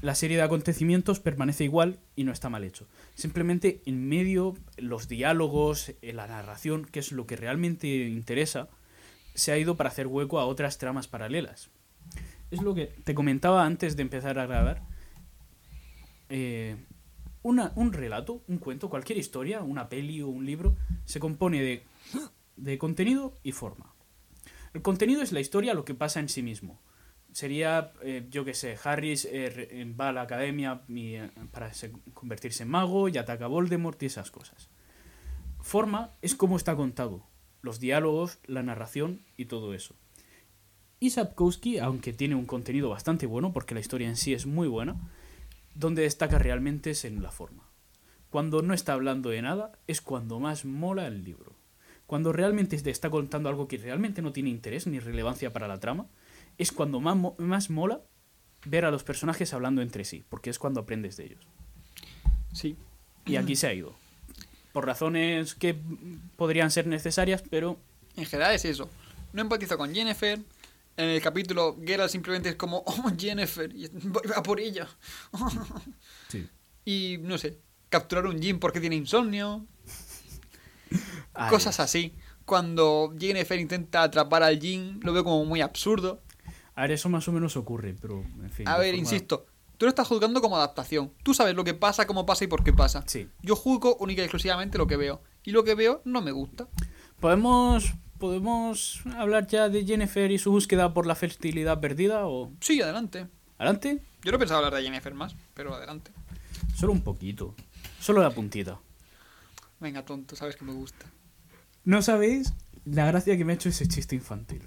la 0.00 0.16
serie 0.16 0.36
de 0.36 0.42
acontecimientos 0.42 1.20
permanece 1.20 1.62
igual 1.62 2.00
y 2.16 2.24
no 2.24 2.32
está 2.32 2.48
mal 2.48 2.64
hecho. 2.64 2.88
Simplemente 3.14 3.82
en 3.86 4.08
medio, 4.08 4.56
los 4.76 5.06
diálogos, 5.06 5.90
eh, 6.02 6.12
la 6.12 6.26
narración, 6.26 6.84
que 6.86 6.98
es 6.98 7.12
lo 7.12 7.24
que 7.26 7.36
realmente 7.36 7.86
interesa, 8.08 8.68
se 9.34 9.52
ha 9.52 9.58
ido 9.58 9.76
para 9.76 9.90
hacer 9.90 10.08
hueco 10.08 10.40
a 10.40 10.46
otras 10.46 10.78
tramas 10.78 11.06
paralelas. 11.06 11.70
Es 12.50 12.62
lo 12.62 12.74
que 12.74 12.86
te 13.04 13.14
comentaba 13.14 13.64
antes 13.64 13.94
de 13.94 14.02
empezar 14.02 14.38
a 14.40 14.46
grabar. 14.46 14.82
Eh, 16.30 16.76
un 17.42 17.92
relato, 17.92 18.42
un 18.48 18.58
cuento, 18.58 18.88
cualquier 18.88 19.18
historia, 19.18 19.62
una 19.62 19.88
peli 19.88 20.22
o 20.22 20.28
un 20.28 20.46
libro, 20.46 20.76
se 21.04 21.20
compone 21.20 21.60
de, 21.60 21.84
de 22.56 22.78
contenido 22.78 23.36
y 23.42 23.52
forma. 23.52 23.94
El 24.74 24.82
contenido 24.82 25.22
es 25.22 25.32
la 25.32 25.40
historia, 25.40 25.74
lo 25.74 25.84
que 25.84 25.94
pasa 25.94 26.20
en 26.20 26.28
sí 26.28 26.42
mismo. 26.42 26.80
Sería, 27.32 27.92
eh, 28.02 28.26
yo 28.30 28.44
qué 28.44 28.54
sé, 28.54 28.76
Harris 28.82 29.24
eh, 29.24 29.50
re- 29.50 29.84
va 29.98 30.10
a 30.10 30.12
la 30.12 30.22
academia 30.22 30.82
eh, 30.88 31.30
para 31.50 31.72
se- 31.72 31.92
convertirse 32.14 32.62
en 32.62 32.68
mago 32.68 33.08
y 33.08 33.16
ataca 33.18 33.46
a 33.46 33.48
Voldemort 33.48 34.02
y 34.02 34.06
esas 34.06 34.30
cosas. 34.30 34.68
Forma 35.60 36.14
es 36.22 36.34
cómo 36.34 36.56
está 36.56 36.76
contado, 36.76 37.26
los 37.62 37.80
diálogos, 37.80 38.38
la 38.46 38.62
narración 38.62 39.22
y 39.36 39.46
todo 39.46 39.74
eso. 39.74 39.94
Y 41.00 41.10
aunque 41.80 42.12
tiene 42.12 42.34
un 42.34 42.46
contenido 42.46 42.88
bastante 42.90 43.26
bueno, 43.26 43.52
porque 43.52 43.74
la 43.74 43.80
historia 43.80 44.08
en 44.08 44.16
sí 44.16 44.34
es 44.34 44.46
muy 44.46 44.68
buena, 44.68 45.10
donde 45.74 46.02
destaca 46.02 46.38
realmente 46.38 46.90
es 46.90 47.04
en 47.04 47.22
la 47.22 47.30
forma. 47.30 47.64
Cuando 48.30 48.62
no 48.62 48.72
está 48.74 48.94
hablando 48.94 49.30
de 49.30 49.42
nada, 49.42 49.72
es 49.86 50.00
cuando 50.00 50.40
más 50.40 50.64
mola 50.64 51.06
el 51.06 51.24
libro. 51.24 51.52
Cuando 52.06 52.32
realmente 52.32 52.76
te 52.78 52.90
está 52.90 53.10
contando 53.10 53.48
algo 53.48 53.68
que 53.68 53.78
realmente 53.78 54.22
no 54.22 54.32
tiene 54.32 54.50
interés 54.50 54.86
ni 54.86 54.98
relevancia 55.00 55.52
para 55.52 55.68
la 55.68 55.80
trama, 55.80 56.06
es 56.58 56.72
cuando 56.72 57.00
más, 57.00 57.16
mo- 57.16 57.34
más 57.38 57.70
mola 57.70 58.00
ver 58.64 58.84
a 58.84 58.90
los 58.90 59.02
personajes 59.02 59.52
hablando 59.54 59.82
entre 59.82 60.04
sí, 60.04 60.24
porque 60.28 60.50
es 60.50 60.58
cuando 60.58 60.80
aprendes 60.80 61.16
de 61.16 61.24
ellos. 61.24 61.46
Sí. 62.52 62.76
Y 63.26 63.36
aquí 63.36 63.56
se 63.56 63.66
ha 63.66 63.74
ido. 63.74 63.94
Por 64.72 64.86
razones 64.86 65.54
que 65.54 65.76
podrían 66.36 66.70
ser 66.70 66.86
necesarias, 66.86 67.42
pero 67.50 67.78
En 68.16 68.26
general 68.26 68.54
es 68.54 68.64
eso. 68.64 68.88
No 69.32 69.40
empatizo 69.42 69.78
con 69.78 69.94
Jennifer. 69.94 70.38
En 70.96 71.08
el 71.08 71.22
capítulo, 71.22 71.78
Geralt 71.84 72.10
simplemente 72.10 72.50
es 72.50 72.56
como, 72.56 72.82
oh, 72.86 73.10
Jennifer, 73.18 73.74
y 73.74 73.88
voy 73.92 74.22
a 74.34 74.42
por 74.42 74.60
ella. 74.60 74.88
Y 76.84 77.18
no 77.20 77.38
sé, 77.38 77.60
capturar 77.88 78.26
un 78.26 78.40
Jin 78.42 78.58
porque 78.58 78.80
tiene 78.80 78.96
insomnio. 78.96 79.64
Ay, 81.34 81.48
Cosas 81.50 81.78
así. 81.80 82.14
Cuando 82.44 83.14
Jennifer 83.18 83.58
intenta 83.58 84.02
atrapar 84.02 84.42
al 84.42 84.58
Jin, 84.60 84.98
lo 85.02 85.12
veo 85.12 85.22
como 85.22 85.44
muy 85.44 85.60
absurdo. 85.60 86.20
A 86.74 86.82
ver, 86.82 86.90
eso 86.92 87.08
más 87.08 87.28
o 87.28 87.32
menos 87.32 87.56
ocurre, 87.56 87.94
pero 88.00 88.20
en 88.42 88.50
fin. 88.50 88.66
A 88.66 88.78
ver, 88.78 88.88
forma- 88.94 88.98
insisto, 89.00 89.46
tú 89.78 89.86
lo 89.86 89.90
estás 89.90 90.08
juzgando 90.08 90.40
como 90.40 90.56
adaptación. 90.56 91.12
Tú 91.22 91.34
sabes 91.34 91.54
lo 91.54 91.62
que 91.64 91.74
pasa, 91.74 92.06
cómo 92.06 92.26
pasa 92.26 92.42
y 92.44 92.48
por 92.48 92.64
qué 92.64 92.72
pasa. 92.72 93.04
Sí. 93.06 93.28
Yo 93.42 93.54
juzgo 93.54 93.96
única 94.00 94.22
y 94.22 94.24
exclusivamente 94.24 94.76
lo 94.76 94.86
que 94.88 94.96
veo. 94.96 95.22
Y 95.44 95.52
lo 95.52 95.62
que 95.62 95.74
veo 95.76 96.02
no 96.04 96.20
me 96.20 96.32
gusta. 96.32 96.66
¿Podemos, 97.20 97.92
¿Podemos 98.22 99.02
hablar 99.16 99.48
ya 99.48 99.68
de 99.68 99.84
Jennifer 99.84 100.30
y 100.30 100.38
su 100.38 100.52
búsqueda 100.52 100.94
por 100.94 101.06
la 101.08 101.16
fertilidad 101.16 101.80
perdida? 101.80 102.28
o 102.28 102.52
Sí, 102.60 102.80
adelante. 102.80 103.26
¿Adelante? 103.58 104.00
Yo 104.22 104.30
no 104.30 104.38
pensaba 104.38 104.58
hablar 104.58 104.80
de 104.80 104.84
Jennifer 104.84 105.12
más, 105.12 105.34
pero 105.54 105.74
adelante. 105.74 106.12
Solo 106.76 106.92
un 106.92 107.00
poquito. 107.00 107.56
Solo 107.98 108.22
la 108.22 108.30
puntita. 108.30 108.78
Venga, 109.80 110.04
tonto, 110.04 110.36
sabes 110.36 110.54
que 110.54 110.64
me 110.64 110.72
gusta. 110.72 111.04
No 111.84 112.00
sabéis 112.00 112.54
la 112.84 113.06
gracia 113.06 113.36
que 113.36 113.44
me 113.44 113.54
ha 113.54 113.56
hecho 113.56 113.70
ese 113.70 113.88
chiste 113.88 114.14
infantil. 114.14 114.62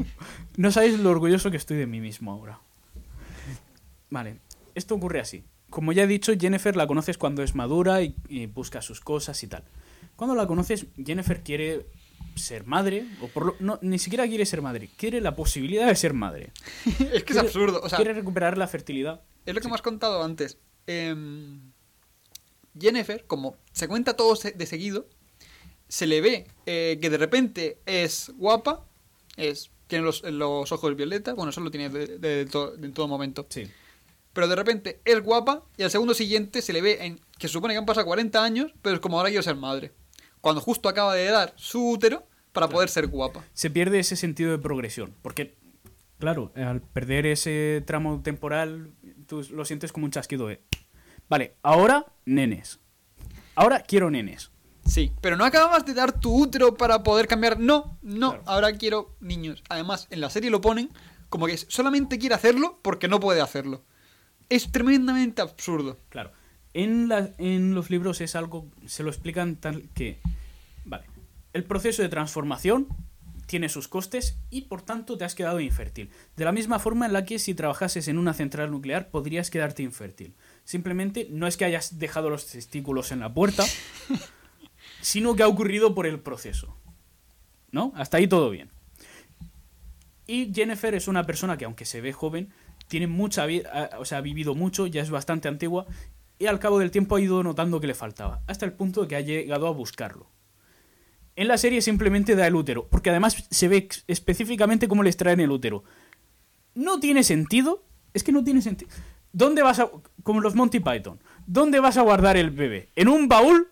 No 0.56 0.72
sabéis 0.72 0.98
lo 0.98 1.10
orgulloso 1.10 1.50
que 1.50 1.58
estoy 1.58 1.76
de 1.76 1.86
mí 1.86 2.00
mismo 2.00 2.32
ahora. 2.32 2.58
Vale, 4.08 4.38
esto 4.74 4.94
ocurre 4.94 5.20
así. 5.20 5.44
Como 5.68 5.92
ya 5.92 6.04
he 6.04 6.06
dicho, 6.06 6.32
Jennifer 6.40 6.74
la 6.74 6.86
conoces 6.86 7.18
cuando 7.18 7.42
es 7.42 7.54
madura 7.54 8.00
y, 8.00 8.16
y 8.30 8.46
busca 8.46 8.80
sus 8.80 9.02
cosas 9.02 9.42
y 9.42 9.46
tal. 9.48 9.64
Cuando 10.16 10.34
la 10.34 10.46
conoces, 10.46 10.86
Jennifer 10.96 11.42
quiere 11.42 11.84
ser 12.34 12.64
madre, 12.66 13.06
o 13.20 13.28
por 13.28 13.46
lo- 13.46 13.56
no, 13.60 13.78
ni 13.82 13.98
siquiera 13.98 14.26
quiere 14.26 14.44
ser 14.46 14.60
madre, 14.62 14.90
quiere 14.96 15.20
la 15.20 15.36
posibilidad 15.36 15.86
de 15.86 15.94
ser 15.96 16.14
madre. 16.14 16.50
es 17.12 17.22
que 17.24 17.32
es 17.32 17.38
absurdo. 17.38 17.80
O 17.82 17.88
sea, 17.88 17.96
quiere 17.96 18.12
recuperar 18.14 18.58
la 18.58 18.66
fertilidad. 18.66 19.22
es 19.46 19.54
lo 19.54 19.60
que 19.60 19.68
me 19.68 19.74
has 19.74 19.82
contado 19.82 20.22
antes. 20.24 20.58
Em, 20.86 21.72
Jennifer, 22.78 23.24
como 23.26 23.56
se 23.72 23.88
cuenta 23.88 24.14
todo 24.16 24.34
de 24.34 24.66
seguido, 24.66 25.06
se 25.88 26.06
le 26.06 26.20
ve 26.20 26.46
eh, 26.66 26.98
que 27.00 27.08
de 27.10 27.18
repente 27.18 27.78
es 27.86 28.32
guapa, 28.36 28.84
es 29.36 29.70
tiene 29.86 30.04
los, 30.04 30.22
los 30.22 30.72
ojos 30.72 30.96
violeta, 30.96 31.34
bueno, 31.34 31.50
eso 31.50 31.60
lo 31.60 31.70
tiene 31.70 31.88
de, 31.90 32.18
de 32.18 32.46
to- 32.46 32.72
de 32.76 32.86
en 32.86 32.92
todo 32.94 33.06
momento. 33.06 33.46
Sí. 33.50 33.68
Pero 34.32 34.48
de 34.48 34.56
repente 34.56 35.00
es 35.04 35.22
guapa 35.22 35.62
y 35.76 35.84
al 35.84 35.90
segundo 35.90 36.14
siguiente 36.14 36.62
se 36.62 36.72
le 36.72 36.82
ve 36.82 37.04
en 37.04 37.20
que 37.38 37.46
se 37.46 37.52
supone 37.52 37.74
que 37.74 37.78
han 37.78 37.86
pasado 37.86 38.06
40 38.06 38.42
años, 38.42 38.72
pero 38.82 38.96
es 38.96 39.00
como 39.00 39.18
ahora 39.18 39.28
quiero 39.28 39.42
ser 39.44 39.54
madre. 39.56 39.92
Cuando 40.44 40.60
justo 40.60 40.90
acaba 40.90 41.14
de 41.14 41.24
dar 41.30 41.54
su 41.56 41.88
útero 41.92 42.26
para 42.52 42.68
poder 42.68 42.90
ser 42.90 43.06
guapa. 43.06 43.42
se 43.54 43.70
pierde 43.70 43.98
ese 43.98 44.14
sentido 44.14 44.50
de 44.50 44.58
progresión. 44.58 45.14
Porque, 45.22 45.56
claro, 46.18 46.52
al 46.54 46.82
perder 46.82 47.24
ese 47.24 47.82
tramo 47.86 48.20
temporal, 48.22 48.92
tú 49.26 49.42
lo 49.52 49.64
sientes 49.64 49.90
como 49.90 50.04
un 50.04 50.10
chasquido 50.12 50.46
de... 50.48 50.60
Vale, 51.30 51.56
ahora 51.62 52.04
nenes. 52.26 52.78
Ahora 53.54 53.80
quiero 53.80 54.10
nenes. 54.10 54.50
Sí, 54.84 55.12
pero 55.22 55.36
no 55.38 55.46
acabas 55.46 55.86
de 55.86 55.94
dar 55.94 56.20
tu 56.20 56.36
útero 56.42 56.74
para 56.74 57.02
poder 57.02 57.26
cambiar. 57.26 57.58
No, 57.58 57.98
no, 58.02 58.32
Claro. 58.32 58.42
ahora 58.46 58.72
quiero 58.74 59.16
niños. 59.20 59.64
Además, 59.70 60.08
en 60.10 60.20
la 60.20 60.28
serie 60.28 60.50
lo 60.50 60.60
ponen 60.60 60.90
como 61.30 61.46
que 61.46 61.56
solamente 61.56 62.18
quiere 62.18 62.34
hacerlo 62.34 62.80
porque 62.82 63.08
no 63.08 63.18
puede 63.18 63.40
hacerlo. 63.40 63.82
Es 64.50 64.70
tremendamente 64.70 65.40
absurdo. 65.40 65.98
Claro. 66.10 66.32
En, 66.74 67.08
la- 67.08 67.30
en 67.38 67.74
los 67.74 67.88
libros 67.90 68.20
es 68.20 68.34
algo, 68.36 68.66
se 68.86 69.02
lo 69.02 69.10
explican 69.10 69.56
tal 69.56 69.88
que, 69.94 70.18
vale, 70.84 71.04
el 71.52 71.64
proceso 71.64 72.02
de 72.02 72.08
transformación 72.08 72.88
tiene 73.46 73.68
sus 73.68 73.88
costes 73.88 74.38
y 74.50 74.62
por 74.62 74.82
tanto 74.82 75.16
te 75.18 75.24
has 75.24 75.34
quedado 75.34 75.60
infértil. 75.60 76.10
De 76.36 76.44
la 76.44 76.50
misma 76.52 76.78
forma 76.78 77.06
en 77.06 77.12
la 77.12 77.24
que 77.24 77.38
si 77.38 77.54
trabajases 77.54 78.08
en 78.08 78.18
una 78.18 78.32
central 78.34 78.70
nuclear 78.70 79.10
podrías 79.10 79.50
quedarte 79.50 79.82
infértil. 79.82 80.34
Simplemente 80.64 81.28
no 81.30 81.46
es 81.46 81.56
que 81.56 81.64
hayas 81.64 81.98
dejado 81.98 82.30
los 82.30 82.46
testículos 82.46 83.12
en 83.12 83.20
la 83.20 83.32
puerta, 83.32 83.64
sino 85.00 85.36
que 85.36 85.42
ha 85.42 85.48
ocurrido 85.48 85.94
por 85.94 86.06
el 86.06 86.18
proceso. 86.20 86.76
¿No? 87.70 87.92
Hasta 87.96 88.16
ahí 88.16 88.26
todo 88.26 88.50
bien. 88.50 88.70
Y 90.26 90.52
Jennifer 90.54 90.94
es 90.94 91.06
una 91.06 91.24
persona 91.26 91.58
que 91.58 91.66
aunque 91.66 91.84
se 91.84 92.00
ve 92.00 92.12
joven, 92.12 92.50
tiene 92.88 93.06
mucha 93.08 93.44
vida, 93.46 93.90
o 93.98 94.04
sea, 94.04 94.18
ha 94.18 94.20
vivido 94.22 94.54
mucho, 94.54 94.86
ya 94.86 95.02
es 95.02 95.10
bastante 95.10 95.48
antigua 95.48 95.86
y 96.38 96.46
al 96.46 96.58
cabo 96.58 96.78
del 96.78 96.90
tiempo 96.90 97.16
ha 97.16 97.20
ido 97.20 97.42
notando 97.42 97.80
que 97.80 97.86
le 97.86 97.94
faltaba, 97.94 98.42
hasta 98.46 98.66
el 98.66 98.72
punto 98.72 99.02
de 99.02 99.08
que 99.08 99.16
ha 99.16 99.20
llegado 99.20 99.66
a 99.66 99.72
buscarlo. 99.72 100.30
En 101.36 101.48
la 101.48 101.58
serie 101.58 101.82
simplemente 101.82 102.36
da 102.36 102.46
el 102.46 102.54
útero, 102.54 102.86
porque 102.88 103.10
además 103.10 103.46
se 103.50 103.68
ve 103.68 103.88
específicamente 104.06 104.88
cómo 104.88 105.02
le 105.02 105.10
extraen 105.10 105.40
el 105.40 105.50
útero. 105.50 105.84
No 106.74 107.00
tiene 107.00 107.24
sentido, 107.24 107.84
es 108.12 108.22
que 108.22 108.32
no 108.32 108.44
tiene 108.44 108.62
sentido. 108.62 108.90
¿Dónde 109.32 109.62
vas 109.62 109.80
a, 109.80 109.90
como 110.22 110.40
los 110.40 110.54
Monty 110.54 110.78
Python, 110.78 111.20
dónde 111.46 111.80
vas 111.80 111.96
a 111.96 112.02
guardar 112.02 112.36
el 112.36 112.50
bebé? 112.50 112.90
¿En 112.94 113.08
un 113.08 113.28
baúl? 113.28 113.68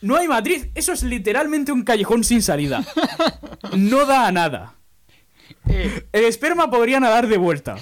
No 0.00 0.16
hay 0.16 0.28
matriz, 0.28 0.68
eso 0.74 0.92
es 0.92 1.02
literalmente 1.02 1.72
un 1.72 1.82
callejón 1.82 2.24
sin 2.24 2.40
salida. 2.40 2.84
No 3.76 4.06
da 4.06 4.26
a 4.26 4.32
nada. 4.32 4.74
Eh, 5.68 6.08
El 6.12 6.24
esperma 6.24 6.70
podría 6.70 6.98
nadar 7.00 7.28
de 7.28 7.36
vuelta. 7.36 7.76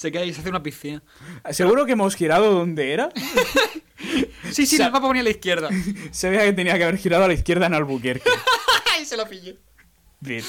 Se 0.00 0.10
queda 0.10 0.24
y 0.24 0.32
se 0.32 0.40
hace 0.40 0.48
una 0.48 0.62
piscina. 0.62 1.02
¿Seguro 1.50 1.84
que 1.84 1.92
hemos 1.92 2.14
girado 2.16 2.52
donde 2.52 2.92
era? 2.94 3.10
Sí, 4.50 4.64
sí, 4.66 4.76
el 4.76 4.82
mapa 4.90 5.00
ponía 5.02 5.20
a 5.20 5.24
la 5.24 5.30
izquierda. 5.30 5.68
Se 6.10 6.28
veía 6.30 6.44
que 6.46 6.54
tenía 6.54 6.76
que 6.76 6.82
haber 6.84 6.96
girado 6.96 7.24
a 7.24 7.28
la 7.28 7.34
izquierda 7.34 7.66
en 7.66 7.74
Albuquerque. 7.74 8.28
¡Ay, 8.96 9.04
se 9.04 9.16
la 9.16 9.28
pillé! 9.28 9.58
Bien. 10.18 10.42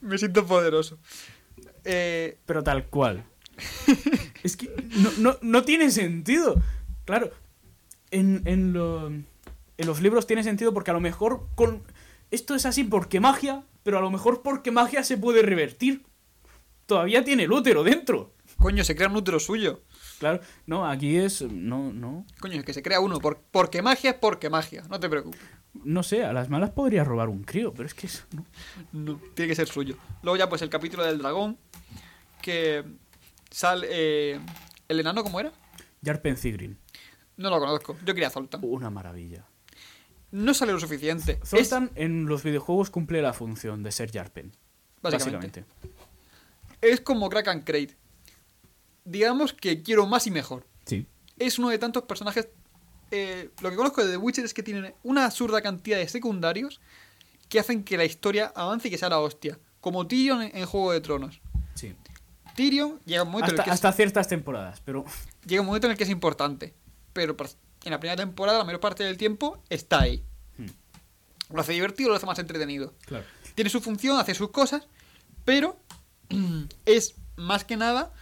Me 0.00 0.18
siento 0.18 0.44
poderoso. 0.46 0.98
Eh, 1.84 2.38
Pero 2.46 2.64
tal 2.64 2.86
cual. 2.86 3.24
Es 4.42 4.56
que 4.56 4.68
no, 4.96 5.10
no- 5.18 5.38
no 5.42 5.62
tiene 5.64 5.90
sentido. 5.90 6.60
Claro, 7.04 7.30
en, 8.10 8.42
en, 8.46 8.72
lo- 8.72 9.06
en 9.08 9.26
los 9.86 10.00
libros 10.00 10.26
tiene 10.26 10.42
sentido 10.42 10.72
porque 10.74 10.90
a 10.90 10.94
lo 10.94 11.00
mejor 11.00 11.46
con... 11.54 11.82
Esto 12.32 12.54
es 12.56 12.66
así 12.66 12.82
porque 12.82 13.20
magia, 13.20 13.62
pero 13.84 13.98
a 13.98 14.00
lo 14.00 14.10
mejor 14.10 14.42
porque 14.42 14.72
magia 14.72 15.04
se 15.04 15.16
puede 15.16 15.42
revertir. 15.42 16.04
Todavía 16.86 17.24
tiene 17.24 17.44
el 17.44 17.52
útero 17.52 17.82
dentro. 17.84 18.32
coño, 18.58 18.84
se 18.84 18.94
crea 18.96 19.08
un 19.08 19.16
útero 19.16 19.38
suyo. 19.40 19.82
Claro, 20.18 20.40
no, 20.66 20.86
aquí 20.88 21.16
es... 21.16 21.42
No, 21.42 21.92
no. 21.92 22.24
Coño, 22.40 22.58
es 22.58 22.64
que 22.64 22.72
se 22.72 22.82
crea 22.82 23.00
uno. 23.00 23.18
Por, 23.18 23.40
porque 23.50 23.82
magia 23.82 24.10
es 24.10 24.16
porque 24.16 24.48
magia. 24.48 24.82
No 24.88 24.98
te 25.00 25.08
preocupes. 25.08 25.40
No 25.84 26.02
sé, 26.02 26.24
a 26.24 26.32
las 26.32 26.48
malas 26.48 26.70
podría 26.70 27.04
robar 27.04 27.28
un 27.28 27.42
crío, 27.44 27.74
pero 27.74 27.86
es 27.86 27.92
que 27.94 28.06
es... 28.06 28.24
no. 28.32 28.44
No, 28.92 29.20
tiene 29.34 29.48
que 29.50 29.54
ser 29.56 29.68
suyo. 29.68 29.96
Luego 30.22 30.36
ya, 30.38 30.48
pues, 30.48 30.62
el 30.62 30.70
capítulo 30.70 31.04
del 31.04 31.18
dragón. 31.18 31.58
Que 32.40 32.82
sale... 33.50 33.86
eh, 33.90 34.40
¿El 34.88 35.00
enano 35.00 35.22
cómo 35.22 35.40
era? 35.40 35.52
Jarpen 36.04 36.36
Zigrin, 36.36 36.78
No 37.36 37.50
lo 37.50 37.58
conozco. 37.58 37.96
Yo 38.04 38.14
quería 38.14 38.30
Zoltan. 38.30 38.60
una 38.64 38.88
maravilla. 38.90 39.44
No 40.30 40.54
sale 40.54 40.72
lo 40.72 40.78
suficiente. 40.80 41.40
Es, 41.42 41.48
Zoltan 41.48 41.90
en 41.96 42.26
los 42.26 42.42
videojuegos 42.44 42.90
cumple 42.90 43.20
la 43.20 43.32
función 43.32 43.82
de 43.82 43.90
ser 43.92 44.12
Jarpen. 44.12 44.52
Básicamente. 45.02 45.64
Básicamente. 45.64 45.95
Es 46.80 47.00
como 47.00 47.28
Kraken 47.28 47.60
Crate. 47.60 47.96
Digamos 49.04 49.52
que 49.52 49.82
quiero 49.82 50.06
más 50.06 50.26
y 50.26 50.30
mejor. 50.30 50.66
Sí. 50.84 51.06
es 51.38 51.58
uno 51.58 51.68
de 51.68 51.78
tantos 51.78 52.04
personajes. 52.04 52.48
eh, 53.10 53.50
lo 53.60 53.70
que 53.70 53.76
conozco 53.76 54.04
de 54.04 54.10
The 54.10 54.16
Witcher 54.16 54.44
es 54.44 54.54
que 54.54 54.62
tienen 54.62 54.94
una 55.02 55.26
absurda 55.26 55.60
cantidad 55.62 55.98
de 55.98 56.08
secundarios 56.08 56.80
que 57.48 57.60
hacen 57.60 57.84
que 57.84 57.96
la 57.96 58.04
historia 58.04 58.52
avance 58.54 58.88
y 58.88 58.90
que 58.90 58.98
sea 58.98 59.08
la 59.08 59.20
hostia. 59.20 59.58
Como 59.80 60.06
Tyrion 60.06 60.42
en, 60.42 60.56
en 60.56 60.66
Juego 60.66 60.92
de 60.92 61.00
Tronos. 61.00 61.40
Sí. 61.74 61.94
Tyrion 62.56 63.00
llega 63.04 63.22
un 63.22 63.30
momento, 63.30 63.52
Hasta, 63.52 63.54
en, 63.54 63.60
el 63.60 63.64
que 63.64 63.70
es, 63.70 63.74
hasta 63.74 63.92
ciertas 63.92 64.28
temporadas, 64.28 64.80
pero 64.84 65.04
llega 65.46 65.60
un 65.60 65.66
momento 65.66 65.86
en 65.86 65.92
el 65.92 65.96
que 65.96 66.04
es 66.04 66.10
importante. 66.10 66.74
Pero 67.12 67.36
en 67.84 67.90
la 67.92 68.00
primera 68.00 68.16
temporada, 68.16 68.58
la 68.58 68.64
mayor 68.64 68.80
parte 68.80 69.04
del 69.04 69.16
tiempo, 69.16 69.62
está 69.68 70.00
ahí. 70.00 70.24
Hmm. 70.58 70.66
Lo 71.54 71.60
hace 71.60 71.72
divertido, 71.72 72.10
lo 72.10 72.16
hace 72.16 72.26
más 72.26 72.38
entretenido. 72.38 72.94
claro. 73.04 73.24
Tiene 73.54 73.70
su 73.70 73.80
función, 73.80 74.18
hace 74.18 74.34
sus 74.34 74.50
cosas, 74.50 74.86
pero 75.46 75.78
es 76.84 77.14
más 77.36 77.64
que 77.64 77.76
nada 77.76 78.12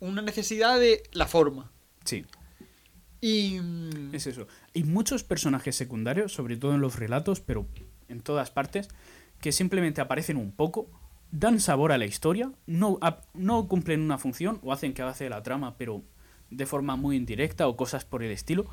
una 0.00 0.22
necesidad 0.22 0.78
de 0.78 1.02
la 1.12 1.26
forma. 1.26 1.70
Sí, 2.04 2.24
Y. 3.20 3.58
mm, 3.60 4.14
es 4.14 4.26
eso. 4.26 4.46
Hay 4.74 4.84
muchos 4.84 5.24
personajes 5.24 5.76
secundarios, 5.76 6.32
sobre 6.32 6.56
todo 6.56 6.74
en 6.74 6.80
los 6.80 6.98
relatos, 6.98 7.40
pero 7.40 7.66
en 8.08 8.20
todas 8.20 8.50
partes, 8.50 8.88
que 9.40 9.52
simplemente 9.52 10.00
aparecen 10.00 10.36
un 10.36 10.52
poco, 10.52 10.90
dan 11.30 11.58
sabor 11.60 11.92
a 11.92 11.98
la 11.98 12.06
historia, 12.06 12.52
no, 12.66 12.98
no 13.32 13.66
cumplen 13.66 14.02
una 14.02 14.18
función 14.18 14.60
o 14.62 14.72
hacen 14.72 14.94
que 14.94 15.02
avance 15.02 15.28
la 15.28 15.42
trama, 15.42 15.76
pero 15.78 16.02
de 16.50 16.66
forma 16.66 16.96
muy 16.96 17.16
indirecta 17.16 17.66
o 17.66 17.76
cosas 17.76 18.04
por 18.04 18.22
el 18.22 18.30
estilo. 18.30 18.66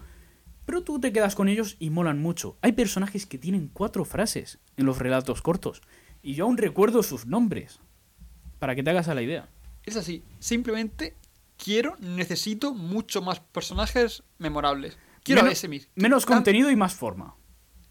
Pero 0.65 0.83
tú 0.83 0.99
te 0.99 1.11
quedas 1.11 1.35
con 1.35 1.49
ellos 1.49 1.75
y 1.79 1.89
molan 1.89 2.21
mucho. 2.21 2.57
Hay 2.61 2.73
personajes 2.73 3.25
que 3.25 3.39
tienen 3.39 3.69
cuatro 3.73 4.05
frases 4.05 4.59
en 4.77 4.85
los 4.85 4.99
relatos 4.99 5.41
cortos. 5.41 5.81
Y 6.21 6.35
yo 6.35 6.45
aún 6.45 6.57
recuerdo 6.57 7.01
sus 7.01 7.25
nombres. 7.25 7.79
Para 8.61 8.75
que 8.75 8.83
te 8.83 8.91
hagas 8.91 9.07
a 9.07 9.15
la 9.15 9.23
idea. 9.23 9.49
Es 9.83 9.95
así, 9.95 10.23
simplemente 10.37 11.17
quiero, 11.57 11.95
necesito 11.99 12.75
mucho 12.75 13.23
más 13.23 13.39
personajes 13.39 14.21
memorables. 14.37 14.99
Quiero 15.23 15.41
Menos- 15.41 15.47
a 15.49 15.53
Vesemir. 15.53 15.89
Menos 15.95 16.25
Tan- 16.27 16.35
contenido 16.37 16.69
y 16.69 16.75
más 16.75 16.93
forma. 16.93 17.35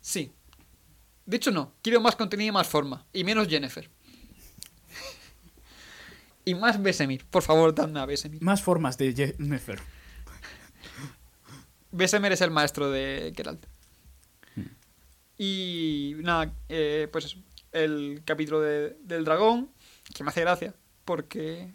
Sí. 0.00 0.32
De 1.26 1.36
hecho, 1.38 1.50
no. 1.50 1.74
Quiero 1.82 2.00
más 2.00 2.14
contenido 2.14 2.50
y 2.50 2.52
más 2.52 2.68
forma. 2.68 3.04
Y 3.12 3.24
menos 3.24 3.48
Jennifer. 3.48 3.90
y 6.44 6.54
más 6.54 6.80
Vesemir. 6.80 7.24
Por 7.26 7.42
favor, 7.42 7.74
dadme 7.74 7.98
a 7.98 8.06
Vesemir. 8.06 8.40
Más 8.40 8.62
formas 8.62 8.96
de 8.96 9.12
Jennifer. 9.12 9.80
Vesemir 11.90 12.30
es 12.30 12.40
el 12.42 12.52
maestro 12.52 12.90
de 12.92 13.32
Geralt. 13.36 13.66
Hmm. 14.54 14.66
Y 15.36 16.14
nada, 16.20 16.54
eh, 16.68 17.08
pues 17.10 17.24
eso. 17.24 17.38
El 17.72 18.22
capítulo 18.24 18.60
de- 18.60 18.96
del 19.02 19.24
dragón, 19.24 19.70
que 20.14 20.24
me 20.24 20.30
hace 20.30 20.40
gracia, 20.42 20.74
porque 21.04 21.72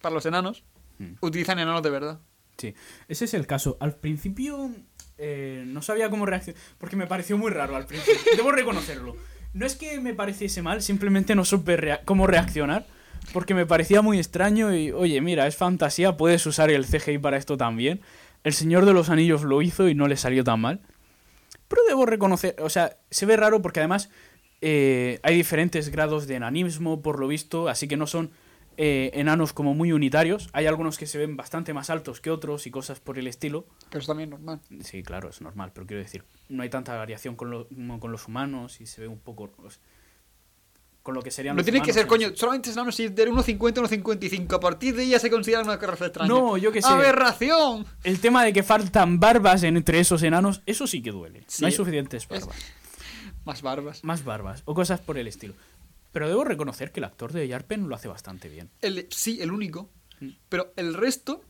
para 0.00 0.14
los 0.14 0.26
enanos 0.26 0.64
Hmm. 0.98 1.14
utilizan 1.20 1.58
enanos 1.58 1.82
de 1.82 1.90
verdad. 1.90 2.20
Sí, 2.58 2.74
ese 3.08 3.24
es 3.24 3.34
el 3.34 3.46
caso. 3.46 3.76
Al 3.80 3.94
principio 3.96 4.70
eh, 5.18 5.64
no 5.66 5.80
sabía 5.82 6.10
cómo 6.10 6.26
reaccionar, 6.26 6.60
porque 6.78 6.96
me 6.96 7.06
pareció 7.06 7.38
muy 7.38 7.50
raro 7.50 7.76
al 7.76 7.86
principio. 7.86 8.14
Debo 8.36 8.52
reconocerlo. 8.52 9.16
No 9.54 9.66
es 9.66 9.74
que 9.76 10.00
me 10.00 10.14
pareciese 10.14 10.62
mal, 10.62 10.82
simplemente 10.82 11.34
no 11.34 11.44
supe 11.44 11.76
rea- 11.76 12.02
cómo 12.04 12.26
reaccionar, 12.26 12.86
porque 13.32 13.54
me 13.54 13.66
parecía 13.66 14.02
muy 14.02 14.18
extraño 14.18 14.74
y, 14.74 14.90
oye, 14.92 15.20
mira, 15.20 15.46
es 15.46 15.56
fantasía, 15.56 16.16
puedes 16.16 16.44
usar 16.46 16.70
el 16.70 16.84
CGI 16.86 17.18
para 17.18 17.36
esto 17.36 17.56
también. 17.56 18.00
El 18.44 18.52
Señor 18.52 18.84
de 18.84 18.92
los 18.92 19.08
Anillos 19.10 19.42
lo 19.42 19.62
hizo 19.62 19.88
y 19.88 19.94
no 19.94 20.08
le 20.08 20.16
salió 20.16 20.44
tan 20.44 20.60
mal. 20.60 20.80
Pero 21.68 21.82
debo 21.88 22.04
reconocer, 22.06 22.56
o 22.60 22.68
sea, 22.68 22.96
se 23.10 23.24
ve 23.26 23.36
raro 23.36 23.62
porque 23.62 23.80
además 23.80 24.10
eh, 24.62 25.20
hay 25.22 25.36
diferentes 25.36 25.90
grados 25.90 26.26
de 26.26 26.36
enanismo, 26.36 27.02
por 27.02 27.18
lo 27.20 27.28
visto, 27.28 27.68
así 27.68 27.86
que 27.88 27.96
no 27.98 28.06
son 28.06 28.30
eh, 28.78 29.10
enanos 29.14 29.52
como 29.52 29.74
muy 29.74 29.92
unitarios. 29.92 30.48
Hay 30.54 30.66
algunos 30.66 30.96
que 30.96 31.06
se 31.06 31.18
ven 31.18 31.36
bastante 31.36 31.74
más 31.74 31.90
altos 31.90 32.20
que 32.22 32.30
otros 32.30 32.66
y 32.66 32.70
cosas 32.70 33.00
por 33.00 33.18
el 33.18 33.26
estilo. 33.26 33.66
Pero 33.90 34.00
eso 34.00 34.12
también 34.12 34.28
es 34.32 34.38
normal. 34.38 34.60
Sí, 34.82 35.02
claro, 35.02 35.28
es 35.28 35.40
normal, 35.42 35.72
pero 35.74 35.86
quiero 35.86 36.02
decir, 36.02 36.24
no 36.48 36.62
hay 36.62 36.70
tanta 36.70 36.96
variación 36.96 37.36
con, 37.36 37.50
lo- 37.50 37.68
con 38.00 38.10
los 38.12 38.26
humanos 38.26 38.80
y 38.80 38.86
se 38.86 39.02
ve 39.02 39.08
un 39.08 39.18
poco... 39.18 39.50
con 41.02 41.14
lo 41.14 41.22
que 41.22 41.30
serían 41.32 41.56
No 41.56 41.64
tiene 41.64 41.82
que 41.82 41.92
ser, 41.92 42.06
coño, 42.06 42.28
solamente 42.34 42.70
es 42.70 42.76
enano 42.76 42.92
si 42.92 43.04
es 43.06 43.14
de 43.14 43.28
1,50 43.28 43.78
a 43.78 43.88
1,55. 43.88 44.54
A 44.54 44.60
partir 44.60 44.94
de 44.94 45.02
ella 45.02 45.18
se 45.18 45.28
considera 45.30 45.62
una 45.62 45.78
cosa 45.78 46.06
extraña. 46.06 46.28
No, 46.28 46.56
yo 46.56 46.70
qué 46.70 46.80
sé. 46.80 46.88
¡Aberración! 46.88 47.84
El 48.04 48.20
tema 48.20 48.44
de 48.44 48.52
que 48.52 48.62
faltan 48.62 49.18
barbas 49.18 49.64
entre 49.64 49.98
esos 49.98 50.22
enanos, 50.22 50.62
eso 50.64 50.86
sí 50.86 51.02
que 51.02 51.10
duele. 51.10 51.42
Sí. 51.48 51.62
No 51.62 51.66
hay 51.66 51.72
suficientes 51.72 52.22
Es- 52.22 52.28
barbas. 52.28 52.56
Más 53.44 53.62
barbas. 53.62 54.04
Más 54.04 54.24
barbas 54.24 54.62
o 54.64 54.74
cosas 54.74 55.00
por 55.00 55.18
el 55.18 55.26
estilo. 55.26 55.54
Pero 56.12 56.28
debo 56.28 56.44
reconocer 56.44 56.92
que 56.92 57.00
el 57.00 57.04
actor 57.04 57.32
de 57.32 57.48
Yarpen 57.48 57.88
lo 57.88 57.94
hace 57.94 58.08
bastante 58.08 58.48
bien. 58.48 58.68
El, 58.80 59.06
sí, 59.10 59.40
el 59.40 59.50
único. 59.50 59.88
Mm. 60.20 60.28
Pero 60.48 60.72
el 60.76 60.94
resto, 60.94 61.42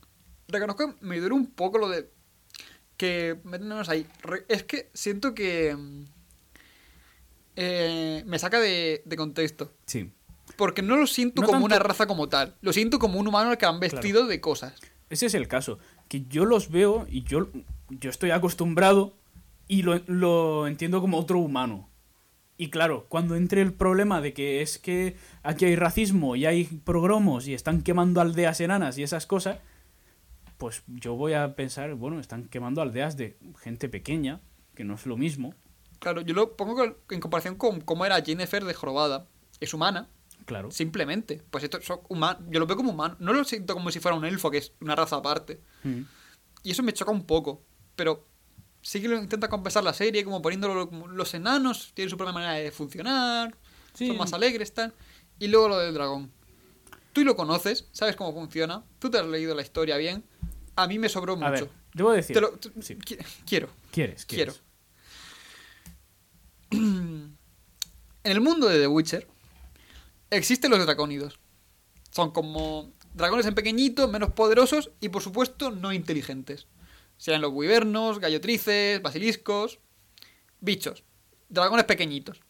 reconozco 0.47 0.87
que 0.99 1.05
me 1.05 1.19
duele 1.19 1.35
un 1.35 1.47
poco 1.47 1.77
lo 1.77 1.89
de. 1.89 2.09
Que 2.97 3.39
meternos 3.43 3.89
ahí. 3.89 4.07
Es 4.47 4.63
que 4.63 4.89
siento 4.93 5.33
que. 5.35 5.75
mm, 5.75 6.03
eh, 7.55 8.23
me 8.25 8.39
saca 8.39 8.59
de, 8.59 9.01
de 9.05 9.15
contexto. 9.17 9.71
Sí. 9.85 10.11
Porque 10.55 10.81
no 10.81 10.97
lo 10.97 11.07
siento 11.07 11.41
No 11.41 11.47
como 11.47 11.59
tanto- 11.59 11.65
una 11.75 11.79
raza 11.79 12.07
como 12.07 12.29
tal. 12.29 12.55
Lo 12.61 12.73
siento 12.73 12.99
como 12.99 13.19
un 13.19 13.27
humano 13.27 13.49
al 13.51 13.57
que 13.57 13.65
han 13.65 13.79
vestido 13.79 14.27
de 14.27 14.39
cosas. 14.41 14.73
Ese 15.09 15.27
es 15.27 15.33
el 15.33 15.47
caso. 15.47 15.79
Que 16.07 16.25
yo 16.27 16.45
los 16.45 16.69
veo 16.69 17.05
y 17.09 17.23
yo, 17.23 17.49
yo 17.89 18.09
estoy 18.09 18.31
acostumbrado 18.31 19.15
y 19.73 19.81
lo, 19.81 19.99
lo 20.07 20.67
entiendo 20.67 21.01
como 21.01 21.17
otro 21.17 21.39
humano. 21.39 21.89
Y 22.57 22.69
claro, 22.69 23.07
cuando 23.09 23.35
entre 23.35 23.61
el 23.61 23.73
problema 23.73 24.21
de 24.21 24.33
que 24.33 24.61
es 24.61 24.77
que 24.77 25.17
aquí 25.41 25.65
hay 25.65 25.75
racismo 25.75 26.35
y 26.35 26.45
hay 26.45 26.65
progromos 26.65 27.47
y 27.47 27.53
están 27.53 27.81
quemando 27.81 28.21
aldeas 28.21 28.61
enanas 28.61 28.97
y 28.97 29.03
esas 29.03 29.25
cosas, 29.25 29.57
pues 30.57 30.83
yo 30.87 31.15
voy 31.15 31.33
a 31.33 31.55
pensar, 31.55 31.95
bueno, 31.95 32.19
están 32.19 32.47
quemando 32.47 32.81
aldeas 32.81 33.17
de 33.17 33.37
gente 33.59 33.89
pequeña, 33.89 34.41
que 34.75 34.83
no 34.83 34.93
es 34.93 35.05
lo 35.05 35.17
mismo, 35.17 35.55
Claro, 36.03 36.19
yo 36.19 36.33
lo 36.33 36.57
pongo 36.57 36.83
en 36.83 37.21
comparación 37.21 37.55
con 37.55 37.79
cómo 37.79 38.05
era 38.05 38.21
Jennifer 38.21 38.65
de 38.65 38.73
Jorobada. 38.73 39.25
Es 39.61 39.73
humana, 39.73 40.09
claro. 40.45 40.69
simplemente. 40.69 41.41
Pues 41.49 41.63
esto 41.63 41.79
son. 41.81 42.01
Yo 42.49 42.59
lo 42.59 42.67
veo 42.67 42.75
como 42.75 42.91
humano. 42.91 43.15
No 43.19 43.31
lo 43.31 43.45
siento 43.45 43.73
como 43.73 43.89
si 43.89 44.01
fuera 44.01 44.17
un 44.17 44.25
elfo, 44.25 44.51
que 44.51 44.57
es 44.57 44.73
una 44.81 44.97
raza 44.97 45.15
aparte. 45.15 45.61
Mm. 45.83 46.01
Y 46.63 46.71
eso 46.71 46.83
me 46.83 46.91
choca 46.91 47.11
un 47.11 47.23
poco. 47.23 47.63
Pero 47.95 48.27
sí 48.83 49.01
que 49.01 49.07
lo 49.07 49.17
intenta 49.17 49.49
compensar 49.49 49.83
la 49.83 49.93
serie, 49.93 50.23
como 50.23 50.41
poniéndolo 50.43 50.87
como 50.87 51.07
los 51.07 51.33
enanos 51.33 51.91
tienen 51.95 52.11
su 52.11 52.17
propia 52.17 52.33
manera 52.33 52.53
de 52.53 52.69
funcionar, 52.71 53.55
Sí. 53.95 54.07
son 54.07 54.17
más 54.17 54.31
alegres, 54.33 54.71
tal. 54.73 54.93
Y 55.39 55.47
luego 55.47 55.69
lo 55.69 55.79
del 55.79 55.93
dragón. 55.95 56.31
Tú 57.13 57.23
lo 57.23 57.35
conoces, 57.35 57.87
sabes 57.91 58.15
cómo 58.15 58.33
funciona, 58.33 58.83
tú 58.99 59.09
te 59.09 59.17
has 59.17 59.25
leído 59.25 59.55
la 59.55 59.61
historia 59.63 59.97
bien. 59.97 60.23
A 60.75 60.87
mí 60.87 60.99
me 60.99 61.09
sobró 61.09 61.35
mucho. 61.35 61.47
A 61.47 61.51
ver, 61.51 61.69
debo 61.93 62.11
decir, 62.11 62.33
Te 62.35 62.41
lo- 62.41 62.51
tú- 62.57 62.71
sí. 62.81 62.95
qui- 62.95 63.23
quiero. 63.45 63.69
¿quieres? 63.91 64.25
quiero. 64.25 64.53
En 66.71 68.31
el 68.31 68.41
mundo 68.41 68.67
de 68.69 68.79
The 68.79 68.87
Witcher 68.87 69.27
existen 70.29 70.71
los 70.71 70.79
dracónidos. 70.85 71.39
Son 72.11 72.31
como 72.31 72.93
dragones 73.13 73.45
en 73.45 73.53
pequeñito, 73.53 74.07
menos 74.07 74.31
poderosos 74.31 74.91
y 75.01 75.09
por 75.09 75.21
supuesto 75.21 75.71
no 75.71 75.91
inteligentes. 75.93 76.67
Sean 77.23 77.39
los 77.39 77.53
wyvernos, 77.53 78.19
gallotrices, 78.19 79.01
basiliscos, 79.01 79.79
bichos. 80.59 81.05
Dragones 81.47 81.85
pequeñitos. 81.85 82.41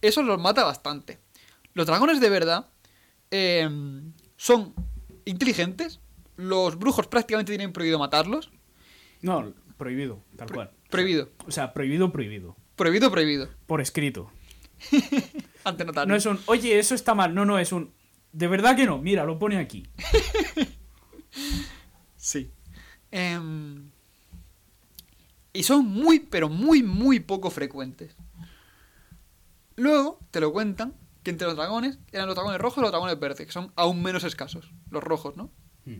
Eso 0.00 0.22
los 0.22 0.40
mata 0.40 0.64
bastante. 0.64 1.18
Los 1.74 1.86
dragones 1.86 2.18
de 2.18 2.30
verdad 2.30 2.70
eh, 3.30 3.68
son 4.38 4.74
inteligentes. 5.26 6.00
Los 6.36 6.78
brujos 6.78 7.08
prácticamente 7.08 7.52
tienen 7.52 7.74
prohibido 7.74 7.98
matarlos. 7.98 8.50
No, 9.20 9.52
prohibido, 9.76 10.24
tal 10.34 10.50
cual. 10.50 10.70
Prohibido. 10.88 11.28
O 11.46 11.50
sea, 11.50 11.74
prohibido, 11.74 12.10
prohibido. 12.10 12.56
Prohibido, 12.76 13.10
prohibido. 13.10 13.50
Por 13.66 13.82
escrito. 13.82 14.32
Ante 15.64 15.84
notario. 15.84 16.08
No 16.08 16.16
es 16.16 16.24
un, 16.24 16.40
oye, 16.46 16.78
eso 16.78 16.94
está 16.94 17.14
mal. 17.14 17.34
No, 17.34 17.44
no, 17.44 17.58
es 17.58 17.70
un, 17.70 17.92
de 18.32 18.48
verdad 18.48 18.76
que 18.76 18.86
no. 18.86 18.96
Mira, 18.96 19.24
lo 19.24 19.38
pone 19.38 19.58
aquí. 19.58 19.86
Sí. 22.16 22.50
Em, 23.16 23.90
y 25.52 25.62
son 25.62 25.86
muy, 25.86 26.18
pero 26.18 26.48
muy, 26.48 26.82
muy 26.82 27.20
poco 27.20 27.48
frecuentes. 27.48 28.16
Luego 29.76 30.18
te 30.32 30.40
lo 30.40 30.52
cuentan 30.52 30.94
que 31.22 31.30
entre 31.30 31.46
los 31.46 31.56
dragones 31.56 32.00
eran 32.10 32.26
los 32.26 32.34
dragones 32.34 32.60
rojos 32.60 32.78
y 32.78 32.80
los 32.80 32.90
dragones 32.90 33.20
verdes, 33.20 33.46
que 33.46 33.52
son 33.52 33.72
aún 33.76 34.02
menos 34.02 34.24
escasos. 34.24 34.72
Los 34.90 35.04
rojos, 35.04 35.36
¿no? 35.36 35.52
Mm. 35.84 35.98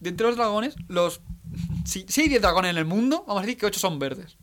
De 0.00 0.08
entre 0.08 0.26
los 0.26 0.36
dragones, 0.36 0.74
los. 0.88 1.20
Si, 1.84 2.06
si 2.08 2.22
hay 2.22 2.28
10 2.28 2.40
dragones 2.42 2.70
en 2.70 2.78
el 2.78 2.86
mundo, 2.86 3.24
vamos 3.26 3.42
a 3.42 3.46
decir 3.46 3.58
que 3.58 3.66
8 3.66 3.78
son 3.78 3.98
verdes. 3.98 4.38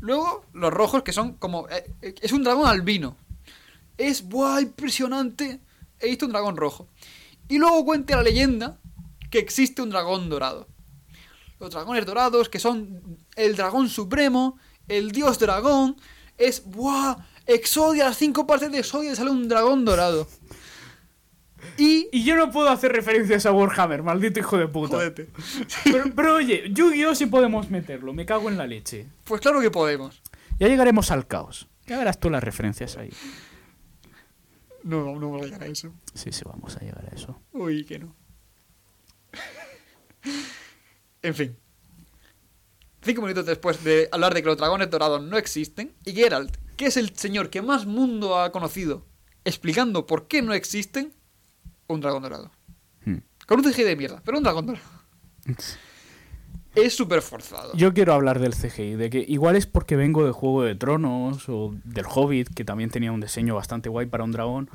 Luego, 0.00 0.46
los 0.54 0.72
rojos, 0.72 1.02
que 1.02 1.12
son 1.12 1.34
como. 1.34 1.68
eh, 1.68 1.90
eh, 2.00 2.14
es 2.22 2.32
un 2.32 2.42
dragón 2.42 2.66
albino. 2.66 3.16
Es. 3.98 4.26
¡Buah! 4.26 4.62
Impresionante. 4.62 5.60
He 6.00 6.08
visto 6.08 6.24
un 6.24 6.32
dragón 6.32 6.56
rojo. 6.56 6.88
Y 7.48 7.58
luego 7.58 7.84
cuenta 7.84 8.16
la 8.16 8.22
leyenda 8.22 8.78
que 9.34 9.40
existe 9.40 9.82
un 9.82 9.90
dragón 9.90 10.30
dorado. 10.30 10.68
Los 11.58 11.70
dragones 11.70 12.06
dorados, 12.06 12.48
que 12.48 12.60
son 12.60 13.18
el 13.34 13.56
dragón 13.56 13.88
supremo, 13.88 14.60
el 14.86 15.10
dios 15.10 15.40
dragón. 15.40 15.96
Es. 16.38 16.62
¡Buah! 16.64 17.16
Exodia, 17.44 18.04
las 18.04 18.16
cinco 18.16 18.46
partes 18.46 18.70
de 18.70 18.78
Exodia 18.78 19.10
y 19.10 19.16
sale 19.16 19.30
un 19.30 19.48
dragón 19.48 19.84
dorado. 19.84 20.28
Y. 21.78 22.08
Y 22.12 22.22
yo 22.22 22.36
no 22.36 22.52
puedo 22.52 22.68
hacer 22.68 22.92
referencias 22.92 23.44
a 23.44 23.50
Warhammer, 23.50 24.04
maldito 24.04 24.38
hijo 24.38 24.56
de 24.56 24.68
puta. 24.68 24.98
Pero, 25.82 26.04
pero 26.14 26.36
oye, 26.36 26.70
Yu-Gi-Oh 26.72 27.16
sí 27.16 27.26
podemos 27.26 27.68
meterlo, 27.70 28.12
me 28.12 28.24
cago 28.24 28.48
en 28.48 28.56
la 28.56 28.68
leche. 28.68 29.08
Pues 29.24 29.40
claro 29.40 29.60
que 29.60 29.72
podemos. 29.72 30.22
Ya 30.60 30.68
llegaremos 30.68 31.10
al 31.10 31.26
caos. 31.26 31.66
Ya 31.86 31.98
verás 31.98 32.20
tú 32.20 32.30
las 32.30 32.44
referencias 32.44 32.96
ahí. 32.96 33.10
No, 34.84 35.18
no 35.18 35.32
vamos 35.32 35.42
a 35.42 35.44
llegar 35.46 35.62
a 35.64 35.66
eso. 35.66 35.92
Sí, 36.14 36.30
sí, 36.30 36.42
vamos 36.44 36.76
a 36.76 36.80
llegar 36.80 37.04
a 37.10 37.16
eso. 37.16 37.40
Uy, 37.52 37.84
que 37.84 37.98
no. 37.98 38.14
En 41.22 41.34
fin. 41.34 41.56
Cinco 43.02 43.22
minutos 43.22 43.44
después 43.44 43.84
de 43.84 44.08
hablar 44.12 44.32
de 44.32 44.42
que 44.42 44.48
los 44.48 44.56
dragones 44.56 44.90
dorados 44.90 45.22
no 45.22 45.36
existen, 45.36 45.94
y 46.04 46.12
Geralt, 46.12 46.56
que 46.76 46.86
es 46.86 46.96
el 46.96 47.14
señor 47.16 47.50
que 47.50 47.60
más 47.60 47.86
mundo 47.86 48.38
ha 48.38 48.50
conocido, 48.50 49.04
explicando 49.44 50.06
por 50.06 50.26
qué 50.26 50.42
no 50.42 50.54
existen, 50.54 51.12
un 51.86 52.00
dragón 52.00 52.22
dorado. 52.22 52.50
Hmm. 53.04 53.18
Con 53.46 53.58
un 53.58 53.70
CGI 53.70 53.82
de 53.82 53.96
mierda, 53.96 54.22
pero 54.24 54.38
un 54.38 54.44
dragón 54.44 54.66
dorado. 54.66 54.86
es 56.74 56.96
súper 56.96 57.22
forzado. 57.22 57.74
Yo 57.76 57.92
quiero 57.92 58.14
hablar 58.14 58.40
del 58.40 58.54
CGI, 58.54 58.94
de 58.94 59.10
que 59.10 59.24
igual 59.28 59.56
es 59.56 59.66
porque 59.66 59.96
vengo 59.96 60.24
de 60.24 60.32
Juego 60.32 60.62
de 60.62 60.74
Tronos 60.74 61.48
o 61.48 61.74
del 61.84 62.06
Hobbit, 62.08 62.54
que 62.54 62.64
también 62.64 62.90
tenía 62.90 63.12
un 63.12 63.20
diseño 63.20 63.54
bastante 63.54 63.88
guay 63.88 64.06
para 64.06 64.24
un 64.24 64.32
dragón, 64.32 64.70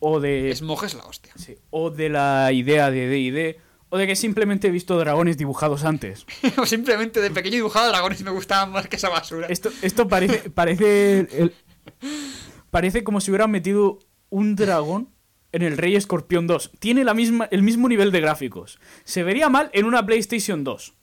o 0.00 0.20
de, 0.20 0.50
es 0.50 0.62
la 0.62 0.72
hostia. 1.04 1.32
sí, 1.36 1.56
o 1.70 1.90
de 1.90 2.08
la 2.08 2.50
idea 2.52 2.90
de 2.90 3.08
D&D, 3.08 3.60
o 3.90 3.96
de 3.98 4.06
que 4.06 4.16
simplemente 4.16 4.68
he 4.68 4.70
visto 4.70 4.98
dragones 4.98 5.36
dibujados 5.38 5.84
antes. 5.84 6.26
o 6.58 6.66
simplemente 6.66 7.20
de 7.20 7.30
pequeño 7.30 7.56
dibujado 7.56 7.88
dragones 7.88 8.22
me 8.22 8.30
gustaban 8.30 8.70
más 8.72 8.86
que 8.88 8.96
esa 8.96 9.08
basura. 9.08 9.46
Esto, 9.48 9.70
esto 9.82 10.08
parece, 10.08 10.50
parece, 10.50 11.20
el- 11.32 11.54
parece 12.70 13.04
como 13.04 13.20
si 13.20 13.30
hubieran 13.30 13.50
metido 13.50 13.98
un 14.30 14.56
dragón 14.56 15.10
en 15.52 15.62
el 15.62 15.78
Rey 15.78 15.96
Escorpión 15.96 16.46
2. 16.46 16.72
Tiene 16.78 17.04
la 17.04 17.14
misma, 17.14 17.48
el 17.50 17.62
mismo 17.62 17.88
nivel 17.88 18.12
de 18.12 18.20
gráficos. 18.20 18.78
Se 19.04 19.22
vería 19.22 19.48
mal 19.48 19.70
en 19.72 19.86
una 19.86 20.04
PlayStation 20.04 20.64
2. 20.64 20.94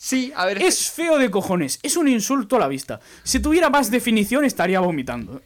Sí, 0.00 0.32
a 0.36 0.46
ver, 0.46 0.62
Es 0.62 0.90
feo 0.90 1.18
de 1.18 1.28
cojones, 1.30 1.80
es 1.82 1.96
un 1.96 2.06
insulto 2.08 2.54
a 2.56 2.60
la 2.60 2.68
vista. 2.68 3.00
Si 3.24 3.40
tuviera 3.40 3.68
más 3.68 3.90
definición 3.90 4.44
estaría 4.44 4.78
vomitando. 4.80 5.42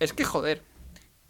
Es 0.00 0.12
que 0.12 0.24
joder. 0.24 0.62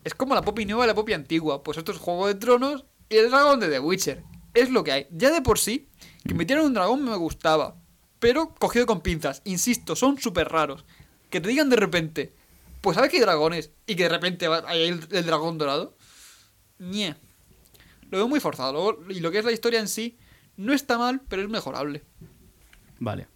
Es 0.04 0.14
como 0.14 0.34
la 0.34 0.42
popi 0.42 0.64
nueva 0.64 0.84
y 0.84 0.86
la 0.86 0.94
popi 0.94 1.12
antigua. 1.14 1.62
Pues 1.64 1.76
esto 1.78 1.90
es 1.92 1.98
Juego 1.98 2.28
de 2.28 2.36
Tronos 2.36 2.86
y 3.08 3.16
el 3.16 3.28
dragón 3.30 3.58
de 3.60 3.68
The 3.68 3.80
Witcher. 3.80 4.22
Es 4.60 4.70
lo 4.70 4.82
que 4.84 4.92
hay. 4.92 5.06
Ya 5.10 5.30
de 5.30 5.42
por 5.42 5.58
sí, 5.58 5.88
que 6.26 6.34
metieran 6.34 6.64
un 6.64 6.74
dragón 6.74 7.04
me 7.04 7.14
gustaba. 7.16 7.76
Pero 8.18 8.54
cogido 8.54 8.86
con 8.86 9.00
pinzas. 9.00 9.42
Insisto, 9.44 9.94
son 9.94 10.18
súper 10.18 10.48
raros. 10.48 10.84
Que 11.30 11.40
te 11.40 11.48
digan 11.48 11.70
de 11.70 11.76
repente, 11.76 12.32
pues 12.80 12.96
¿sabes 12.96 13.10
que 13.10 13.18
hay 13.18 13.22
dragones? 13.22 13.70
Y 13.86 13.94
que 13.94 14.04
de 14.04 14.08
repente 14.08 14.48
va- 14.48 14.64
hay 14.66 14.82
el, 14.88 15.00
el 15.10 15.24
dragón 15.26 15.58
dorado. 15.58 15.96
Nie. 16.78 17.14
Lo 18.10 18.18
veo 18.18 18.28
muy 18.28 18.40
forzado. 18.40 18.72
Luego- 18.72 19.10
y 19.10 19.20
lo 19.20 19.30
que 19.30 19.38
es 19.38 19.44
la 19.44 19.52
historia 19.52 19.78
en 19.78 19.88
sí, 19.88 20.16
no 20.56 20.72
está 20.72 20.98
mal, 20.98 21.20
pero 21.28 21.42
es 21.42 21.48
mejorable. 21.48 22.02
Vale. 22.98 23.28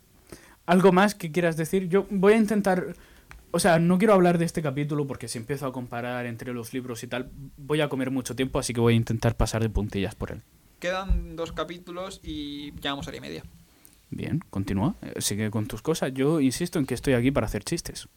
¿Algo 0.67 0.91
más 0.93 1.15
que 1.15 1.31
quieras 1.31 1.57
decir? 1.57 1.89
Yo 1.89 2.07
voy 2.11 2.33
a 2.33 2.37
intentar... 2.39 2.95
O 3.53 3.61
sea, 3.61 3.79
no 3.79 3.99
quiero 3.99 4.15
hablar 4.15 4.39
de 4.39 4.47
este 4.47 4.63
capítulo 4.63 5.07
porque 5.07 5.29
si 5.29 5.37
empiezo 5.39 5.67
a 5.67 5.73
comparar 5.73 6.25
entre 6.27 6.55
los 6.55 6.73
libros 6.73 7.03
y 7.05 7.07
tal, 7.07 7.31
voy 7.59 7.83
a 7.83 7.89
comer 7.91 8.11
mucho 8.11 8.35
tiempo, 8.35 8.59
así 8.59 8.73
que 8.73 8.81
voy 8.81 8.95
a 8.95 8.97
intentar 8.97 9.37
pasar 9.37 9.61
de 9.63 9.69
puntillas 9.69 10.15
por 10.15 10.33
él. 10.33 10.43
Quedan 10.83 11.37
dos 11.37 11.53
capítulos 11.53 12.19
y 12.25 12.73
llevamos 12.73 13.07
hora 13.07 13.17
y 13.17 13.21
media. 13.21 13.45
Bien, 14.11 14.41
continúa. 14.51 14.97
eh, 15.01 15.21
Sigue 15.21 15.49
con 15.49 15.69
tus 15.69 15.81
cosas. 15.81 16.13
Yo 16.13 16.41
insisto 16.41 16.81
en 16.81 16.87
que 16.87 16.95
estoy 16.95 17.13
aquí 17.15 17.31
para 17.31 17.47
hacer 17.47 17.63
chistes. 17.63 18.09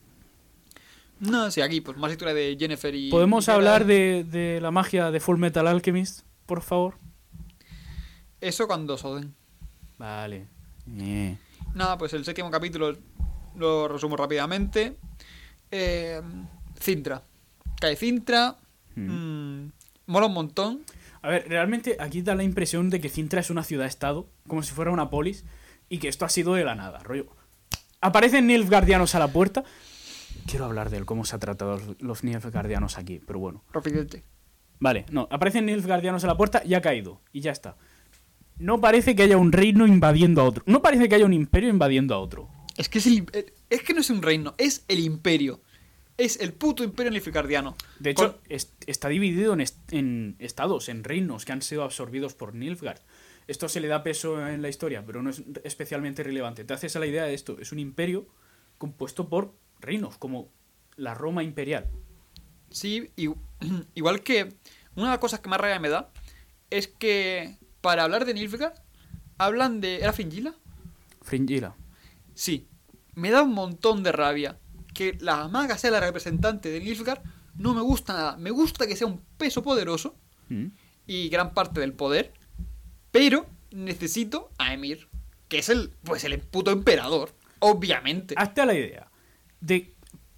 No, 1.20 1.52
sí, 1.52 1.62
aquí, 1.62 1.82
pues 1.82 1.96
más 1.96 2.12
historia 2.12 2.34
de 2.34 2.58
Jennifer 2.60 2.96
y. 2.96 3.12
¿Podemos 3.12 3.48
y 3.48 3.52
hablar 3.52 3.86
de, 3.86 4.24
de 4.24 4.60
la 4.62 4.72
magia 4.72 5.12
de 5.12 5.20
Full 5.20 5.38
Metal 5.38 5.68
Alchemist, 5.68 6.22
por 6.48 6.64
favor? 6.64 6.96
Eso 8.42 8.66
cuando 8.66 8.98
Soden. 8.98 9.36
Vale. 10.00 10.48
Eh. 10.98 11.38
Nada, 11.76 12.00
pues 12.00 12.14
el 12.14 12.26
séptimo 12.26 12.50
capítulo 12.50 12.98
lo 13.58 13.88
resumo 13.88 14.18
rápidamente. 14.18 14.98
Eh, 15.70 16.20
Cintra. 16.80 17.22
Cae 17.80 17.96
Cintra. 17.96 18.58
mm, 18.96 19.68
mola 20.08 20.26
un 20.26 20.34
montón. 20.34 20.82
A 21.26 21.30
ver, 21.30 21.50
realmente 21.50 21.98
aquí 22.00 22.22
da 22.22 22.36
la 22.36 22.44
impresión 22.44 22.92
de 22.92 23.02
que 23.02 23.10
Cintra 23.10 23.40
es 23.40 23.50
una 23.50 23.64
ciudad-estado, 23.64 24.30
como 24.48 24.62
si 24.62 24.74
fuera 24.76 24.92
una 24.92 25.10
polis, 25.10 25.44
y 25.90 25.98
que 25.98 26.08
esto 26.08 26.24
ha 26.24 26.30
sido 26.30 26.54
de 26.54 26.64
la 26.64 26.76
nada, 26.76 27.00
rollo. 27.00 27.26
Aparecen 28.00 28.46
Nilfgaardianos 28.46 29.16
a 29.16 29.20
la 29.20 29.30
puerta. 29.30 29.64
Quiero 30.46 30.66
hablar 30.66 30.92
de 30.92 30.98
él, 30.98 31.06
cómo 31.06 31.26
se 31.26 31.36
ha 31.36 31.40
tratado 31.40 31.82
los, 31.98 32.24
Nilfgaardianos 32.24 33.00
aquí, 33.00 33.20
pero 33.26 33.40
bueno. 33.40 33.64
Rapidete. 33.74 34.24
Vale, 34.80 35.08
no, 35.10 35.28
aparecen 35.32 35.66
Nilfgaardianos 35.66 36.24
a 36.24 36.28
la 36.28 36.38
puerta 36.38 36.62
y 36.64 36.76
ha 36.76 36.82
caído, 36.82 37.20
y 37.34 37.42
ya 37.42 37.52
está. 37.52 37.76
No 38.60 38.80
parece 38.80 39.16
que 39.16 39.24
haya 39.24 39.38
un 39.38 39.52
reino 39.52 39.88
invadiendo 39.88 40.42
a 40.42 40.44
otro. 40.44 40.64
No 40.68 40.84
parece 40.84 41.10
que 41.10 41.16
haya 41.16 41.26
un 41.26 41.34
imperio 41.34 41.72
invadiendo 41.72 42.14
a 42.14 42.20
otro. 42.20 42.50
Es 42.78 42.88
que 42.88 43.00
es 43.00 43.08
el, 43.08 43.26
eh, 43.34 43.52
es 43.72 43.82
que 43.82 43.96
no 43.96 44.02
es 44.02 44.12
un 44.12 44.22
reino, 44.22 44.54
es 44.60 44.86
el 44.88 45.00
imperio. 45.00 45.62
Es 46.18 46.40
el 46.40 46.54
puto 46.54 46.84
imperio 46.84 47.12
nilfgaardiano. 47.12 47.76
De 48.00 48.12
hecho, 48.12 48.40
Con- 48.40 48.42
está 48.88 49.10
dividido 49.10 49.54
en, 49.54 49.62
est- 49.62 49.92
en 49.94 50.36
estados, 50.40 50.88
en 50.90 51.04
reinos 51.04 51.44
que 51.44 51.52
han 51.52 51.62
sido 51.62 51.84
absorbidos 51.84 52.34
por 52.34 52.56
Nilfgaard. 52.56 53.02
Esto 53.48 53.68
se 53.70 53.80
le 53.82 53.88
da 53.90 54.02
peso 54.02 54.48
en 54.48 54.62
la 54.62 54.70
historia, 54.70 55.04
pero 55.06 55.22
no 55.22 55.30
es 55.30 55.44
especialmente 55.64 56.24
relevante. 56.24 56.64
Te 56.64 56.74
haces 56.74 56.96
a 56.96 57.00
la 57.00 57.06
idea 57.06 57.26
de 57.26 57.34
esto. 57.34 57.58
Es 57.60 57.72
un 57.74 57.80
imperio 57.80 58.28
compuesto 58.78 59.28
por 59.30 59.54
reinos, 59.82 60.18
como 60.18 60.50
la 60.96 61.14
Roma 61.14 61.44
imperial. 61.44 61.90
Sí, 62.72 63.12
igual 63.96 64.22
que 64.24 64.54
una 64.96 65.06
de 65.08 65.12
las 65.12 65.20
cosas 65.20 65.42
que 65.42 65.50
más 65.50 65.60
rabia 65.60 65.80
me 65.80 65.90
da 65.90 66.12
es 66.70 66.88
que 66.88 67.58
para 67.82 68.04
hablar 68.04 68.26
de 68.26 68.34
Nilfgaard, 68.34 68.74
hablan 69.38 69.82
de... 69.82 69.98
¿Era 69.98 70.14
Fringilla? 70.14 70.56
Fringilla. 71.22 71.76
Sí. 72.34 72.68
Me 73.14 73.30
da 73.32 73.44
un 73.44 73.54
montón 73.54 74.02
de 74.02 74.12
rabia 74.12 74.58
que 74.96 75.16
la 75.20 75.48
maga 75.48 75.78
sea 75.78 75.92
la 75.92 76.00
representante 76.00 76.70
de 76.72 76.80
Nilfgaard. 76.80 77.22
No 77.56 77.76
me 77.76 77.82
gusta 77.82 78.14
nada. 78.14 78.38
Me 78.38 78.50
gusta 78.50 78.88
que 78.88 78.96
sea 78.96 79.06
un 79.06 79.22
peso 79.38 79.62
poderoso 79.62 80.16
Mm. 80.50 80.68
y 81.08 81.30
gran 81.30 81.54
parte 81.54 81.80
del 81.82 81.94
poder. 81.94 82.34
Pero 83.12 83.46
necesito 83.72 84.50
a 84.58 84.74
Emir, 84.74 85.08
que 85.48 85.60
es 85.60 85.70
el, 85.70 85.92
pues 86.04 86.24
el 86.24 86.40
puto 86.40 86.72
emperador, 86.72 87.34
obviamente. 87.60 88.36
Hazte 88.38 88.62
a 88.62 88.66
la 88.66 88.74
idea. 88.74 89.10
De, 89.62 89.94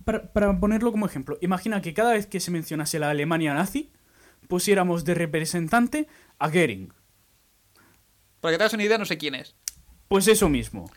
para, 0.06 0.32
para 0.34 0.60
ponerlo 0.60 0.92
como 0.92 1.06
ejemplo, 1.06 1.38
imagina 1.42 1.82
que 1.82 1.94
cada 1.94 2.14
vez 2.14 2.26
que 2.28 2.40
se 2.40 2.52
mencionase 2.52 3.00
la 3.00 3.10
Alemania 3.10 3.54
nazi, 3.54 3.92
pusiéramos 4.48 5.04
de 5.06 5.14
representante 5.16 6.08
a 6.40 6.48
Goering. 6.50 6.94
Para 8.40 8.54
que 8.54 8.58
te 8.58 8.64
hagas 8.64 8.74
una 8.74 8.84
idea, 8.84 8.98
no 8.98 9.06
sé 9.06 9.18
quién 9.18 9.36
es. 9.36 9.56
Pues 10.08 10.28
eso 10.28 10.48
mismo. 10.48 10.90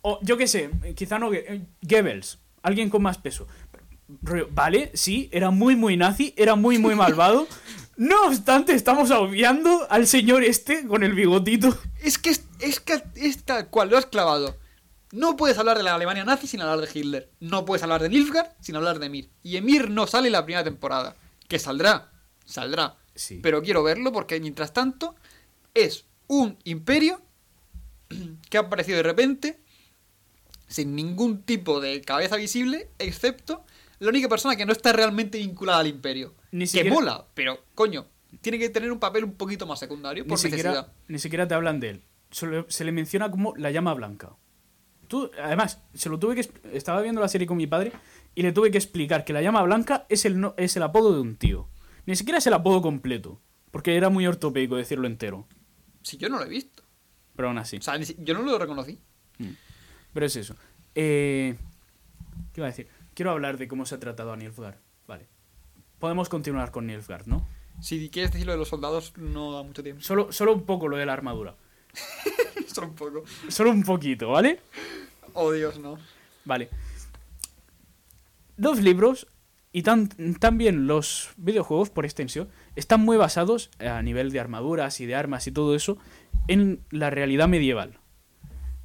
O 0.00 0.18
yo 0.22 0.36
qué 0.36 0.46
sé, 0.46 0.70
quizá 0.96 1.18
no 1.18 1.32
eh, 1.34 1.66
Goebbels, 1.82 2.38
alguien 2.64 2.90
con 2.90 3.02
más 3.02 3.18
peso. 3.18 3.46
Vale, 4.50 4.90
sí, 4.94 5.28
era 5.32 5.50
muy 5.50 5.76
muy 5.76 5.96
nazi, 5.96 6.34
era 6.36 6.56
muy 6.56 6.78
muy 6.78 6.96
malvado. 6.96 7.46
No 7.96 8.26
obstante, 8.26 8.74
estamos 8.74 9.12
obviando 9.12 9.86
al 9.88 10.08
señor 10.08 10.42
este 10.42 10.84
con 10.88 11.04
el 11.04 11.14
bigotito. 11.14 11.78
Es 12.02 12.18
que 12.18 12.30
es, 12.30 12.42
es, 12.58 12.80
que 12.80 13.00
es 13.14 13.44
tal 13.44 13.68
cual, 13.68 13.88
lo 13.88 13.96
has 13.96 14.06
clavado. 14.06 14.58
No 15.12 15.36
puedes 15.36 15.58
hablar 15.58 15.76
de 15.76 15.84
la 15.84 15.94
Alemania 15.94 16.24
nazi 16.24 16.48
sin 16.48 16.60
hablar 16.60 16.80
de 16.80 16.90
Hitler. 16.92 17.30
No 17.38 17.64
puedes 17.64 17.84
hablar 17.84 18.02
de 18.02 18.08
Nilfgaard 18.08 18.50
sin 18.58 18.74
hablar 18.74 18.98
de 18.98 19.06
Emir. 19.06 19.30
Y 19.44 19.58
Emir 19.58 19.90
no 19.90 20.08
sale 20.08 20.28
la 20.28 20.44
primera 20.44 20.64
temporada. 20.64 21.14
Que 21.46 21.60
saldrá, 21.60 22.10
saldrá. 22.44 22.96
Sí. 23.14 23.38
Pero 23.40 23.62
quiero 23.62 23.84
verlo 23.84 24.10
porque 24.10 24.40
mientras 24.40 24.72
tanto 24.72 25.14
es 25.72 26.04
un 26.26 26.58
imperio 26.64 27.20
que 28.50 28.58
ha 28.58 28.62
aparecido 28.62 28.96
de 28.96 29.04
repente 29.04 29.60
sin 30.74 30.96
ningún 30.96 31.42
tipo 31.42 31.80
de 31.80 32.00
cabeza 32.00 32.34
visible, 32.34 32.88
excepto 32.98 33.64
la 34.00 34.08
única 34.08 34.28
persona 34.28 34.56
que 34.56 34.66
no 34.66 34.72
está 34.72 34.92
realmente 34.92 35.38
vinculada 35.38 35.78
al 35.78 35.86
imperio. 35.86 36.34
Ni 36.50 36.66
que 36.66 36.82
mola, 36.90 37.26
pero 37.32 37.60
coño, 37.76 38.06
tiene 38.40 38.58
que 38.58 38.68
tener 38.70 38.90
un 38.90 38.98
papel 38.98 39.22
un 39.22 39.34
poquito 39.34 39.66
más 39.68 39.78
secundario 39.78 40.24
Ni 40.24 40.28
por 40.28 40.36
siquiera, 40.38 40.70
necesidad. 40.70 40.92
ni 41.06 41.18
siquiera 41.20 41.46
te 41.46 41.54
hablan 41.54 41.78
de 41.78 41.90
él. 41.90 42.02
Solo 42.32 42.66
se 42.68 42.84
le 42.84 42.90
menciona 42.90 43.30
como 43.30 43.54
la 43.56 43.70
llama 43.70 43.94
blanca. 43.94 44.34
Tú, 45.06 45.30
además, 45.40 45.78
se 45.94 46.08
lo 46.08 46.18
tuve 46.18 46.34
que 46.34 46.50
estaba 46.72 47.00
viendo 47.02 47.20
la 47.20 47.28
serie 47.28 47.46
con 47.46 47.56
mi 47.56 47.68
padre 47.68 47.92
y 48.34 48.42
le 48.42 48.50
tuve 48.50 48.72
que 48.72 48.78
explicar 48.78 49.24
que 49.24 49.32
la 49.32 49.42
llama 49.42 49.62
blanca 49.62 50.06
es 50.08 50.24
el 50.24 50.40
no- 50.40 50.54
es 50.56 50.74
el 50.76 50.82
apodo 50.82 51.14
de 51.14 51.20
un 51.20 51.36
tío. 51.36 51.68
Ni 52.06 52.16
siquiera 52.16 52.38
es 52.38 52.46
el 52.48 52.54
apodo 52.54 52.82
completo, 52.82 53.40
porque 53.70 53.96
era 53.96 54.08
muy 54.08 54.26
ortopédico 54.26 54.74
decirlo 54.74 55.06
entero. 55.06 55.46
Si 56.02 56.16
yo 56.16 56.28
no 56.28 56.38
lo 56.38 56.44
he 56.46 56.48
visto. 56.48 56.82
Pero 57.36 57.46
aún 57.48 57.58
así. 57.58 57.76
O 57.76 57.82
sea, 57.82 57.96
yo 57.96 58.34
no 58.34 58.42
lo 58.42 58.58
reconocí. 58.58 58.98
Pero 60.14 60.26
es 60.26 60.36
eso. 60.36 60.54
Eh, 60.94 61.56
¿Qué 62.52 62.60
iba 62.60 62.66
a 62.68 62.70
decir? 62.70 62.88
Quiero 63.14 63.30
hablar 63.32 63.58
de 63.58 63.68
cómo 63.68 63.84
se 63.84 63.96
ha 63.96 64.00
tratado 64.00 64.32
a 64.32 64.36
Nilfgaard. 64.36 64.76
Vale. 65.06 65.26
Podemos 65.98 66.28
continuar 66.28 66.70
con 66.70 66.86
Nilfgaard, 66.86 67.26
¿no? 67.26 67.46
Si 67.80 68.08
quieres 68.10 68.30
decir 68.32 68.46
lo 68.46 68.52
de 68.52 68.58
los 68.58 68.68
soldados, 68.68 69.12
no 69.18 69.52
da 69.52 69.62
mucho 69.62 69.82
tiempo. 69.82 70.00
Solo, 70.02 70.32
solo 70.32 70.54
un 70.54 70.62
poco 70.62 70.88
lo 70.88 70.96
de 70.96 71.04
la 71.06 71.12
armadura. 71.12 71.54
Solo 72.66 72.88
un 72.88 72.94
poco. 72.94 73.22
Solo 73.48 73.70
un 73.70 73.82
poquito, 73.84 74.30
¿vale? 74.30 74.58
Oh, 75.34 75.52
Dios, 75.52 75.78
no. 75.78 75.96
Vale. 76.44 76.68
Los 78.56 78.80
libros 78.80 79.26
y 79.72 79.82
tan- 79.82 80.08
también 80.40 80.86
los 80.88 81.30
videojuegos, 81.36 81.90
por 81.90 82.04
extensión, 82.04 82.48
están 82.76 83.00
muy 83.00 83.16
basados 83.16 83.70
a 83.78 84.02
nivel 84.02 84.30
de 84.32 84.40
armaduras 84.40 85.00
y 85.00 85.06
de 85.06 85.14
armas 85.14 85.46
y 85.46 85.52
todo 85.52 85.74
eso 85.76 85.98
en 86.48 86.80
la 86.90 87.10
realidad 87.10 87.46
medieval. 87.48 87.98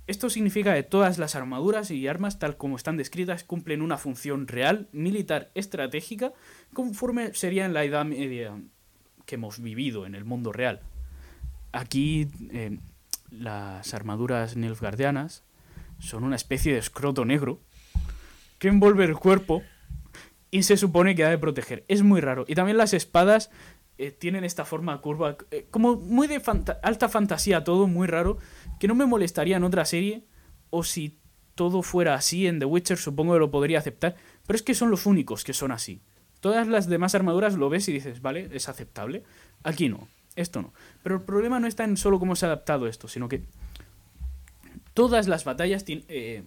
Esto 0.09 0.31
significa 0.31 0.73
que 0.73 0.81
todas 0.81 1.19
las 1.19 1.35
armaduras 1.35 1.91
y 1.91 2.07
armas, 2.07 2.39
tal 2.39 2.57
como 2.57 2.77
están 2.77 2.97
descritas, 2.97 3.43
cumplen 3.43 3.83
una 3.83 3.99
función 3.99 4.47
real, 4.47 4.89
militar, 4.91 5.51
estratégica, 5.53 6.33
conforme 6.73 7.35
sería 7.35 7.63
en 7.63 7.75
la 7.75 7.83
Edad 7.83 8.05
Media 8.05 8.59
que 9.27 9.35
hemos 9.35 9.61
vivido 9.61 10.07
en 10.07 10.15
el 10.15 10.25
mundo 10.25 10.51
real. 10.51 10.79
Aquí 11.73 12.27
eh, 12.51 12.79
las 13.29 13.93
armaduras 13.93 14.55
nilfgaardianas 14.55 15.43
son 15.99 16.23
una 16.23 16.37
especie 16.37 16.73
de 16.73 16.79
escroto 16.79 17.23
negro 17.23 17.61
que 18.57 18.69
envuelve 18.69 19.05
el 19.05 19.15
cuerpo 19.15 19.61
y 20.49 20.63
se 20.63 20.75
supone 20.75 21.13
que 21.13 21.23
ha 21.23 21.29
de 21.29 21.37
proteger. 21.37 21.85
Es 21.87 22.01
muy 22.01 22.19
raro. 22.19 22.45
Y 22.47 22.55
también 22.55 22.77
las 22.77 22.95
espadas 22.95 23.51
eh, 23.99 24.11
tienen 24.11 24.45
esta 24.45 24.63
forma 24.63 24.99
curva, 25.01 25.35
eh, 25.51 25.67
como 25.69 25.97
muy 25.97 26.27
de 26.27 26.41
alta 26.81 27.09
fantasía, 27.09 27.65
todo 27.65 27.85
muy 27.85 28.07
raro, 28.07 28.37
que 28.79 28.87
no 28.87 28.95
me 28.95 29.05
molestaría 29.05 29.57
en 29.57 29.63
otra 29.63 29.85
serie, 29.85 30.25
o 30.69 30.83
si 30.83 31.19
todo 31.55 31.81
fuera 31.81 32.15
así 32.15 32.47
en 32.47 32.59
The 32.59 32.65
Witcher 32.65 32.97
supongo 32.97 33.33
que 33.33 33.39
lo 33.39 33.51
podría 33.51 33.79
aceptar, 33.79 34.15
pero 34.47 34.55
es 34.55 34.63
que 34.63 34.73
son 34.73 34.89
los 34.89 35.05
únicos 35.05 35.43
que 35.43 35.53
son 35.53 35.71
así. 35.71 36.01
Todas 36.39 36.67
las 36.67 36.87
demás 36.87 37.15
armaduras 37.15 37.55
lo 37.55 37.69
ves 37.69 37.89
y 37.89 37.91
dices, 37.93 38.21
vale, 38.21 38.49
es 38.53 38.69
aceptable. 38.69 39.23
Aquí 39.63 39.89
no, 39.89 40.07
esto 40.35 40.61
no. 40.61 40.73
Pero 41.03 41.15
el 41.15 41.21
problema 41.23 41.59
no 41.59 41.67
está 41.67 41.83
en 41.83 41.97
solo 41.97 42.17
cómo 42.17 42.37
se 42.37 42.45
ha 42.45 42.47
adaptado 42.47 42.87
esto, 42.87 43.09
sino 43.09 43.27
que 43.27 43.43
todas 44.93 45.27
las 45.27 45.43
batallas 45.43 45.83
tienen... 45.83 46.05
eh, 46.07 46.45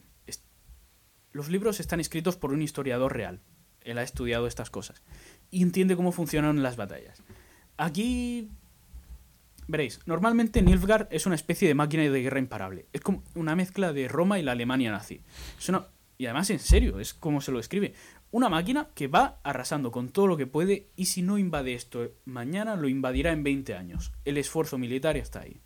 los 1.33 1.51
libros 1.51 1.81
están 1.81 2.01
escritos 2.01 2.37
por 2.37 2.53
un 2.53 2.63
historiador 2.63 3.15
real. 3.15 3.41
Él 3.83 3.99
ha 3.99 4.03
estudiado 4.03 4.47
estas 4.47 4.71
cosas. 4.71 5.03
Y 5.51 5.63
entiende 5.63 5.97
cómo 5.97 6.13
funcionan 6.13 6.63
las 6.63 6.77
batallas. 6.77 7.23
Aquí... 7.77 8.49
Veréis, 9.68 10.01
normalmente 10.06 10.60
Nilfgaard 10.62 11.09
es 11.10 11.26
una 11.26 11.34
especie 11.34 11.68
de 11.68 11.74
máquina 11.74 12.02
de 12.02 12.22
guerra 12.22 12.39
imparable. 12.39 12.86
Es 12.93 13.01
como 13.01 13.22
una 13.34 13.55
mezcla 13.55 13.93
de 13.93 14.09
Roma 14.09 14.39
y 14.39 14.43
la 14.43 14.52
Alemania 14.52 14.90
nazi. 14.90 15.22
Y 16.18 16.26
además, 16.26 16.51
en 16.51 16.59
serio, 16.59 17.01
es 17.01 17.14
como 17.14 17.40
se 17.40 17.52
lo 17.52 17.59
escribe. 17.59 17.94
Una 18.30 18.48
máquina 18.48 18.89
que 18.94 19.09
va 19.09 19.40
arrasando 19.43 19.90
con 19.90 20.09
todo 20.09 20.26
lo 20.26 20.36
que 20.36 20.47
puede 20.47 20.89
y 20.97 21.06
si 21.06 21.22
no 21.22 21.36
invade 21.36 21.74
esto 21.74 22.12
mañana, 22.24 22.76
lo 22.76 22.89
invadirá 22.89 23.32
en 23.32 23.43
20 23.43 23.74
años. 23.74 24.12
El 24.24 24.39
esfuerzo 24.39 24.78
militar 24.78 25.16
está 25.16 25.40
ahí. 25.40 25.60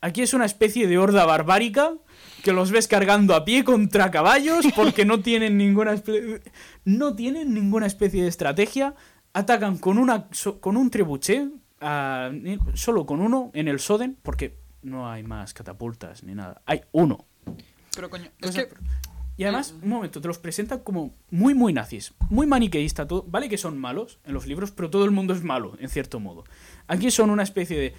Aquí 0.00 0.20
es 0.20 0.34
una 0.34 0.44
especie 0.44 0.86
de 0.86 0.98
horda 0.98 1.24
barbárica 1.24 1.94
que 2.42 2.52
los 2.52 2.70
ves 2.70 2.88
cargando 2.88 3.34
a 3.34 3.46
pie 3.46 3.64
contra 3.64 4.10
caballos 4.10 4.66
porque 4.76 5.06
no 5.06 5.20
tienen 5.20 5.56
ninguna 5.56 5.94
no 6.84 7.14
tienen 7.16 7.54
ninguna 7.54 7.86
especie 7.86 8.22
de 8.22 8.28
estrategia. 8.28 8.94
Atacan 9.32 9.78
con 9.78 9.96
una 9.96 10.28
con 10.60 10.76
un 10.76 10.90
trebuchet, 10.90 11.48
a- 11.84 12.30
solo 12.74 13.06
con 13.06 13.20
uno 13.20 13.50
en 13.54 13.68
el 13.68 13.78
Soden 13.78 14.16
porque 14.22 14.56
no 14.82 15.08
hay 15.10 15.22
más 15.22 15.52
catapultas 15.54 16.22
ni 16.24 16.34
nada. 16.34 16.62
Hay 16.66 16.82
uno. 16.92 17.24
Pero 17.94 18.10
coño, 18.10 18.28
es 18.40 18.50
que. 18.54 18.68
Y 19.36 19.42
además, 19.44 19.74
un 19.82 19.88
momento, 19.88 20.20
te 20.20 20.28
los 20.28 20.38
presentan 20.38 20.78
como 20.80 21.12
muy, 21.30 21.54
muy 21.54 21.72
nazis, 21.72 22.14
muy 22.30 22.46
maniqueísta. 22.46 23.06
Todo. 23.08 23.24
Vale 23.28 23.48
que 23.48 23.58
son 23.58 23.76
malos 23.78 24.18
en 24.24 24.32
los 24.32 24.46
libros, 24.46 24.70
pero 24.70 24.90
todo 24.90 25.04
el 25.04 25.10
mundo 25.10 25.34
es 25.34 25.42
malo, 25.42 25.76
en 25.80 25.88
cierto 25.88 26.20
modo. 26.20 26.44
Aquí 26.86 27.10
son 27.10 27.30
una 27.30 27.42
especie 27.42 27.76
de 27.78 27.94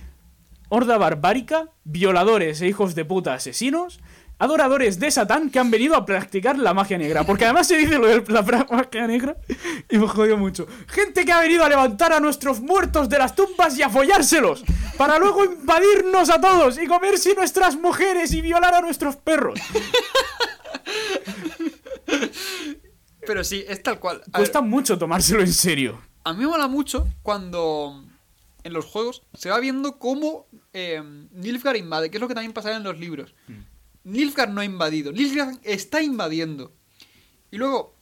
horda 0.69 0.97
barbárica, 0.97 1.69
violadores 1.83 2.61
e 2.61 2.67
hijos 2.67 2.95
de 2.95 3.03
puta 3.05 3.33
asesinos, 3.33 3.99
adoradores 4.37 4.99
de 4.99 5.11
Satán 5.11 5.49
que 5.49 5.59
han 5.59 5.71
venido 5.71 5.95
a 5.95 6.05
practicar 6.05 6.57
la 6.57 6.73
magia 6.73 6.97
negra. 6.97 7.23
Porque 7.23 7.45
además 7.45 7.67
se 7.67 7.77
dice 7.77 7.97
lo 7.97 8.07
de 8.07 8.23
la 8.31 8.41
magia 8.41 9.07
negra 9.07 9.37
y 9.89 9.97
me 9.97 10.07
jodió 10.07 10.37
mucho. 10.37 10.67
Gente 10.87 11.25
que 11.25 11.31
ha 11.31 11.39
venido 11.39 11.63
a 11.63 11.69
levantar 11.69 12.13
a 12.13 12.19
nuestros 12.19 12.61
muertos 12.61 13.09
de 13.09 13.17
las 13.17 13.35
tumbas 13.35 13.77
y 13.77 13.83
a 13.83 13.89
follárselos, 13.89 14.63
para 14.97 15.17
luego 15.19 15.45
invadirnos 15.45 16.29
a 16.29 16.39
todos 16.39 16.81
y 16.81 16.87
comerse 16.87 17.35
nuestras 17.35 17.75
mujeres 17.75 18.33
y 18.33 18.41
violar 18.41 18.73
a 18.73 18.81
nuestros 18.81 19.15
perros. 19.15 19.59
Pero 23.25 23.43
sí, 23.43 23.65
es 23.67 23.81
tal 23.81 23.99
cual. 23.99 24.17
A, 24.17 24.19
ver, 24.19 24.31
Cuesta 24.33 24.61
mucho 24.61 24.97
tomárselo 24.97 25.41
en 25.41 25.51
serio. 25.51 25.99
a 26.23 26.33
mí 26.33 26.39
me 26.39 26.47
mola 26.47 26.67
mucho 26.67 27.07
cuando 27.23 28.03
en 28.63 28.73
los 28.73 28.85
juegos 28.85 29.23
se 29.33 29.49
va 29.49 29.59
viendo 29.59 29.97
cómo 29.97 30.47
eh, 30.73 31.01
Nilfgaard 31.31 31.77
invade, 31.77 32.09
que 32.09 32.17
es 32.17 32.21
lo 32.21 32.27
que 32.27 32.33
también 32.33 32.53
pasará 32.53 32.77
en 32.77 32.83
los 32.83 32.99
libros. 32.99 33.33
Nilfgaard 34.05 34.51
no 34.51 34.61
ha 34.61 34.65
invadido, 34.65 35.11
Nilfgaard 35.11 35.59
está 35.63 36.01
invadiendo. 36.01 36.71
Y 37.51 37.57
luego, 37.57 37.93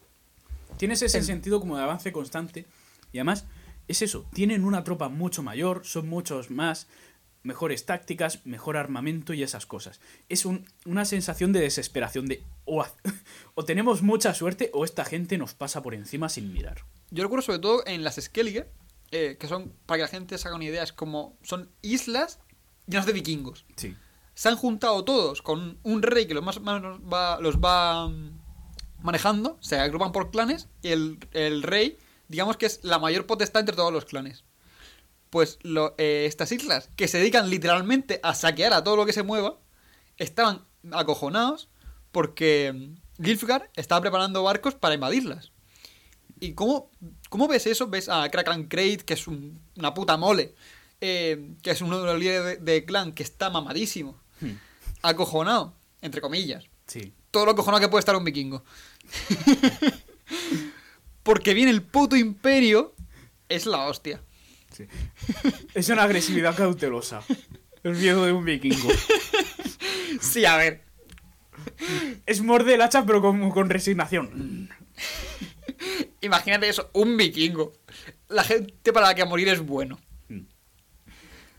Tienes 0.77 1.01
ese 1.03 1.19
El- 1.19 1.23
sentido 1.23 1.59
como 1.59 1.77
de 1.77 1.83
avance 1.83 2.11
constante. 2.11 2.65
Y 3.11 3.19
además, 3.19 3.45
es 3.87 4.01
eso. 4.01 4.25
Tienen 4.33 4.65
una 4.65 4.83
tropa 4.83 5.07
mucho 5.07 5.43
mayor, 5.43 5.85
son 5.85 6.09
muchos 6.09 6.49
más, 6.49 6.87
mejores 7.43 7.85
tácticas, 7.85 8.43
mejor 8.45 8.75
armamento 8.75 9.33
y 9.35 9.43
esas 9.43 9.67
cosas. 9.67 10.01
Es 10.29 10.45
un- 10.45 10.65
una 10.85 11.05
sensación 11.05 11.53
de 11.53 11.59
desesperación 11.59 12.25
de 12.25 12.41
o, 12.65 12.83
o 13.55 13.65
tenemos 13.65 14.01
mucha 14.01 14.33
suerte 14.33 14.71
o 14.73 14.83
esta 14.83 15.05
gente 15.05 15.37
nos 15.37 15.53
pasa 15.53 15.83
por 15.83 15.93
encima 15.93 16.27
sin 16.27 16.51
mirar. 16.51 16.83
yo 17.11 17.21
recuerdo 17.23 17.43
sobre 17.45 17.59
todo 17.59 17.83
en 17.85 18.03
las 18.03 18.15
Skellige, 18.19 18.65
eh, 19.11 19.37
que 19.39 19.47
son, 19.47 19.71
para 19.85 19.97
que 19.99 20.01
la 20.01 20.07
gente 20.07 20.37
se 20.39 20.47
haga 20.47 20.55
una 20.55 20.65
idea, 20.65 20.81
es 20.81 20.91
como, 20.91 21.37
son 21.43 21.69
islas 21.83 22.39
llenas 22.87 23.05
de 23.05 23.13
vikingos. 23.13 23.65
Sí. 23.75 23.95
Se 24.35 24.49
han 24.49 24.55
juntado 24.55 25.03
todos 25.03 25.41
con 25.41 25.77
un 25.83 26.01
rey 26.01 26.25
que 26.27 26.33
los 26.33 26.43
más 26.43 26.59
va, 26.59 27.39
los 27.39 27.57
va 27.57 28.07
mm, 28.09 28.39
manejando, 29.03 29.57
se 29.61 29.77
agrupan 29.79 30.11
por 30.11 30.31
clanes, 30.31 30.67
y 30.81 30.89
el, 30.89 31.19
el 31.31 31.63
rey, 31.63 31.97
digamos 32.27 32.57
que 32.57 32.65
es 32.65 32.79
la 32.83 32.99
mayor 32.99 33.25
potestad 33.25 33.61
entre 33.61 33.75
todos 33.75 33.93
los 33.93 34.05
clanes. 34.05 34.43
Pues 35.29 35.57
eh, 35.97 36.25
estas 36.27 36.51
islas, 36.51 36.89
que 36.95 37.07
se 37.07 37.17
dedican 37.17 37.49
literalmente 37.49 38.19
a 38.23 38.35
saquear 38.35 38.73
a 38.73 38.83
todo 38.83 38.95
lo 38.95 39.05
que 39.05 39.13
se 39.13 39.23
mueva, 39.23 39.57
estaban 40.17 40.63
acojonados 40.91 41.69
porque 42.11 42.71
mm, 43.19 43.23
Gilfgar 43.23 43.69
estaba 43.75 44.01
preparando 44.01 44.43
barcos 44.43 44.75
para 44.75 44.95
invadirlas. 44.95 45.51
¿Y 46.39 46.53
cómo, 46.53 46.91
cómo 47.29 47.47
ves 47.47 47.67
eso? 47.67 47.87
Ves 47.87 48.09
a 48.09 48.29
Kraken 48.29 48.67
Crate, 48.67 48.97
que 49.05 49.13
es 49.13 49.27
un- 49.27 49.61
una 49.77 49.93
puta 49.93 50.17
mole, 50.17 50.55
eh, 51.01 51.51
que 51.61 51.71
es 51.71 51.81
uno 51.81 51.99
de 51.99 52.05
los 52.05 52.19
líderes 52.19 52.43
de, 52.63 52.71
de 52.73 52.85
clan, 52.85 53.13
que 53.13 53.23
está 53.23 53.49
mamadísimo. 53.49 54.19
Acojonado, 55.03 55.75
entre 56.01 56.21
comillas. 56.21 56.65
Sí. 56.87 57.13
Todo 57.29 57.45
lo 57.45 57.51
acojonado 57.51 57.81
que 57.81 57.89
puede 57.89 57.99
estar 57.99 58.15
un 58.15 58.23
vikingo. 58.23 58.63
Porque 61.23 61.53
viene 61.53 61.71
el 61.71 61.81
puto 61.83 62.15
imperio, 62.15 62.93
es 63.47 63.65
la 63.65 63.85
hostia. 63.85 64.21
sí. 64.71 64.85
Es 65.73 65.89
una 65.89 66.03
agresividad 66.03 66.55
cautelosa. 66.55 67.21
El 67.83 67.95
miedo 67.95 68.25
de 68.25 68.31
un 68.31 68.45
vikingo. 68.45 68.89
Sí, 70.21 70.45
a 70.45 70.55
ver. 70.57 70.83
Es 72.27 72.41
morde 72.41 72.75
el 72.75 72.81
hacha, 72.81 73.03
pero 73.03 73.19
con, 73.19 73.49
con 73.49 73.69
resignación. 73.69 74.69
Imagínate 76.21 76.69
eso, 76.69 76.89
un 76.93 77.17
vikingo. 77.17 77.73
La 78.29 78.43
gente 78.43 78.93
para 78.93 79.07
la 79.07 79.15
que 79.15 79.23
a 79.23 79.25
morir 79.25 79.49
es 79.49 79.59
bueno. 79.59 79.99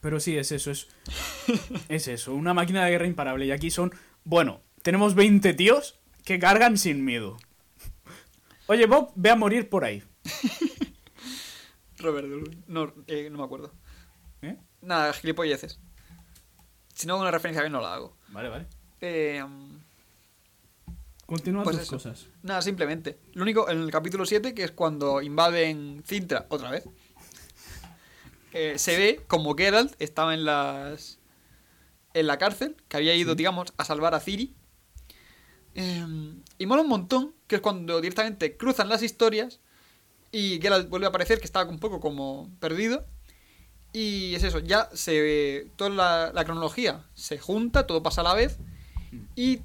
Pero 0.05 0.21
sí, 0.21 0.37
es 0.37 0.53
eso, 0.53 0.71
es. 0.71 0.87
Es 1.89 2.09
eso, 2.09 2.35
una 2.35 2.53
máquina 2.53 2.85
de 2.85 2.91
guerra 2.91 3.07
imparable. 3.07 3.47
Y 3.47 3.53
aquí 3.53 3.71
son. 3.71 3.91
Bueno, 4.23 4.61
tenemos 4.83 5.15
20 5.15 5.55
tíos 5.55 5.99
que 6.27 6.39
cargan 6.39 6.77
sin 6.77 7.07
miedo. 7.07 7.39
Oye, 8.67 8.85
Bob, 8.85 9.13
ve 9.15 9.31
a 9.31 9.35
morir 9.35 9.71
por 9.71 9.83
ahí. 9.83 10.03
Robert, 11.97 12.29
no, 12.67 12.93
eh, 13.07 13.31
no 13.31 13.39
me 13.39 13.45
acuerdo. 13.45 13.73
¿Eh? 14.43 14.59
Nada, 14.83 15.11
gilipolleces. 15.15 15.81
Si 16.93 17.07
no 17.07 17.15
hago 17.15 17.23
una 17.23 17.31
referencia 17.31 17.63
bien, 17.63 17.73
no 17.73 17.81
la 17.81 17.95
hago. 17.95 18.15
Vale, 18.29 18.51
vale. 18.51 18.67
Eh, 19.01 19.43
Continúa 21.25 21.63
Pues 21.65 21.77
tus 21.77 21.85
eso. 21.85 21.97
cosas. 21.97 22.27
nada, 22.43 22.61
simplemente. 22.61 23.21
Lo 23.33 23.43
único, 23.43 23.71
en 23.71 23.81
el 23.81 23.91
capítulo 23.91 24.27
7, 24.27 24.53
que 24.53 24.65
es 24.65 24.73
cuando 24.73 25.23
invaden 25.23 26.03
Cintra 26.07 26.45
otra 26.51 26.71
vez, 26.71 26.87
eh, 28.55 28.79
se 28.79 28.97
ve 28.97 29.21
como 29.27 29.55
Geralt 29.55 29.95
estaba 30.01 30.33
en 30.33 30.45
las. 30.45 31.19
en 32.15 32.27
la 32.27 32.39
cárcel, 32.39 32.77
que 32.89 32.97
había 32.97 33.15
ido, 33.15 33.35
digamos, 33.35 33.75
a 33.77 33.85
salvar 33.85 34.15
a 34.15 34.21
Ciri. 34.21 34.55
Eh, 35.75 36.07
y 36.59 36.67
mola 36.67 36.83
un 36.83 36.89
montón, 36.89 37.35
que 37.47 37.57
es 37.57 37.61
cuando 37.61 38.01
directamente 38.01 38.57
cruzan 38.57 38.89
las 38.89 39.03
historias 39.03 39.61
y 40.31 40.61
Geralt 40.61 40.89
vuelve 40.89 41.07
a 41.07 41.11
aparecer, 41.11 41.39
que 41.39 41.45
estaba 41.45 41.69
un 41.69 41.79
poco 41.79 42.01
como 42.01 42.51
perdido. 42.61 43.05
Y 43.93 44.35
es 44.35 44.43
eso, 44.43 44.59
ya 44.59 44.89
se 44.93 45.71
toda 45.77 45.91
la, 45.91 46.33
la 46.35 46.45
cronología 46.45 47.05
se 47.15 47.39
junta, 47.39 47.87
todo 47.87 48.03
pasa 48.03 48.23
a 48.23 48.25
la 48.25 48.35
vez. 48.35 48.59
Y 49.37 49.61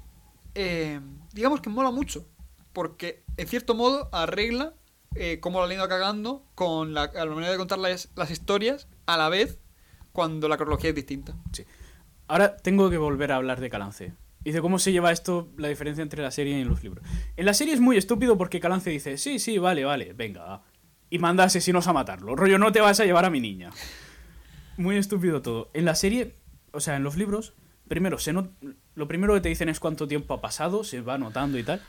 eh, 0.54 1.00
digamos 1.32 1.60
que 1.60 1.70
mola 1.70 1.90
mucho, 1.90 2.26
porque 2.72 3.24
en 3.36 3.48
cierto 3.48 3.74
modo 3.74 4.08
arregla 4.12 4.74
eh, 5.14 5.40
cómo 5.40 5.58
lo 5.58 5.64
han 5.66 5.72
ido 5.72 5.88
cagando 5.88 6.44
con 6.54 6.94
la, 6.94 7.10
la 7.12 7.26
manera 7.26 7.52
de 7.52 7.58
contar 7.58 7.78
las, 7.78 8.08
historias 8.30 8.88
a 9.06 9.16
la 9.16 9.28
vez 9.28 9.58
cuando 10.12 10.48
la 10.48 10.56
cronología 10.56 10.90
es 10.90 10.96
distinta. 10.96 11.36
Sí. 11.52 11.64
Ahora 12.28 12.56
tengo 12.56 12.90
que 12.90 12.96
volver 12.98 13.32
a 13.32 13.36
hablar 13.36 13.60
de 13.60 13.70
Calance. 13.70 14.14
Y 14.42 14.52
de 14.52 14.62
cómo 14.62 14.78
se 14.78 14.92
lleva 14.92 15.12
esto, 15.12 15.50
la 15.58 15.68
diferencia 15.68 16.00
entre 16.02 16.22
la 16.22 16.30
serie 16.30 16.58
y 16.58 16.64
los 16.64 16.82
libros. 16.82 17.04
En 17.36 17.44
la 17.44 17.52
serie 17.52 17.74
es 17.74 17.80
muy 17.80 17.98
estúpido 17.98 18.38
porque 18.38 18.58
Calance 18.60 18.88
dice, 18.88 19.18
sí, 19.18 19.38
sí, 19.38 19.58
vale, 19.58 19.84
vale, 19.84 20.14
venga. 20.14 20.42
va". 20.42 20.62
Y 21.10 21.18
manda 21.18 21.44
asesinos 21.44 21.88
a 21.88 21.92
matarlo. 21.92 22.36
Rollo, 22.36 22.58
no 22.58 22.72
te 22.72 22.80
vas 22.80 23.00
a 23.00 23.04
llevar 23.04 23.24
a 23.26 23.30
mi 23.30 23.40
niña. 23.40 23.70
Muy 24.78 24.96
estúpido 24.96 25.42
todo. 25.42 25.70
En 25.74 25.84
la 25.84 25.94
serie, 25.94 26.36
o 26.72 26.80
sea, 26.80 26.96
en 26.96 27.02
los 27.02 27.16
libros, 27.16 27.52
primero, 27.88 28.18
se 28.18 28.32
not- 28.32 28.50
lo 28.94 29.08
primero 29.08 29.34
que 29.34 29.40
te 29.42 29.48
dicen 29.50 29.68
es 29.68 29.78
cuánto 29.80 30.08
tiempo 30.08 30.32
ha 30.32 30.40
pasado, 30.40 30.84
se 30.84 31.02
va 31.02 31.14
anotando 31.14 31.58
y 31.58 31.62
tal. 31.64 31.82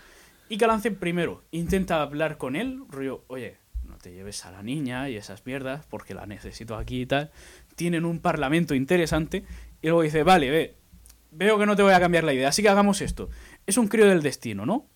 Y 0.52 0.58
Calance 0.58 0.92
primero 0.92 1.46
intenta 1.52 2.02
hablar 2.02 2.38
con 2.38 2.58
él, 2.58 2.82
rollo, 2.90 3.24
oye, 3.28 3.56
no 3.86 3.98
te 3.98 4.12
lleves 4.12 4.44
a 4.46 4.52
la 4.52 4.62
niña 4.62 5.10
y 5.10 5.16
esas 5.16 5.46
mierdas 5.46 5.86
porque 5.86 6.14
la 6.14 6.26
necesito 6.26 6.76
aquí 6.76 7.04
y 7.04 7.06
tal. 7.06 7.32
Tienen 7.78 8.04
un 8.04 8.20
parlamento 8.20 8.76
interesante 8.76 9.46
y 9.82 9.88
luego 9.88 10.02
dice, 10.02 10.24
vale, 10.24 10.50
ve, 10.50 10.76
veo 11.32 11.58
que 11.58 11.66
no 11.66 11.78
te 11.78 11.84
voy 11.84 11.94
a 11.94 12.02
cambiar 12.02 12.26
la 12.26 12.34
idea, 12.34 12.50
así 12.50 12.62
que 12.62 12.68
hagamos 12.68 13.00
esto. 13.00 13.30
Es 13.66 13.78
un 13.78 13.88
crío 13.88 14.06
del 14.08 14.22
destino, 14.22 14.66
¿no? 14.66 14.88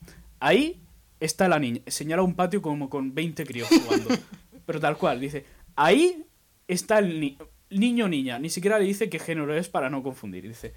Ahí 0.42 0.82
está 1.22 1.48
la 1.48 1.58
niña, 1.58 1.80
señala 1.88 2.22
un 2.22 2.36
patio 2.36 2.62
como 2.62 2.90
con 2.90 3.16
20 3.16 3.46
críos 3.46 3.70
jugando. 3.70 4.10
Pero 4.66 4.82
tal 4.82 4.98
cual, 4.98 5.22
dice, 5.22 5.46
ahí 5.78 6.26
está 6.68 7.00
el 7.00 7.22
ni- 7.22 7.38
niño 7.70 8.10
niña, 8.10 8.40
ni 8.40 8.50
siquiera 8.50 8.78
le 8.78 8.84
dice 8.84 9.10
qué 9.10 9.20
género 9.20 9.56
es 9.56 9.70
para 9.70 9.90
no 9.90 10.04
confundir. 10.04 10.46
Dice, 10.50 10.74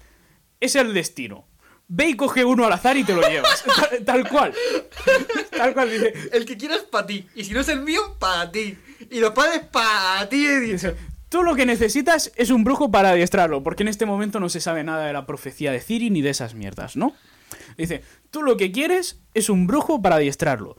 es 0.61 0.75
el 0.75 0.93
destino. 0.93 1.48
Ve 1.91 2.09
y 2.09 2.15
coge 2.15 2.45
uno 2.45 2.65
al 2.65 2.71
azar 2.73 2.95
y 2.97 3.03
te 3.03 3.13
lo 3.13 3.21
llevas. 3.27 3.63
tal, 3.89 4.05
tal 4.05 4.29
cual. 4.29 4.53
Tal 5.49 5.73
cual, 5.73 5.89
dice, 5.91 6.13
El 6.31 6.45
que 6.45 6.55
quieras 6.55 6.81
para 6.89 7.07
ti, 7.07 7.27
y 7.35 7.43
si 7.43 7.51
no 7.51 7.61
es 7.61 7.67
el 7.69 7.81
mío, 7.81 7.99
para 8.19 8.51
ti. 8.51 8.77
Y 9.09 9.19
los 9.19 9.31
padres 9.31 9.61
para 9.71 10.29
ti. 10.29 10.45
Dice, 10.47 10.95
Tú 11.29 11.43
lo 11.43 11.55
que 11.55 11.65
necesitas 11.65 12.31
es 12.35 12.49
un 12.51 12.63
brujo 12.63 12.89
para 12.91 13.09
adiestrarlo, 13.09 13.61
porque 13.63 13.83
en 13.83 13.89
este 13.89 14.05
momento 14.05 14.39
no 14.39 14.49
se 14.49 14.61
sabe 14.61 14.83
nada 14.83 15.05
de 15.07 15.13
la 15.13 15.25
profecía 15.25 15.71
de 15.71 15.79
Ciri 15.79 16.09
ni 16.09 16.21
de 16.21 16.29
esas 16.31 16.53
mierdas, 16.55 16.95
¿no? 16.95 17.13
Dice, 17.77 18.03
tú 18.31 18.41
lo 18.43 18.55
que 18.57 18.71
quieres 18.71 19.19
es 19.33 19.49
un 19.49 19.65
brujo 19.67 20.01
para 20.01 20.15
adiestrarlo. 20.17 20.75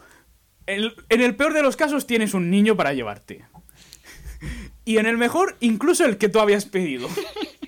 El- 0.67 0.95
en 1.09 1.21
el 1.21 1.35
peor 1.37 1.55
de 1.55 1.63
los 1.63 1.77
casos 1.77 2.07
tienes 2.07 2.35
un 2.35 2.51
niño 2.51 2.77
para 2.77 2.93
llevarte. 2.95 3.45
Y 4.85 4.99
en 4.99 5.07
el 5.07 5.19
mejor, 5.19 5.57
incluso 5.61 6.05
el 6.05 6.17
que 6.19 6.29
tú 6.29 6.39
habías 6.41 6.65
pedido. 6.67 7.09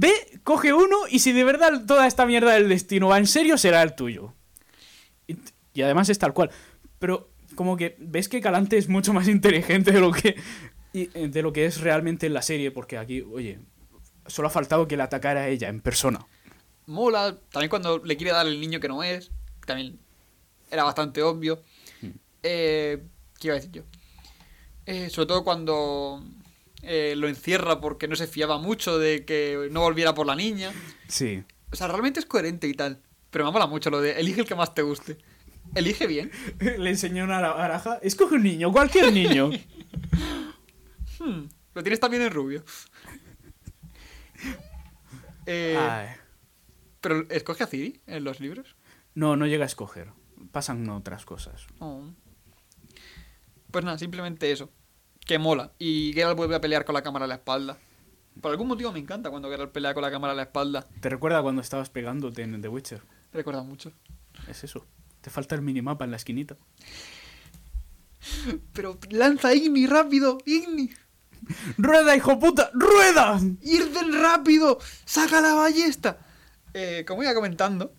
Ve, 0.00 0.12
coge 0.44 0.72
uno 0.72 0.96
y 1.10 1.18
si 1.18 1.32
de 1.32 1.42
verdad 1.42 1.84
toda 1.84 2.06
esta 2.06 2.24
mierda 2.24 2.52
del 2.52 2.68
destino 2.68 3.08
va 3.08 3.18
en 3.18 3.26
serio, 3.26 3.58
será 3.58 3.82
el 3.82 3.96
tuyo. 3.96 4.32
Y, 5.26 5.36
y 5.74 5.82
además 5.82 6.08
es 6.08 6.20
tal 6.20 6.32
cual. 6.32 6.52
Pero 7.00 7.30
como 7.56 7.76
que 7.76 7.96
ves 7.98 8.28
que 8.28 8.40
Calante 8.40 8.78
es 8.78 8.88
mucho 8.88 9.12
más 9.12 9.26
inteligente 9.26 9.90
de 9.90 9.98
lo 9.98 10.12
que 10.12 10.36
y, 10.92 11.10
eh, 11.18 11.26
de 11.26 11.42
lo 11.42 11.52
que 11.52 11.66
es 11.66 11.80
realmente 11.80 12.28
en 12.28 12.34
la 12.34 12.42
serie, 12.42 12.70
porque 12.70 12.96
aquí, 12.96 13.22
oye, 13.22 13.58
solo 14.28 14.46
ha 14.46 14.52
faltado 14.52 14.86
que 14.86 14.96
le 14.96 15.02
atacara 15.02 15.40
a 15.40 15.48
ella 15.48 15.68
en 15.68 15.80
persona. 15.80 16.24
Mola. 16.86 17.36
También 17.50 17.68
cuando 17.68 17.98
le 17.98 18.16
quiere 18.16 18.30
dar 18.32 18.46
el 18.46 18.60
niño 18.60 18.78
que 18.78 18.86
no 18.86 19.02
es. 19.02 19.32
También 19.66 19.98
era 20.70 20.84
bastante 20.84 21.24
obvio. 21.24 21.60
Eh, 22.44 23.02
¿Qué 23.40 23.48
iba 23.48 23.54
a 23.54 23.58
decir 23.58 23.72
yo? 23.72 23.82
Eh, 24.86 25.10
sobre 25.10 25.26
todo 25.26 25.42
cuando 25.42 26.22
eh, 26.88 27.14
lo 27.16 27.28
encierra 27.28 27.80
porque 27.80 28.08
no 28.08 28.16
se 28.16 28.26
fiaba 28.26 28.58
mucho 28.58 28.98
de 28.98 29.26
que 29.26 29.68
no 29.70 29.82
volviera 29.82 30.14
por 30.14 30.26
la 30.26 30.34
niña. 30.34 30.72
Sí. 31.06 31.44
O 31.70 31.76
sea, 31.76 31.86
realmente 31.86 32.18
es 32.18 32.26
coherente 32.26 32.66
y 32.66 32.72
tal. 32.72 33.02
Pero 33.30 33.44
me 33.44 33.50
mola 33.50 33.66
mucho 33.66 33.90
lo 33.90 34.00
de 34.00 34.18
elige 34.18 34.40
el 34.40 34.46
que 34.46 34.54
más 34.54 34.74
te 34.74 34.80
guste. 34.80 35.18
Elige 35.74 36.06
bien. 36.06 36.30
Le 36.60 36.88
enseñó 36.88 37.24
una 37.24 37.40
baraja. 37.40 37.98
Escoge 38.02 38.36
un 38.36 38.42
niño, 38.42 38.72
cualquier 38.72 39.12
niño. 39.12 39.50
Hmm, 41.20 41.48
lo 41.74 41.82
tienes 41.82 41.98
también 41.98 42.22
en 42.22 42.30
rubio. 42.30 42.64
Eh, 45.50 46.14
pero 47.00 47.26
escoge 47.30 47.64
a 47.64 47.66
Ciri 47.66 48.02
en 48.06 48.22
los 48.22 48.38
libros. 48.38 48.76
No, 49.14 49.34
no 49.34 49.46
llega 49.46 49.64
a 49.64 49.66
escoger. 49.66 50.10
Pasan 50.52 50.86
otras 50.90 51.24
cosas. 51.24 51.66
Oh. 51.78 52.04
Pues 53.70 53.82
nada, 53.82 53.96
simplemente 53.96 54.52
eso. 54.52 54.70
Que 55.28 55.38
mola. 55.38 55.72
Y 55.78 56.12
Geralt 56.14 56.38
vuelve 56.38 56.54
a 56.56 56.60
pelear 56.62 56.86
con 56.86 56.94
la 56.94 57.02
cámara 57.02 57.26
a 57.26 57.28
la 57.28 57.34
espalda. 57.34 57.76
Por 58.40 58.50
algún 58.50 58.66
motivo 58.66 58.90
me 58.92 58.98
encanta 58.98 59.28
cuando 59.28 59.50
Geralt 59.50 59.72
pelea 59.72 59.92
con 59.92 60.02
la 60.02 60.10
cámara 60.10 60.32
a 60.32 60.36
la 60.36 60.44
espalda. 60.44 60.86
¿Te 61.00 61.10
recuerda 61.10 61.42
cuando 61.42 61.60
estabas 61.60 61.90
pegándote 61.90 62.42
en 62.42 62.62
The 62.62 62.68
Witcher? 62.68 63.02
Recuerda 63.34 63.62
mucho. 63.62 63.92
Es 64.48 64.64
eso. 64.64 64.86
Te 65.20 65.28
falta 65.28 65.54
el 65.54 65.60
minimapa 65.60 66.06
en 66.06 66.12
la 66.12 66.16
esquinita. 66.16 66.56
Pero 68.72 68.98
lanza 69.10 69.54
Igni 69.54 69.86
rápido, 69.86 70.38
Igni. 70.46 70.90
¡Rueda, 71.76 72.16
hijo 72.16 72.38
puta! 72.38 72.70
¡Rueda! 72.72 73.38
Irden 73.60 74.18
rápido. 74.22 74.78
Saca 75.04 75.42
la 75.42 75.52
ballesta. 75.52 76.20
Eh, 76.72 77.04
como 77.06 77.22
iba 77.22 77.34
comentando. 77.34 77.92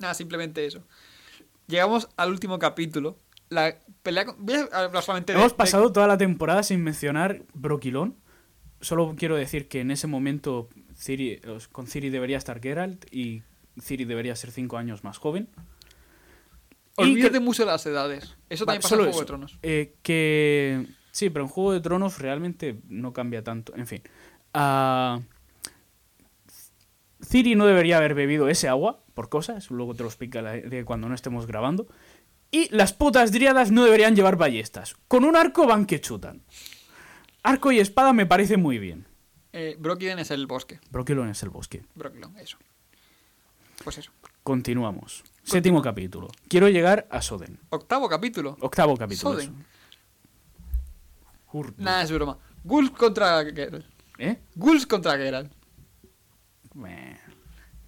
Nada, 0.00 0.14
simplemente 0.14 0.66
eso. 0.66 0.82
Llegamos 1.68 2.08
al 2.16 2.30
último 2.30 2.58
capítulo. 2.58 3.18
La 3.52 3.76
pelea 4.02 4.24
con... 4.24 4.36
Voy 4.44 4.54
a 4.54 4.84
hablar 4.84 5.02
solamente 5.02 5.32
de... 5.32 5.38
Hemos 5.38 5.52
de- 5.52 5.56
pasado 5.58 5.92
toda 5.92 6.06
la 6.06 6.16
temporada 6.18 6.62
sin 6.62 6.82
mencionar 6.82 7.42
Broquilón. 7.54 8.16
Solo 8.80 9.14
quiero 9.16 9.36
decir 9.36 9.68
que 9.68 9.80
en 9.80 9.90
ese 9.90 10.06
momento 10.06 10.68
Ciri, 10.96 11.40
con 11.70 11.86
Ciri 11.86 12.10
debería 12.10 12.38
estar 12.38 12.60
Geralt 12.60 13.04
y 13.14 13.42
Ciri 13.80 14.04
debería 14.04 14.34
ser 14.36 14.50
5 14.50 14.76
años 14.76 15.04
más 15.04 15.18
joven. 15.18 15.48
Olvídate 16.96 17.34
que- 17.34 17.40
mucho 17.40 17.64
las 17.64 17.84
edades. 17.86 18.36
Eso 18.48 18.64
también 18.66 18.82
pasa 18.82 18.96
solo 18.96 19.04
en 19.04 19.12
Juego 19.12 19.18
eso. 19.18 19.24
de 19.24 19.26
Tronos. 19.26 19.58
Eh, 19.62 19.94
que 20.02 20.86
sí, 21.10 21.30
pero 21.30 21.44
en 21.44 21.48
Juego 21.50 21.72
de 21.72 21.80
Tronos 21.80 22.18
realmente 22.18 22.80
no 22.88 23.12
cambia 23.12 23.42
tanto. 23.44 23.74
En 23.76 23.86
fin. 23.86 24.02
Ah, 24.52 25.20
Ciri 27.24 27.54
no 27.54 27.66
debería 27.66 27.98
haber 27.98 28.14
bebido 28.14 28.48
ese 28.48 28.68
agua 28.68 29.04
por 29.14 29.28
cosas. 29.28 29.70
Luego 29.70 29.94
te 29.94 30.02
lo 30.02 30.08
explica 30.08 30.42
de 30.42 30.84
cuando 30.84 31.08
no 31.08 31.14
estemos 31.14 31.46
grabando. 31.46 31.86
Y 32.52 32.68
las 32.68 32.92
putas 32.92 33.32
dríadas 33.32 33.70
no 33.70 33.82
deberían 33.82 34.14
llevar 34.14 34.36
ballestas. 34.36 34.94
Con 35.08 35.24
un 35.24 35.36
arco 35.36 35.66
van 35.66 35.86
que 35.86 36.00
chutan. 36.02 36.42
Arco 37.42 37.72
y 37.72 37.80
espada 37.80 38.12
me 38.12 38.26
parece 38.26 38.58
muy 38.58 38.78
bien. 38.78 39.06
Eh, 39.54 39.76
Brokiden 39.78 40.18
es 40.18 40.30
el 40.30 40.46
bosque. 40.46 40.78
Brokilon 40.90 41.30
es 41.30 41.42
el 41.42 41.48
bosque. 41.48 41.82
Brokilon, 41.94 42.36
eso. 42.38 42.58
Pues 43.82 43.98
eso. 43.98 44.12
Continuamos. 44.42 45.24
Séptimo 45.42 45.80
capítulo. 45.82 46.28
Quiero 46.46 46.68
llegar 46.68 47.06
a 47.10 47.22
Soden. 47.22 47.58
Octavo 47.70 48.08
capítulo. 48.08 48.56
Octavo 48.60 48.96
capítulo. 48.98 49.32
Soden. 49.32 49.66
Nada, 51.78 52.02
es 52.02 52.12
broma. 52.12 52.38
Ghouls 52.64 52.90
contra 52.90 53.42
Geralt. 53.44 53.84
¿Eh? 54.18 54.38
Ghouls 54.54 54.86
contra 54.86 55.16
Geralt. 55.16 55.52
Bueno, 56.74 57.18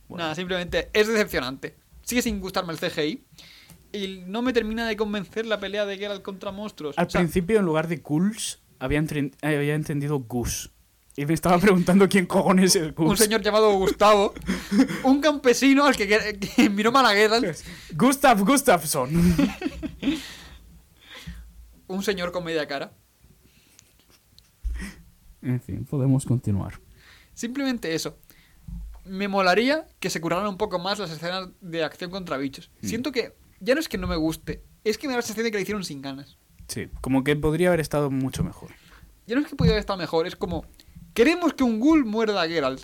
Nada, 0.08 0.34
simplemente 0.34 0.90
es 0.92 1.06
decepcionante. 1.06 1.76
Sigue 2.02 2.22
sin 2.22 2.40
gustarme 2.40 2.72
el 2.72 2.78
CGI. 2.78 3.24
Y 3.94 4.24
no 4.26 4.42
me 4.42 4.52
termina 4.52 4.88
de 4.88 4.96
convencer 4.96 5.46
la 5.46 5.60
pelea 5.60 5.86
de 5.86 5.96
Geralt 5.96 6.22
contra 6.22 6.50
monstruos. 6.50 6.98
Al 6.98 7.06
O 7.06 7.10
sea, 7.10 7.20
principio, 7.20 7.60
en 7.60 7.64
lugar 7.64 7.86
de 7.86 7.98
Ghouls, 7.98 8.60
había, 8.80 8.98
eh, 8.98 9.30
había 9.40 9.74
entendido 9.76 10.18
Gus. 10.18 10.72
Y 11.16 11.26
me 11.26 11.34
estaba 11.34 11.58
preguntando 11.58 12.08
quién 12.08 12.26
cojones 12.26 12.74
es 12.74 12.92
Gus. 12.92 13.08
un 13.08 13.16
señor 13.16 13.40
llamado 13.40 13.72
Gustavo, 13.74 14.34
un 15.04 15.20
campesino 15.20 15.86
al 15.86 15.94
que, 15.94 16.68
miró 16.70 16.90
mal 16.90 17.06
a 17.06 17.10
Geralt, 17.10 17.56
Gustav 17.92 18.44
Gustafsson. 18.44 19.10
un 21.86 22.02
señor 22.02 22.32
con 22.32 22.42
media 22.42 22.66
cara. 22.66 22.92
en 25.40 25.60
fin, 25.60 25.84
podemos 25.84 26.24
continuar. 26.24 26.80
Simplemente 27.32 27.94
eso. 27.94 28.18
Me 29.04 29.28
molaría 29.28 29.86
que 30.00 30.10
se 30.10 30.20
curaran 30.20 30.48
un 30.48 30.56
poco 30.56 30.80
más 30.80 30.98
las 30.98 31.12
escenas 31.12 31.50
de 31.60 31.84
acción 31.84 32.10
contra 32.10 32.38
bichos. 32.38 32.72
Mm. 32.80 32.86
Siento 32.88 33.12
que 33.12 33.43
ya 33.64 33.74
no 33.74 33.80
es 33.80 33.88
que 33.88 33.98
no 33.98 34.06
me 34.06 34.16
guste, 34.16 34.62
es 34.84 34.98
que 34.98 35.06
me 35.06 35.12
da 35.12 35.18
la 35.18 35.22
sensación 35.22 35.44
de 35.44 35.50
que 35.50 35.56
lo 35.58 35.62
hicieron 35.62 35.84
sin 35.84 36.02
ganas. 36.02 36.36
Sí, 36.68 36.88
como 37.00 37.24
que 37.24 37.34
podría 37.36 37.68
haber 37.68 37.80
estado 37.80 38.10
mucho 38.10 38.44
mejor. 38.44 38.70
Ya 39.26 39.34
no 39.34 39.40
es 39.42 39.48
que 39.48 39.56
pudiera 39.56 39.74
haber 39.74 39.80
estado 39.80 39.98
mejor, 39.98 40.26
es 40.26 40.36
como 40.36 40.64
queremos 41.14 41.54
que 41.54 41.64
un 41.64 41.80
ghoul 41.80 42.04
muerda 42.04 42.42
a 42.42 42.48
Geralt. 42.48 42.82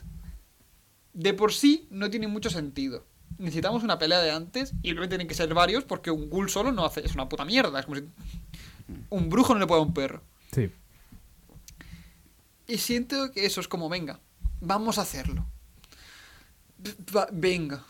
De 1.12 1.35
por 1.35 1.52
sí 1.52 1.86
no 1.90 2.09
tiene 2.09 2.28
mucho 2.28 2.51
sentido. 2.51 3.05
Necesitamos 3.39 3.82
una 3.82 3.98
pelea 3.98 4.20
de 4.20 4.31
antes 4.31 4.73
y 4.82 4.90
obviamente 4.90 5.15
tienen 5.16 5.28
que 5.28 5.35
ser 5.35 5.52
varios 5.55 5.85
porque 5.85 6.11
un 6.11 6.31
ghoul 6.31 6.48
solo 6.51 6.73
no 6.73 6.85
hace 6.85 7.05
es 7.05 7.15
una 7.15 7.28
puta 7.28 7.44
mierda, 7.44 7.78
es 7.81 7.86
como 7.86 7.97
si 7.97 8.05
un 9.11 9.28
brujo 9.28 9.55
no 9.55 9.61
le 9.61 9.66
puede 9.66 9.81
a 9.81 9.85
un 9.85 9.94
perro. 9.94 10.23
Sí. 10.52 10.70
Y 12.66 12.78
siento 12.78 13.32
que 13.32 13.47
eso 13.47 13.61
es 13.61 13.69
como, 13.69 13.89
venga, 13.89 14.20
vamos 14.61 14.98
a 14.98 15.02
hacerlo. 15.02 15.44
V- 17.12 17.27
venga. 17.32 17.85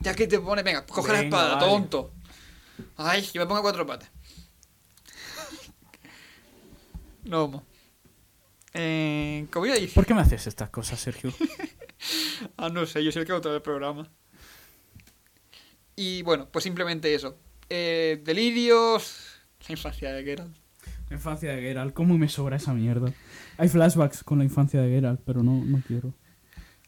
Ya 0.00 0.14
que 0.14 0.26
te 0.26 0.38
pone, 0.38 0.62
venga, 0.62 0.84
coge 0.86 1.12
la 1.12 1.20
espada, 1.22 1.54
vale. 1.56 1.66
tonto. 1.66 2.12
Ay, 2.96 3.22
que 3.22 3.38
me 3.38 3.46
ponga 3.46 3.62
cuatro 3.62 3.86
patas. 3.86 4.10
no, 7.24 7.48
mo. 7.48 7.64
Eh, 8.74 9.46
¿Cómo 9.52 9.66
iba 9.66 9.74
a 9.74 9.78
decir? 9.78 9.94
¿Por 9.94 10.04
qué 10.04 10.14
me 10.14 10.20
haces 10.20 10.46
estas 10.46 10.70
cosas, 10.70 11.00
Sergio? 11.00 11.32
Ah, 12.58 12.68
no 12.68 12.84
sé, 12.84 13.02
yo 13.02 13.10
soy 13.10 13.20
el 13.20 13.26
que 13.26 13.32
hago 13.32 13.40
todo 13.40 13.56
el 13.56 13.62
programa. 13.62 14.10
Y 15.96 16.22
bueno, 16.22 16.48
pues 16.50 16.64
simplemente 16.64 17.14
eso. 17.14 17.38
Eh, 17.70 18.20
delirios. 18.22 19.38
La 19.66 19.72
infancia 19.72 20.12
de 20.12 20.22
Geralt. 20.22 20.54
La 21.08 21.16
infancia 21.16 21.54
de 21.54 21.62
Geralt, 21.62 21.94
¿cómo 21.94 22.18
me 22.18 22.28
sobra 22.28 22.56
esa 22.56 22.74
mierda? 22.74 23.12
Hay 23.56 23.68
flashbacks 23.68 24.22
con 24.24 24.38
la 24.38 24.44
infancia 24.44 24.82
de 24.82 24.90
Geralt, 24.90 25.20
pero 25.24 25.42
no, 25.42 25.64
no 25.64 25.82
quiero. 25.86 26.12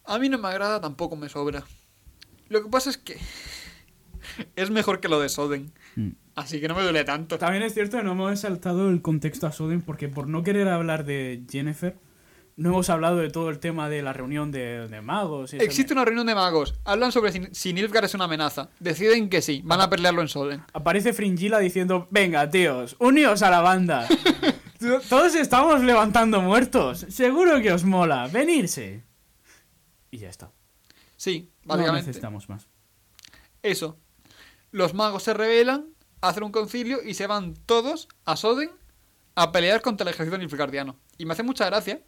A 0.05 0.19
mí 0.19 0.29
no 0.29 0.37
me 0.37 0.49
agrada, 0.49 0.79
tampoco 0.79 1.15
me 1.15 1.29
sobra. 1.29 1.63
Lo 2.49 2.63
que 2.63 2.69
pasa 2.69 2.89
es 2.89 2.97
que 2.97 3.17
es 4.55 4.69
mejor 4.69 4.99
que 4.99 5.07
lo 5.09 5.19
de 5.19 5.29
Soden. 5.29 5.71
Mm. 5.95 6.09
Así 6.35 6.59
que 6.61 6.67
no 6.67 6.75
me 6.75 6.83
duele 6.83 7.03
tanto. 7.03 7.37
También 7.37 7.63
es 7.63 7.73
cierto 7.73 7.97
que 7.97 8.03
no 8.03 8.11
hemos 8.11 8.39
saltado 8.39 8.89
el 8.89 9.01
contexto 9.01 9.47
a 9.47 9.51
Soden 9.51 9.81
porque 9.81 10.07
por 10.07 10.27
no 10.27 10.43
querer 10.43 10.67
hablar 10.67 11.03
de 11.03 11.43
Jennifer, 11.49 11.97
no 12.57 12.69
hemos 12.69 12.89
hablado 12.89 13.17
de 13.17 13.29
todo 13.29 13.49
el 13.49 13.59
tema 13.59 13.89
de 13.89 14.01
la 14.03 14.13
reunión 14.13 14.51
de, 14.51 14.87
de 14.87 15.01
magos. 15.01 15.53
y 15.53 15.57
Existe 15.57 15.93
una 15.93 16.05
reunión 16.05 16.27
de 16.27 16.35
magos. 16.35 16.75
Hablan 16.85 17.11
sobre 17.11 17.31
si, 17.31 17.41
si 17.51 17.73
Nilfgaard 17.73 18.05
es 18.05 18.13
una 18.15 18.25
amenaza. 18.25 18.69
Deciden 18.79 19.29
que 19.29 19.41
sí. 19.41 19.61
Van 19.63 19.81
a 19.81 19.89
pelearlo 19.89 20.21
en 20.21 20.27
Soden. 20.27 20.63
Aparece 20.73 21.13
Fringilla 21.13 21.57
diciendo, 21.59 22.07
venga, 22.11 22.49
tíos, 22.49 22.95
uníos 22.99 23.41
a 23.41 23.49
la 23.49 23.61
banda. 23.61 24.07
Todos 25.09 25.33
estamos 25.35 25.81
levantando 25.83 26.39
muertos. 26.41 27.05
Seguro 27.09 27.59
que 27.61 27.71
os 27.71 27.83
mola. 27.83 28.27
Venirse. 28.27 29.03
Y 30.11 30.19
ya 30.19 30.29
está. 30.29 30.51
Sí, 31.15 31.51
No 31.63 31.69
básicamente. 31.69 32.07
necesitamos 32.07 32.47
más. 32.49 32.67
eso. 33.63 33.97
Los 34.71 34.93
magos 34.93 35.23
se 35.23 35.33
rebelan, 35.33 35.87
hacen 36.21 36.43
un 36.43 36.51
concilio 36.51 37.03
y 37.03 37.13
se 37.13 37.27
van 37.27 37.53
todos 37.65 38.07
a 38.25 38.35
Soden 38.35 38.71
a 39.35 39.51
pelear 39.51 39.81
contra 39.81 40.07
el 40.07 40.13
ejército 40.13 40.37
nilfgaardiano. 40.37 40.97
Y 41.17 41.25
me 41.25 41.33
hace 41.33 41.43
mucha 41.43 41.65
gracia 41.65 42.01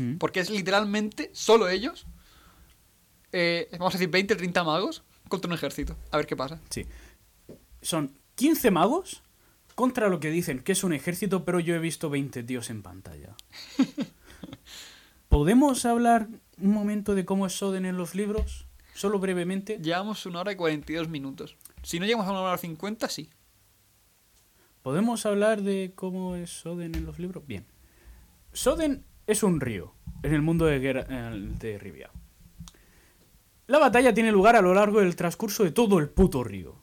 Mm. 0.00 0.18
porque 0.18 0.38
es 0.40 0.48
literalmente 0.50 1.30
solo 1.32 1.68
ellos. 1.68 2.06
eh, 3.32 3.68
vamos 3.72 3.94
a 3.94 3.98
decir 3.98 4.10
20 4.10 4.34
o 4.34 4.36
30 4.36 4.62
magos 4.64 5.02
contra 5.28 5.48
un 5.48 5.54
ejército. 5.54 5.96
A 6.12 6.16
ver 6.18 6.26
qué 6.26 6.36
pasa. 6.36 6.60
Sí. 6.70 6.86
Son 7.82 8.16
15 8.36 8.70
magos 8.70 9.22
contra 9.74 10.08
lo 10.08 10.20
que 10.20 10.30
dicen 10.30 10.60
que 10.60 10.72
es 10.72 10.84
un 10.84 10.92
ejército, 10.92 11.44
pero 11.44 11.58
yo 11.60 11.74
he 11.74 11.78
visto 11.80 12.08
20 12.10 12.42
tíos 12.44 12.70
en 12.70 12.82
pantalla. 12.82 13.34
¿Podemos 15.28 15.84
hablar 15.84 16.28
un 16.58 16.72
momento 16.72 17.14
de 17.14 17.24
cómo 17.24 17.46
es 17.46 17.54
Soden 17.54 17.84
en 17.84 17.96
los 17.96 18.14
libros? 18.14 18.66
Solo 18.98 19.20
brevemente. 19.20 19.78
Llevamos 19.80 20.26
una 20.26 20.40
hora 20.40 20.50
y 20.50 20.56
42 20.56 21.08
minutos. 21.08 21.56
Si 21.84 22.00
no 22.00 22.04
llegamos 22.04 22.26
a 22.26 22.32
una 22.32 22.40
hora 22.40 22.58
50, 22.58 23.08
sí. 23.08 23.30
¿Podemos 24.82 25.24
hablar 25.24 25.62
de 25.62 25.92
cómo 25.94 26.34
es 26.34 26.50
Soden 26.50 26.96
en 26.96 27.06
los 27.06 27.20
libros? 27.20 27.46
Bien. 27.46 27.64
Soden 28.52 29.04
es 29.28 29.44
un 29.44 29.60
río 29.60 29.94
en 30.24 30.34
el 30.34 30.42
mundo 30.42 30.64
de, 30.64 30.80
eh, 30.84 31.04
de 31.60 31.78
Rivia. 31.78 32.10
La 33.68 33.78
batalla 33.78 34.12
tiene 34.12 34.32
lugar 34.32 34.56
a 34.56 34.62
lo 34.62 34.74
largo 34.74 34.98
del 34.98 35.14
transcurso 35.14 35.62
de 35.62 35.70
todo 35.70 36.00
el 36.00 36.08
puto 36.08 36.42
río. 36.42 36.82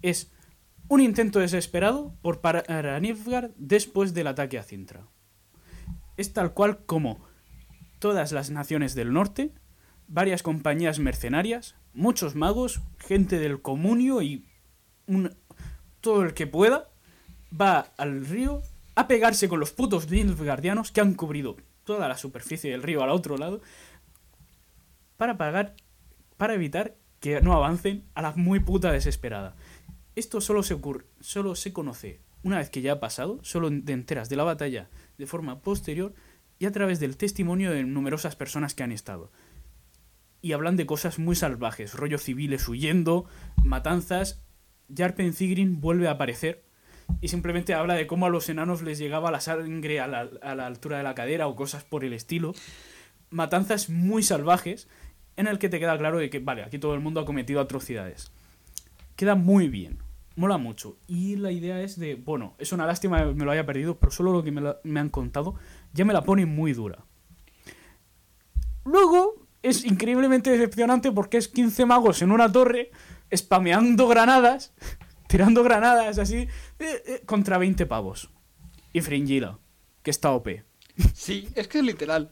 Es 0.00 0.30
un 0.86 1.00
intento 1.00 1.40
desesperado 1.40 2.14
por 2.22 2.40
parar 2.40 2.86
a 2.86 3.00
Nilfgaard 3.00 3.50
después 3.56 4.14
del 4.14 4.28
ataque 4.28 4.60
a 4.60 4.62
Cintra. 4.62 5.08
Es 6.16 6.32
tal 6.32 6.54
cual 6.54 6.84
como 6.86 7.24
todas 7.98 8.30
las 8.30 8.50
naciones 8.50 8.94
del 8.94 9.12
norte, 9.12 9.52
varias 10.12 10.42
compañías 10.42 10.98
mercenarias, 10.98 11.74
muchos 11.94 12.34
magos, 12.34 12.80
gente 12.98 13.38
del 13.38 13.62
comunio 13.62 14.20
y 14.20 14.44
un- 15.06 15.34
todo 16.00 16.22
el 16.22 16.34
que 16.34 16.46
pueda 16.46 16.90
va 17.58 17.92
al 17.96 18.26
río 18.26 18.62
a 18.94 19.08
pegarse 19.08 19.48
con 19.48 19.58
los 19.58 19.72
putos 19.72 20.10
Nilfgaardianos 20.10 20.92
que 20.92 21.00
han 21.00 21.14
cubrido 21.14 21.56
toda 21.84 22.08
la 22.08 22.18
superficie 22.18 22.70
del 22.70 22.82
río 22.82 23.02
al 23.02 23.10
otro 23.10 23.36
lado 23.38 23.60
para 25.16 25.36
pagar 25.38 25.74
para 26.36 26.54
evitar 26.54 26.96
que 27.20 27.40
no 27.40 27.52
avancen 27.54 28.04
a 28.14 28.22
la 28.22 28.32
muy 28.32 28.58
puta 28.60 28.90
desesperada. 28.90 29.54
Esto 30.16 30.40
solo 30.40 30.62
se 30.62 30.74
ocurre, 30.74 31.06
solo 31.20 31.54
se 31.54 31.72
conoce 31.72 32.20
una 32.42 32.58
vez 32.58 32.68
que 32.68 32.82
ya 32.82 32.92
ha 32.94 33.00
pasado, 33.00 33.38
solo 33.42 33.70
te 33.70 33.92
enteras 33.92 34.28
de 34.28 34.36
la 34.36 34.42
batalla 34.44 34.90
de 35.16 35.26
forma 35.26 35.60
posterior 35.60 36.12
y 36.58 36.66
a 36.66 36.72
través 36.72 36.98
del 37.00 37.16
testimonio 37.16 37.70
de 37.70 37.84
numerosas 37.84 38.34
personas 38.34 38.74
que 38.74 38.82
han 38.82 38.90
estado. 38.92 39.30
Y 40.42 40.52
hablan 40.52 40.76
de 40.76 40.84
cosas 40.84 41.18
muy 41.18 41.36
salvajes, 41.36 41.94
rollos 41.94 42.22
civiles 42.22 42.68
huyendo, 42.68 43.26
matanzas. 43.64 44.42
Jarpen 44.94 45.32
Zigrin 45.32 45.80
vuelve 45.80 46.08
a 46.08 46.12
aparecer 46.12 46.64
y 47.20 47.28
simplemente 47.28 47.74
habla 47.74 47.94
de 47.94 48.06
cómo 48.06 48.26
a 48.26 48.30
los 48.30 48.48
enanos 48.48 48.82
les 48.82 48.98
llegaba 48.98 49.30
la 49.30 49.40
sangre 49.40 50.00
a 50.00 50.06
la, 50.06 50.28
a 50.42 50.54
la 50.54 50.66
altura 50.66 50.98
de 50.98 51.04
la 51.04 51.14
cadera 51.14 51.46
o 51.46 51.56
cosas 51.56 51.84
por 51.84 52.04
el 52.04 52.12
estilo. 52.12 52.52
Matanzas 53.30 53.88
muy 53.88 54.22
salvajes 54.22 54.88
en 55.36 55.46
el 55.46 55.58
que 55.58 55.68
te 55.68 55.78
queda 55.78 55.96
claro 55.96 56.18
de 56.18 56.28
que, 56.28 56.40
vale, 56.40 56.62
aquí 56.62 56.78
todo 56.78 56.94
el 56.94 57.00
mundo 57.00 57.20
ha 57.20 57.24
cometido 57.24 57.60
atrocidades. 57.60 58.32
Queda 59.16 59.34
muy 59.34 59.68
bien, 59.68 59.98
mola 60.36 60.58
mucho. 60.58 60.96
Y 61.06 61.36
la 61.36 61.52
idea 61.52 61.80
es 61.80 61.98
de, 61.98 62.16
bueno, 62.16 62.54
es 62.58 62.72
una 62.72 62.86
lástima 62.86 63.18
que 63.20 63.34
me 63.34 63.44
lo 63.44 63.50
haya 63.50 63.66
perdido, 63.66 63.98
pero 63.98 64.12
solo 64.12 64.32
lo 64.32 64.42
que 64.42 64.50
me, 64.50 64.74
me 64.82 65.00
han 65.00 65.08
contado 65.08 65.54
ya 65.92 66.04
me 66.04 66.12
la 66.12 66.22
pone 66.22 66.46
muy 66.46 66.72
dura. 66.72 67.04
Luego 68.84 69.41
es 69.62 69.84
increíblemente 69.84 70.50
decepcionante 70.50 71.12
porque 71.12 71.38
es 71.38 71.48
15 71.48 71.86
magos 71.86 72.22
en 72.22 72.32
una 72.32 72.50
torre, 72.50 72.90
spameando 73.34 74.08
granadas, 74.08 74.72
tirando 75.28 75.62
granadas 75.62 76.18
así, 76.18 76.36
eh, 76.36 76.48
eh, 76.78 77.22
contra 77.26 77.58
20 77.58 77.86
pavos. 77.86 78.30
Y 78.92 79.00
Fringilla, 79.00 79.58
que 80.02 80.10
está 80.10 80.32
OP. 80.32 80.48
Sí, 81.14 81.48
es 81.54 81.68
que 81.68 81.78
es 81.78 81.84
literal. 81.84 82.30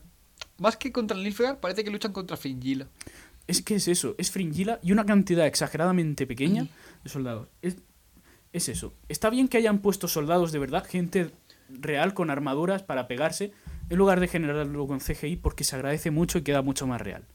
Más 0.58 0.76
que 0.76 0.92
contra 0.92 1.16
el 1.16 1.22
Nilfgaard, 1.22 1.60
parece 1.60 1.84
que 1.84 1.90
luchan 1.90 2.12
contra 2.12 2.36
Fringilla. 2.36 2.88
Es 3.46 3.62
que 3.62 3.76
es 3.76 3.88
eso, 3.88 4.14
es 4.18 4.30
Fringilla 4.30 4.78
y 4.82 4.92
una 4.92 5.06
cantidad 5.06 5.46
exageradamente 5.46 6.26
pequeña 6.26 6.68
de 7.02 7.10
soldados. 7.10 7.48
Es, 7.62 7.76
es 8.52 8.68
eso. 8.68 8.92
Está 9.08 9.30
bien 9.30 9.48
que 9.48 9.56
hayan 9.56 9.78
puesto 9.78 10.06
soldados 10.06 10.52
de 10.52 10.58
verdad, 10.58 10.86
gente 10.86 11.30
real 11.68 12.14
con 12.14 12.30
armaduras 12.30 12.82
para 12.82 13.08
pegarse, 13.08 13.52
en 13.90 13.98
lugar 13.98 14.20
de 14.20 14.28
generarlo 14.28 14.86
con 14.86 15.00
CGI 15.00 15.36
porque 15.36 15.64
se 15.64 15.76
agradece 15.76 16.10
mucho 16.10 16.38
y 16.38 16.42
queda 16.42 16.62
mucho 16.62 16.86
más 16.86 17.00
real. 17.00 17.26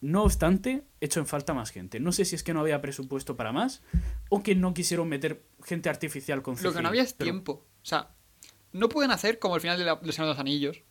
No 0.00 0.22
obstante, 0.24 0.84
hecho 1.00 1.20
en 1.20 1.26
falta 1.26 1.54
más 1.54 1.70
gente. 1.70 2.00
No 2.00 2.12
sé 2.12 2.24
si 2.24 2.34
es 2.36 2.42
que 2.42 2.54
no 2.54 2.60
había 2.60 2.80
presupuesto 2.80 3.36
para 3.36 3.52
más 3.52 3.82
o 4.28 4.42
que 4.42 4.54
no 4.54 4.74
quisieron 4.74 5.08
meter 5.08 5.42
gente 5.64 5.88
artificial 5.88 6.42
con 6.42 6.54
CGI. 6.54 6.64
Lo 6.64 6.72
que 6.74 6.82
no 6.82 6.88
había 6.88 7.02
es 7.02 7.12
pero- 7.12 7.30
tiempo. 7.30 7.52
O 7.82 7.84
sea, 7.84 8.14
no 8.72 8.88
pueden 8.88 9.10
hacer 9.10 9.38
como 9.38 9.54
el 9.56 9.60
final 9.60 9.78
de 9.78 9.84
la, 9.84 9.96
de 9.96 10.06
los 10.06 10.38
Anillos, 10.38 10.82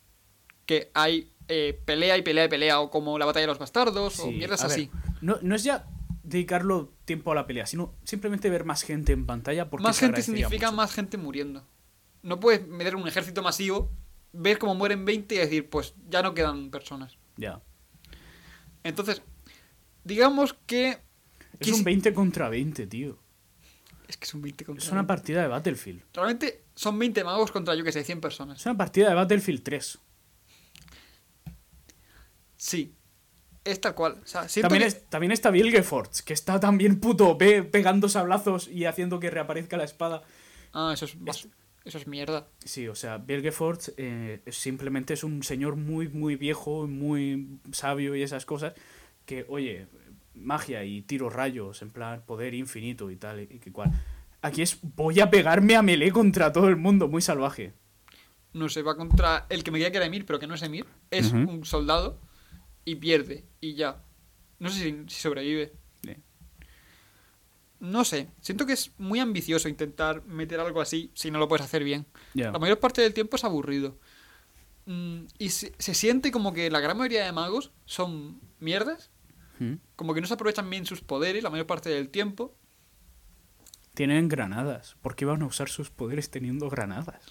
que 0.66 0.92
hay 0.94 1.32
eh, 1.48 1.80
pelea 1.86 2.18
y 2.18 2.24
pelea 2.24 2.46
y 2.46 2.50
pelea, 2.50 2.80
o 2.80 2.90
como 2.90 3.20
la 3.20 3.26
batalla 3.26 3.44
de 3.44 3.48
los 3.48 3.60
bastardos, 3.60 4.20
o 4.20 4.32
mierdas 4.32 4.64
ver, 4.64 4.72
así. 4.72 4.90
no, 5.22 5.38
no 5.42 5.56
es 5.56 5.64
ya 5.64 5.86
dedicarlo 6.24 6.92
tiempo 7.06 7.32
a 7.32 7.36
la 7.36 7.46
pelea, 7.46 7.68
sino 7.68 7.94
simplemente 8.04 8.50
ver 8.50 8.66
más 8.66 8.82
gente 8.82 9.14
en 9.14 9.28
pantalla. 9.28 9.70
Porque 9.70 9.84
Más 9.84 10.00
gente 10.00 10.24
significa 10.24 10.68
mucho. 10.68 10.78
más 10.78 10.94
gente 10.94 11.18
muriendo. 11.18 11.64
No 12.24 12.40
puedes 12.40 12.68
meter 12.68 12.96
un 12.96 13.08
ejército 13.08 13.44
masivo, 13.44 13.92
ver 14.36 14.58
cómo 14.58 14.76
mueren 14.76 15.06
20 15.06 15.36
y 15.36 15.38
decir, 15.40 15.70
pues 15.70 15.94
ya 16.10 16.22
no 16.22 16.34
quedan 16.34 16.70
personas. 16.72 17.18
Ya. 17.38 17.62
Entonces, 18.84 19.22
digamos 20.04 20.54
que... 20.66 21.00
Es 21.60 21.68
quis- 21.70 21.74
un 21.76 21.84
20 21.84 22.14
contra 22.14 22.50
20, 22.50 22.88
tío. 22.88 23.18
Es 24.08 24.18
que 24.18 24.26
son 24.28 24.42
20 24.42 24.66
contra 24.66 24.84
Es 24.84 24.92
una 24.92 25.02
20. 25.02 25.08
partida 25.08 25.42
de 25.42 25.48
Battlefield. 25.48 26.04
Realmente 26.14 26.64
son 26.76 27.00
20 27.00 27.24
magos 27.24 27.52
contra, 27.52 27.74
yo 27.76 27.84
que 27.84 27.92
sé, 27.92 28.04
100 28.04 28.22
personas. 28.22 28.60
Es 28.60 28.66
una 28.66 28.78
partida 28.78 29.10
de 29.10 29.16
Battlefield 29.16 29.64
3. 29.64 30.00
Sí. 32.58 32.94
Es 33.64 33.82
tal 33.82 33.96
cual. 33.96 34.20
O 34.24 34.28
sea, 34.28 34.48
siento 34.48 34.70
También, 34.70 34.84
que- 34.90 34.98
es- 34.98 35.10
también 35.10 35.32
está 35.32 35.50
Vilgefortz, 35.50 36.22
que 36.22 36.34
está 36.34 36.60
también 36.60 37.00
puto 37.00 37.30
OP 37.30 37.64
pegando 37.64 38.08
sablazos 38.10 38.68
y 38.68 38.86
haciendo 38.86 39.20
que 39.20 39.32
reaparezca 39.32 39.76
la 39.78 39.84
espada. 39.86 40.22
Ah, 40.72 40.92
eso 40.94 41.06
es, 41.06 41.16
eso 41.86 42.00
es 42.00 42.08
mierda. 42.08 42.48
Sí, 42.64 42.88
o 42.88 42.96
sea, 42.96 43.20
Vilgefortz 43.20 43.94
eh, 43.98 44.42
simplemente 44.48 45.14
es 45.14 45.24
un 45.24 45.44
señor 45.44 45.76
muy, 45.76 46.10
muy 46.10 46.36
viejo, 46.36 46.88
muy 46.88 47.60
sabio 47.72 48.16
y 48.16 48.24
esas 48.24 48.46
cosas. 48.46 48.74
Que, 49.26 49.46
oye, 49.48 49.86
magia 50.34 50.84
y 50.84 51.04
tiro 51.04 51.30
rayos, 51.30 51.84
en 51.84 51.92
plan 51.92 52.24
poder 52.26 52.56
infinito 52.56 53.12
y 53.12 53.16
tal, 53.16 53.42
y 53.42 53.60
que 53.60 53.72
cual. 53.72 53.92
Aquí 54.42 54.64
es 54.64 54.80
voy 54.82 55.20
a 55.20 55.30
pegarme 55.30 55.76
a 55.76 55.84
melee 55.84 56.12
contra 56.12 56.52
todo 56.52 56.70
el 56.70 56.76
mundo, 56.76 57.08
muy 57.08 57.22
salvaje. 57.22 57.74
No 58.54 58.68
se 58.68 58.82
va 58.82 58.98
contra 58.98 59.46
el 59.50 59.64
que 59.64 59.70
me 59.70 59.78
creía 59.78 59.92
que 59.92 59.98
era 59.98 60.06
Emir, 60.08 60.26
pero 60.26 60.40
que 60.40 60.48
no 60.48 60.56
es 60.56 60.64
Emir. 60.64 60.86
Es 61.12 61.34
un 61.34 61.66
soldado 61.66 62.20
y 62.84 62.96
pierde. 62.96 63.46
Y 63.60 63.76
ya. 63.76 64.04
No 64.60 64.70
sé 64.70 64.84
si, 64.84 65.04
si 65.08 65.22
sobrevive. 65.22 65.74
No 67.80 68.06
sé. 68.06 68.30
Siento 68.42 68.66
que 68.66 68.74
es 68.74 68.92
muy 68.98 69.20
ambicioso 69.20 69.70
intentar 69.70 70.24
meter 70.26 70.60
algo 70.60 70.82
así 70.82 71.12
si 71.14 71.32
no 71.32 71.40
lo 71.40 71.48
puedes 71.48 71.66
hacer 71.66 71.84
bien. 71.84 72.06
La 72.34 72.60
mayor 72.60 72.80
parte 72.80 73.02
del 73.02 73.14
tiempo 73.14 73.36
es 73.36 73.44
aburrido. 73.44 73.98
Mm, 74.86 75.26
y 75.40 75.50
se, 75.50 75.74
se 75.78 75.94
siente 75.94 76.32
como 76.32 76.54
que 76.54 76.70
la 76.70 76.80
gran 76.80 76.98
mayoría 76.98 77.26
de 77.26 77.32
magos 77.32 77.72
son 77.86 78.40
mierdas. 78.60 79.12
¿Mm? 79.60 79.76
Como 79.96 80.14
que 80.14 80.22
no 80.22 80.28
se 80.28 80.34
aprovechan 80.34 80.70
bien 80.70 80.86
sus 80.86 81.02
poderes 81.02 81.44
la 81.44 81.50
mayor 81.50 81.68
parte 81.68 81.90
del 81.90 82.10
tiempo. 82.10 82.56
Tienen 83.94 84.28
granadas. 84.28 84.98
¿Por 85.02 85.16
qué 85.16 85.26
van 85.26 85.42
a 85.42 85.46
usar 85.46 85.70
sus 85.70 85.90
poderes 85.90 86.30
teniendo 86.30 86.70
granadas? 86.70 87.22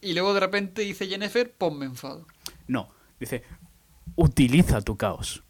Y 0.00 0.14
luego 0.14 0.34
de 0.34 0.40
repente 0.40 0.82
dice 0.82 1.06
Jennifer, 1.06 1.52
ponme 1.52 1.86
enfado. 1.86 2.26
No, 2.66 2.88
dice, 3.20 3.44
utiliza 4.16 4.80
tu 4.82 4.96
caos. 4.96 5.44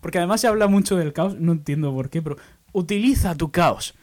Porque 0.00 0.18
además 0.18 0.40
se 0.40 0.46
habla 0.46 0.68
mucho 0.68 0.96
del 0.96 1.12
caos, 1.12 1.34
no 1.34 1.52
entiendo 1.52 1.92
por 1.92 2.08
qué, 2.08 2.22
pero 2.22 2.36
utiliza 2.78 3.34
tu 3.34 3.50
caos. 3.50 3.94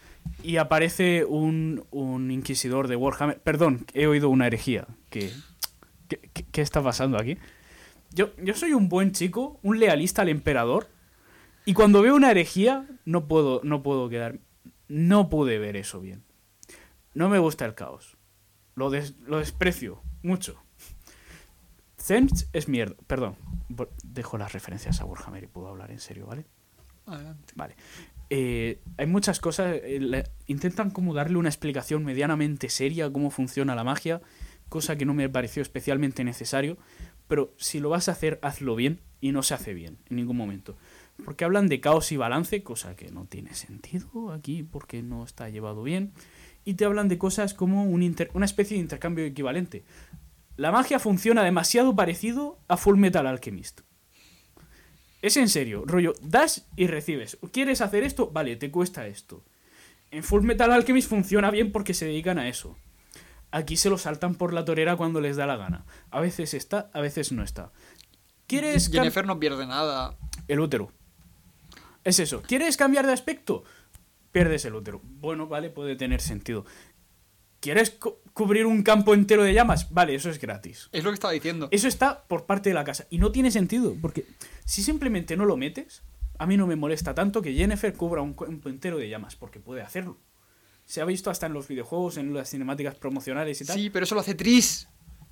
Y 0.41 0.57
aparece 0.57 1.25
un, 1.25 1.85
un 1.91 2.31
inquisidor 2.31 2.87
de 2.87 2.95
Warhammer. 2.95 3.41
Perdón, 3.41 3.85
he 3.93 4.07
oído 4.07 4.29
una 4.29 4.47
herejía. 4.47 4.87
¿Qué, 5.09 5.31
qué, 6.07 6.19
qué- 6.51 6.61
está 6.61 6.81
pasando 6.81 7.17
aquí? 7.17 7.37
Yo, 8.11 8.31
yo 8.37 8.53
soy 8.55 8.73
un 8.73 8.87
buen 8.89 9.11
chico, 9.11 9.59
un 9.63 9.79
lealista 9.79 10.21
al 10.21 10.29
emperador. 10.29 10.87
Y 11.65 11.73
cuando 11.73 12.01
veo 12.01 12.15
una 12.15 12.31
herejía, 12.31 12.87
no 13.05 13.27
puedo, 13.27 13.59
no 13.63 13.83
puedo 13.83 14.07
quedar. 14.09 14.39
No 14.87 15.29
pude 15.29 15.59
ver 15.59 15.75
eso 15.75 15.99
bien. 15.99 16.23
No 17.13 17.29
me 17.29 17.39
gusta 17.39 17.65
el 17.65 17.75
caos. 17.75 18.17
Lo, 18.75 18.89
des- 18.89 19.15
lo 19.27 19.39
desprecio 19.39 20.01
mucho. 20.23 20.57
Zench 21.97 22.47
es 22.53 22.67
mierda. 22.67 22.95
Perdón, 23.07 23.35
dejo 24.03 24.37
las 24.37 24.51
referencias 24.53 24.99
a 25.01 25.05
Warhammer 25.05 25.43
y 25.43 25.47
puedo 25.47 25.67
hablar 25.69 25.91
en 25.91 25.99
serio, 25.99 26.25
¿vale? 26.27 26.45
Adelante. 27.05 27.53
Vale. 27.55 27.75
Eh, 28.29 28.79
hay 28.97 29.05
muchas 29.07 29.39
cosas. 29.39 29.75
eh, 29.83 29.99
le- 29.99 30.23
intentan 30.47 30.89
como 30.91 31.13
darle 31.13 31.37
una 31.37 31.49
explicación 31.49 32.03
medianamente 32.03 32.69
seria 32.69 33.05
a 33.05 33.11
cómo 33.11 33.29
funciona 33.31 33.75
la 33.75 33.83
magia, 33.83 34.21
cosa 34.69 34.97
que 34.97 35.05
no 35.05 35.13
me 35.13 35.29
pareció 35.29 35.61
especialmente 35.61 36.23
necesario. 36.23 36.77
Pero 37.27 37.53
si 37.57 37.79
lo 37.79 37.89
vas 37.89 38.09
a 38.09 38.13
hacer, 38.13 38.39
hazlo 38.41 38.75
bien 38.75 38.99
y 39.21 39.31
no 39.31 39.43
se 39.43 39.53
hace 39.53 39.73
bien 39.73 39.97
en 40.09 40.17
ningún 40.17 40.37
momento. 40.37 40.75
Porque 41.23 41.45
hablan 41.45 41.67
de 41.69 41.79
caos 41.79 42.11
y 42.11 42.17
balance, 42.17 42.63
cosa 42.63 42.95
que 42.95 43.11
no 43.11 43.25
tiene 43.25 43.53
sentido 43.53 44.31
aquí 44.31 44.63
porque 44.63 45.03
no 45.03 45.23
está 45.23 45.49
llevado 45.49 45.83
bien. 45.83 46.11
Y 46.65 46.73
te 46.73 46.85
hablan 46.85 47.07
de 47.09 47.17
cosas 47.17 47.53
como 47.53 47.83
un 47.85 48.01
inter- 48.03 48.31
una 48.33 48.45
especie 48.45 48.77
de 48.77 48.81
intercambio 48.83 49.25
equivalente. 49.25 49.83
La 50.57 50.71
magia 50.71 50.99
funciona 50.99 51.43
demasiado 51.43 51.95
parecido 51.95 52.59
a 52.67 52.77
Full 52.77 52.97
Metal 52.97 53.25
Alchemist. 53.27 53.81
Es 55.23 55.37
en 55.37 55.47
serio, 55.47 55.83
rollo, 55.85 56.15
das 56.21 56.67
y 56.75 56.87
recibes. 56.87 57.37
¿Quieres 57.53 57.79
hacer 57.79 58.03
esto? 58.03 58.29
Vale, 58.31 58.57
te 58.57 58.69
cuesta 58.69 59.07
esto. 59.07 59.41
En 60.11 60.21
Full 60.21 60.43
Metal 60.43 60.69
Alchemist 60.69 61.09
funciona 61.09 61.49
bien 61.49 61.71
porque 61.71 61.93
se 61.93 62.05
dedican 62.05 62.39
a 62.39 62.49
eso. 62.49 62.77
Aquí 63.49 63.77
se 63.77 63.89
lo 63.89 63.97
saltan 63.97 64.35
por 64.35 64.51
la 64.51 64.65
torera 64.65 64.97
cuando 64.97 65.21
les 65.21 65.37
da 65.37 65.47
la 65.47 65.55
gana. 65.55 65.85
A 66.11 66.19
veces 66.19 66.53
está, 66.53 66.91
a 66.91 66.99
veces 66.99 67.31
no 67.31 67.41
está. 67.41 67.71
¿Quieres 68.47 68.91
Jennifer 68.91 69.25
no 69.25 69.39
pierde 69.39 69.65
nada. 69.65 70.17
el 70.49 70.59
útero? 70.59 70.91
Es 72.03 72.19
eso. 72.19 72.41
¿Quieres 72.41 72.75
cambiar 72.75 73.07
de 73.07 73.13
aspecto? 73.13 73.63
Pierdes 74.33 74.65
el 74.65 74.75
útero. 74.75 74.99
Bueno, 75.05 75.47
vale, 75.47 75.69
puede 75.69 75.95
tener 75.95 76.19
sentido. 76.19 76.65
¿Quieres 77.63 77.91
cu- 77.91 78.17
cubrir 78.33 78.65
un 78.65 78.83
campo 78.83 79.13
entero 79.13 79.41
de 79.43 79.53
llamas? 79.53 79.89
Vale, 79.89 80.13
eso 80.15 80.29
es 80.29 80.37
gratis. 80.37 80.89
Es 80.91 81.01
lo 81.05 81.11
que 81.11 81.13
estaba 81.13 81.31
diciendo. 81.31 81.69
Eso 81.71 81.87
está 81.87 82.23
por 82.27 82.45
parte 82.45 82.67
de 82.69 82.73
la 82.75 82.83
casa. 82.83 83.07
Y 83.09 83.19
no 83.19 83.31
tiene 83.31 83.51
sentido, 83.51 83.95
porque 84.01 84.25
si 84.65 84.83
simplemente 84.83 85.37
no 85.37 85.45
lo 85.45 85.55
metes, 85.55 86.03
a 86.37 86.45
mí 86.45 86.57
no 86.57 86.67
me 86.67 86.75
molesta 86.75 87.15
tanto 87.15 87.41
que 87.41 87.53
Jennifer 87.53 87.93
cubra 87.93 88.21
un 88.21 88.33
campo 88.33 88.67
entero 88.67 88.97
de 88.97 89.07
llamas, 89.07 89.37
porque 89.37 89.61
puede 89.61 89.81
hacerlo. 89.81 90.17
Se 90.85 90.99
ha 90.99 91.05
visto 91.05 91.29
hasta 91.29 91.45
en 91.45 91.53
los 91.53 91.69
videojuegos, 91.69 92.17
en 92.17 92.33
las 92.33 92.49
cinemáticas 92.49 92.95
promocionales 92.95 93.61
y 93.61 93.65
tal. 93.65 93.77
Sí, 93.77 93.89
pero 93.89 94.03
eso 94.03 94.15
lo 94.15 94.19
hace 94.19 94.35
Tris. 94.35 94.89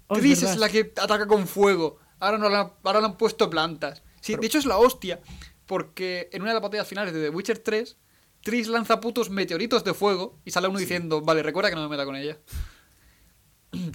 Oh, 0.07 0.15
Tris 0.15 0.41
es 0.43 0.55
la 0.55 0.69
que 0.69 0.93
ataca 0.95 1.27
con 1.27 1.47
fuego. 1.49 1.97
Ahora 2.21 2.37
no 2.37 2.47
la- 2.47 2.71
ahora 2.83 3.01
le 3.01 3.07
han 3.07 3.17
puesto 3.17 3.49
plantas. 3.49 4.03
Sí, 4.21 4.31
Pero- 4.31 4.39
de 4.41 4.47
hecho 4.47 4.57
es 4.59 4.65
la 4.65 4.77
hostia. 4.77 5.19
Porque 5.65 6.29
en 6.31 6.41
una 6.43 6.51
de 6.51 6.55
las 6.55 6.63
batallas 6.63 6.87
finales 6.87 7.13
de 7.13 7.21
The 7.23 7.29
Witcher 7.29 7.59
3, 7.59 7.97
Tris 8.43 8.67
lanza 8.67 8.99
putos 8.99 9.29
meteoritos 9.29 9.83
de 9.83 9.93
fuego 9.93 10.39
y 10.45 10.51
sale 10.51 10.67
uno 10.67 10.79
diciendo, 10.79 11.21
vale, 11.21 11.43
recuerda 11.43 11.69
que 11.69 11.75
no 11.75 11.83
me 11.83 11.89
meta 11.89 12.05
con 12.05 12.15
ella. 12.15 12.37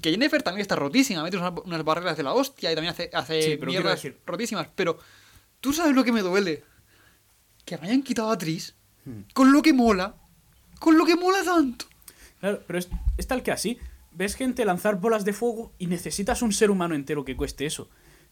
Que 0.00 0.10
Jennifer 0.10 0.42
también 0.42 0.62
está 0.62 0.74
rotísima, 0.76 1.22
mete 1.22 1.36
unas, 1.36 1.52
unas 1.64 1.84
barreras 1.84 2.16
de 2.16 2.22
la 2.22 2.32
hostia 2.32 2.72
y 2.72 2.74
también 2.74 2.92
hace, 2.92 3.10
hace 3.12 3.42
Sí, 3.42 3.48
pero 3.58 3.70
quiero 3.70 3.84
mierdas 3.84 4.02
decir- 4.02 4.18
rotísimas. 4.24 4.68
Pero, 4.74 4.98
¿tú 5.60 5.72
sabes 5.74 5.94
lo 5.94 6.02
que 6.02 6.12
me 6.12 6.22
duele? 6.22 6.64
Que 7.66 7.76
me 7.78 7.88
hayan 7.88 8.02
quitado 8.02 8.30
a 8.30 8.38
Tris 8.38 8.74
Hmm. 9.04 9.20
con 9.34 9.52
lo 9.52 9.62
que 9.62 9.72
mola. 9.72 10.16
Con 10.80 10.96
lo 10.98 11.04
que 11.06 11.14
mola 11.14 11.44
tanto. 11.44 11.84
Claro, 12.40 12.60
pero 12.66 12.78
es, 12.78 12.88
es 13.16 13.26
tal 13.26 13.42
que 13.42 13.52
así. 13.52 13.78
Ves 14.12 14.34
gente 14.34 14.64
lanzar 14.64 14.98
bolas 14.98 15.24
de 15.24 15.32
fuego 15.32 15.72
y 15.78 15.86
necesitas 15.86 16.42
un 16.42 16.52
ser 16.52 16.70
humano 16.70 16.94
entero 16.94 17.24
que 17.24 17.36
cueste 17.36 17.66
eso. 17.66 17.88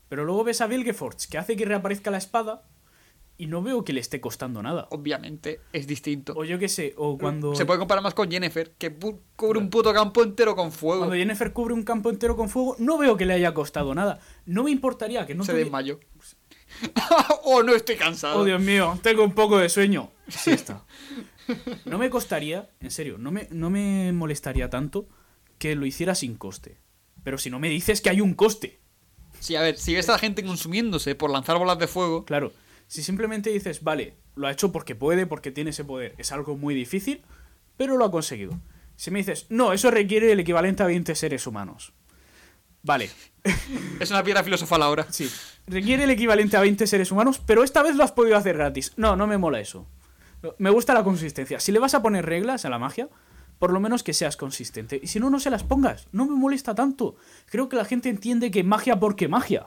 Pero 0.09 0.25
luego 0.25 0.45
ves 0.45 0.61
a 0.63 0.67
Vilgefortz 0.67 1.27
que 1.29 1.39
hace 1.39 1.57
que 1.57 1.65
reaparezca 1.65 2.11
la 2.11 2.19
espada 2.19 2.63
y 3.37 3.47
no 3.47 3.63
veo 3.63 3.85
que 3.85 3.93
le 3.93 4.01
esté 4.01 4.21
costando 4.21 4.63
nada. 4.63 4.87
Obviamente 4.91 5.61
es 5.73 5.87
distinto. 5.87 6.35
O 6.37 6.45
yo 6.45 6.59
qué 6.59 6.69
sé, 6.69 6.95
o 6.97 7.19
cuando... 7.19 7.55
Se 7.55 7.67
puede 7.67 7.79
comparar 7.79 8.03
más 8.03 8.15
con 8.15 8.31
Jennifer, 8.31 8.73
que 8.79 8.95
cubre 9.37 9.59
un 9.59 9.71
puto 9.71 9.93
campo 9.93 10.23
entero 10.23 10.55
con 10.55 10.71
fuego. 10.71 11.01
Cuando 11.01 11.17
Jennifer 11.17 11.53
cubre 11.53 11.75
un 11.75 11.83
campo 11.83 12.11
entero 12.11 12.37
con 12.37 12.49
fuego, 12.49 12.77
no 12.79 12.99
veo 12.99 13.17
que 13.17 13.27
le 13.27 13.35
haya 13.35 13.53
costado 13.53 13.95
nada. 13.95 14.21
No 14.47 14.65
me 14.65 14.71
importaría 14.71 15.27
que 15.27 15.35
no 15.35 15.45
se 15.45 15.53
tuvi- 15.53 15.57
desmayó. 15.65 16.01
oh, 17.45 17.63
no 17.63 17.75
estoy 17.75 17.97
cansado. 17.97 18.41
Oh, 18.41 18.45
Dios 18.45 18.61
mío, 18.61 18.99
tengo 19.03 19.25
un 19.25 19.33
poco 19.35 19.59
de 19.59 19.69
sueño. 19.69 20.11
Sí 20.29 20.51
está. 20.51 20.85
No 21.85 21.99
me 21.99 22.11
costaría, 22.11 22.71
en 22.81 22.91
serio, 22.91 23.19
no 23.19 23.31
me, 23.31 23.49
no 23.51 23.69
me 23.69 24.13
molestaría 24.13 24.71
tanto 24.71 25.09
que 25.59 25.75
lo 25.75 25.87
hiciera 25.87 26.15
sin 26.15 26.37
coste. 26.37 26.79
Pero 27.23 27.39
si 27.39 27.51
no 27.51 27.59
me 27.59 27.69
dices 27.69 28.01
que 28.01 28.11
hay 28.11 28.21
un 28.21 28.35
coste, 28.35 28.81
Sí, 29.41 29.57
a 29.57 29.63
ver, 29.63 29.77
si 29.77 29.95
ves 29.95 30.09
a 30.09 30.13
la 30.13 30.19
gente 30.19 30.43
consumiéndose 30.43 31.15
por 31.15 31.31
lanzar 31.31 31.59
bolas 31.59 31.79
de 31.79 31.87
fuego, 31.87 32.25
claro. 32.25 32.53
Si 32.87 33.03
simplemente 33.03 33.51
dices, 33.51 33.83
vale, 33.83 34.17
lo 34.35 34.47
ha 34.47 34.53
hecho 34.53 34.73
porque 34.73 34.95
puede, 34.95 35.27
porque 35.27 35.51
tiene 35.51 35.71
ese 35.71 35.85
poder, 35.85 36.15
es 36.19 36.33
algo 36.33 36.57
muy 36.57 36.75
difícil, 36.75 37.23
pero 37.77 37.97
lo 37.97 38.05
ha 38.05 38.11
conseguido. 38.11 38.59
Si 38.97 39.11
me 39.11 39.19
dices, 39.19 39.47
no, 39.49 39.73
eso 39.73 39.91
requiere 39.91 40.31
el 40.33 40.41
equivalente 40.41 40.83
a 40.83 40.87
20 40.87 41.15
seres 41.15 41.47
humanos. 41.47 41.93
Vale, 42.83 43.11
es 44.01 44.11
una 44.11 44.23
piedra 44.23 44.45
filosofal 44.45 44.83
ahora. 44.83 45.07
Sí. 45.11 45.31
Requiere 45.67 46.05
el 46.05 46.11
equivalente 46.11 46.57
a 46.57 46.61
20 46.61 46.87
seres 46.87 47.11
humanos, 47.11 47.41
pero 47.45 47.65
esta 47.65 47.83
vez 47.83 47.97
lo 47.97 48.05
has 48.05 48.13
podido 48.13 48.37
hacer 48.37 48.57
gratis. 48.57 48.93
No, 48.97 49.17
no 49.17 49.27
me 49.27 49.39
mola 49.39 49.61
eso. 49.61 49.87
Me 50.59 50.71
gusta 50.71 50.93
la 50.93 51.03
consistencia. 51.03 51.59
Si 51.59 51.73
le 51.73 51.79
vas 51.79 51.95
a 51.95 52.03
poner 52.03 52.27
reglas 52.27 52.67
a 52.67 52.69
la 52.69 52.79
magia, 52.79 53.09
por 53.59 53.73
lo 53.73 53.81
menos 53.81 54.03
que 54.03 54.13
seas 54.13 54.37
consistente. 54.37 55.01
Y 55.03 55.07
si 55.07 55.19
no, 55.19 55.31
no 55.31 55.41
se 55.41 55.49
las 55.49 55.63
pongas. 55.63 56.09
No 56.13 56.27
me 56.27 56.37
molesta 56.37 56.75
tanto. 56.75 57.17
Creo 57.47 57.71
que 57.71 57.77
la 57.77 57.87
gente 57.87 58.11
entiende 58.11 58.51
que 58.51 58.63
magia 58.63 59.01
porque 59.01 59.29
magia. 59.29 59.67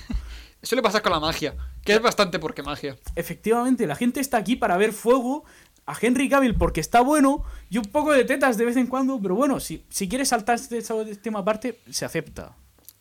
Eso 0.62 0.74
le 0.74 0.82
pasa 0.82 1.02
con 1.02 1.12
la 1.12 1.20
magia, 1.20 1.54
que 1.86 1.94
es 1.94 2.02
bastante 2.02 2.38
porque 2.40 2.64
magia. 2.64 2.98
Efectivamente, 3.14 3.86
la 3.86 3.94
gente 3.94 4.20
está 4.20 4.36
aquí 4.38 4.56
para 4.56 4.76
ver 4.76 4.92
fuego 4.92 5.44
a 5.86 5.96
Henry 5.98 6.28
Cavill 6.28 6.56
porque 6.56 6.80
está 6.80 7.00
bueno 7.00 7.44
y 7.70 7.78
un 7.78 7.84
poco 7.84 8.12
de 8.12 8.24
tetas 8.24 8.58
de 8.58 8.64
vez 8.64 8.76
en 8.76 8.88
cuando, 8.88 9.20
pero 9.22 9.36
bueno, 9.36 9.60
si, 9.60 9.84
si 9.88 10.08
quieres 10.08 10.28
saltar 10.28 10.56
este 10.56 10.82
tema 11.16 11.38
aparte, 11.38 11.78
se 11.88 12.04
acepta. 12.04 12.56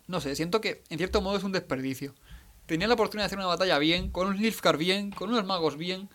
No 0.07 0.22
sé, 0.22 0.36
siento 0.36 0.62
que 0.62 0.84
en 0.90 0.99
cierto 0.99 1.20
modo 1.22 1.36
es 1.36 1.44
un 1.44 1.52
desperdicio. 1.52 2.14
Tenía 2.68 2.88
la 2.88 2.94
oportunidad 2.94 3.24
de 3.24 3.28
hacer 3.28 3.40
una 3.40 3.48
batalla 3.48 3.80
bien, 3.80 4.12
con 4.12 4.28
un 4.28 4.38
Nilfgaard 4.38 4.78
bien, 4.78 5.10
con 5.10 5.30
unos 5.30 5.45
magos 5.45 5.78
bien. 5.78 6.07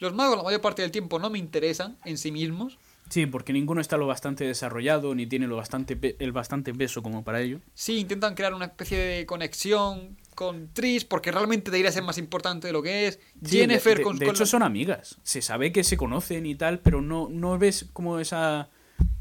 Los 0.00 0.12
magos 0.12 0.36
la 0.36 0.42
mayor 0.42 0.60
parte 0.60 0.82
del 0.82 0.90
tiempo 0.90 1.20
no 1.20 1.30
me 1.30 1.38
interesan 1.38 1.96
en 2.04 2.18
sí 2.18 2.32
mismos. 2.32 2.76
Sí, 3.08 3.26
porque 3.26 3.52
ninguno 3.52 3.80
está 3.80 3.96
lo 3.96 4.08
bastante 4.08 4.44
desarrollado 4.44 5.14
ni 5.14 5.28
tiene 5.28 5.46
lo 5.46 5.54
bastante 5.54 6.16
el 6.18 6.32
bastante 6.32 6.74
peso 6.74 7.04
como 7.04 7.22
para 7.22 7.40
ello. 7.40 7.60
Sí, 7.74 7.98
intentan 7.98 8.34
crear 8.34 8.52
una 8.52 8.64
especie 8.64 8.98
de 8.98 9.26
conexión 9.26 10.16
con 10.36 10.72
Tris, 10.72 11.04
porque 11.04 11.32
realmente 11.32 11.72
debería 11.72 11.90
ser 11.90 12.04
más 12.04 12.18
importante 12.18 12.68
de 12.68 12.72
lo 12.72 12.80
que 12.82 13.08
es. 13.08 13.18
Sí, 13.44 13.58
Jennifer 13.58 13.94
de, 13.94 13.98
de- 13.98 14.04
con, 14.04 14.18
de 14.18 14.26
con 14.26 14.34
hecho 14.36 14.44
la- 14.44 14.50
son 14.50 14.62
amigas. 14.62 15.16
Se 15.24 15.42
sabe 15.42 15.72
que 15.72 15.82
se 15.82 15.96
conocen 15.96 16.46
y 16.46 16.54
tal, 16.54 16.78
pero 16.78 17.02
no, 17.02 17.28
no 17.28 17.58
ves 17.58 17.86
como 17.92 18.20
esa... 18.20 18.70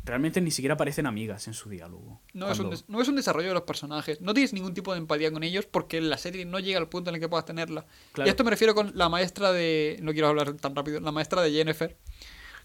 Realmente 0.03 0.39
ni 0.39 0.51
siquiera 0.51 0.77
parecen 0.77 1.07
amigas 1.07 1.47
en 1.47 1.55
su 1.55 1.67
diálogo. 1.67 2.21
No 2.33 2.51
es, 2.51 2.59
un 2.59 2.67
Cuando- 2.67 2.85
no 2.89 3.01
es 3.01 3.07
un 3.07 3.15
desarrollo 3.15 3.47
de 3.47 3.53
los 3.55 3.63
personajes. 3.63 4.21
No 4.21 4.35
tienes 4.35 4.53
ningún 4.53 4.75
tipo 4.75 4.91
de 4.93 4.99
empatía 4.99 5.31
con 5.31 5.41
ellos 5.41 5.65
porque 5.65 5.99
la 5.99 6.19
serie 6.19 6.45
no 6.45 6.59
llega 6.59 6.77
al 6.77 6.87
punto 6.89 7.09
en 7.09 7.15
el 7.15 7.21
que 7.21 7.27
puedas 7.27 7.45
tenerla. 7.45 7.87
Claro. 8.13 8.27
Y 8.27 8.29
a 8.29 8.31
esto 8.31 8.43
me 8.43 8.51
refiero 8.51 8.75
con 8.75 8.91
la 8.93 9.09
maestra 9.09 9.51
de. 9.51 9.97
No 10.03 10.11
quiero 10.13 10.27
hablar 10.27 10.53
tan 10.57 10.75
rápido. 10.75 10.99
La 10.99 11.11
maestra 11.11 11.41
de 11.41 11.51
Jennifer. 11.51 11.97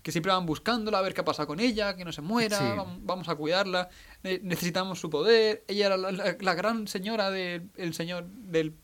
Que 0.03 0.13
siempre 0.13 0.33
van 0.33 0.47
buscándola, 0.47 0.99
a 0.99 1.03
ver 1.03 1.13
qué 1.15 1.23
pasa 1.23 1.45
con 1.47 1.61
ella, 1.61 1.95
que 1.95 2.05
no 2.05 2.13
se 2.13 2.23
muera, 2.23 2.57
Sí. 2.59 2.65
vamos 3.03 3.29
a 3.29 3.35
cuidarla, 3.35 3.89
ne- 4.23 4.41
necesitamos 4.43 4.99
su 4.99 5.11
poder. 5.11 5.63
Ella 5.69 5.87
era 5.87 5.97
la, 5.97 6.11
la- 6.13 6.37
la 6.41 6.55
gran 6.55 6.89
señora 6.89 7.31
del 7.31 7.71
el 7.77 7.93
señor, 7.95 8.27
del 8.29 8.75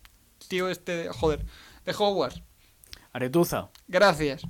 tío 0.48 0.68
este, 0.68 0.93
de- 0.97 1.09
joder, 1.09 1.47
de 1.86 1.93
Hogwarts. 1.97 2.43
Aretuza. 3.12 3.70
Gracias. 3.88 4.43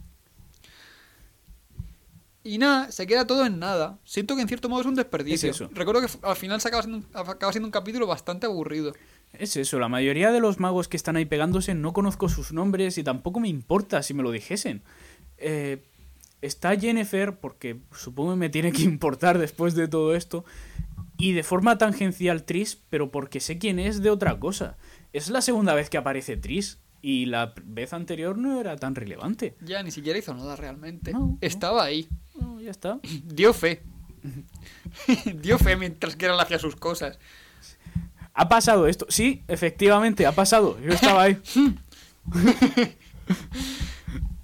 Y 2.43 2.59
nada, 2.59 2.93
se 2.93 3.07
queda 3.09 3.27
todo 3.27 3.45
en 3.45 3.59
nada. 3.59 3.99
Siento 4.05 4.37
que 4.37 4.43
en 4.43 4.49
cierto 4.49 4.69
modo 4.69 4.81
es 4.83 4.87
un 4.87 4.95
desperdicio. 4.95 5.51
Es 5.51 5.57
eso. 5.57 5.69
Recuerdo 5.73 6.01
que 6.01 6.07
al 6.23 6.37
final 6.37 6.61
se 6.61 6.69
acaba 6.69 6.83
siendo, 6.85 6.99
un, 6.99 7.17
acaba 7.17 7.53
siendo 7.53 7.67
un 7.67 7.73
capítulo 7.73 8.07
bastante 8.07 8.47
aburrido. 8.47 8.93
Es 9.33 9.57
eso, 9.57 9.81
la 9.81 9.89
mayoría 9.89 10.31
de 10.31 10.39
los 10.41 10.61
magos 10.61 10.87
que 10.87 10.97
están 10.97 11.17
ahí 11.17 11.25
pegándose 11.25 11.75
no 11.75 11.93
conozco 11.93 12.29
sus 12.29 12.53
nombres 12.53 12.99
y 12.99 13.03
tampoco 13.05 13.41
me 13.41 13.49
importa 13.49 14.03
si 14.05 14.15
me 14.15 14.23
lo 14.23 14.31
dijesen. 14.31 14.83
Eh, 15.39 15.83
está 16.43 16.79
Jennifer, 16.79 17.39
porque 17.39 17.81
supongo 17.93 18.33
que 18.33 18.37
me 18.37 18.49
tiene 18.49 18.73
que 18.73 18.83
importar 18.83 19.39
después 19.39 19.75
de 19.75 19.89
todo 19.89 20.15
esto, 20.15 20.45
y 21.19 21.33
de 21.33 21.43
forma 21.43 21.79
tangencial 21.79 22.45
Tris, 22.45 22.83
pero 22.91 23.11
porque 23.11 23.41
sé 23.41 23.59
quién 23.59 23.79
es 23.79 24.03
de 24.03 24.11
otra 24.11 24.39
cosa. 24.39 24.77
Es 25.13 25.31
la 25.31 25.41
segunda 25.41 25.75
vez 25.75 25.89
que 25.89 25.97
aparece 25.99 26.37
Tris, 26.37 26.79
y 27.03 27.27
la 27.27 27.55
vez 27.65 27.93
anterior 27.93 28.37
no 28.37 28.61
era 28.61 28.77
tan 28.77 28.95
relevante. 28.95 29.57
Ya 29.61 29.83
ni 29.83 29.91
siquiera 29.91 30.19
hizo 30.19 30.35
nada 30.35 30.57
realmente. 30.57 31.13
No, 31.13 31.19
no. 31.21 31.39
Estaba 31.41 31.85
ahí. 31.85 32.09
No, 32.35 32.61
ya 32.61 32.71
está. 32.71 32.99
Dio 33.25 33.55
fe. 33.55 33.83
Dio 35.41 35.59
fe 35.59 35.77
mientras 35.77 36.17
que 36.17 36.27
él 36.27 36.39
hacía 36.39 36.59
sus 36.59 36.75
cosas. 36.75 37.19
Ha 38.35 38.49
pasado 38.49 38.87
esto. 38.87 39.07
Sí, 39.09 39.45
efectivamente, 39.49 40.27
ha 40.27 40.33
pasado. 40.33 40.79
Yo 40.81 40.93
estaba 40.93 41.23
ahí. 41.23 41.41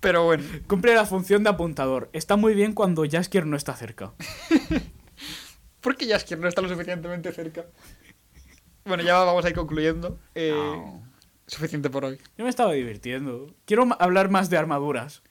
Pero 0.03 0.24
bueno, 0.24 0.45
Cumple 0.66 0.95
la 0.95 1.07
función 1.07 1.43
de 1.45 1.49
apuntador. 1.51 2.11
Está 2.12 2.37
muy 2.37 2.53
bien 2.55 2.74
cuando 2.74 3.05
Jaskier 3.11 3.47
no 3.47 3.57
está 3.57 3.74
cerca. 3.74 4.12
porque 5.81 6.07
Jaskier 6.07 6.39
no 6.41 6.49
está 6.49 6.61
lo 6.61 6.69
suficientemente 6.69 7.33
cerca. 7.33 7.65
Bueno, 8.85 9.03
ya 9.03 9.16
vamos 9.19 9.45
a 9.45 9.49
ir 9.49 9.55
concluyendo. 9.55 10.19
Eh, 10.35 10.53
No. 10.53 11.03
Suficiente 11.47 11.91
por 11.91 12.05
hoy. 12.05 12.19
Yo 12.39 12.45
me 12.45 12.51
estaba 12.51 12.73
divirtiendo. 12.73 13.55
Quiero 13.65 13.87
hablar 13.99 14.31
más 14.31 14.49
de 14.49 14.57
armaduras. 14.57 15.23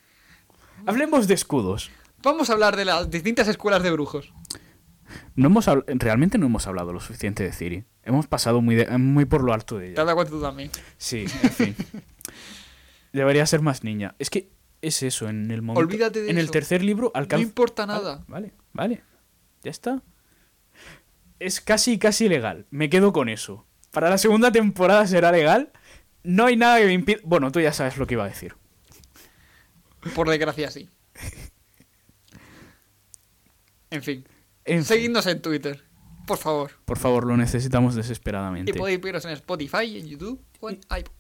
Hablemos 0.86 1.28
de 1.28 1.34
escudos. 1.34 1.90
Vamos 2.22 2.50
a 2.50 2.54
hablar 2.54 2.76
de 2.76 2.86
las 2.86 3.10
distintas 3.10 3.48
escuelas 3.48 3.82
de 3.84 3.92
brujos. 3.92 4.34
No 5.36 5.48
hemos 5.48 5.66
realmente 5.88 6.38
no 6.38 6.46
hemos 6.46 6.68
hablado 6.68 6.94
lo 6.94 7.00
suficiente 7.00 7.44
de 7.44 7.52
Ciri. 7.54 7.86
Hemos 8.04 8.28
pasado 8.28 8.62
muy, 8.62 8.76
de- 8.76 8.88
muy 8.98 9.26
por 9.26 9.44
lo 9.44 9.54
alto 9.54 9.78
de 9.78 9.88
¿Te 9.88 9.92
has 9.92 9.94
ella. 9.94 10.04
dado 10.06 10.16
cuenta 10.16 10.32
tú 10.32 10.42
también? 10.42 10.70
Sí, 10.98 11.26
en 11.44 11.50
fin. 11.50 11.76
Debería 13.14 13.46
ser 13.46 13.62
más 13.62 13.84
niña. 13.84 14.16
Es 14.20 14.30
que 14.30 14.50
es 14.82 15.04
eso, 15.04 15.30
en 15.30 15.52
el 15.52 15.62
momento. 15.62 15.80
Olvídate 15.88 16.22
de 16.22 16.30
En 16.32 16.38
el 16.38 16.52
tercer 16.52 16.84
libro 16.84 17.12
alcanza. 17.14 17.42
No 17.44 17.48
importa 17.48 17.86
nada. 17.86 18.24
Vale, 18.28 18.54
vale. 18.74 19.04
Ya 19.64 19.72
está. 19.72 20.02
Es 21.40 21.62
casi, 21.62 21.98
casi 22.00 22.30
legal. 22.30 22.66
Me 22.72 22.90
quedo 22.90 23.14
con 23.14 23.30
eso. 23.30 23.66
Para 23.92 24.10
la 24.10 24.18
segunda 24.18 24.52
temporada 24.52 25.06
será 25.08 25.32
legal. 25.32 25.72
No 26.24 26.46
hay 26.46 26.56
nada 26.56 26.80
que 26.80 26.86
me 26.86 26.94
impida. 26.94 27.20
Bueno, 27.24 27.52
tú 27.52 27.60
ya 27.60 27.74
sabes 27.74 27.98
lo 27.98 28.06
que 28.08 28.14
iba 28.16 28.24
a 28.26 28.30
decir. 28.30 28.56
Por 30.16 30.30
desgracia, 30.30 30.70
sí. 30.72 30.90
En 33.90 34.02
fin. 34.04 34.26
En 34.64 34.78
fin, 34.78 34.86
Seguidnos 34.86 35.26
en 35.28 35.42
Twitter. 35.42 35.84
Por 36.26 36.38
favor. 36.38 36.72
por 36.86 36.98
favor, 36.98 37.26
lo 37.26 37.36
necesitamos 37.36 37.94
Y 37.96 37.98
desesperadamente. 37.98 38.74
podéis 38.74 39.02
veros 39.02 39.26
en 39.26 39.32
Spotify, 39.32 39.98
en 40.00 40.08
YouTube 40.08 40.42
o 40.62 40.70
en 40.70 40.80
iBooks. 40.90 41.12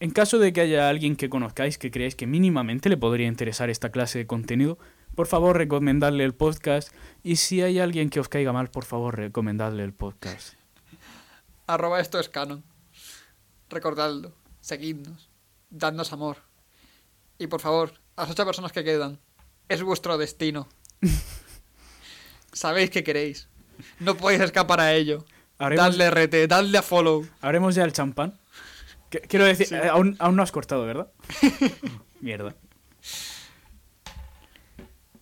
En 0.00 0.10
caso 0.10 0.38
de 0.38 0.52
que 0.52 0.60
haya 0.60 0.88
alguien 0.88 1.16
que 1.16 1.28
conozcáis 1.28 1.76
que 1.78 1.90
creáis 1.90 2.14
que 2.14 2.26
mínimamente 2.26 2.88
le 2.88 2.96
podría 2.96 3.26
interesar 3.26 3.68
esta 3.70 3.90
clase 3.90 4.18
de 4.18 4.26
contenido, 4.26 4.78
por 5.16 5.26
favor 5.26 5.56
recomendadle 5.56 6.22
el 6.24 6.34
podcast. 6.34 6.92
Y 7.24 7.36
si 7.36 7.62
hay 7.62 7.80
alguien 7.80 8.08
que 8.10 8.20
os 8.20 8.28
caiga 8.28 8.52
mal, 8.52 8.70
por 8.70 8.84
favor 8.84 9.16
recomendadle 9.16 9.82
el 9.82 9.92
podcast. 9.92 10.54
Arroba 11.66 12.00
esto 12.00 12.20
es 12.20 12.28
canon. 12.28 12.62
Recordadlo. 13.70 14.32
Seguidnos. 14.60 15.28
Dadnos 15.70 16.12
amor. 16.12 16.38
Y 17.38 17.48
por 17.48 17.60
favor, 17.60 17.94
a 18.16 18.22
las 18.22 18.30
ocho 18.30 18.44
personas 18.44 18.72
que 18.72 18.84
quedan. 18.84 19.18
Es 19.68 19.82
vuestro 19.82 20.16
destino. 20.16 20.68
Sabéis 22.52 22.90
que 22.90 23.04
queréis. 23.04 23.48
No 24.00 24.16
podéis 24.16 24.42
escapar 24.42 24.80
a 24.80 24.94
ello. 24.94 25.24
Haremos- 25.58 25.96
Dadle 25.96 26.10
RT, 26.10 26.46
dadle 26.48 26.78
a 26.78 26.82
follow. 26.82 27.26
Haremos 27.40 27.74
ya 27.74 27.84
el 27.84 27.92
champán. 27.92 28.38
Quiero 29.10 29.44
decir, 29.46 29.66
Sí. 29.68 29.74
eh, 29.74 29.88
aún, 29.88 30.16
aún 30.18 30.36
no 30.36 30.42
has 30.42 30.52
cortado, 30.52 30.84
¿verdad? 30.84 31.10
Mierda. 32.20 32.54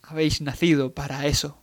Habéis 0.03 0.41
nacido 0.41 0.93
para 0.95 1.27
eso. 1.27 1.59